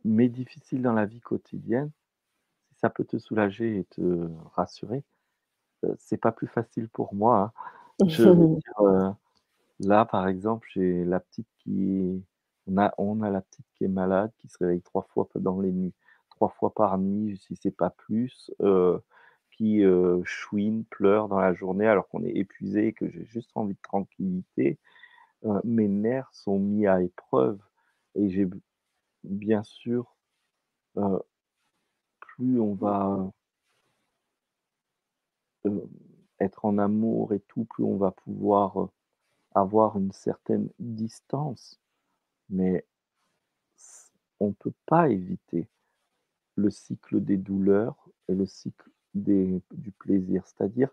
Mais 0.05 0.28
difficile 0.28 0.82
dans 0.82 0.93
la 0.93 1.07
vie 1.07 1.20
quotidienne, 1.20 1.90
si 2.70 2.77
ça 2.81 2.90
peut 2.90 3.05
te 3.05 3.19
soulager 3.19 3.78
et 3.81 3.85
te 3.86 4.28
rassurer, 4.55 5.05
heu, 5.85 5.97
c'est 6.01 6.19
pas 6.19 6.32
plus 6.32 6.48
facile 6.48 6.89
pour 6.90 7.15
moi, 7.15 7.39
hein. 7.40 7.53
Je 8.07 8.24
veux 8.24 8.48
dire, 8.48 8.74
heu, 8.82 9.12
là, 9.81 10.05
par 10.07 10.28
exemple, 10.28 10.69
j'ai 10.74 11.05
la 11.07 11.20
petite 11.20 11.48
qui 11.61 12.24
on 12.69 12.78
a 12.78 12.94
on 12.98 13.23
a 13.23 13.31
la 13.31 13.43
petite 13.43 13.66
qui 13.77 13.85
est 13.85 13.89
malade, 13.89 14.32
qui 14.39 14.48
se 14.48 14.59
réveille 14.61 14.82
3 14.82 15.05
fois 15.05 15.28
dans 15.36 15.61
les 15.61 15.73
nuits, 15.73 15.94
3 16.31 16.51
fois 16.51 16.73
par 16.74 16.98
nuit, 16.98 17.39
si 17.39 17.57
c'est 17.57 17.73
pas 17.77 17.90
plus, 17.90 18.53
heu, 18.62 19.01
qui, 19.57 19.83
heu, 19.83 20.23
chouine, 20.24 20.85
pleure 20.85 21.28
dans 21.28 21.41
la 21.41 21.55
journée 21.55 21.87
alors 21.87 22.09
qu'on 22.09 22.24
est 22.24 22.37
épuisés 22.37 22.89
et 22.89 22.93
que 22.93 23.09
j'ai 23.09 23.24
juste 23.27 23.51
envie 23.55 23.74
de 23.74 23.81
tranquillité. 23.83 24.78
Mes 25.65 25.89
nerfs 25.89 26.31
sont 26.33 26.59
mis 26.59 26.87
à 26.87 27.03
épreuve 27.03 27.61
et 28.16 28.28
j'ai 28.31 28.49
bien 29.24 29.62
sûr, 29.62 30.16
plus 32.20 32.61
on 32.61 32.74
va 32.74 33.31
être 36.41 36.65
en 36.65 36.78
amour 36.78 37.33
et 37.33 37.41
tout, 37.41 37.65
plus 37.65 37.85
on 37.85 37.97
va 37.97 38.11
pouvoir, 38.11 38.89
avoir 39.55 39.99
une 39.99 40.12
certaine 40.12 40.69
distance, 40.78 41.81
mais 42.51 42.85
on 44.41 44.53
peut 44.53 44.74
pas 44.87 45.09
éviter 45.09 45.69
le 46.57 46.70
cycle 46.70 47.23
des 47.23 47.37
douleurs 47.37 48.09
et 48.28 48.35
le 48.35 48.47
cycle 48.47 48.91
du 49.22 49.93
plaisir. 49.98 50.44
C'est-à-dire, 50.47 50.90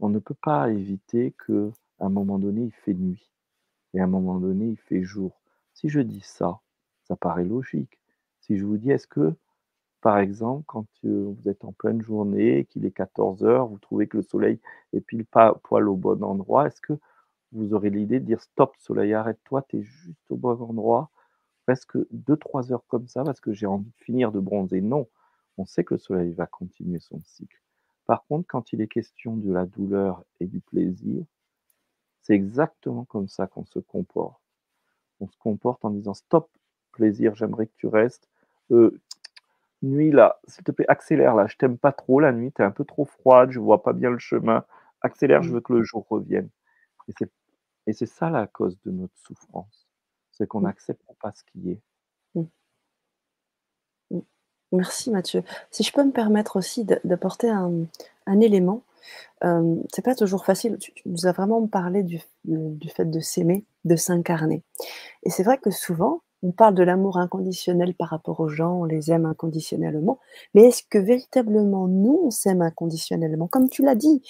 on 0.00 0.08
ne 0.10 0.18
peut 0.20 0.34
pas 0.42 0.70
éviter 0.72 1.34
qu'à 1.46 1.54
un 2.00 2.08
moment 2.10 2.38
donné, 2.38 2.62
il 2.64 2.72
fait 2.72 2.94
nuit 2.94 3.30
et 3.94 4.00
à 4.00 4.04
un 4.04 4.08
moment 4.08 4.38
donné, 4.40 4.66
il 4.68 4.78
fait 4.78 5.02
jour. 5.04 5.40
Si 5.74 5.88
je 5.90 6.00
dis 6.00 6.20
ça, 6.22 6.60
ça 7.04 7.16
paraît 7.16 7.44
logique. 7.44 7.98
Si 8.40 8.58
je 8.58 8.64
vous 8.66 8.78
dis: 8.78 8.90
«Est-ce 8.92 9.06
que, 9.08 9.34
par 10.02 10.18
exemple, 10.18 10.64
quand, 10.66 10.86
heu, 11.06 11.34
vous 11.38 11.48
êtes 11.50 11.64
en 11.64 11.72
pleine 11.72 12.02
journée, 12.02 12.66
qu'il 12.70 12.86
est 12.86 12.92
14:00, 12.92 13.68
vous 13.68 13.78
trouvez 13.78 14.08
que 14.08 14.18
le 14.18 14.22
soleil 14.24 14.60
est 14.94 15.00
pile 15.02 15.26
pas 15.26 15.54
poil 15.64 15.88
au 15.88 15.96
bon 15.96 16.22
endroit, 16.24 16.68
est-ce 16.68 16.80
que 16.82 16.94
vous 17.52 17.74
aurez 17.74 17.90
l'idée 17.90 18.20
de 18.20 18.26
dire: 18.26 18.40
"Stop 18.42 18.74
soleil, 18.78 19.14
arrête-toi, 19.14 19.62
tu 19.68 19.78
es 19.78 19.82
juste 19.82 20.30
au 20.30 20.36
bon 20.36 20.60
endroit, 20.62 21.10
reste 21.68 21.86
que 21.86 22.08
2-3 22.12 22.72
heures 22.72 22.86
comme 22.88 23.08
ça 23.08 23.24
parce 23.24 23.40
que 23.40 23.52
j'ai 23.54 23.66
envie 23.66 23.90
de 23.90 24.04
finir 24.04 24.32
de 24.32 24.40
bronzer"?» 24.40 24.80
non, 24.82 25.08
on 25.58 25.66
sait 25.66 25.84
que 25.84 25.94
le 25.94 25.98
soleil 25.98 26.32
va 26.32 26.46
continuer 26.46 27.00
son 27.00 27.20
cycle. 27.24 27.60
Par 28.06 28.24
contre, 28.26 28.46
quand 28.48 28.72
il 28.72 28.80
est 28.80 28.88
question 28.88 29.36
de 29.36 29.52
la 29.52 29.66
douleur 29.66 30.24
et 30.40 30.46
du 30.46 30.60
plaisir 30.60 31.24
C'est 32.22 32.34
exactement 32.34 33.04
comme 33.04 33.28
ça 33.28 33.46
qu'on 33.46 33.64
se 33.64 33.78
comporte. 33.78 34.40
On 35.20 35.28
se 35.28 35.36
comporte 35.38 35.84
en 35.84 35.90
disant 35.90 36.14
stop, 36.14 36.50
plaisir, 36.92 37.34
j'aimerais 37.36 37.66
que 37.66 37.74
tu 37.76 37.86
restes. 37.88 38.28
Euh, 38.72 39.00
nuit 39.82 40.10
là, 40.12 40.40
s'il 40.48 40.64
te 40.64 40.72
plaît, 40.72 40.86
accélère 40.88 41.34
là, 41.36 41.46
je 41.48 41.56
t'aime 41.56 41.78
pas 41.78 41.92
trop 41.92 42.20
la 42.20 42.32
nuit, 42.32 42.52
tu 42.52 42.62
es 42.62 42.64
un 42.64 42.70
peu 42.72 42.84
trop 42.84 43.04
froide, 43.04 43.50
je 43.52 43.60
vois 43.60 43.82
pas 43.82 43.92
bien 43.92 44.10
le 44.10 44.18
chemin. 44.18 44.64
Accélère, 45.02 45.42
je 45.42 45.50
Mmh. 45.50 45.54
veux 45.54 45.60
que 45.60 45.72
le 45.74 45.82
jour 45.84 46.06
revienne. 46.08 46.50
Et 47.08 47.12
c'est, 47.18 47.30
et 47.88 47.92
c'est 47.94 48.06
ça 48.06 48.30
la 48.30 48.46
cause 48.48 48.80
de 48.82 48.92
notre 48.92 49.16
souffrance. 49.18 49.88
C'est 50.32 50.46
qu'on 50.48 50.60
Mmh. 50.60 50.64
n'accepte 50.64 51.04
pas 51.20 51.32
ce 51.32 51.44
qui 51.44 51.70
est. 51.72 51.82
Merci 54.72 55.10
Mathieu. 55.10 55.42
Si 55.70 55.82
je 55.82 55.92
peux 55.92 56.04
me 56.04 56.12
permettre 56.12 56.56
aussi 56.56 56.84
d'apporter 57.04 57.50
un, 57.50 58.40
élément, 58.40 58.82
hem, 59.42 59.82
c'est 59.92 60.04
pas 60.04 60.14
toujours 60.14 60.44
facile. 60.44 60.78
Tu 60.78 60.92
nous 61.06 61.26
as 61.26 61.32
vraiment 61.32 61.66
parlé 61.66 62.02
du 62.02 62.20
fait 62.88 63.10
de 63.10 63.20
s'aimer, 63.20 63.64
de 63.84 63.96
s'incarner 63.96 64.62
et 65.22 65.30
c'est 65.30 65.42
vrai 65.42 65.58
que 65.58 65.70
souvent, 65.70 66.20
on 66.42 66.52
parle 66.52 66.74
de 66.74 66.82
l'amour 66.82 67.18
inconditionnel 67.18 67.94
par 67.94 68.08
rapport 68.08 68.40
aux 68.40 68.48
gens, 68.48 68.80
on 68.80 68.84
les 68.84 69.12
aime 69.12 69.26
inconditionnellement, 69.26 70.18
mais 70.54 70.64
est-ce 70.64 70.82
que 70.90 70.98
véritablement 70.98 71.88
nous, 71.88 72.20
on 72.24 72.30
s'aime 72.30 72.62
inconditionnellement? 72.62 73.46
Comme 73.48 73.68
tu 73.70 73.82
l'as 73.82 73.94
dit? 73.94 74.22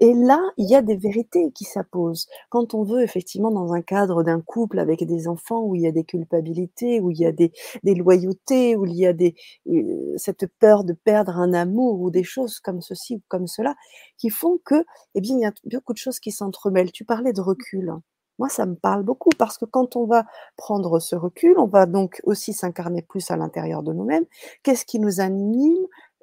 Et 0.00 0.14
là, 0.14 0.40
il 0.56 0.68
y 0.70 0.74
a 0.74 0.82
des 0.82 0.96
vérités 0.96 1.52
qui 1.52 1.64
s'apposent. 1.64 2.26
Quand 2.50 2.74
on 2.74 2.84
veut 2.84 3.02
effectivement 3.02 3.50
dans 3.50 3.72
un 3.72 3.82
cadre 3.82 4.22
d'un 4.22 4.40
couple 4.40 4.78
avec 4.78 5.04
des 5.06 5.28
enfants 5.28 5.62
où 5.64 5.74
il 5.74 5.82
y 5.82 5.86
a 5.86 5.92
des 5.92 6.04
culpabilités, 6.04 7.00
où 7.00 7.10
il 7.10 7.18
y 7.18 7.26
a 7.26 7.32
des 7.32 7.52
loyautés, 7.94 8.76
où 8.76 8.86
il 8.86 8.94
y 8.96 9.06
a 9.06 9.12
heu, 9.68 10.14
cette 10.16 10.46
peur 10.58 10.84
de 10.84 10.92
perdre 10.92 11.36
un 11.38 11.52
amour 11.52 12.00
ou 12.00 12.10
des 12.10 12.24
choses 12.24 12.60
comme 12.60 12.80
ceci 12.80 13.16
ou 13.16 13.22
comme 13.28 13.46
cela, 13.46 13.74
qui 14.18 14.30
font 14.30 14.58
que, 14.64 14.84
eh 15.14 15.20
bien, 15.20 15.36
il 15.36 15.40
y 15.42 15.44
a 15.46 15.52
beaucoup 15.72 15.92
de 15.92 15.98
choses 15.98 16.20
qui 16.20 16.32
s'entremêlent. 16.32 16.92
Tu 16.92 17.04
parlais 17.04 17.32
de 17.32 17.40
recul. 17.40 17.92
Moi, 18.40 18.48
ça 18.48 18.66
me 18.66 18.74
parle 18.74 19.02
beaucoup 19.04 19.28
parce 19.38 19.58
que 19.58 19.66
quand 19.66 19.96
on 19.96 20.06
va 20.06 20.24
prendre 20.56 20.98
ce 20.98 21.14
recul, 21.14 21.58
on 21.58 21.66
va 21.66 21.84
donc 21.86 22.20
aussi 22.24 22.54
s'incarner 22.54 23.02
plus 23.02 23.30
à 23.30 23.36
l'intérieur 23.36 23.82
de 23.82 23.92
nous-mêmes. 23.92 24.24
Qu'est-ce 24.62 24.86
qui 24.86 24.98
nous 24.98 25.20
anime 25.20 25.76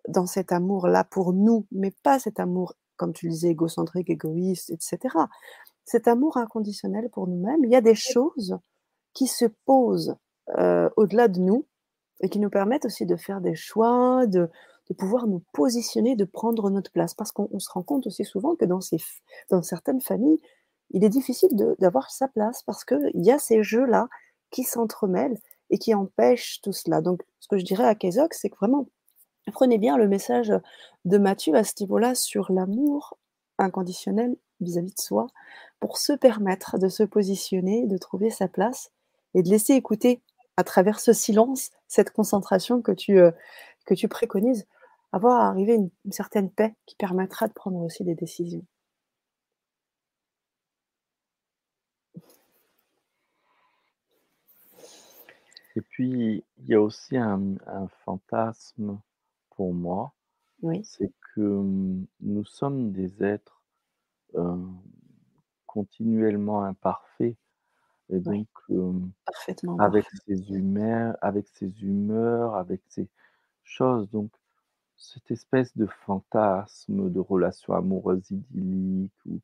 dans 0.10 0.26
cet 0.26 0.52
amour-là 0.52 1.03
pour 1.03 1.31
nous, 1.31 1.68
mais 1.72 1.91
pas 2.03 2.18
cet 2.18 2.39
amour, 2.39 2.73
comme 2.95 3.14
tu 3.14 3.27
le 3.27 3.34
disais, 3.34 3.49
égocentrique, 3.49 4.10
égoïste, 4.10 4.72
et 4.72 4.77
cetera. 4.80 5.30
Cet 5.85 6.07
amour 6.07 6.38
inconditionnel 6.38 7.10
pour 7.11 7.27
nous-mêmes, 7.27 7.64
il 7.64 7.72
y 7.72 7.76
a 7.76 7.81
des 7.81 7.95
choses 7.95 8.57
qui 9.14 9.27
se 9.27 9.45
posent, 9.65 10.15
heu, 10.57 10.89
au-delà 10.98 11.27
de 11.27 11.39
nous 11.39 11.65
et 12.22 12.30
qui 12.30 12.39
nous 12.39 12.49
permettent 12.49 12.85
aussi 12.85 13.06
de 13.06 13.15
faire 13.15 13.41
des 13.41 13.56
choix, 13.56 14.26
de 14.26 14.49
de 14.89 14.94
pouvoir 14.94 15.27
nous 15.27 15.44
positionner, 15.52 16.15
de 16.15 16.23
prendre 16.23 16.69
notre 16.69 16.91
place. 16.91 17.14
Parce 17.14 17.34
qu'on 17.34 17.49
on 17.52 17.60
se 17.60 17.69
rend 17.69 17.84
compte 17.84 18.07
aussi 18.07 18.23
souvent 18.23 18.56
que 18.56 18.64
dans 18.65 18.80
ces 18.81 18.98
dans 19.49 19.61
certaines 19.61 19.99
familles, 19.99 20.39
il 20.91 21.03
est 21.03 21.09
difficile 21.09 21.49
d'avoir 21.80 22.09
sa 22.11 22.27
place 22.27 22.64
parce 22.64 22.85
qu'il 22.85 23.11
y 23.15 23.31
a 23.31 23.39
ces 23.39 23.64
jeux-là 23.64 24.07
qui 24.51 24.64
s'entremêlent 24.64 25.38
et 25.69 25.77
qui 25.77 25.93
empêchent 25.93 26.61
tout 26.61 26.73
cela. 26.73 27.01
Donc 27.01 27.23
ce 27.39 27.47
que 27.47 27.57
je 27.57 27.65
dirais 27.65 27.85
à 27.85 27.95
Kézok, 27.95 28.34
c'est 28.34 28.49
que 28.49 28.55
vraiment, 28.55 28.88
prenez 29.51 29.77
bien 29.77 29.97
le 29.97 30.07
message 30.07 30.53
de 31.05 31.18
Matthieu 31.18 31.55
à 31.55 31.64
ce 31.64 31.73
niveau-là 31.81 32.15
sur 32.15 32.51
l'amour 32.51 33.18
inconditionnel 33.57 34.35
vis-à-vis 34.61 34.93
de 34.93 34.99
soi, 34.99 35.27
pour 35.80 35.97
se 35.97 36.14
permettre 36.14 36.77
de 36.80 36.88
se 36.88 37.03
positionner, 37.03 37.85
de 37.85 37.97
trouver 37.97 38.30
sa 38.30 38.47
place 38.47 38.91
et 39.34 39.43
de 39.43 39.49
laisser 39.49 39.73
écouter 39.73 40.22
à 40.57 40.64
travers 40.64 40.99
ce 40.99 41.14
silence, 41.14 41.69
cette 41.88 42.11
concentration 42.11 42.81
que 42.81 42.91
tu, 42.91 43.19
heu, 43.19 43.34
que 43.85 43.93
tu 43.93 44.07
préconises, 44.07 44.65
avoir 45.11 45.41
arriver 45.41 45.76
une 45.76 45.89
une 46.05 46.11
certaine 46.11 46.49
paix 46.49 46.76
qui 46.85 46.95
permettra 46.95 47.47
de 47.47 47.53
prendre 47.53 47.77
aussi 47.80 48.03
des 48.03 48.15
décisions. 48.15 48.65
Et 55.78 55.82
puis, 55.84 56.44
il 56.58 56.66
y 56.68 56.74
a 56.74 56.82
aussi 56.82 57.18
un 57.18 57.56
un 57.68 57.88
fantasme 57.88 58.99
pour 59.52 59.76
moi, 59.76 60.16
Oui. 60.62 60.88
c'est 60.88 61.12
que, 61.36 61.41
mmh, 61.41 62.08
nous 62.22 62.45
sommes 62.45 62.91
des 62.94 63.24
êtres, 63.24 63.64
heu, 64.36 64.58
continuellement 65.68 66.64
imparfaits 66.64 67.38
et 68.12 68.20
Oui. 68.26 68.38
donc, 68.38 68.49
hem, 68.70 69.12
Parfaitement 69.26 69.80
avec 69.80 70.08
parfait. 70.12 70.18
ses 70.28 70.52
humeurs 70.52 71.18
avec 71.22 71.48
ses 71.49 71.82
humeurs, 71.84 72.56
avec 72.56 72.84
ses 72.90 73.10
choses, 73.64 74.10
donc 74.12 74.32
cette 74.98 75.32
espèce 75.32 75.78
de 75.78 75.88
fantasme 75.88 77.12
de 77.12 77.20
relation 77.22 77.74
amoureuse 77.76 78.32
idyllique 78.32 79.14
où 79.28 79.41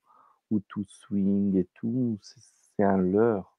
où 0.51 0.61
tout 0.61 0.85
swing 0.85 1.57
et 1.57 1.67
tout, 1.75 2.19
c'est 2.23 2.41
c'est 2.77 2.83
un 2.85 2.97
leurre. 2.99 3.52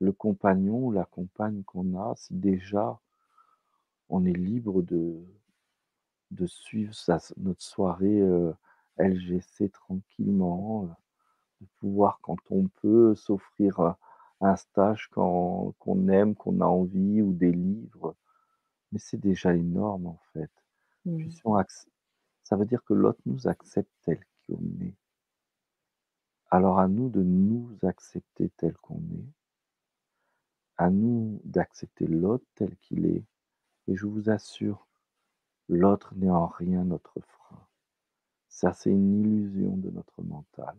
Le 0.00 0.12
compagnon 0.12 0.86
ou 0.86 0.92
la 0.92 1.04
compagne 1.06 1.64
qu'on 1.64 1.98
a, 1.98 2.14
si 2.16 2.32
déjà 2.34 3.00
on 4.10 4.24
est 4.24 4.32
libre 4.32 4.82
de 4.82 5.22
de 6.30 6.46
suivre 6.46 6.94
sa 6.94 7.18
notre 7.38 7.62
soirée, 7.62 8.20
heu, 8.20 8.54
LGC 8.98 9.70
tranquillement, 9.70 10.84
heu, 10.86 10.90
de 11.62 11.66
pouvoir 11.80 12.20
quand 12.22 12.38
on 12.50 12.68
peut 12.68 13.14
s'offrir, 13.16 13.80
heu, 13.80 13.92
un 14.42 14.56
stage 14.56 15.08
quand 15.12 15.74
qu'on 15.80 16.08
aime, 16.08 16.34
qu'on 16.36 16.60
a 16.62 16.66
envie 16.66 17.22
ou 17.22 17.32
des 17.34 17.52
livres, 17.52 18.16
mais 18.92 18.98
c'est 19.00 19.20
déjà 19.20 19.54
énorme 19.56 20.06
en 20.08 20.20
fait. 20.34 20.50
Puis 21.18 21.30
Mmh. 21.30 21.32
si 21.32 21.42
on 21.46 21.56
acc 21.56 21.70
ça 22.44 22.56
veut 22.56 22.66
dire 22.66 22.84
que 22.84 22.94
l'autre 22.94 23.20
nous 23.26 23.48
accepte 23.48 23.90
tel 24.04 24.20
qu'on 24.48 24.60
est. 24.82 24.96
Alors 26.50 26.78
à 26.78 26.88
nous 26.88 27.10
de 27.10 27.22
nous 27.22 27.76
accepter 27.82 28.48
tel 28.56 28.72
qu'on 28.78 28.94
est. 29.12 29.28
À 30.78 30.90
nous 30.90 31.40
d'accepter 31.44 32.06
l'autre 32.06 32.46
tel 32.54 32.76
qu'il 32.78 33.06
est 33.06 33.24
et 33.88 33.96
je 33.96 34.06
vous 34.06 34.30
assure, 34.30 34.86
l'autre 35.68 36.14
n'est 36.16 36.30
en 36.30 36.46
rien 36.46 36.84
notre 36.84 37.20
frein. 37.20 37.66
Ça, 38.48 38.72
c'est 38.72 38.90
une 38.90 39.20
illusion 39.20 39.76
de 39.76 39.90
notre 39.90 40.22
mental. 40.22 40.76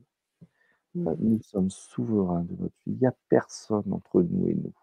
Heu, 0.95 1.01
Mmh. 1.05 1.15
nous 1.19 1.41
sommes 1.41 1.69
souverains 1.69 2.43
de 2.43 2.55
notre 2.55 2.75
vie. 2.85 2.93
Il 2.93 2.99
y 2.99 3.05
a 3.07 3.15
personne 3.29 3.93
entre 3.93 4.21
nous 4.23 4.47
et 4.47 4.55
nous. 4.55 4.73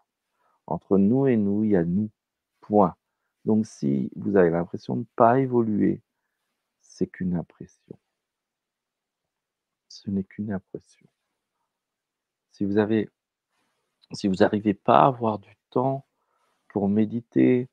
Entre 0.67 0.97
nous 0.97 1.27
et 1.27 1.37
nous, 1.37 1.63
il 1.63 1.71
y 1.71 1.75
a 1.75 1.83
nous, 1.85 2.09
point. 2.61 2.95
Donc 3.45 3.65
si 3.65 4.09
vous 4.15 4.37
avez 4.37 4.49
l'impression 4.49 4.97
de 4.97 5.05
pas 5.15 5.39
évoluer, 5.39 6.01
c'est 6.81 7.07
qu'une 7.07 7.35
impression. 7.35 7.97
Ce 9.89 10.09
n'est 10.09 10.23
qu'une 10.23 10.51
impression. 10.53 11.07
Si 12.51 12.65
vous 12.65 12.77
avez 12.77 13.09
si 14.11 14.27
vous 14.27 14.43
arrivez 14.43 14.73
pas 14.73 15.01
à 15.01 15.07
avoir 15.07 15.39
du 15.39 15.55
temps 15.69 16.05
pour 16.69 16.89
méditer 16.89 17.69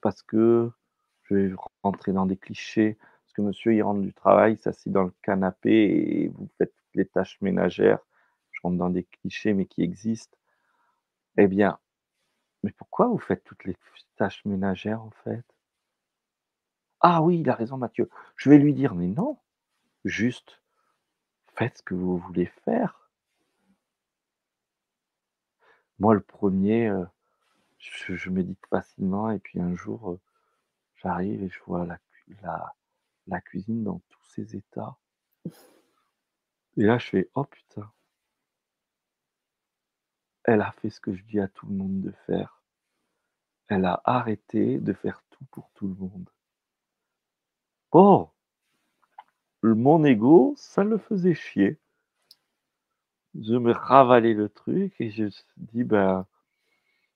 parce 0.00 0.22
que 0.22 0.70
je 1.24 1.34
vais 1.34 1.54
rentrer 1.82 2.12
dans 2.12 2.26
des 2.26 2.36
clichés, 2.36 2.98
parce 3.00 3.32
que 3.34 3.42
monsieur, 3.42 3.74
il 3.74 3.82
rentre 3.82 4.00
du 4.02 4.12
travail, 4.12 4.54
il 4.54 4.58
s'assied 4.58 4.92
dans 4.92 5.04
le 5.04 5.14
canapé 5.22 5.70
et 5.70 6.28
vous 6.28 6.48
faites 6.58 6.74
toutes 6.74 6.94
les 6.96 7.06
tâches 7.06 7.40
ménagères. 7.40 8.00
Je 8.50 8.60
rentre 8.62 8.76
dans 8.76 8.90
des 8.90 9.04
clichés, 9.04 9.54
mais 9.54 9.66
qui 9.66 9.82
existent. 9.82 10.36
Eh 11.36 11.46
bien, 11.46 11.78
mais 12.62 12.72
pourquoi 12.72 13.06
vous 13.06 13.18
faites 13.18 13.44
toutes 13.44 13.64
les 13.64 13.76
tâches 14.16 14.44
ménagères, 14.44 15.02
en 15.02 15.10
fait? 15.24 15.44
Ah 17.00 17.22
oui, 17.22 17.40
il 17.40 17.50
a 17.50 17.54
raison 17.54 17.76
Mathieu, 17.76 18.08
je 18.36 18.50
vais 18.50 18.58
lui 18.58 18.74
dire, 18.74 18.94
mais 18.94 19.08
non, 19.08 19.38
juste 20.04 20.62
faites 21.56 21.78
ce 21.78 21.82
que 21.82 21.94
vous 21.94 22.18
voulez 22.18 22.46
faire. 22.64 23.01
Moi, 26.02 26.14
le 26.14 26.20
1er, 26.20 26.88
heu, 26.88 27.06
je 27.78 28.30
médite 28.30 28.66
facilement 28.70 29.30
et 29.30 29.38
puis 29.38 29.60
un 29.60 29.76
jour, 29.76 30.10
heu, 30.12 30.20
j'arrive 30.96 31.42
et 31.44 31.48
je 31.50 31.60
vois 31.66 31.86
la 31.86 31.98
la 33.28 33.40
cuisine 33.40 33.84
dans 33.84 34.00
tous 34.10 34.24
ses 34.34 34.56
états. 34.56 34.96
Et 36.76 36.82
là, 36.84 36.98
je 36.98 37.06
fais: 37.06 37.30
«Oh 37.34 37.44
putain» 37.44 37.92
«elle 40.44 40.60
a 40.60 40.72
fait 40.72 40.90
ce 40.90 40.98
que 41.00 41.14
je 41.14 41.22
dis 41.22 41.38
à 41.38 41.46
tout 41.46 41.66
le 41.66 41.74
monde 41.74 42.00
de 42.00 42.10
faire. 42.26 42.58
Elle 43.68 43.84
a 43.84 44.00
arrêté 44.04 44.78
de 44.80 44.92
faire 44.92 45.22
tout 45.30 45.44
pour 45.52 45.70
tout 45.74 45.86
le 45.86 45.94
monde». 45.94 46.28
Oh! 47.94 48.32
Mon 49.64 50.02
ego, 50.04 50.54
ça 50.56 50.82
le 50.82 50.98
faisait 50.98 51.34
chier. 51.34 51.78
Je 53.40 53.54
me 53.54 53.72
ravalais 53.72 54.34
le 54.34 54.48
truc 54.50 54.92
et 55.00 55.10
je 55.10 55.24
me 55.24 55.30
dit: 55.72 55.84
«Ben» 55.84 56.26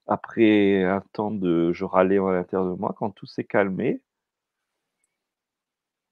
après 0.08 0.84
un 0.84 1.02
temps 1.12 1.30
de 1.32 1.72
je 1.72 1.84
râlais 1.84 2.18
en 2.20 2.30
l'intérieur 2.30 2.70
de 2.74 2.78
moi, 2.80 2.94
quand 2.98 3.10
tout 3.10 3.26
s'est 3.26 3.44
calmé 3.44 4.00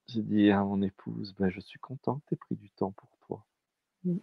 j'ai 0.08 0.22
dit 0.22 0.50
à 0.50 0.62
mon 0.62 0.82
épouse: 0.82 1.34
«Bah, 1.38 1.48
je 1.48 1.60
suis 1.60 1.78
content 1.78 2.16
que 2.16 2.28
tu 2.28 2.34
aies 2.34 2.36
pris 2.36 2.54
du 2.56 2.70
temps 2.70 2.92
pour 2.92 3.08
toi». 3.26 3.44
Mmh. 4.04 4.16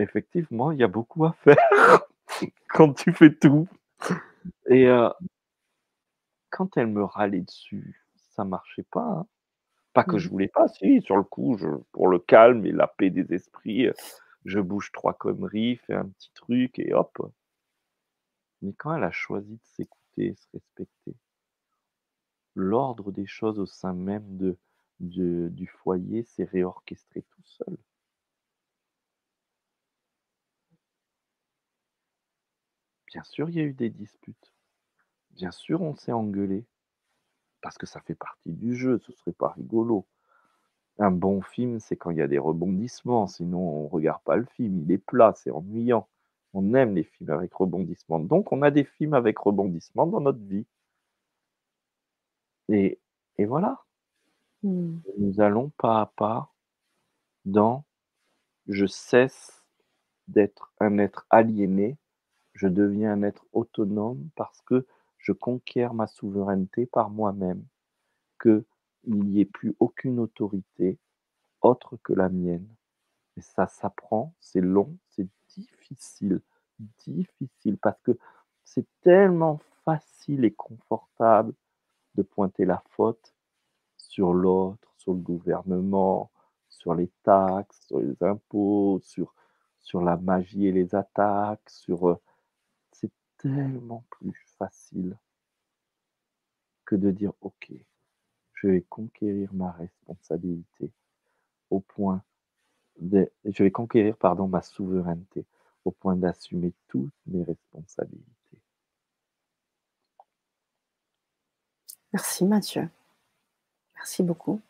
Effectivement, 0.00 0.72
il 0.72 0.78
y 0.80 0.84
a 0.84 0.88
beaucoup 0.88 1.24
à 1.26 1.32
faire 1.32 1.56
quand 2.70 2.94
tu 2.94 3.12
fais 3.12 3.34
tout 3.34 3.68
et 4.68 4.86
heu 4.86 5.10
quand 6.52 6.76
elle 6.76 6.86
me 6.88 7.02
râlait 7.02 7.40
dessus, 7.40 8.04
ça 8.36 8.44
marchait 8.44 8.84
pas, 8.90 9.00
hein. 9.04 9.26
Pas 9.94 10.04
que 10.04 10.16
Mmh 10.16 10.20
je 10.20 10.28
voulais 10.30 10.48
pas, 10.48 10.68
si, 10.68 11.02
sur 11.02 11.16
le 11.16 11.24
coup, 11.24 11.56
je 11.58 11.68
pour 11.92 12.08
le 12.08 12.18
calme 12.20 12.66
et 12.66 12.72
la 12.72 12.86
paix 12.88 13.10
des 13.10 13.32
esprits, 13.34 13.86
heu, 13.88 13.94
je 14.44 14.60
bouge 14.60 14.92
3 14.92 15.14
conneries, 15.14 15.76
fais 15.76 15.94
un 15.94 16.06
petit 16.08 16.30
truc 16.34 16.78
et 16.78 16.94
hop. 16.94 17.18
Mais 18.62 18.72
quand 18.72 18.94
elle 18.96 19.04
a 19.04 19.10
choisi 19.12 19.56
de 19.56 19.64
s'écouter, 19.64 20.34
se 20.34 20.46
respecter, 20.54 21.14
l'ordre 22.54 23.12
des 23.12 23.26
choses 23.26 23.58
au 23.58 23.66
sein 23.66 23.92
même 23.92 24.56
du 25.00 25.66
foyer 25.66 26.22
s'est 26.22 26.44
réorchestré 26.44 27.20
tout 27.20 27.42
seul. 27.44 27.76
Bien 33.06 33.22
sûr, 33.24 33.48
il 33.48 33.56
y 33.56 33.60
a 33.60 33.64
eu 33.64 33.74
des 33.74 33.90
disputes. 33.90 34.52
Bien 35.30 35.50
sûr, 35.50 35.82
on 35.82 35.94
s'est 35.94 36.12
engueulé. 36.12 36.66
Parce 37.62 37.78
que 37.78 37.86
ça 37.86 38.00
fait 38.00 38.14
partie 38.14 38.52
du 38.52 38.76
jeu, 38.76 38.98
ce 38.98 39.12
serait 39.12 39.32
pas 39.32 39.50
rigolo. 39.50 40.06
Un 40.98 41.10
bon 41.10 41.42
film, 41.42 41.80
c'est 41.80 41.96
quand 41.96 42.10
il 42.10 42.16
y 42.18 42.22
a 42.22 42.26
des 42.28 42.38
rebondissements, 42.38 43.26
sinon 43.26 43.58
on 43.58 43.88
regarde 43.88 44.22
pas 44.24 44.36
le 44.36 44.46
film, 44.46 44.80
il 44.80 44.90
est 44.92 44.96
plat, 44.98 45.32
c'est 45.36 45.50
ennuyant. 45.50 46.08
On 46.54 46.72
aime 46.74 46.94
les 46.94 47.04
films 47.04 47.30
avec 47.30 47.52
rebondissements. 47.54 48.20
Donc 48.20 48.52
on 48.52 48.62
a 48.62 48.70
des 48.70 48.84
films 48.84 49.14
avec 49.14 49.38
rebondissements 49.38 50.06
dans 50.06 50.20
notre 50.20 50.40
vie. 50.44 50.66
Et 52.68 52.98
et 53.38 53.44
voilà. 53.46 53.78
Mmh. 54.62 54.98
Nous 55.18 55.40
allons 55.40 55.70
pas 55.78 56.00
à 56.02 56.06
pas 56.16 56.52
dans 57.44 57.84
je 58.68 58.86
cesse 58.86 59.64
d'être 60.28 60.72
un 60.80 60.98
être 60.98 61.26
aliéné, 61.30 61.98
je 62.54 62.68
deviens 62.68 63.12
un 63.14 63.22
être 63.22 63.46
autonome 63.52 64.30
parce 64.36 64.60
que 64.62 64.86
je 65.18 65.32
conquiers 65.32 65.88
ma 65.94 66.06
souveraineté 66.08 66.86
par 66.86 67.10
moi-même, 67.10 67.64
qu'il 69.02 69.22
n'y 69.24 69.40
ait 69.40 69.44
plus 69.44 69.74
aucune 69.80 70.18
autorité 70.18 70.98
autre 71.60 71.96
que 72.02 72.12
la 72.12 72.28
mienne. 72.28 72.68
Et 73.36 73.40
ça 73.40 73.66
s'apprend, 73.66 74.34
c'est 74.40 74.60
long, 74.60 74.96
c'est 75.08 75.28
difficile, 75.48 76.40
difficile, 76.78 77.78
parce 77.78 78.00
que 78.02 78.18
c'est 78.64 78.86
tellement 79.00 79.60
facile 79.84 80.44
et 80.44 80.52
confortable 80.52 81.54
de 82.14 82.22
pointer 82.22 82.64
la 82.64 82.82
faute 82.90 83.34
sur 83.96 84.34
l'autre, 84.34 84.92
sur 84.98 85.14
le 85.14 85.20
gouvernement, 85.20 86.30
sur 86.68 86.94
les 86.94 87.10
taxes, 87.22 87.86
sur 87.86 88.00
les 88.00 88.22
impôts, 88.22 89.00
sur, 89.02 89.34
sur 89.80 90.02
la 90.02 90.16
magie 90.16 90.66
et 90.66 90.72
les 90.72 90.94
attaques, 90.94 91.70
sur... 91.70 92.08
euh, 92.08 92.20
c'est 92.92 93.12
tellement 93.38 94.04
plus 94.10 94.44
facile 94.58 95.16
que 96.84 96.96
de 96.96 97.10
dire, 97.10 97.32
OK, 97.40 97.72
je 98.62 98.68
vais 98.68 98.82
conquérir 98.82 99.52
ma 99.52 99.72
responsabilité 99.72 100.90
au 101.70 101.80
point 101.80 102.22
de... 103.00 103.30
Je 103.44 103.64
vais 103.64 103.72
conquérir, 103.72 104.16
pardon, 104.16 104.46
ma 104.46 104.62
souveraineté 104.62 105.44
au 105.84 105.90
point 105.90 106.14
d'assumer 106.14 106.72
toutes 106.86 107.12
mes 107.26 107.42
responsabilités. 107.42 108.22
Merci 112.12 112.44
Mathieu. 112.44 112.88
Merci 113.96 114.22
beaucoup. 114.22 114.60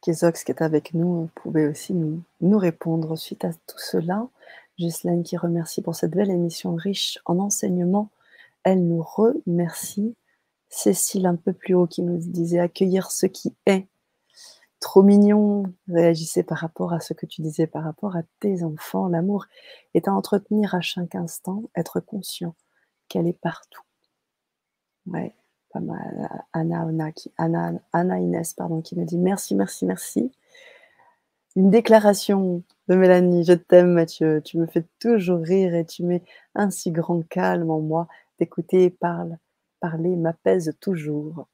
Kézox 0.00 0.44
qui 0.44 0.52
est 0.52 0.62
avec 0.62 0.94
nous 0.94 1.28
pouvait 1.34 1.66
aussi 1.66 1.94
nous, 1.94 2.22
nous 2.40 2.58
répondre 2.58 3.16
suite 3.16 3.44
à 3.44 3.52
tout 3.52 3.78
cela. 3.78 4.28
Ghislaine 4.78 5.24
qui 5.24 5.36
remercie 5.36 5.82
pour 5.82 5.96
cette 5.96 6.12
belle 6.12 6.30
émission 6.30 6.76
riche 6.76 7.18
en 7.24 7.38
enseignements. 7.38 8.10
Elle 8.62 8.86
nous 8.86 9.02
remercie. 9.02 10.14
Cécile 10.74 11.26
un 11.26 11.36
peu 11.36 11.52
plus 11.52 11.74
haut 11.74 11.86
qui 11.86 12.00
nous 12.02 12.16
disait 12.16 12.58
accueillir 12.58 13.12
ce 13.12 13.26
qui 13.26 13.54
est. 13.66 13.86
Trop 14.80 15.02
mignon, 15.02 15.64
réagissait 15.86 16.42
par 16.42 16.58
rapport 16.58 16.94
à 16.94 17.00
ce 17.00 17.12
que 17.12 17.26
tu 17.26 17.42
disais 17.42 17.66
par 17.66 17.84
rapport 17.84 18.16
à 18.16 18.22
tes 18.40 18.64
enfants. 18.64 19.06
L'amour 19.06 19.44
est 19.92 20.08
à 20.08 20.14
entretenir 20.14 20.74
à 20.74 20.80
chaque 20.80 21.14
instant, 21.14 21.64
être 21.76 22.00
conscient 22.00 22.54
qu'elle 23.08 23.26
est 23.26 23.38
partout. 23.38 23.82
Ouais, 25.06 25.34
pas 25.70 25.80
mal. 25.80 26.42
Anna, 26.54 26.86
Anna, 26.88 27.12
qui, 27.12 27.30
Inès, 27.38 28.54
pardon, 28.54 28.80
qui 28.80 28.98
me 28.98 29.04
dit 29.04 29.18
merci, 29.18 29.54
merci, 29.54 29.84
merci. 29.84 30.32
Une 31.54 31.68
déclaration 31.70 32.62
de 32.88 32.94
Mélanie, 32.94 33.44
je 33.44 33.52
t'aime 33.52 33.92
Mathieu, 33.92 34.40
tu 34.42 34.56
me 34.56 34.66
fais 34.66 34.86
toujours 35.00 35.42
rire 35.42 35.74
et 35.74 35.84
tu 35.84 36.02
mets 36.02 36.24
un 36.54 36.70
si 36.70 36.90
grand 36.90 37.20
calme 37.28 37.70
en 37.70 37.80
moi. 37.80 38.08
D'écouter 38.38 38.88
parle, 38.88 39.36
parler 39.82 40.14
m'apaise 40.14 40.74
toujours. 40.80 41.48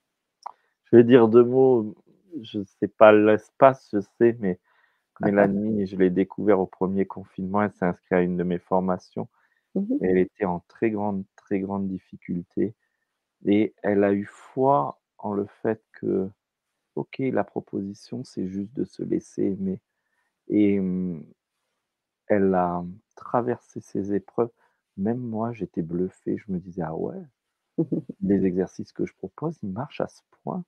Je 0.85 0.97
vais 0.97 1.05
dire 1.05 1.29
deux 1.29 1.45
mots, 1.45 1.97
je 2.43 2.59
ne 2.59 2.65
sais 2.65 2.89
pas 2.89 3.11
l'espace, 3.11 3.89
je 3.93 4.01
sais, 4.19 4.37
mais 4.39 4.61
Mélanie, 5.21 5.87
je 5.87 5.97
l'ai 5.97 6.11
découvert 6.11 6.61
au 6.61 6.67
premier 6.67 7.07
confinement, 7.07 7.63
elle 7.63 7.73
s'est 7.73 7.87
inscrite 7.87 8.13
à 8.13 8.21
une 8.21 8.37
de 8.37 8.45
mes 8.45 8.59
formations. 8.59 9.29
Mhm. 9.75 9.99
Elle 10.03 10.19
était 10.19 10.45
en 10.45 10.61
très 10.69 10.91
grande, 10.91 11.25
très 11.37 11.59
grande 11.59 11.89
difficulté. 11.89 12.75
Et 13.47 13.75
elle 13.83 14.05
a 14.05 14.13
eu 14.13 14.27
foi 14.27 15.01
en 15.17 15.33
le 15.33 15.47
fait 15.63 15.83
que, 15.93 16.29
OK, 16.97 17.19
la 17.19 17.45
proposition, 17.45 18.25
c'est 18.25 18.47
juste 18.47 18.75
de 18.75 18.85
se 18.85 19.03
laisser 19.03 19.45
aimer. 19.45 19.81
Et 20.49 20.79
hum, 20.79 21.25
elle 22.27 22.55
a 22.55 22.85
traversé 23.17 23.81
ces 23.81 24.15
épreuves. 24.15 24.51
Même 24.97 25.19
moi, 25.19 25.53
j'étais 25.53 25.83
bluffé. 25.83 26.37
Je 26.37 26.53
me 26.53 26.59
disais, 26.59 26.83
ah 26.83 26.95
ouais, 26.95 27.23
les 28.23 28.45
exercices 28.45 28.93
que 28.93 29.07
je 29.07 29.15
propose, 29.15 29.57
ils 29.63 29.71
marchent 29.71 30.01
à 30.01 30.09
ce 30.09 30.21
point? 30.43 30.65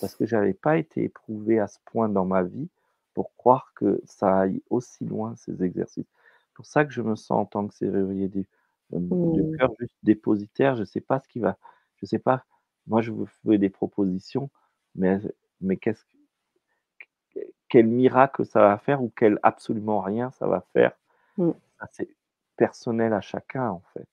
Parce 0.00 0.14
que 0.14 0.26
je 0.26 0.36
n'avais 0.36 0.54
pas 0.54 0.78
été 0.78 1.04
éprouvé 1.04 1.58
à 1.58 1.66
ce 1.66 1.78
point 1.86 2.08
dans 2.08 2.24
ma 2.24 2.42
vie 2.42 2.68
pour 3.14 3.34
croire 3.36 3.72
que 3.74 4.00
ça 4.04 4.40
aille 4.40 4.62
aussi 4.70 5.04
loin, 5.04 5.34
ces 5.36 5.62
exercices. 5.64 6.06
C'est 6.06 6.54
pour 6.54 6.66
ça 6.66 6.84
que 6.84 6.92
je 6.92 7.02
me 7.02 7.16
sens 7.16 7.30
en 7.40 7.46
tant 7.46 7.66
que 7.66 7.74
serrurier 7.74 8.28
du, 8.28 8.46
euh, 8.92 8.98
du 9.00 9.42
Mm. 9.42 9.56
cœur 9.56 9.70
juste 9.80 9.96
dépositaire. 10.04 10.74
Je 10.76 10.80
ne 10.80 10.84
sais 10.86 11.00
pas 11.00 11.18
ce 11.20 11.28
qui 11.28 11.40
va. 11.40 11.56
Je 11.96 12.06
sais 12.06 12.18
pas. 12.20 12.44
Moi, 12.86 13.02
je 13.02 13.10
vous 13.10 13.26
fais 13.26 13.58
des 13.58 13.70
propositions, 13.70 14.50
mais, 14.94 15.20
mais 15.60 15.76
qu'est-ce 15.76 16.04
que- 16.04 17.40
quel 17.68 17.86
miracle 17.86 18.46
ça 18.46 18.60
va 18.60 18.78
faire 18.78 19.02
ou 19.02 19.12
quel 19.16 19.38
absolument 19.42 20.00
rien 20.00 20.30
ça 20.30 20.46
va 20.46 20.60
faire? 20.72 20.92
Mm. 21.36 21.50
Ça, 21.80 21.86
c'est 21.92 22.08
personnel 22.56 23.12
à 23.12 23.20
chacun, 23.20 23.68
en 23.70 23.82
fait. 23.94 24.08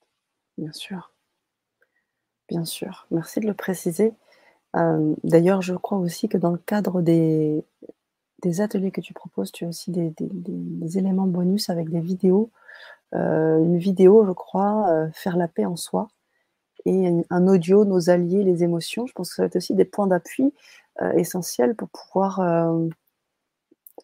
Bien 0.58 0.72
sûr. 0.72 1.12
Bien 2.50 2.66
sûr. 2.66 3.08
Merci 3.12 3.40
de 3.40 3.48
le 3.48 3.54
préciser. 3.54 4.14
Euh, 4.76 5.16
D'ailleurs, 5.24 5.62
je 5.62 5.74
crois 5.74 5.98
aussi 5.98 6.30
que 6.30 6.38
dans 6.38 6.52
le 6.52 6.58
cadre 6.58 7.02
des, 7.02 7.64
ateliers 8.60 8.92
que 8.92 9.02
tu 9.02 9.14
proposes, 9.14 9.52
tu 9.52 9.66
as 9.66 9.68
aussi 9.68 9.92
des, 9.92 10.14
éléments 10.98 11.28
bonus 11.28 11.70
avec 11.70 11.90
des 11.90 12.02
vidéos. 12.02 12.52
Euh, 13.14 13.58
une 13.64 13.78
vidéo, 13.78 14.26
je 14.26 14.32
crois, 14.32 14.90
euh, 14.90 15.10
Faire 15.14 15.38
la 15.38 15.48
paix 15.48 15.66
en 15.66 15.76
soi, 15.76 16.10
et 16.86 17.08
un, 17.30 17.48
audio, 17.48 17.86
Nos 17.86 18.10
alliés, 18.10 18.44
les 18.44 18.64
émotions. 18.64 19.08
Je 19.08 19.14
pense 19.14 19.30
que 19.30 19.36
ça 19.36 19.44
va 19.44 19.48
être 19.48 19.56
aussi 19.56 19.74
des 19.74 19.86
points 19.86 20.08
d'appui 20.08 20.54
essentiels 21.16 21.76
pour 21.76 21.90
pouvoir 21.90 22.40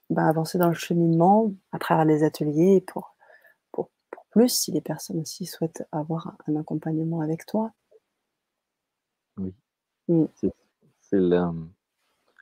ben, 0.09 0.25
avancer 0.27 0.57
dans 0.57 0.67
le 0.67 0.73
cheminement 0.73 1.51
à 1.71 1.79
travers 1.79 2.05
les 2.05 2.23
ateliers, 2.23 2.81
pour, 2.81 3.15
pour 3.71 3.89
plus, 4.31 4.49
si 4.49 4.71
les 4.71 4.81
personnes 4.81 5.19
aussi 5.19 5.45
souhaitent 5.45 5.87
avoir 5.91 6.35
un 6.47 6.55
accompagnement 6.55 7.21
avec 7.21 7.45
toi. 7.45 7.71
Oui. 9.37 9.53
Mm. 10.07 10.25
C'est 10.35 10.51
c'est 11.01 11.19
la- 11.19 11.53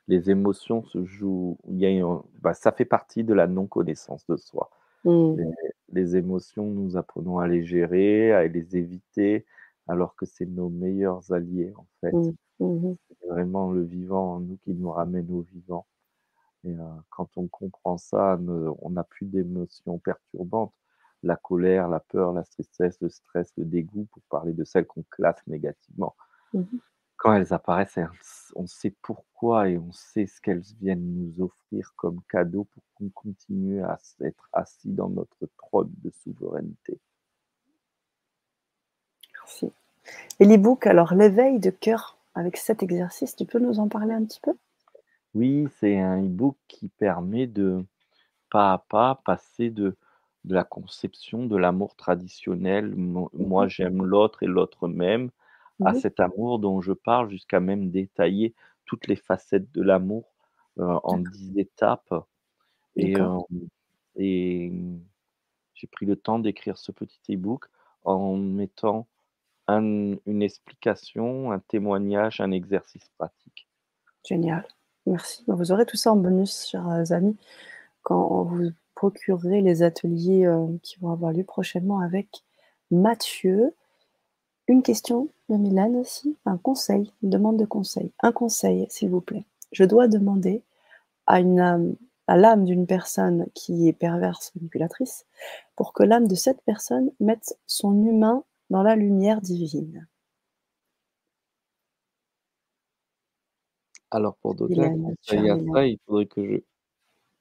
les 0.08 0.30
émotions 0.30 0.82
se 0.84 1.04
jouent. 1.04 1.58
Il 1.68 1.78
y 1.78 1.86
a 1.86 1.90
une- 1.90 2.20
bah, 2.40 2.54
ça 2.54 2.72
fait 2.72 2.84
partie 2.84 3.24
de 3.24 3.34
la 3.34 3.46
non-connaissance 3.46 4.26
de 4.26 4.36
soi. 4.36 4.70
Mm. 5.04 5.34
Les, 5.36 5.50
les 5.92 6.16
émotions, 6.16 6.66
nous 6.66 6.96
apprenons 6.96 7.38
à 7.38 7.48
les 7.48 7.64
gérer, 7.64 8.32
à 8.32 8.46
les 8.46 8.76
éviter, 8.76 9.46
alors 9.88 10.14
que 10.16 10.26
c'est 10.26 10.46
nos 10.46 10.68
meilleurs 10.68 11.32
alliés, 11.32 11.72
en 11.76 11.86
fait. 12.00 12.12
Mm. 12.12 12.32
Mhm. 12.60 12.96
C'est 13.08 13.28
vraiment 13.28 13.72
le 13.72 13.82
vivant 13.82 14.34
en 14.34 14.40
nous 14.40 14.58
qui 14.64 14.74
nous 14.74 14.90
ramène 14.90 15.30
au 15.32 15.40
vivant. 15.40 15.86
Et 16.64 16.74
euh, 16.78 16.82
quand 17.10 17.28
on 17.36 17.48
comprend 17.48 17.96
ça, 17.96 18.36
ne- 18.40 18.70
on 18.82 18.90
n'a 18.90 19.04
plus 19.04 19.26
d'émotions 19.26 19.98
perturbantes. 19.98 20.74
La 21.22 21.36
colère, 21.36 21.88
la 21.88 22.00
peur, 22.00 22.32
la 22.32 22.42
tristesse, 22.44 22.98
le 23.00 23.08
stress, 23.08 23.52
le 23.56 23.64
dégoût, 23.64 24.06
pour 24.12 24.22
parler 24.30 24.52
de 24.52 24.64
celles 24.64 24.86
qu'on 24.86 25.04
classe 25.10 25.40
négativement. 25.46 26.14
Mhm. 26.52 26.80
Quand 27.16 27.34
elles 27.34 27.52
apparaissent, 27.52 27.98
elles- 27.98 28.10
on 28.56 28.66
sait 28.66 28.94
pourquoi 29.02 29.68
et 29.68 29.78
on 29.78 29.92
sait 29.92 30.26
ce 30.26 30.40
qu'elles 30.40 30.64
viennent 30.80 31.14
nous 31.14 31.44
offrir 31.44 31.92
comme 31.94 32.20
cadeau 32.28 32.64
pour 32.64 32.82
qu'on 32.94 33.10
continue 33.10 33.80
à 33.84 33.96
être 34.22 34.48
assis 34.52 34.90
dans 34.90 35.08
notre 35.08 35.46
trône 35.56 35.92
de 36.02 36.10
souveraineté. 36.24 36.98
Merci. 39.34 39.70
Et 40.40 40.46
l'e-book, 40.46 40.86
alors 40.86 41.14
l'éveil 41.14 41.58
de 41.60 41.70
cœur 41.70 42.16
avec 42.34 42.56
cet 42.56 42.82
exercice, 42.82 43.36
tu 43.36 43.44
peux 43.44 43.58
nous 43.58 43.80
en 43.80 43.88
parler 43.88 44.14
un 44.14 44.24
petit 44.24 44.40
peu? 44.40 44.54
Oui, 45.34 45.66
c'est 45.78 45.98
un 45.98 46.22
e-book 46.24 46.56
qui 46.68 46.88
permet 46.88 47.46
de, 47.46 47.84
pas 48.50 48.72
à 48.74 48.78
pas, 48.78 49.20
passer 49.24 49.70
de, 49.70 49.96
de 50.44 50.54
la 50.54 50.64
conception 50.64 51.46
de 51.46 51.56
l'amour 51.56 51.96
traditionnel, 51.96 52.94
mo- 52.96 53.30
moi 53.34 53.68
j'aime 53.68 54.04
l'autre 54.04 54.42
et 54.42 54.46
l'autre 54.46 54.88
m'aime, 54.88 55.30
à 55.84 55.92
Mhm. 55.92 56.00
cet 56.00 56.20
amour 56.20 56.58
dont 56.58 56.80
je 56.80 56.92
parle, 56.92 57.30
jusqu'à 57.30 57.60
même 57.60 57.90
détailler 57.90 58.54
toutes 58.86 59.06
les 59.06 59.16
facettes 59.16 59.70
de 59.72 59.82
l'amour 59.82 60.24
euh, 60.78 60.98
en 61.04 61.18
dix 61.18 61.58
étapes. 61.58 62.14
Et, 62.96 63.16
euh, 63.16 63.38
et 64.16 64.72
j'ai 65.74 65.86
pris 65.86 66.06
le 66.06 66.16
temps 66.16 66.38
d'écrire 66.38 66.76
ce 66.76 66.92
petit 66.92 67.34
e-book 67.34 67.66
en 68.04 68.36
mettant 68.36 69.06
une 69.68 70.42
explication, 70.42 71.52
un 71.52 71.60
témoignage, 71.60 72.40
un 72.40 72.50
exercice 72.50 73.08
pratique. 73.16 73.68
Génial, 74.26 74.66
merci. 75.06 75.44
Vous 75.46 75.70
aurez 75.70 75.86
tout 75.86 75.96
ça 75.96 76.12
en 76.12 76.16
bonus, 76.16 76.66
chers 76.68 77.12
amis, 77.12 77.36
quand 78.02 78.42
vous 78.42 78.70
procurerez 78.96 79.60
les 79.62 79.82
ateliers 79.82 80.44
euh, 80.46 80.66
qui 80.82 80.98
vont 80.98 81.10
avoir 81.12 81.32
lieu 81.32 81.44
prochainement 81.44 82.00
avec 82.00 82.42
Mathieu. 82.90 83.74
Une 84.70 84.84
question 84.84 85.28
de 85.48 85.56
Milan 85.56 85.94
aussi, 85.94 86.36
un 86.46 86.56
conseil, 86.56 87.10
une 87.24 87.30
demande 87.30 87.56
de 87.56 87.64
conseil. 87.64 88.12
Un 88.20 88.30
conseil, 88.30 88.86
s'il 88.88 89.10
vous 89.10 89.20
plaît. 89.20 89.44
Je 89.72 89.82
dois 89.82 90.06
demander 90.06 90.62
à 91.26 91.40
une 91.40 91.96
à 92.28 92.36
l'âme 92.36 92.64
d'une 92.64 92.86
personne 92.86 93.48
qui 93.52 93.88
est 93.88 93.92
perverse 93.92 94.54
manipulatrice 94.54 95.26
pour 95.74 95.92
que 95.92 96.04
l'âme 96.04 96.28
de 96.28 96.36
cette 96.36 96.62
personne 96.62 97.10
mette 97.18 97.58
son 97.66 98.00
humain 98.04 98.44
dans 98.70 98.84
la 98.84 98.94
lumière 98.94 99.40
divine. 99.40 100.06
Alors 104.12 104.36
pour 104.36 104.54
donner 104.54 104.76
conseil 104.76 105.50
à 105.50 105.58
ça, 105.58 105.84
il 105.84 105.98
faudrait 106.06 106.26
que 106.26 106.48
je 106.48 106.58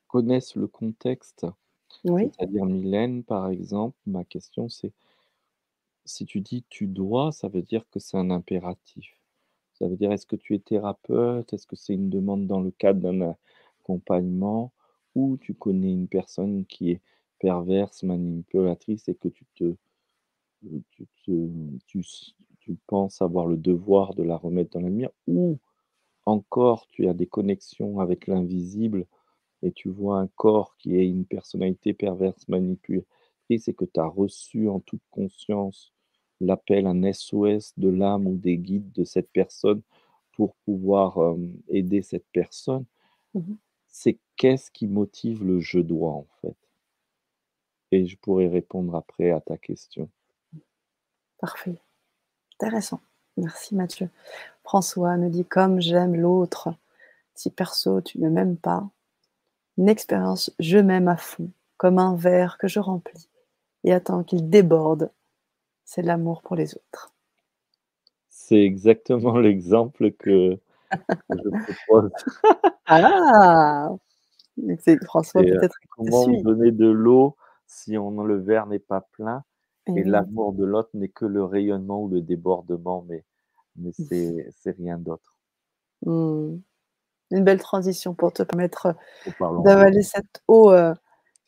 connaisse 0.07 0.56
le 0.56 0.65
contexte. 0.65 1.45
Oui. 2.06 2.31
C'est-à-dire 2.35 2.65
Mylène, 2.65 3.23
par 3.23 3.49
exemple, 3.49 3.95
ma 4.07 4.23
question 4.23 4.68
c'est 4.68 4.93
si 6.06 6.26
tu 6.26 6.42
dis 6.42 6.64
tu 6.70 6.88
dois, 6.88 7.32
ça 7.32 7.48
veut 7.48 7.62
dire 7.62 7.86
que 7.92 8.00
c'est 8.00 8.18
un 8.18 8.30
impératif. 8.32 9.20
Ça 9.74 9.88
veut 9.88 9.98
dire 9.98 10.12
est-ce 10.12 10.26
que 10.26 10.36
tu 10.36 10.56
es 10.56 10.60
thérapeute, 10.60 11.54
est-ce 11.54 11.68
que 11.68 11.76
c'est 11.76 11.94
une 11.94 12.10
demande 12.10 12.48
dans 12.48 12.62
le 12.62 12.72
cadre 12.72 13.02
d'un 13.02 13.36
accompagnement, 13.82 14.74
ou 15.16 15.38
tu 15.38 15.54
connais 15.54 15.92
une 15.92 16.08
personne 16.08 16.66
qui 16.66 16.92
est 16.92 17.02
perverse, 17.40 18.04
manipulatrice 18.04 19.08
et 19.08 19.16
que 19.16 19.30
tu 19.30 19.46
te 19.56 19.76
tu, 20.62 21.08
tu, 21.88 22.04
tu, 22.60 22.76
penses 22.88 23.22
avoir 23.22 23.48
le 23.48 23.56
devoir 23.56 24.14
de 24.14 24.24
la 24.24 24.36
remettre 24.36 24.72
dans 24.72 24.82
la 24.82 24.90
lumière, 24.90 25.12
ou 25.28 25.58
encore 26.26 26.86
tu 26.88 27.08
as 27.08 27.14
des 27.14 27.28
connexions 27.28 28.00
avec 28.00 28.28
l'invisible 28.28 29.06
et 29.64 29.72
tu 29.72 29.90
vois 29.90 30.20
un 30.20 30.28
corps 30.28 30.76
qui 30.78 30.98
est 30.98 31.08
une 31.08 31.26
personnalité 31.26 31.94
perverse, 31.94 32.48
manipulatrice, 32.48 33.08
et 33.50 33.74
que 33.74 33.86
tu 33.86 34.00
as 34.00 34.08
reçu 34.08 34.70
en 34.70 34.80
toute 34.80 35.02
conscience 35.10 35.92
l'appel, 36.42 36.88
un 36.88 37.12
SOS 37.12 37.74
de 37.78 37.90
l'âme 37.90 38.28
ou 38.28 38.38
des 38.38 38.58
guides 38.58 38.92
de 38.94 39.04
cette 39.04 39.30
personne 39.32 39.82
pour 40.34 40.56
pouvoir 40.66 41.18
euh, 41.18 41.38
aider 41.68 42.02
cette 42.02 42.28
personne, 42.32 42.86
mmh 43.34 43.54
c'est 43.92 44.20
qu'est-ce 44.38 44.70
qui 44.70 44.88
motive 44.88 45.44
le 45.44 45.60
je 45.60 45.80
dois 45.80 46.12
en 46.12 46.28
fait? 46.42 46.56
Et 47.92 48.06
je 48.06 48.16
pourrais 48.18 48.48
répondre 48.48 48.96
après 48.96 49.32
à 49.32 49.42
ta 49.42 49.58
question. 49.58 50.08
Parfait. 51.40 51.82
Intéressant. 52.54 53.02
Merci 53.36 53.74
Mathieu. 53.74 54.10
François 54.64 55.18
nous 55.18 55.30
dit 55.30 55.44
comme 55.44 55.82
j'aime 55.82 56.16
l'autre. 56.16 56.70
Si 57.34 57.50
perso 57.50 58.00
tu 58.02 58.20
ne 58.20 58.30
m'aimes 58.30 58.58
pas, 58.58 58.88
une 59.80 59.90
expérience 59.90 60.54
je 60.60 60.78
m'aime 60.78 61.08
à 61.08 61.18
fond, 61.18 61.50
comme 61.78 61.98
un 61.98 62.16
verre 62.16 62.60
que 62.60 62.68
je 62.68 62.80
remplis 62.80 63.28
et 63.84 63.93
attends 63.93 64.23
qu'il 64.23 64.49
déborde. 64.49 65.11
C'est 65.85 66.01
l'amour 66.01 66.41
pour 66.41 66.56
les 66.56 66.76
autres. 66.76 67.14
C'est 68.30 68.61
exactement 68.61 69.38
l'exemple 69.39 70.11
que, 70.11 70.57
je 70.91 71.73
propose. 71.88 72.11
ah 72.85 73.89
François 75.03 75.41
euh, 75.41 75.60
peut-être. 75.60 75.76
Comment 75.95 76.27
donner 76.41 76.72
de 76.72 76.88
l'eau 76.88 77.35
si 77.68 77.97
on, 77.97 78.23
le 78.23 78.39
verre 78.39 78.65
n'est 78.65 78.80
pas 78.80 79.01
plein 79.11 79.43
et 79.95 80.03
l'amour 80.03 80.53
de 80.53 80.65
l'autre 80.65 80.89
n'est 80.93 81.10
que 81.10 81.26
le 81.26 81.43
rayonnement 81.43 82.03
ou 82.03 82.10
le 82.10 82.22
débordement, 82.22 83.06
mais, 83.07 83.23
mais 83.76 83.91
c'est 83.93 84.72
rien 84.77 84.97
d'autre. 84.97 85.38
Mmh. 86.06 86.57
Une 87.31 87.43
belle 87.43 87.60
transition 87.60 88.14
pour 88.14 88.34
te 88.34 88.43
permettre 88.43 88.95
d'avaler 89.64 90.01
cette 90.01 90.41
eau 90.47 90.72
euh, 90.72 90.93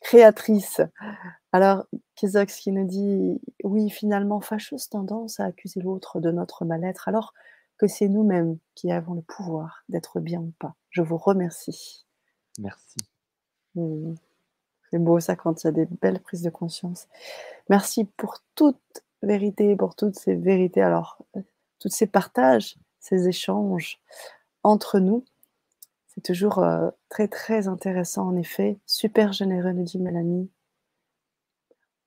créatrice. 0.02 0.80
Alors, 1.52 1.84
Kizox 2.14 2.56
qui 2.60 2.72
nous 2.72 2.86
dit 2.86 3.40
Oui, 3.64 3.90
finalement, 3.90 4.40
fâcheuse 4.40 4.88
tendance 4.88 5.40
à 5.40 5.46
accuser 5.46 5.80
l'autre 5.80 6.20
de 6.20 6.30
notre 6.30 6.64
mal-être, 6.64 7.08
alors 7.08 7.34
que 7.78 7.86
c'est 7.86 8.08
nous-mêmes 8.08 8.58
qui 8.74 8.92
avons 8.92 9.14
le 9.14 9.22
pouvoir 9.22 9.82
d'être 9.88 10.20
bien 10.20 10.40
ou 10.40 10.52
pas. 10.58 10.74
Je 10.90 11.02
vous 11.02 11.16
remercie. 11.16 12.06
Merci. 12.58 12.96
Mmh. 13.74 14.14
C'est 14.90 14.98
beau 14.98 15.20
ça 15.20 15.36
quand 15.36 15.64
il 15.64 15.66
y 15.66 15.68
a 15.68 15.72
des 15.72 15.86
belles 15.86 16.20
prises 16.20 16.42
de 16.42 16.50
conscience. 16.50 17.08
Merci 17.70 18.04
pour 18.04 18.38
toute 18.54 19.02
vérité, 19.22 19.74
pour 19.74 19.94
toutes 19.94 20.16
ces 20.16 20.34
vérités. 20.34 20.82
Alors, 20.82 21.24
tous 21.78 21.88
ces 21.88 22.06
partages, 22.06 22.76
ces 23.00 23.26
échanges 23.26 24.00
entre 24.62 24.98
nous, 24.98 25.24
c'est 26.08 26.20
toujours 26.20 26.58
euh, 26.58 26.90
très 27.12 27.28
très 27.28 27.68
intéressant 27.68 28.26
en 28.26 28.36
effet. 28.36 28.78
Super 28.86 29.34
généreux, 29.34 29.72
nous 29.72 29.82
dit 29.82 29.98
Mélanie. 29.98 30.50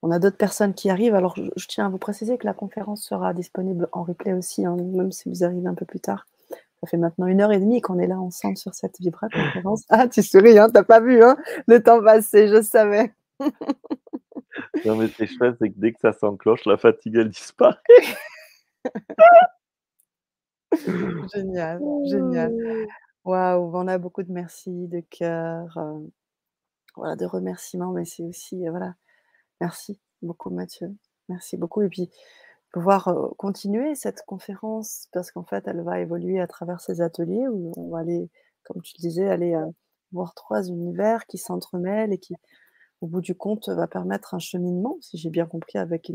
On 0.01 0.09
a 0.09 0.17
d'autres 0.17 0.37
personnes 0.37 0.73
qui 0.73 0.89
arrivent. 0.89 1.13
Alors, 1.13 1.35
je, 1.35 1.67
tiens 1.67 1.85
à 1.85 1.89
vous 1.89 1.99
préciser 1.99 2.39
que 2.39 2.47
la 2.47 2.55
conférence 2.55 3.03
sera 3.03 3.35
disponible 3.35 3.87
en 3.91 4.03
replay 4.03 4.33
aussi, 4.33 4.65
hein, 4.65 4.75
même 4.75 5.11
si 5.11 5.29
vous 5.29 5.43
arrivez 5.43 5.67
un 5.67 5.75
peu 5.75 5.85
plus 5.85 5.99
tard. 5.99 6.25
Ça 6.49 6.87
fait 6.87 6.97
maintenant 6.97 7.27
une 7.27 7.39
heure 7.39 7.51
et 7.51 7.59
demie 7.59 7.81
qu'on 7.81 7.99
est 7.99 8.07
là 8.07 8.19
ensemble 8.19 8.57
sur 8.57 8.73
cette 8.73 8.99
Vibra 8.99 9.29
conférence. 9.29 9.83
Ah, 9.89 10.07
tu 10.07 10.23
souris, 10.23 10.57
hein, 10.57 10.69
t'as 10.73 10.83
pas 10.83 10.99
vu, 10.99 11.23
hein, 11.23 11.37
le 11.67 11.83
temps 11.83 12.03
passé, 12.03 12.47
je 12.47 12.63
savais. 12.63 13.13
non, 14.85 14.95
mais 14.95 15.07
c'est 15.09 15.27
chouette, 15.27 15.57
c'est 15.61 15.69
que 15.69 15.77
dès 15.77 15.93
que 15.93 15.99
ça 15.99 16.13
s'enclenche, 16.13 16.65
la 16.65 16.77
fatigue, 16.77 17.17
elle 17.17 17.29
disparaît. 17.29 17.77
génial, 21.33 21.79
génial. 22.05 22.51
Waouh, 23.25 23.75
on 23.75 23.87
a 23.87 23.97
beaucoup 23.97 24.21
de 24.23 24.31
merci, 24.31 24.87
de 24.87 24.99
cœur, 24.99 25.77
euh, 25.77 25.99
voilà, 26.95 27.15
de 27.15 27.25
remerciements, 27.25 27.91
mais 27.91 28.05
c'est 28.05 28.23
aussi, 28.23 28.67
euh, 28.67 28.69
voilà, 28.71 28.95
merci 29.61 29.99
beaucoup 30.21 30.51
Mathieu, 30.51 30.95
merci 31.29 31.57
beaucoup. 31.57 31.81
Et 31.81 31.89
puis, 31.89 32.09
pouvoir 32.71 33.15
continuer 33.37 33.95
cette 33.95 34.23
conférence 34.27 35.07
parce 35.13 35.31
qu'en 35.31 35.43
fait, 35.43 35.67
elle 35.67 35.81
va 35.81 36.01
évoluer 36.01 36.39
à 36.39 36.47
travers 36.47 36.81
ces 36.81 37.01
ateliers 37.01 37.47
où 37.47 37.73
on 37.77 37.89
va 37.89 37.99
aller, 37.99 38.29
comme 38.63 38.81
tu 38.83 38.93
disais, 38.97 39.27
aller 39.29 39.55
voir 40.11 40.35
trois 40.35 40.63
univers 40.67 41.25
qui 41.25 41.37
s'entremêlent 41.37 42.13
et 42.13 42.19
qui, 42.19 42.35
au 43.01 43.07
bout 43.07 43.21
du 43.21 43.33
compte, 43.35 43.69
va 43.69 43.87
permettre 43.87 44.35
un 44.35 44.39
cheminement, 44.39 44.97
si 45.01 45.17
j'ai 45.17 45.29
bien 45.29 45.45
compris, 45.45 45.77
avec 45.79 46.11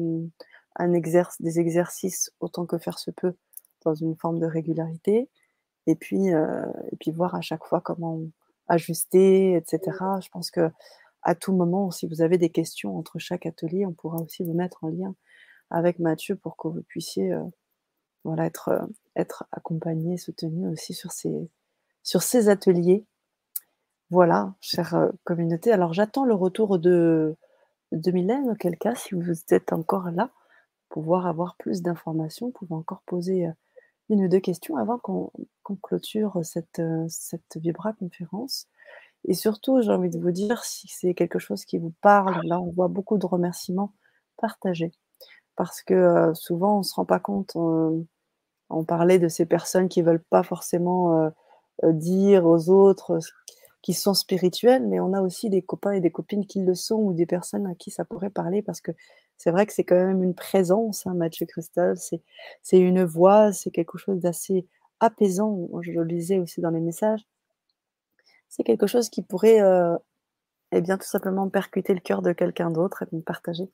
un 0.76 0.88
des 0.88 1.60
exercices 1.60 2.30
autant 2.40 2.66
que 2.66 2.78
faire 2.78 2.98
se 2.98 3.10
peut 3.10 3.34
dans 3.84 3.94
une 3.94 4.16
forme 4.16 4.38
de 4.38 4.46
régularité. 4.46 5.28
Et 5.86 5.94
puis, 5.94 6.28
et 6.28 6.96
puis 7.00 7.10
voir 7.10 7.34
à 7.34 7.40
chaque 7.40 7.64
fois 7.64 7.80
comment 7.80 8.20
ajuster, 8.68 9.54
etc. 9.56 9.80
Je 10.22 10.28
pense 10.28 10.50
que 10.50 10.70
à 11.22 11.34
tout 11.34 11.52
moment, 11.52 11.90
si 11.90 12.06
vous 12.06 12.22
avez 12.22 12.38
des 12.38 12.50
questions 12.50 12.96
entre 12.96 13.18
chaque 13.18 13.46
atelier, 13.46 13.84
on 13.86 13.92
pourra 13.92 14.18
aussi 14.18 14.44
vous 14.44 14.54
mettre 14.54 14.84
en 14.84 14.88
lien 14.88 15.14
avec 15.70 15.98
Mathieu 15.98 16.36
pour 16.36 16.56
que 16.56 16.68
vous 16.68 16.82
puissiez 16.82 17.32
euh, 17.32 17.44
voilà, 18.24 18.46
être, 18.46 18.68
euh, 18.68 18.86
être 19.16 19.44
accompagné, 19.52 20.16
soutenu 20.16 20.68
aussi 20.68 20.94
sur 20.94 21.12
ces, 21.12 21.50
sur 22.02 22.22
ces 22.22 22.48
ateliers. 22.48 23.04
Voilà, 24.10 24.54
chère 24.60 24.94
euh, 24.94 25.10
communauté. 25.24 25.72
Alors 25.72 25.92
j'attends 25.92 26.24
le 26.24 26.34
retour 26.34 26.78
de, 26.78 27.36
de 27.92 28.10
Mylène, 28.10 28.50
auquel 28.50 28.76
cas, 28.78 28.94
si 28.94 29.14
vous 29.14 29.30
êtes 29.50 29.72
encore 29.72 30.10
là, 30.10 30.30
pouvoir 30.88 31.26
avoir 31.26 31.56
plus 31.56 31.82
d'informations, 31.82 32.50
pouvez 32.50 32.74
encore 32.74 33.02
poser 33.02 33.46
une 34.10 34.24
ou 34.24 34.28
deux 34.28 34.40
questions 34.40 34.76
avant 34.76 34.98
qu'on 34.98 35.30
clôture 35.82 36.40
cette, 36.42 36.82
cette 37.08 37.56
Vibra 37.56 37.92
conférence. 37.94 38.66
Et 39.24 39.34
surtout, 39.34 39.80
j'ai 39.82 39.90
envie 39.90 40.10
de 40.10 40.18
vous 40.18 40.32
dire, 40.32 40.64
si 40.64 40.88
c'est 40.88 41.14
quelque 41.14 41.38
chose 41.38 41.64
qui 41.64 41.78
vous 41.78 41.92
parle, 42.00 42.40
là 42.46 42.60
on 42.60 42.70
voit 42.72 42.88
beaucoup 42.88 43.18
de 43.18 43.26
remerciements 43.26 43.92
partagés 44.36 44.92
parce 45.56 45.82
que 45.82 46.32
souvent 46.34 46.76
on 46.76 46.78
ne 46.78 46.84
se 46.84 46.94
rend 46.94 47.04
pas 47.04 47.20
compte. 47.20 47.52
On, 47.54 48.84
parlait 48.84 49.18
de 49.18 49.28
ces 49.28 49.46
personnes 49.46 49.88
qui 49.88 50.00
ne 50.00 50.06
veulent 50.06 50.24
pas 50.30 50.42
forcément 50.42 51.30
dire 51.84 52.46
aux 52.46 52.70
autres 52.70 53.18
qui 53.82 53.94
sont 53.94 54.14
spirituels, 54.14 54.86
mais 54.86 55.00
on 55.00 55.12
a 55.12 55.22
aussi 55.22 55.50
des 55.50 55.62
copains 55.62 55.92
et 55.92 56.00
des 56.00 56.10
copines 56.10 56.46
qui 56.46 56.60
le 56.60 56.74
sont 56.74 56.96
ou 56.96 57.12
des 57.12 57.26
personnes 57.26 57.66
à 57.66 57.74
qui 57.74 57.90
ça 57.90 58.04
pourrait 58.04 58.30
parler 58.30 58.62
parce 58.62 58.80
que 58.80 58.92
c'est 59.40 59.52
vrai 59.52 59.64
que 59.64 59.72
c'est 59.72 59.84
quand 59.84 59.96
même 59.96 60.22
une 60.22 60.34
présence, 60.34 61.06
hein, 61.06 61.14
Mathieu 61.14 61.46
Cristal, 61.46 61.96
c'est 61.96 62.78
une 62.78 63.04
voix, 63.04 63.54
c'est 63.54 63.70
quelque 63.70 63.96
chose 63.96 64.20
d'assez 64.20 64.66
apaisant. 65.00 65.66
Je 65.80 65.92
le 65.92 66.04
lisais 66.04 66.38
aussi 66.38 66.60
dans 66.60 66.68
les 66.68 66.80
messages. 66.80 67.26
C'est 68.50 68.64
quelque 68.64 68.86
chose 68.86 69.08
qui 69.08 69.22
pourrait 69.22 69.62
eh 70.72 70.80
bien, 70.82 70.98
tout 70.98 71.06
simplement 71.06 71.48
percuter 71.48 71.94
le 71.94 72.00
cœur 72.00 72.20
de 72.20 72.34
quelqu'un 72.34 72.70
d'autre 72.70 73.02
et 73.02 73.16
me 73.16 73.22
partager. 73.22 73.70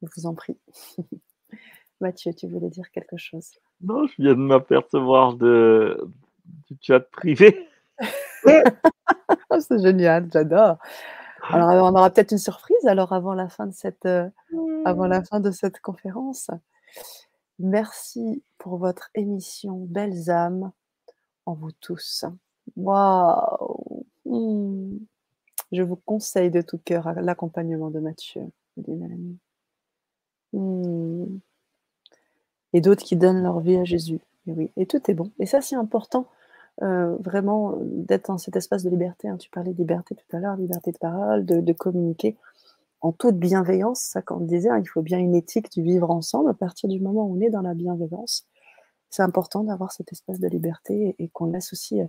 Je 0.00 0.08
vous 0.16 0.24
en 0.24 0.34
prie. 0.34 0.56
Mathieu, 2.00 2.32
tu 2.32 2.48
voulais 2.48 2.70
dire 2.70 2.90
quelque 2.90 3.18
chose? 3.18 3.50
Non, 3.82 4.06
je 4.06 4.14
viens 4.22 4.32
de 4.32 4.40
m'apercevoir 4.40 5.34
de... 5.34 6.02
du 6.66 6.78
chat 6.80 7.00
privé. 7.00 7.68
c'est 9.60 9.82
génial, 9.82 10.30
j'adore. 10.32 10.78
Alors, 11.50 11.84
on 11.84 11.96
aura 11.96 12.10
peut-être 12.10 12.32
une 12.32 12.38
surprise 12.38 12.86
alors 12.86 13.12
avant 13.12 13.34
la 13.34 13.48
fin 13.48 13.66
de 13.66 13.72
cette, 13.72 14.04
heu, 14.06 14.30
avant 14.84 15.06
la 15.06 15.22
fin 15.22 15.40
de 15.40 15.50
cette 15.50 15.80
conférence. 15.80 16.50
Merci 17.58 18.42
pour 18.58 18.76
votre 18.76 19.10
émission 19.14 19.78
Belles 19.88 20.30
âmes 20.30 20.72
en 21.46 21.54
vous 21.54 21.72
tous. 21.80 22.24
Waouh! 22.76 24.06
Mmh. 24.26 24.98
Je 25.72 25.82
vous 25.82 25.96
conseille 25.96 26.50
de 26.50 26.60
tout 26.60 26.78
cœur 26.78 27.12
l'accompagnement 27.20 27.90
de 27.90 28.00
Mathieu, 28.00 28.42
dit 28.76 28.92
Mélanie. 28.92 29.38
Mmh. 30.52 31.38
Et 32.74 32.80
d'autres 32.80 33.04
qui 33.04 33.16
donnent 33.16 33.42
leur 33.42 33.60
vie 33.60 33.76
à 33.76 33.84
Jésus. 33.84 34.20
Et 34.46 34.52
oui, 34.52 34.70
et 34.76 34.86
tout 34.86 35.10
est 35.10 35.14
bon. 35.14 35.30
Et 35.38 35.46
ça, 35.46 35.60
c'est 35.60 35.76
important, 35.76 36.26
heu, 36.82 37.16
vraiment, 37.20 37.72
heu, 37.74 37.78
d'être 37.82 38.28
dans 38.28 38.38
cet 38.38 38.56
espace 38.56 38.82
de 38.84 38.90
liberté, 38.90 39.28
hein. 39.28 39.36
Tu 39.36 39.50
parlais 39.50 39.72
de 39.72 39.78
liberté 39.78 40.14
tout 40.14 40.36
à 40.36 40.40
l'heure, 40.40 40.56
liberté 40.56 40.92
de 40.92 40.98
parole, 40.98 41.44
de 41.44 41.72
communiquer 41.72 42.36
en 43.00 43.12
toute 43.12 43.36
bienveillance. 43.36 44.00
Ça, 44.00 44.22
comme 44.22 44.42
on 44.42 44.46
disait, 44.46 44.70
hein, 44.70 44.78
il 44.78 44.86
faut 44.86 45.02
bien 45.02 45.18
une 45.18 45.34
éthique 45.34 45.70
du 45.72 45.82
vivre 45.82 46.10
ensemble. 46.10 46.50
À 46.50 46.54
partir 46.54 46.88
du 46.88 47.00
moment 47.00 47.24
où 47.26 47.36
on 47.36 47.40
est 47.40 47.50
dans 47.50 47.62
la 47.62 47.74
bienveillance, 47.74 48.46
c'est 49.10 49.22
important 49.22 49.64
d'avoir 49.64 49.92
cet 49.92 50.12
espace 50.12 50.40
de 50.40 50.48
liberté 50.48 51.14
et 51.18 51.28
qu'on 51.28 51.46
laisse 51.46 51.72
aussi, 51.72 52.00
heu, 52.00 52.08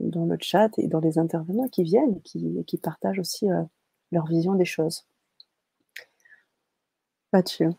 dans 0.00 0.26
le 0.26 0.36
chat 0.40 0.70
et 0.78 0.88
dans 0.88 1.00
les 1.00 1.18
intervenants 1.18 1.68
qui 1.68 1.82
viennent 1.82 2.20
et 2.34 2.64
qui 2.64 2.78
partagent 2.78 3.18
aussi, 3.18 3.48
leur 4.12 4.26
vision 4.26 4.54
des 4.54 4.64
choses. 4.64 5.06
Mathieu, 7.32 7.70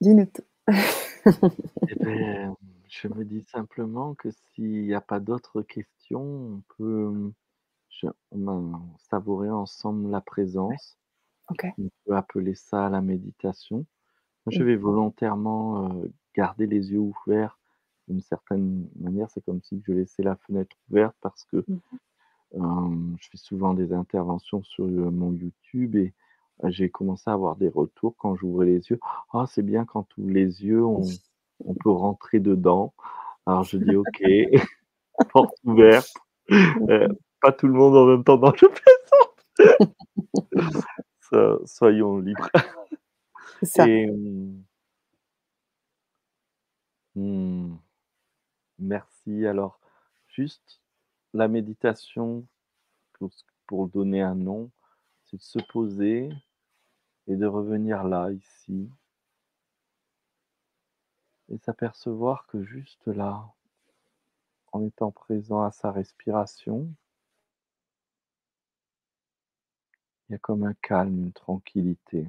dis-nous 0.00 0.26
tout. 0.26 0.44
Et 1.88 1.94
beh, 1.96 2.48
je 3.02 3.08
me 3.08 3.24
dis 3.24 3.42
simplement 3.42 4.14
que 4.14 4.30
s'il 4.30 4.84
y 4.86 4.94
a 4.94 5.00
pas 5.00 5.20
d'autres 5.20 5.62
questions, 5.62 6.22
on 6.22 6.62
peut, 6.78 7.08
mmh, 7.10 7.32
je 7.90 8.06
on 8.32 8.48
a 8.48 8.80
savourer 9.10 9.50
ensemble 9.50 10.10
la 10.10 10.20
présence. 10.22 10.98
OK. 11.50 11.76
On 11.78 11.88
peut 12.06 12.16
appeler 12.16 12.54
ça 12.54 12.90
la 12.90 13.02
méditation. 13.02 13.86
Je 14.48 14.62
Mmh. 14.62 14.64
vais 14.64 14.76
volontairement, 14.76 16.02
garder 16.36 16.66
les 16.68 16.92
yeux 16.92 17.00
ouverts 17.00 17.60
d'une 18.08 18.20
certaine 18.22 18.88
manière. 18.96 19.30
C'est 19.30 19.44
comme 19.44 19.62
si 19.62 19.82
je 19.86 19.92
laissais 19.92 20.22
la 20.24 20.36
fenêtre 20.36 20.76
ouverte 20.90 21.16
parce 21.22 21.44
que, 21.46 21.66
Mmh 21.68 21.98
je 23.20 23.28
fais 23.30 23.36
souvent 23.38 23.74
des 23.74 23.92
interventions 23.92 24.62
sur, 24.62 24.86
mon 24.86 25.32
YouTube 25.32 25.96
et 25.96 26.14
j'ai 26.64 26.90
commencé 26.90 27.30
à 27.30 27.34
avoir 27.34 27.56
des 27.56 27.68
retours 27.68 28.16
quand 28.16 28.36
j'ouvrais 28.36 28.66
les 28.66 28.90
yeux: 28.90 28.98
«Ah, 29.32 29.46
c'est 29.48 29.62
bien 29.62 29.84
quand 29.84 30.04
tu 30.04 30.20
ouvres 30.20 30.30
les 30.32 30.64
yeux, 30.64 30.84
on 30.84 31.18
on 31.64 31.74
peut 31.74 31.90
rentrer 31.90 32.40
dedans». 32.40 32.94
Alors 33.46 33.64
je 33.64 33.78
dis: 33.78 33.96
«OK, 33.96 34.22
porte 35.32 35.56
ouverte». 35.64 36.14
Mh. 36.48 37.08
pas 37.40 37.52
tout 37.52 37.66
le 37.66 37.72
monde 37.74 37.96
en 37.96 38.06
même 38.06 38.24
temps, 38.24 38.38
non, 38.38 38.52
je 38.56 38.66
plaisante. 38.66 39.36
So 41.30 41.66
soyons 41.66 42.18
libres. 42.18 42.48
C'est 43.60 43.66
ça. 43.66 43.88
Et 43.88 44.06
mmh 44.06 44.62
Mmh. 47.16 47.76
Merci. 48.78 49.46
Alors, 49.46 49.80
juste 50.28 50.80
la 51.34 51.48
méditation, 51.48 52.46
pour 53.66 53.88
donner 53.88 54.20
un 54.22 54.34
nom, 54.34 54.70
c'est 55.24 55.38
de 55.38 55.42
se 55.42 55.58
poser 55.58 56.28
et 57.28 57.36
de 57.36 57.46
revenir 57.46 58.04
là, 58.04 58.30
ici 58.32 58.90
et 61.48 61.58
s'apercevoir 61.58 62.46
que 62.46 62.62
juste 62.64 63.06
là 63.06 63.48
en 64.72 64.84
étant 64.84 65.10
présent 65.10 65.62
à 65.62 65.70
sa 65.70 65.92
respiration 65.92 66.94
il 70.28 70.32
y 70.32 70.34
a 70.34 70.38
comme 70.38 70.64
un 70.64 70.74
calme, 70.74 71.18
une 71.18 71.32
tranquillité. 71.32 72.28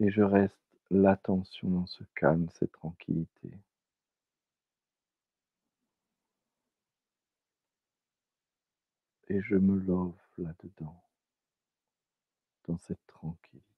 Et 0.00 0.10
je 0.10 0.22
reste 0.22 0.58
l'attention 0.90 1.70
dans 1.70 1.86
ce 1.86 2.04
calme, 2.14 2.48
cette 2.50 2.72
tranquillité. 2.72 3.50
Et 9.28 9.40
je 9.40 9.56
me 9.56 9.78
love 9.78 10.12
là-dedans. 10.36 11.02
Dans 12.68 12.78
cette 12.78 13.06
tranquillité. 13.06 13.71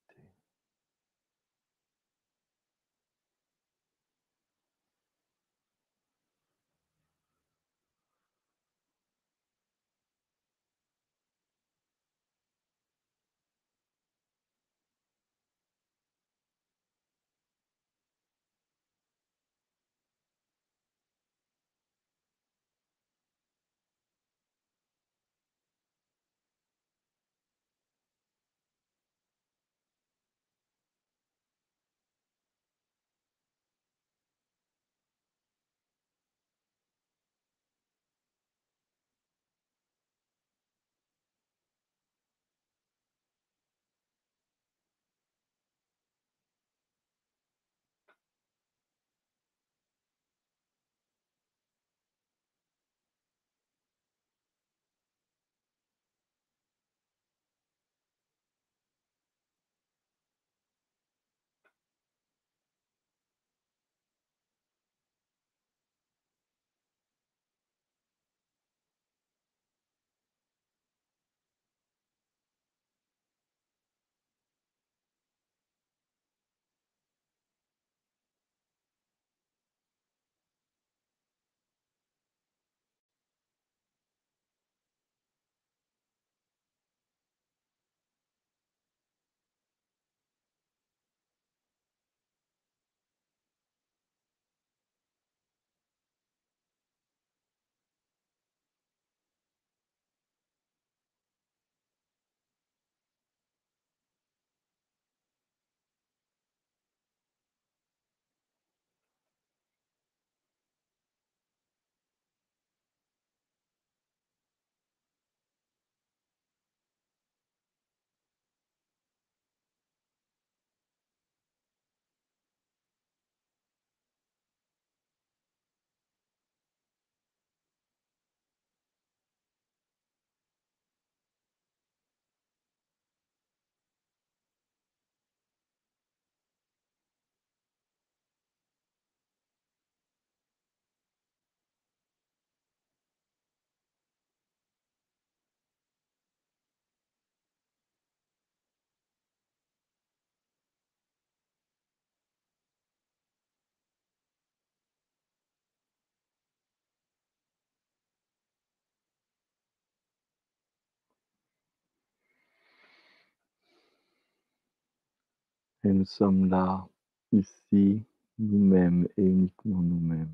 Et 165.85 165.93
nous 165.93 166.06
sommes 166.06 166.48
là, 166.48 166.89
ici, 167.31 168.02
nous-mêmes 168.39 169.06
et 169.19 169.23
uniquement 169.23 169.82
nous-mêmes. 169.82 170.32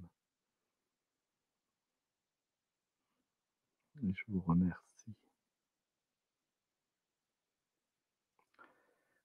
Je 4.03 4.23
vous 4.29 4.41
remercie. 4.47 5.13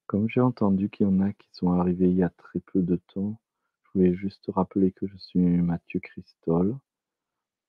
Comme 0.07 0.27
j'ai 0.27 0.41
entendu 0.41 0.89
qu'il 0.89 1.06
y 1.06 1.10
en 1.10 1.19
a 1.22 1.31
qui 1.31 1.47
sont 1.52 1.72
arrivés 1.73 2.10
il 2.10 2.18
y 2.18 2.23
a 2.23 2.30
très 2.30 2.60
peu 2.60 2.81
de 2.81 2.95
temps, 2.95 3.39
je 3.84 3.91
voulais 3.93 4.15
juste 4.15 4.45
rappeler 4.47 4.91
que 4.91 5.06
je 5.06 5.18
suis 5.18 5.39
Mathieu 5.39 5.99
Christol, 5.99 6.76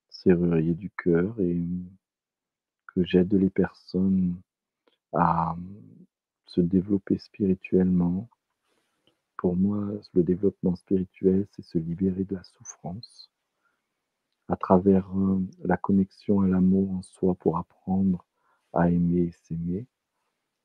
serrurier 0.09 0.73
du 0.73 0.91
cœur, 0.91 1.39
et 1.41 1.63
que 2.87 3.05
j'aide 3.05 3.35
les 3.35 3.51
personnes 3.51 4.41
à 5.13 5.57
se 6.47 6.63
développer 6.63 7.19
spirituellement. 7.19 8.31
Pour 9.37 9.57
moi, 9.57 9.87
le 10.15 10.23
développement 10.23 10.77
spirituel, 10.77 11.47
c'est 11.53 11.63
se 11.63 11.79
libérer 11.79 12.25
de 12.25 12.37
la 12.37 12.43
souffrance 12.43 13.31
à 14.49 14.57
travers 14.57 15.09
euh, 15.17 15.41
la 15.65 15.77
connexion 15.77 16.41
à 16.41 16.47
l'amour 16.47 16.93
en 16.93 17.03
soi 17.03 17.35
pour 17.35 17.59
apprendre 17.59 18.25
à 18.73 18.91
aimer 18.91 19.23
et 19.23 19.33
s'aimer, 19.33 19.87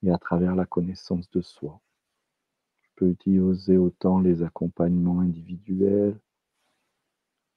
et 0.04 0.12
à 0.12 0.18
travers 0.18 0.56
la 0.56 0.66
connaissance 0.66 1.30
de 1.32 1.42
soi. 1.42 1.82
Je 2.82 2.90
peux 2.96 3.10
utiliser 3.10 3.78
autant 3.78 4.20
les 4.20 4.44
accompagnements 4.44 5.20
individuels. 5.22 6.20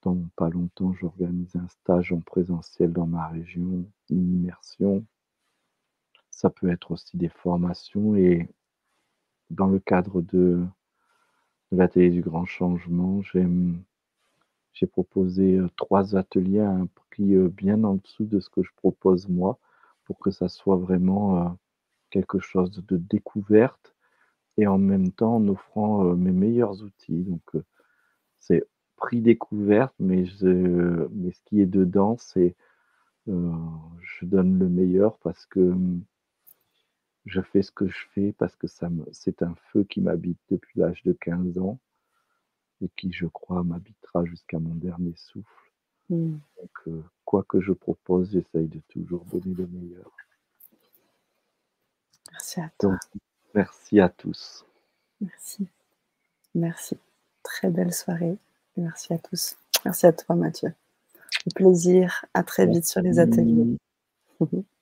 Dans 0.03 0.17
pas 0.37 0.49
longtemps, 0.49 0.93
j'organise 0.95 1.57
un 1.57 1.69
stage 1.69 2.13
en 2.13 2.21
présentiel 2.21 2.93
dans 2.93 3.07
ma 3.07 3.29
région, 3.29 3.85
une 4.11 4.35
immersion. 4.35 5.05
Ça 6.31 6.51
peut 6.51 6.71
être 6.71 6.91
aussi 6.91 7.17
des 7.17 7.29
formations 7.29 8.17
et 8.17 8.49
dans 9.51 9.67
le 9.67 9.79
cadre 9.79 10.21
de, 10.23 10.65
de 10.65 10.67
l'atelier 11.75 12.11
du 12.11 12.21
grand 12.21 12.45
changement, 12.45 13.23
j'ai 14.73 14.87
proposé 14.87 15.57
euh, 15.59 15.69
trois 15.77 16.17
ateliers 16.17 16.61
à 16.61 16.71
un 16.71 16.87
prix 16.87 17.35
euh, 17.35 17.49
bien 17.49 17.85
en 17.85 17.95
dessous 17.95 18.25
de 18.25 18.41
ce 18.41 18.51
que 18.51 18.63
je 18.63 18.71
propose 18.77 19.29
moi 19.29 19.59
pour 20.05 20.19
que 20.19 20.31
ça 20.31 20.49
soit 20.49 20.77
vraiment 20.77 21.39
euh, 21.39 21.49
quelque 22.11 22.39
chose 22.39 22.71
de 22.87 22.97
découverte 22.97 23.95
et 24.57 24.67
en 24.67 24.79
même 24.79 25.11
temps 25.11 25.37
en 25.37 25.49
offrant 25.49 26.05
mes 26.15 26.31
meilleurs 26.31 26.83
outils. 26.83 27.23
Donc, 27.25 27.43
c'est 28.39 28.65
prix 28.97 29.21
découverte, 29.21 29.95
mais, 29.99 30.25
ce 30.27 31.09
qui 31.47 31.61
est 31.61 31.67
dedans, 31.67 32.17
c'est 32.19 32.55
je 33.27 34.27
donne 34.27 34.59
le 34.59 34.69
meilleur 34.69 35.19
parce 35.19 35.45
que 35.47 35.75
je 37.27 37.41
fais 37.41 37.63
ce 37.63 37.71
que 37.71 37.89
je 37.89 38.07
fais 38.15 38.33
parce 38.33 38.57
que 38.57 38.67
ça 38.67 38.89
c'est 39.13 39.43
un 39.43 39.55
feu 39.73 39.85
qui 39.85 40.01
m'habite 40.01 40.39
depuis 40.51 40.79
l'âge 40.79 41.03
de 41.05 41.13
15 41.13 41.59
ans 41.59 41.79
et 42.83 42.89
qui, 42.97 43.13
je 43.13 43.27
crois, 43.27 43.63
m'habitera 43.63 44.25
jusqu'à 44.25 44.59
mon 44.59 44.75
dernier 44.75 45.15
souffle. 45.17 45.71
Mmh. 46.11 46.37
Donc, 46.61 47.05
quoi 47.25 47.45
que 47.45 47.61
je 47.61 47.73
propose, 47.73 48.33
j'essaye 48.33 48.69
de 48.69 48.81
toujours 48.89 49.25
donner 49.25 49.55
le 49.55 49.67
meilleur. 49.67 50.11
Merci 52.33 52.61
à 52.61 52.71
toi. 52.79 52.99
merci 53.55 54.01
à 54.01 54.09
tous. 54.09 54.67
Merci. 55.21 55.69
Merci. 56.55 56.99
Très 57.43 57.71
belle 57.71 57.93
soirée. 57.93 58.37
Merci 58.77 59.13
à 59.13 59.19
tous. 59.19 59.57
Merci 59.85 60.07
à 60.07 60.13
toi, 60.13 60.35
Mathieu. 60.35 60.75
Au 61.47 61.51
plaisir. 61.55 62.25
À 62.35 62.43
très 62.43 62.67
vite 62.67 62.87
sur 62.87 63.01
les 63.01 63.19
ateliers. 63.19 63.77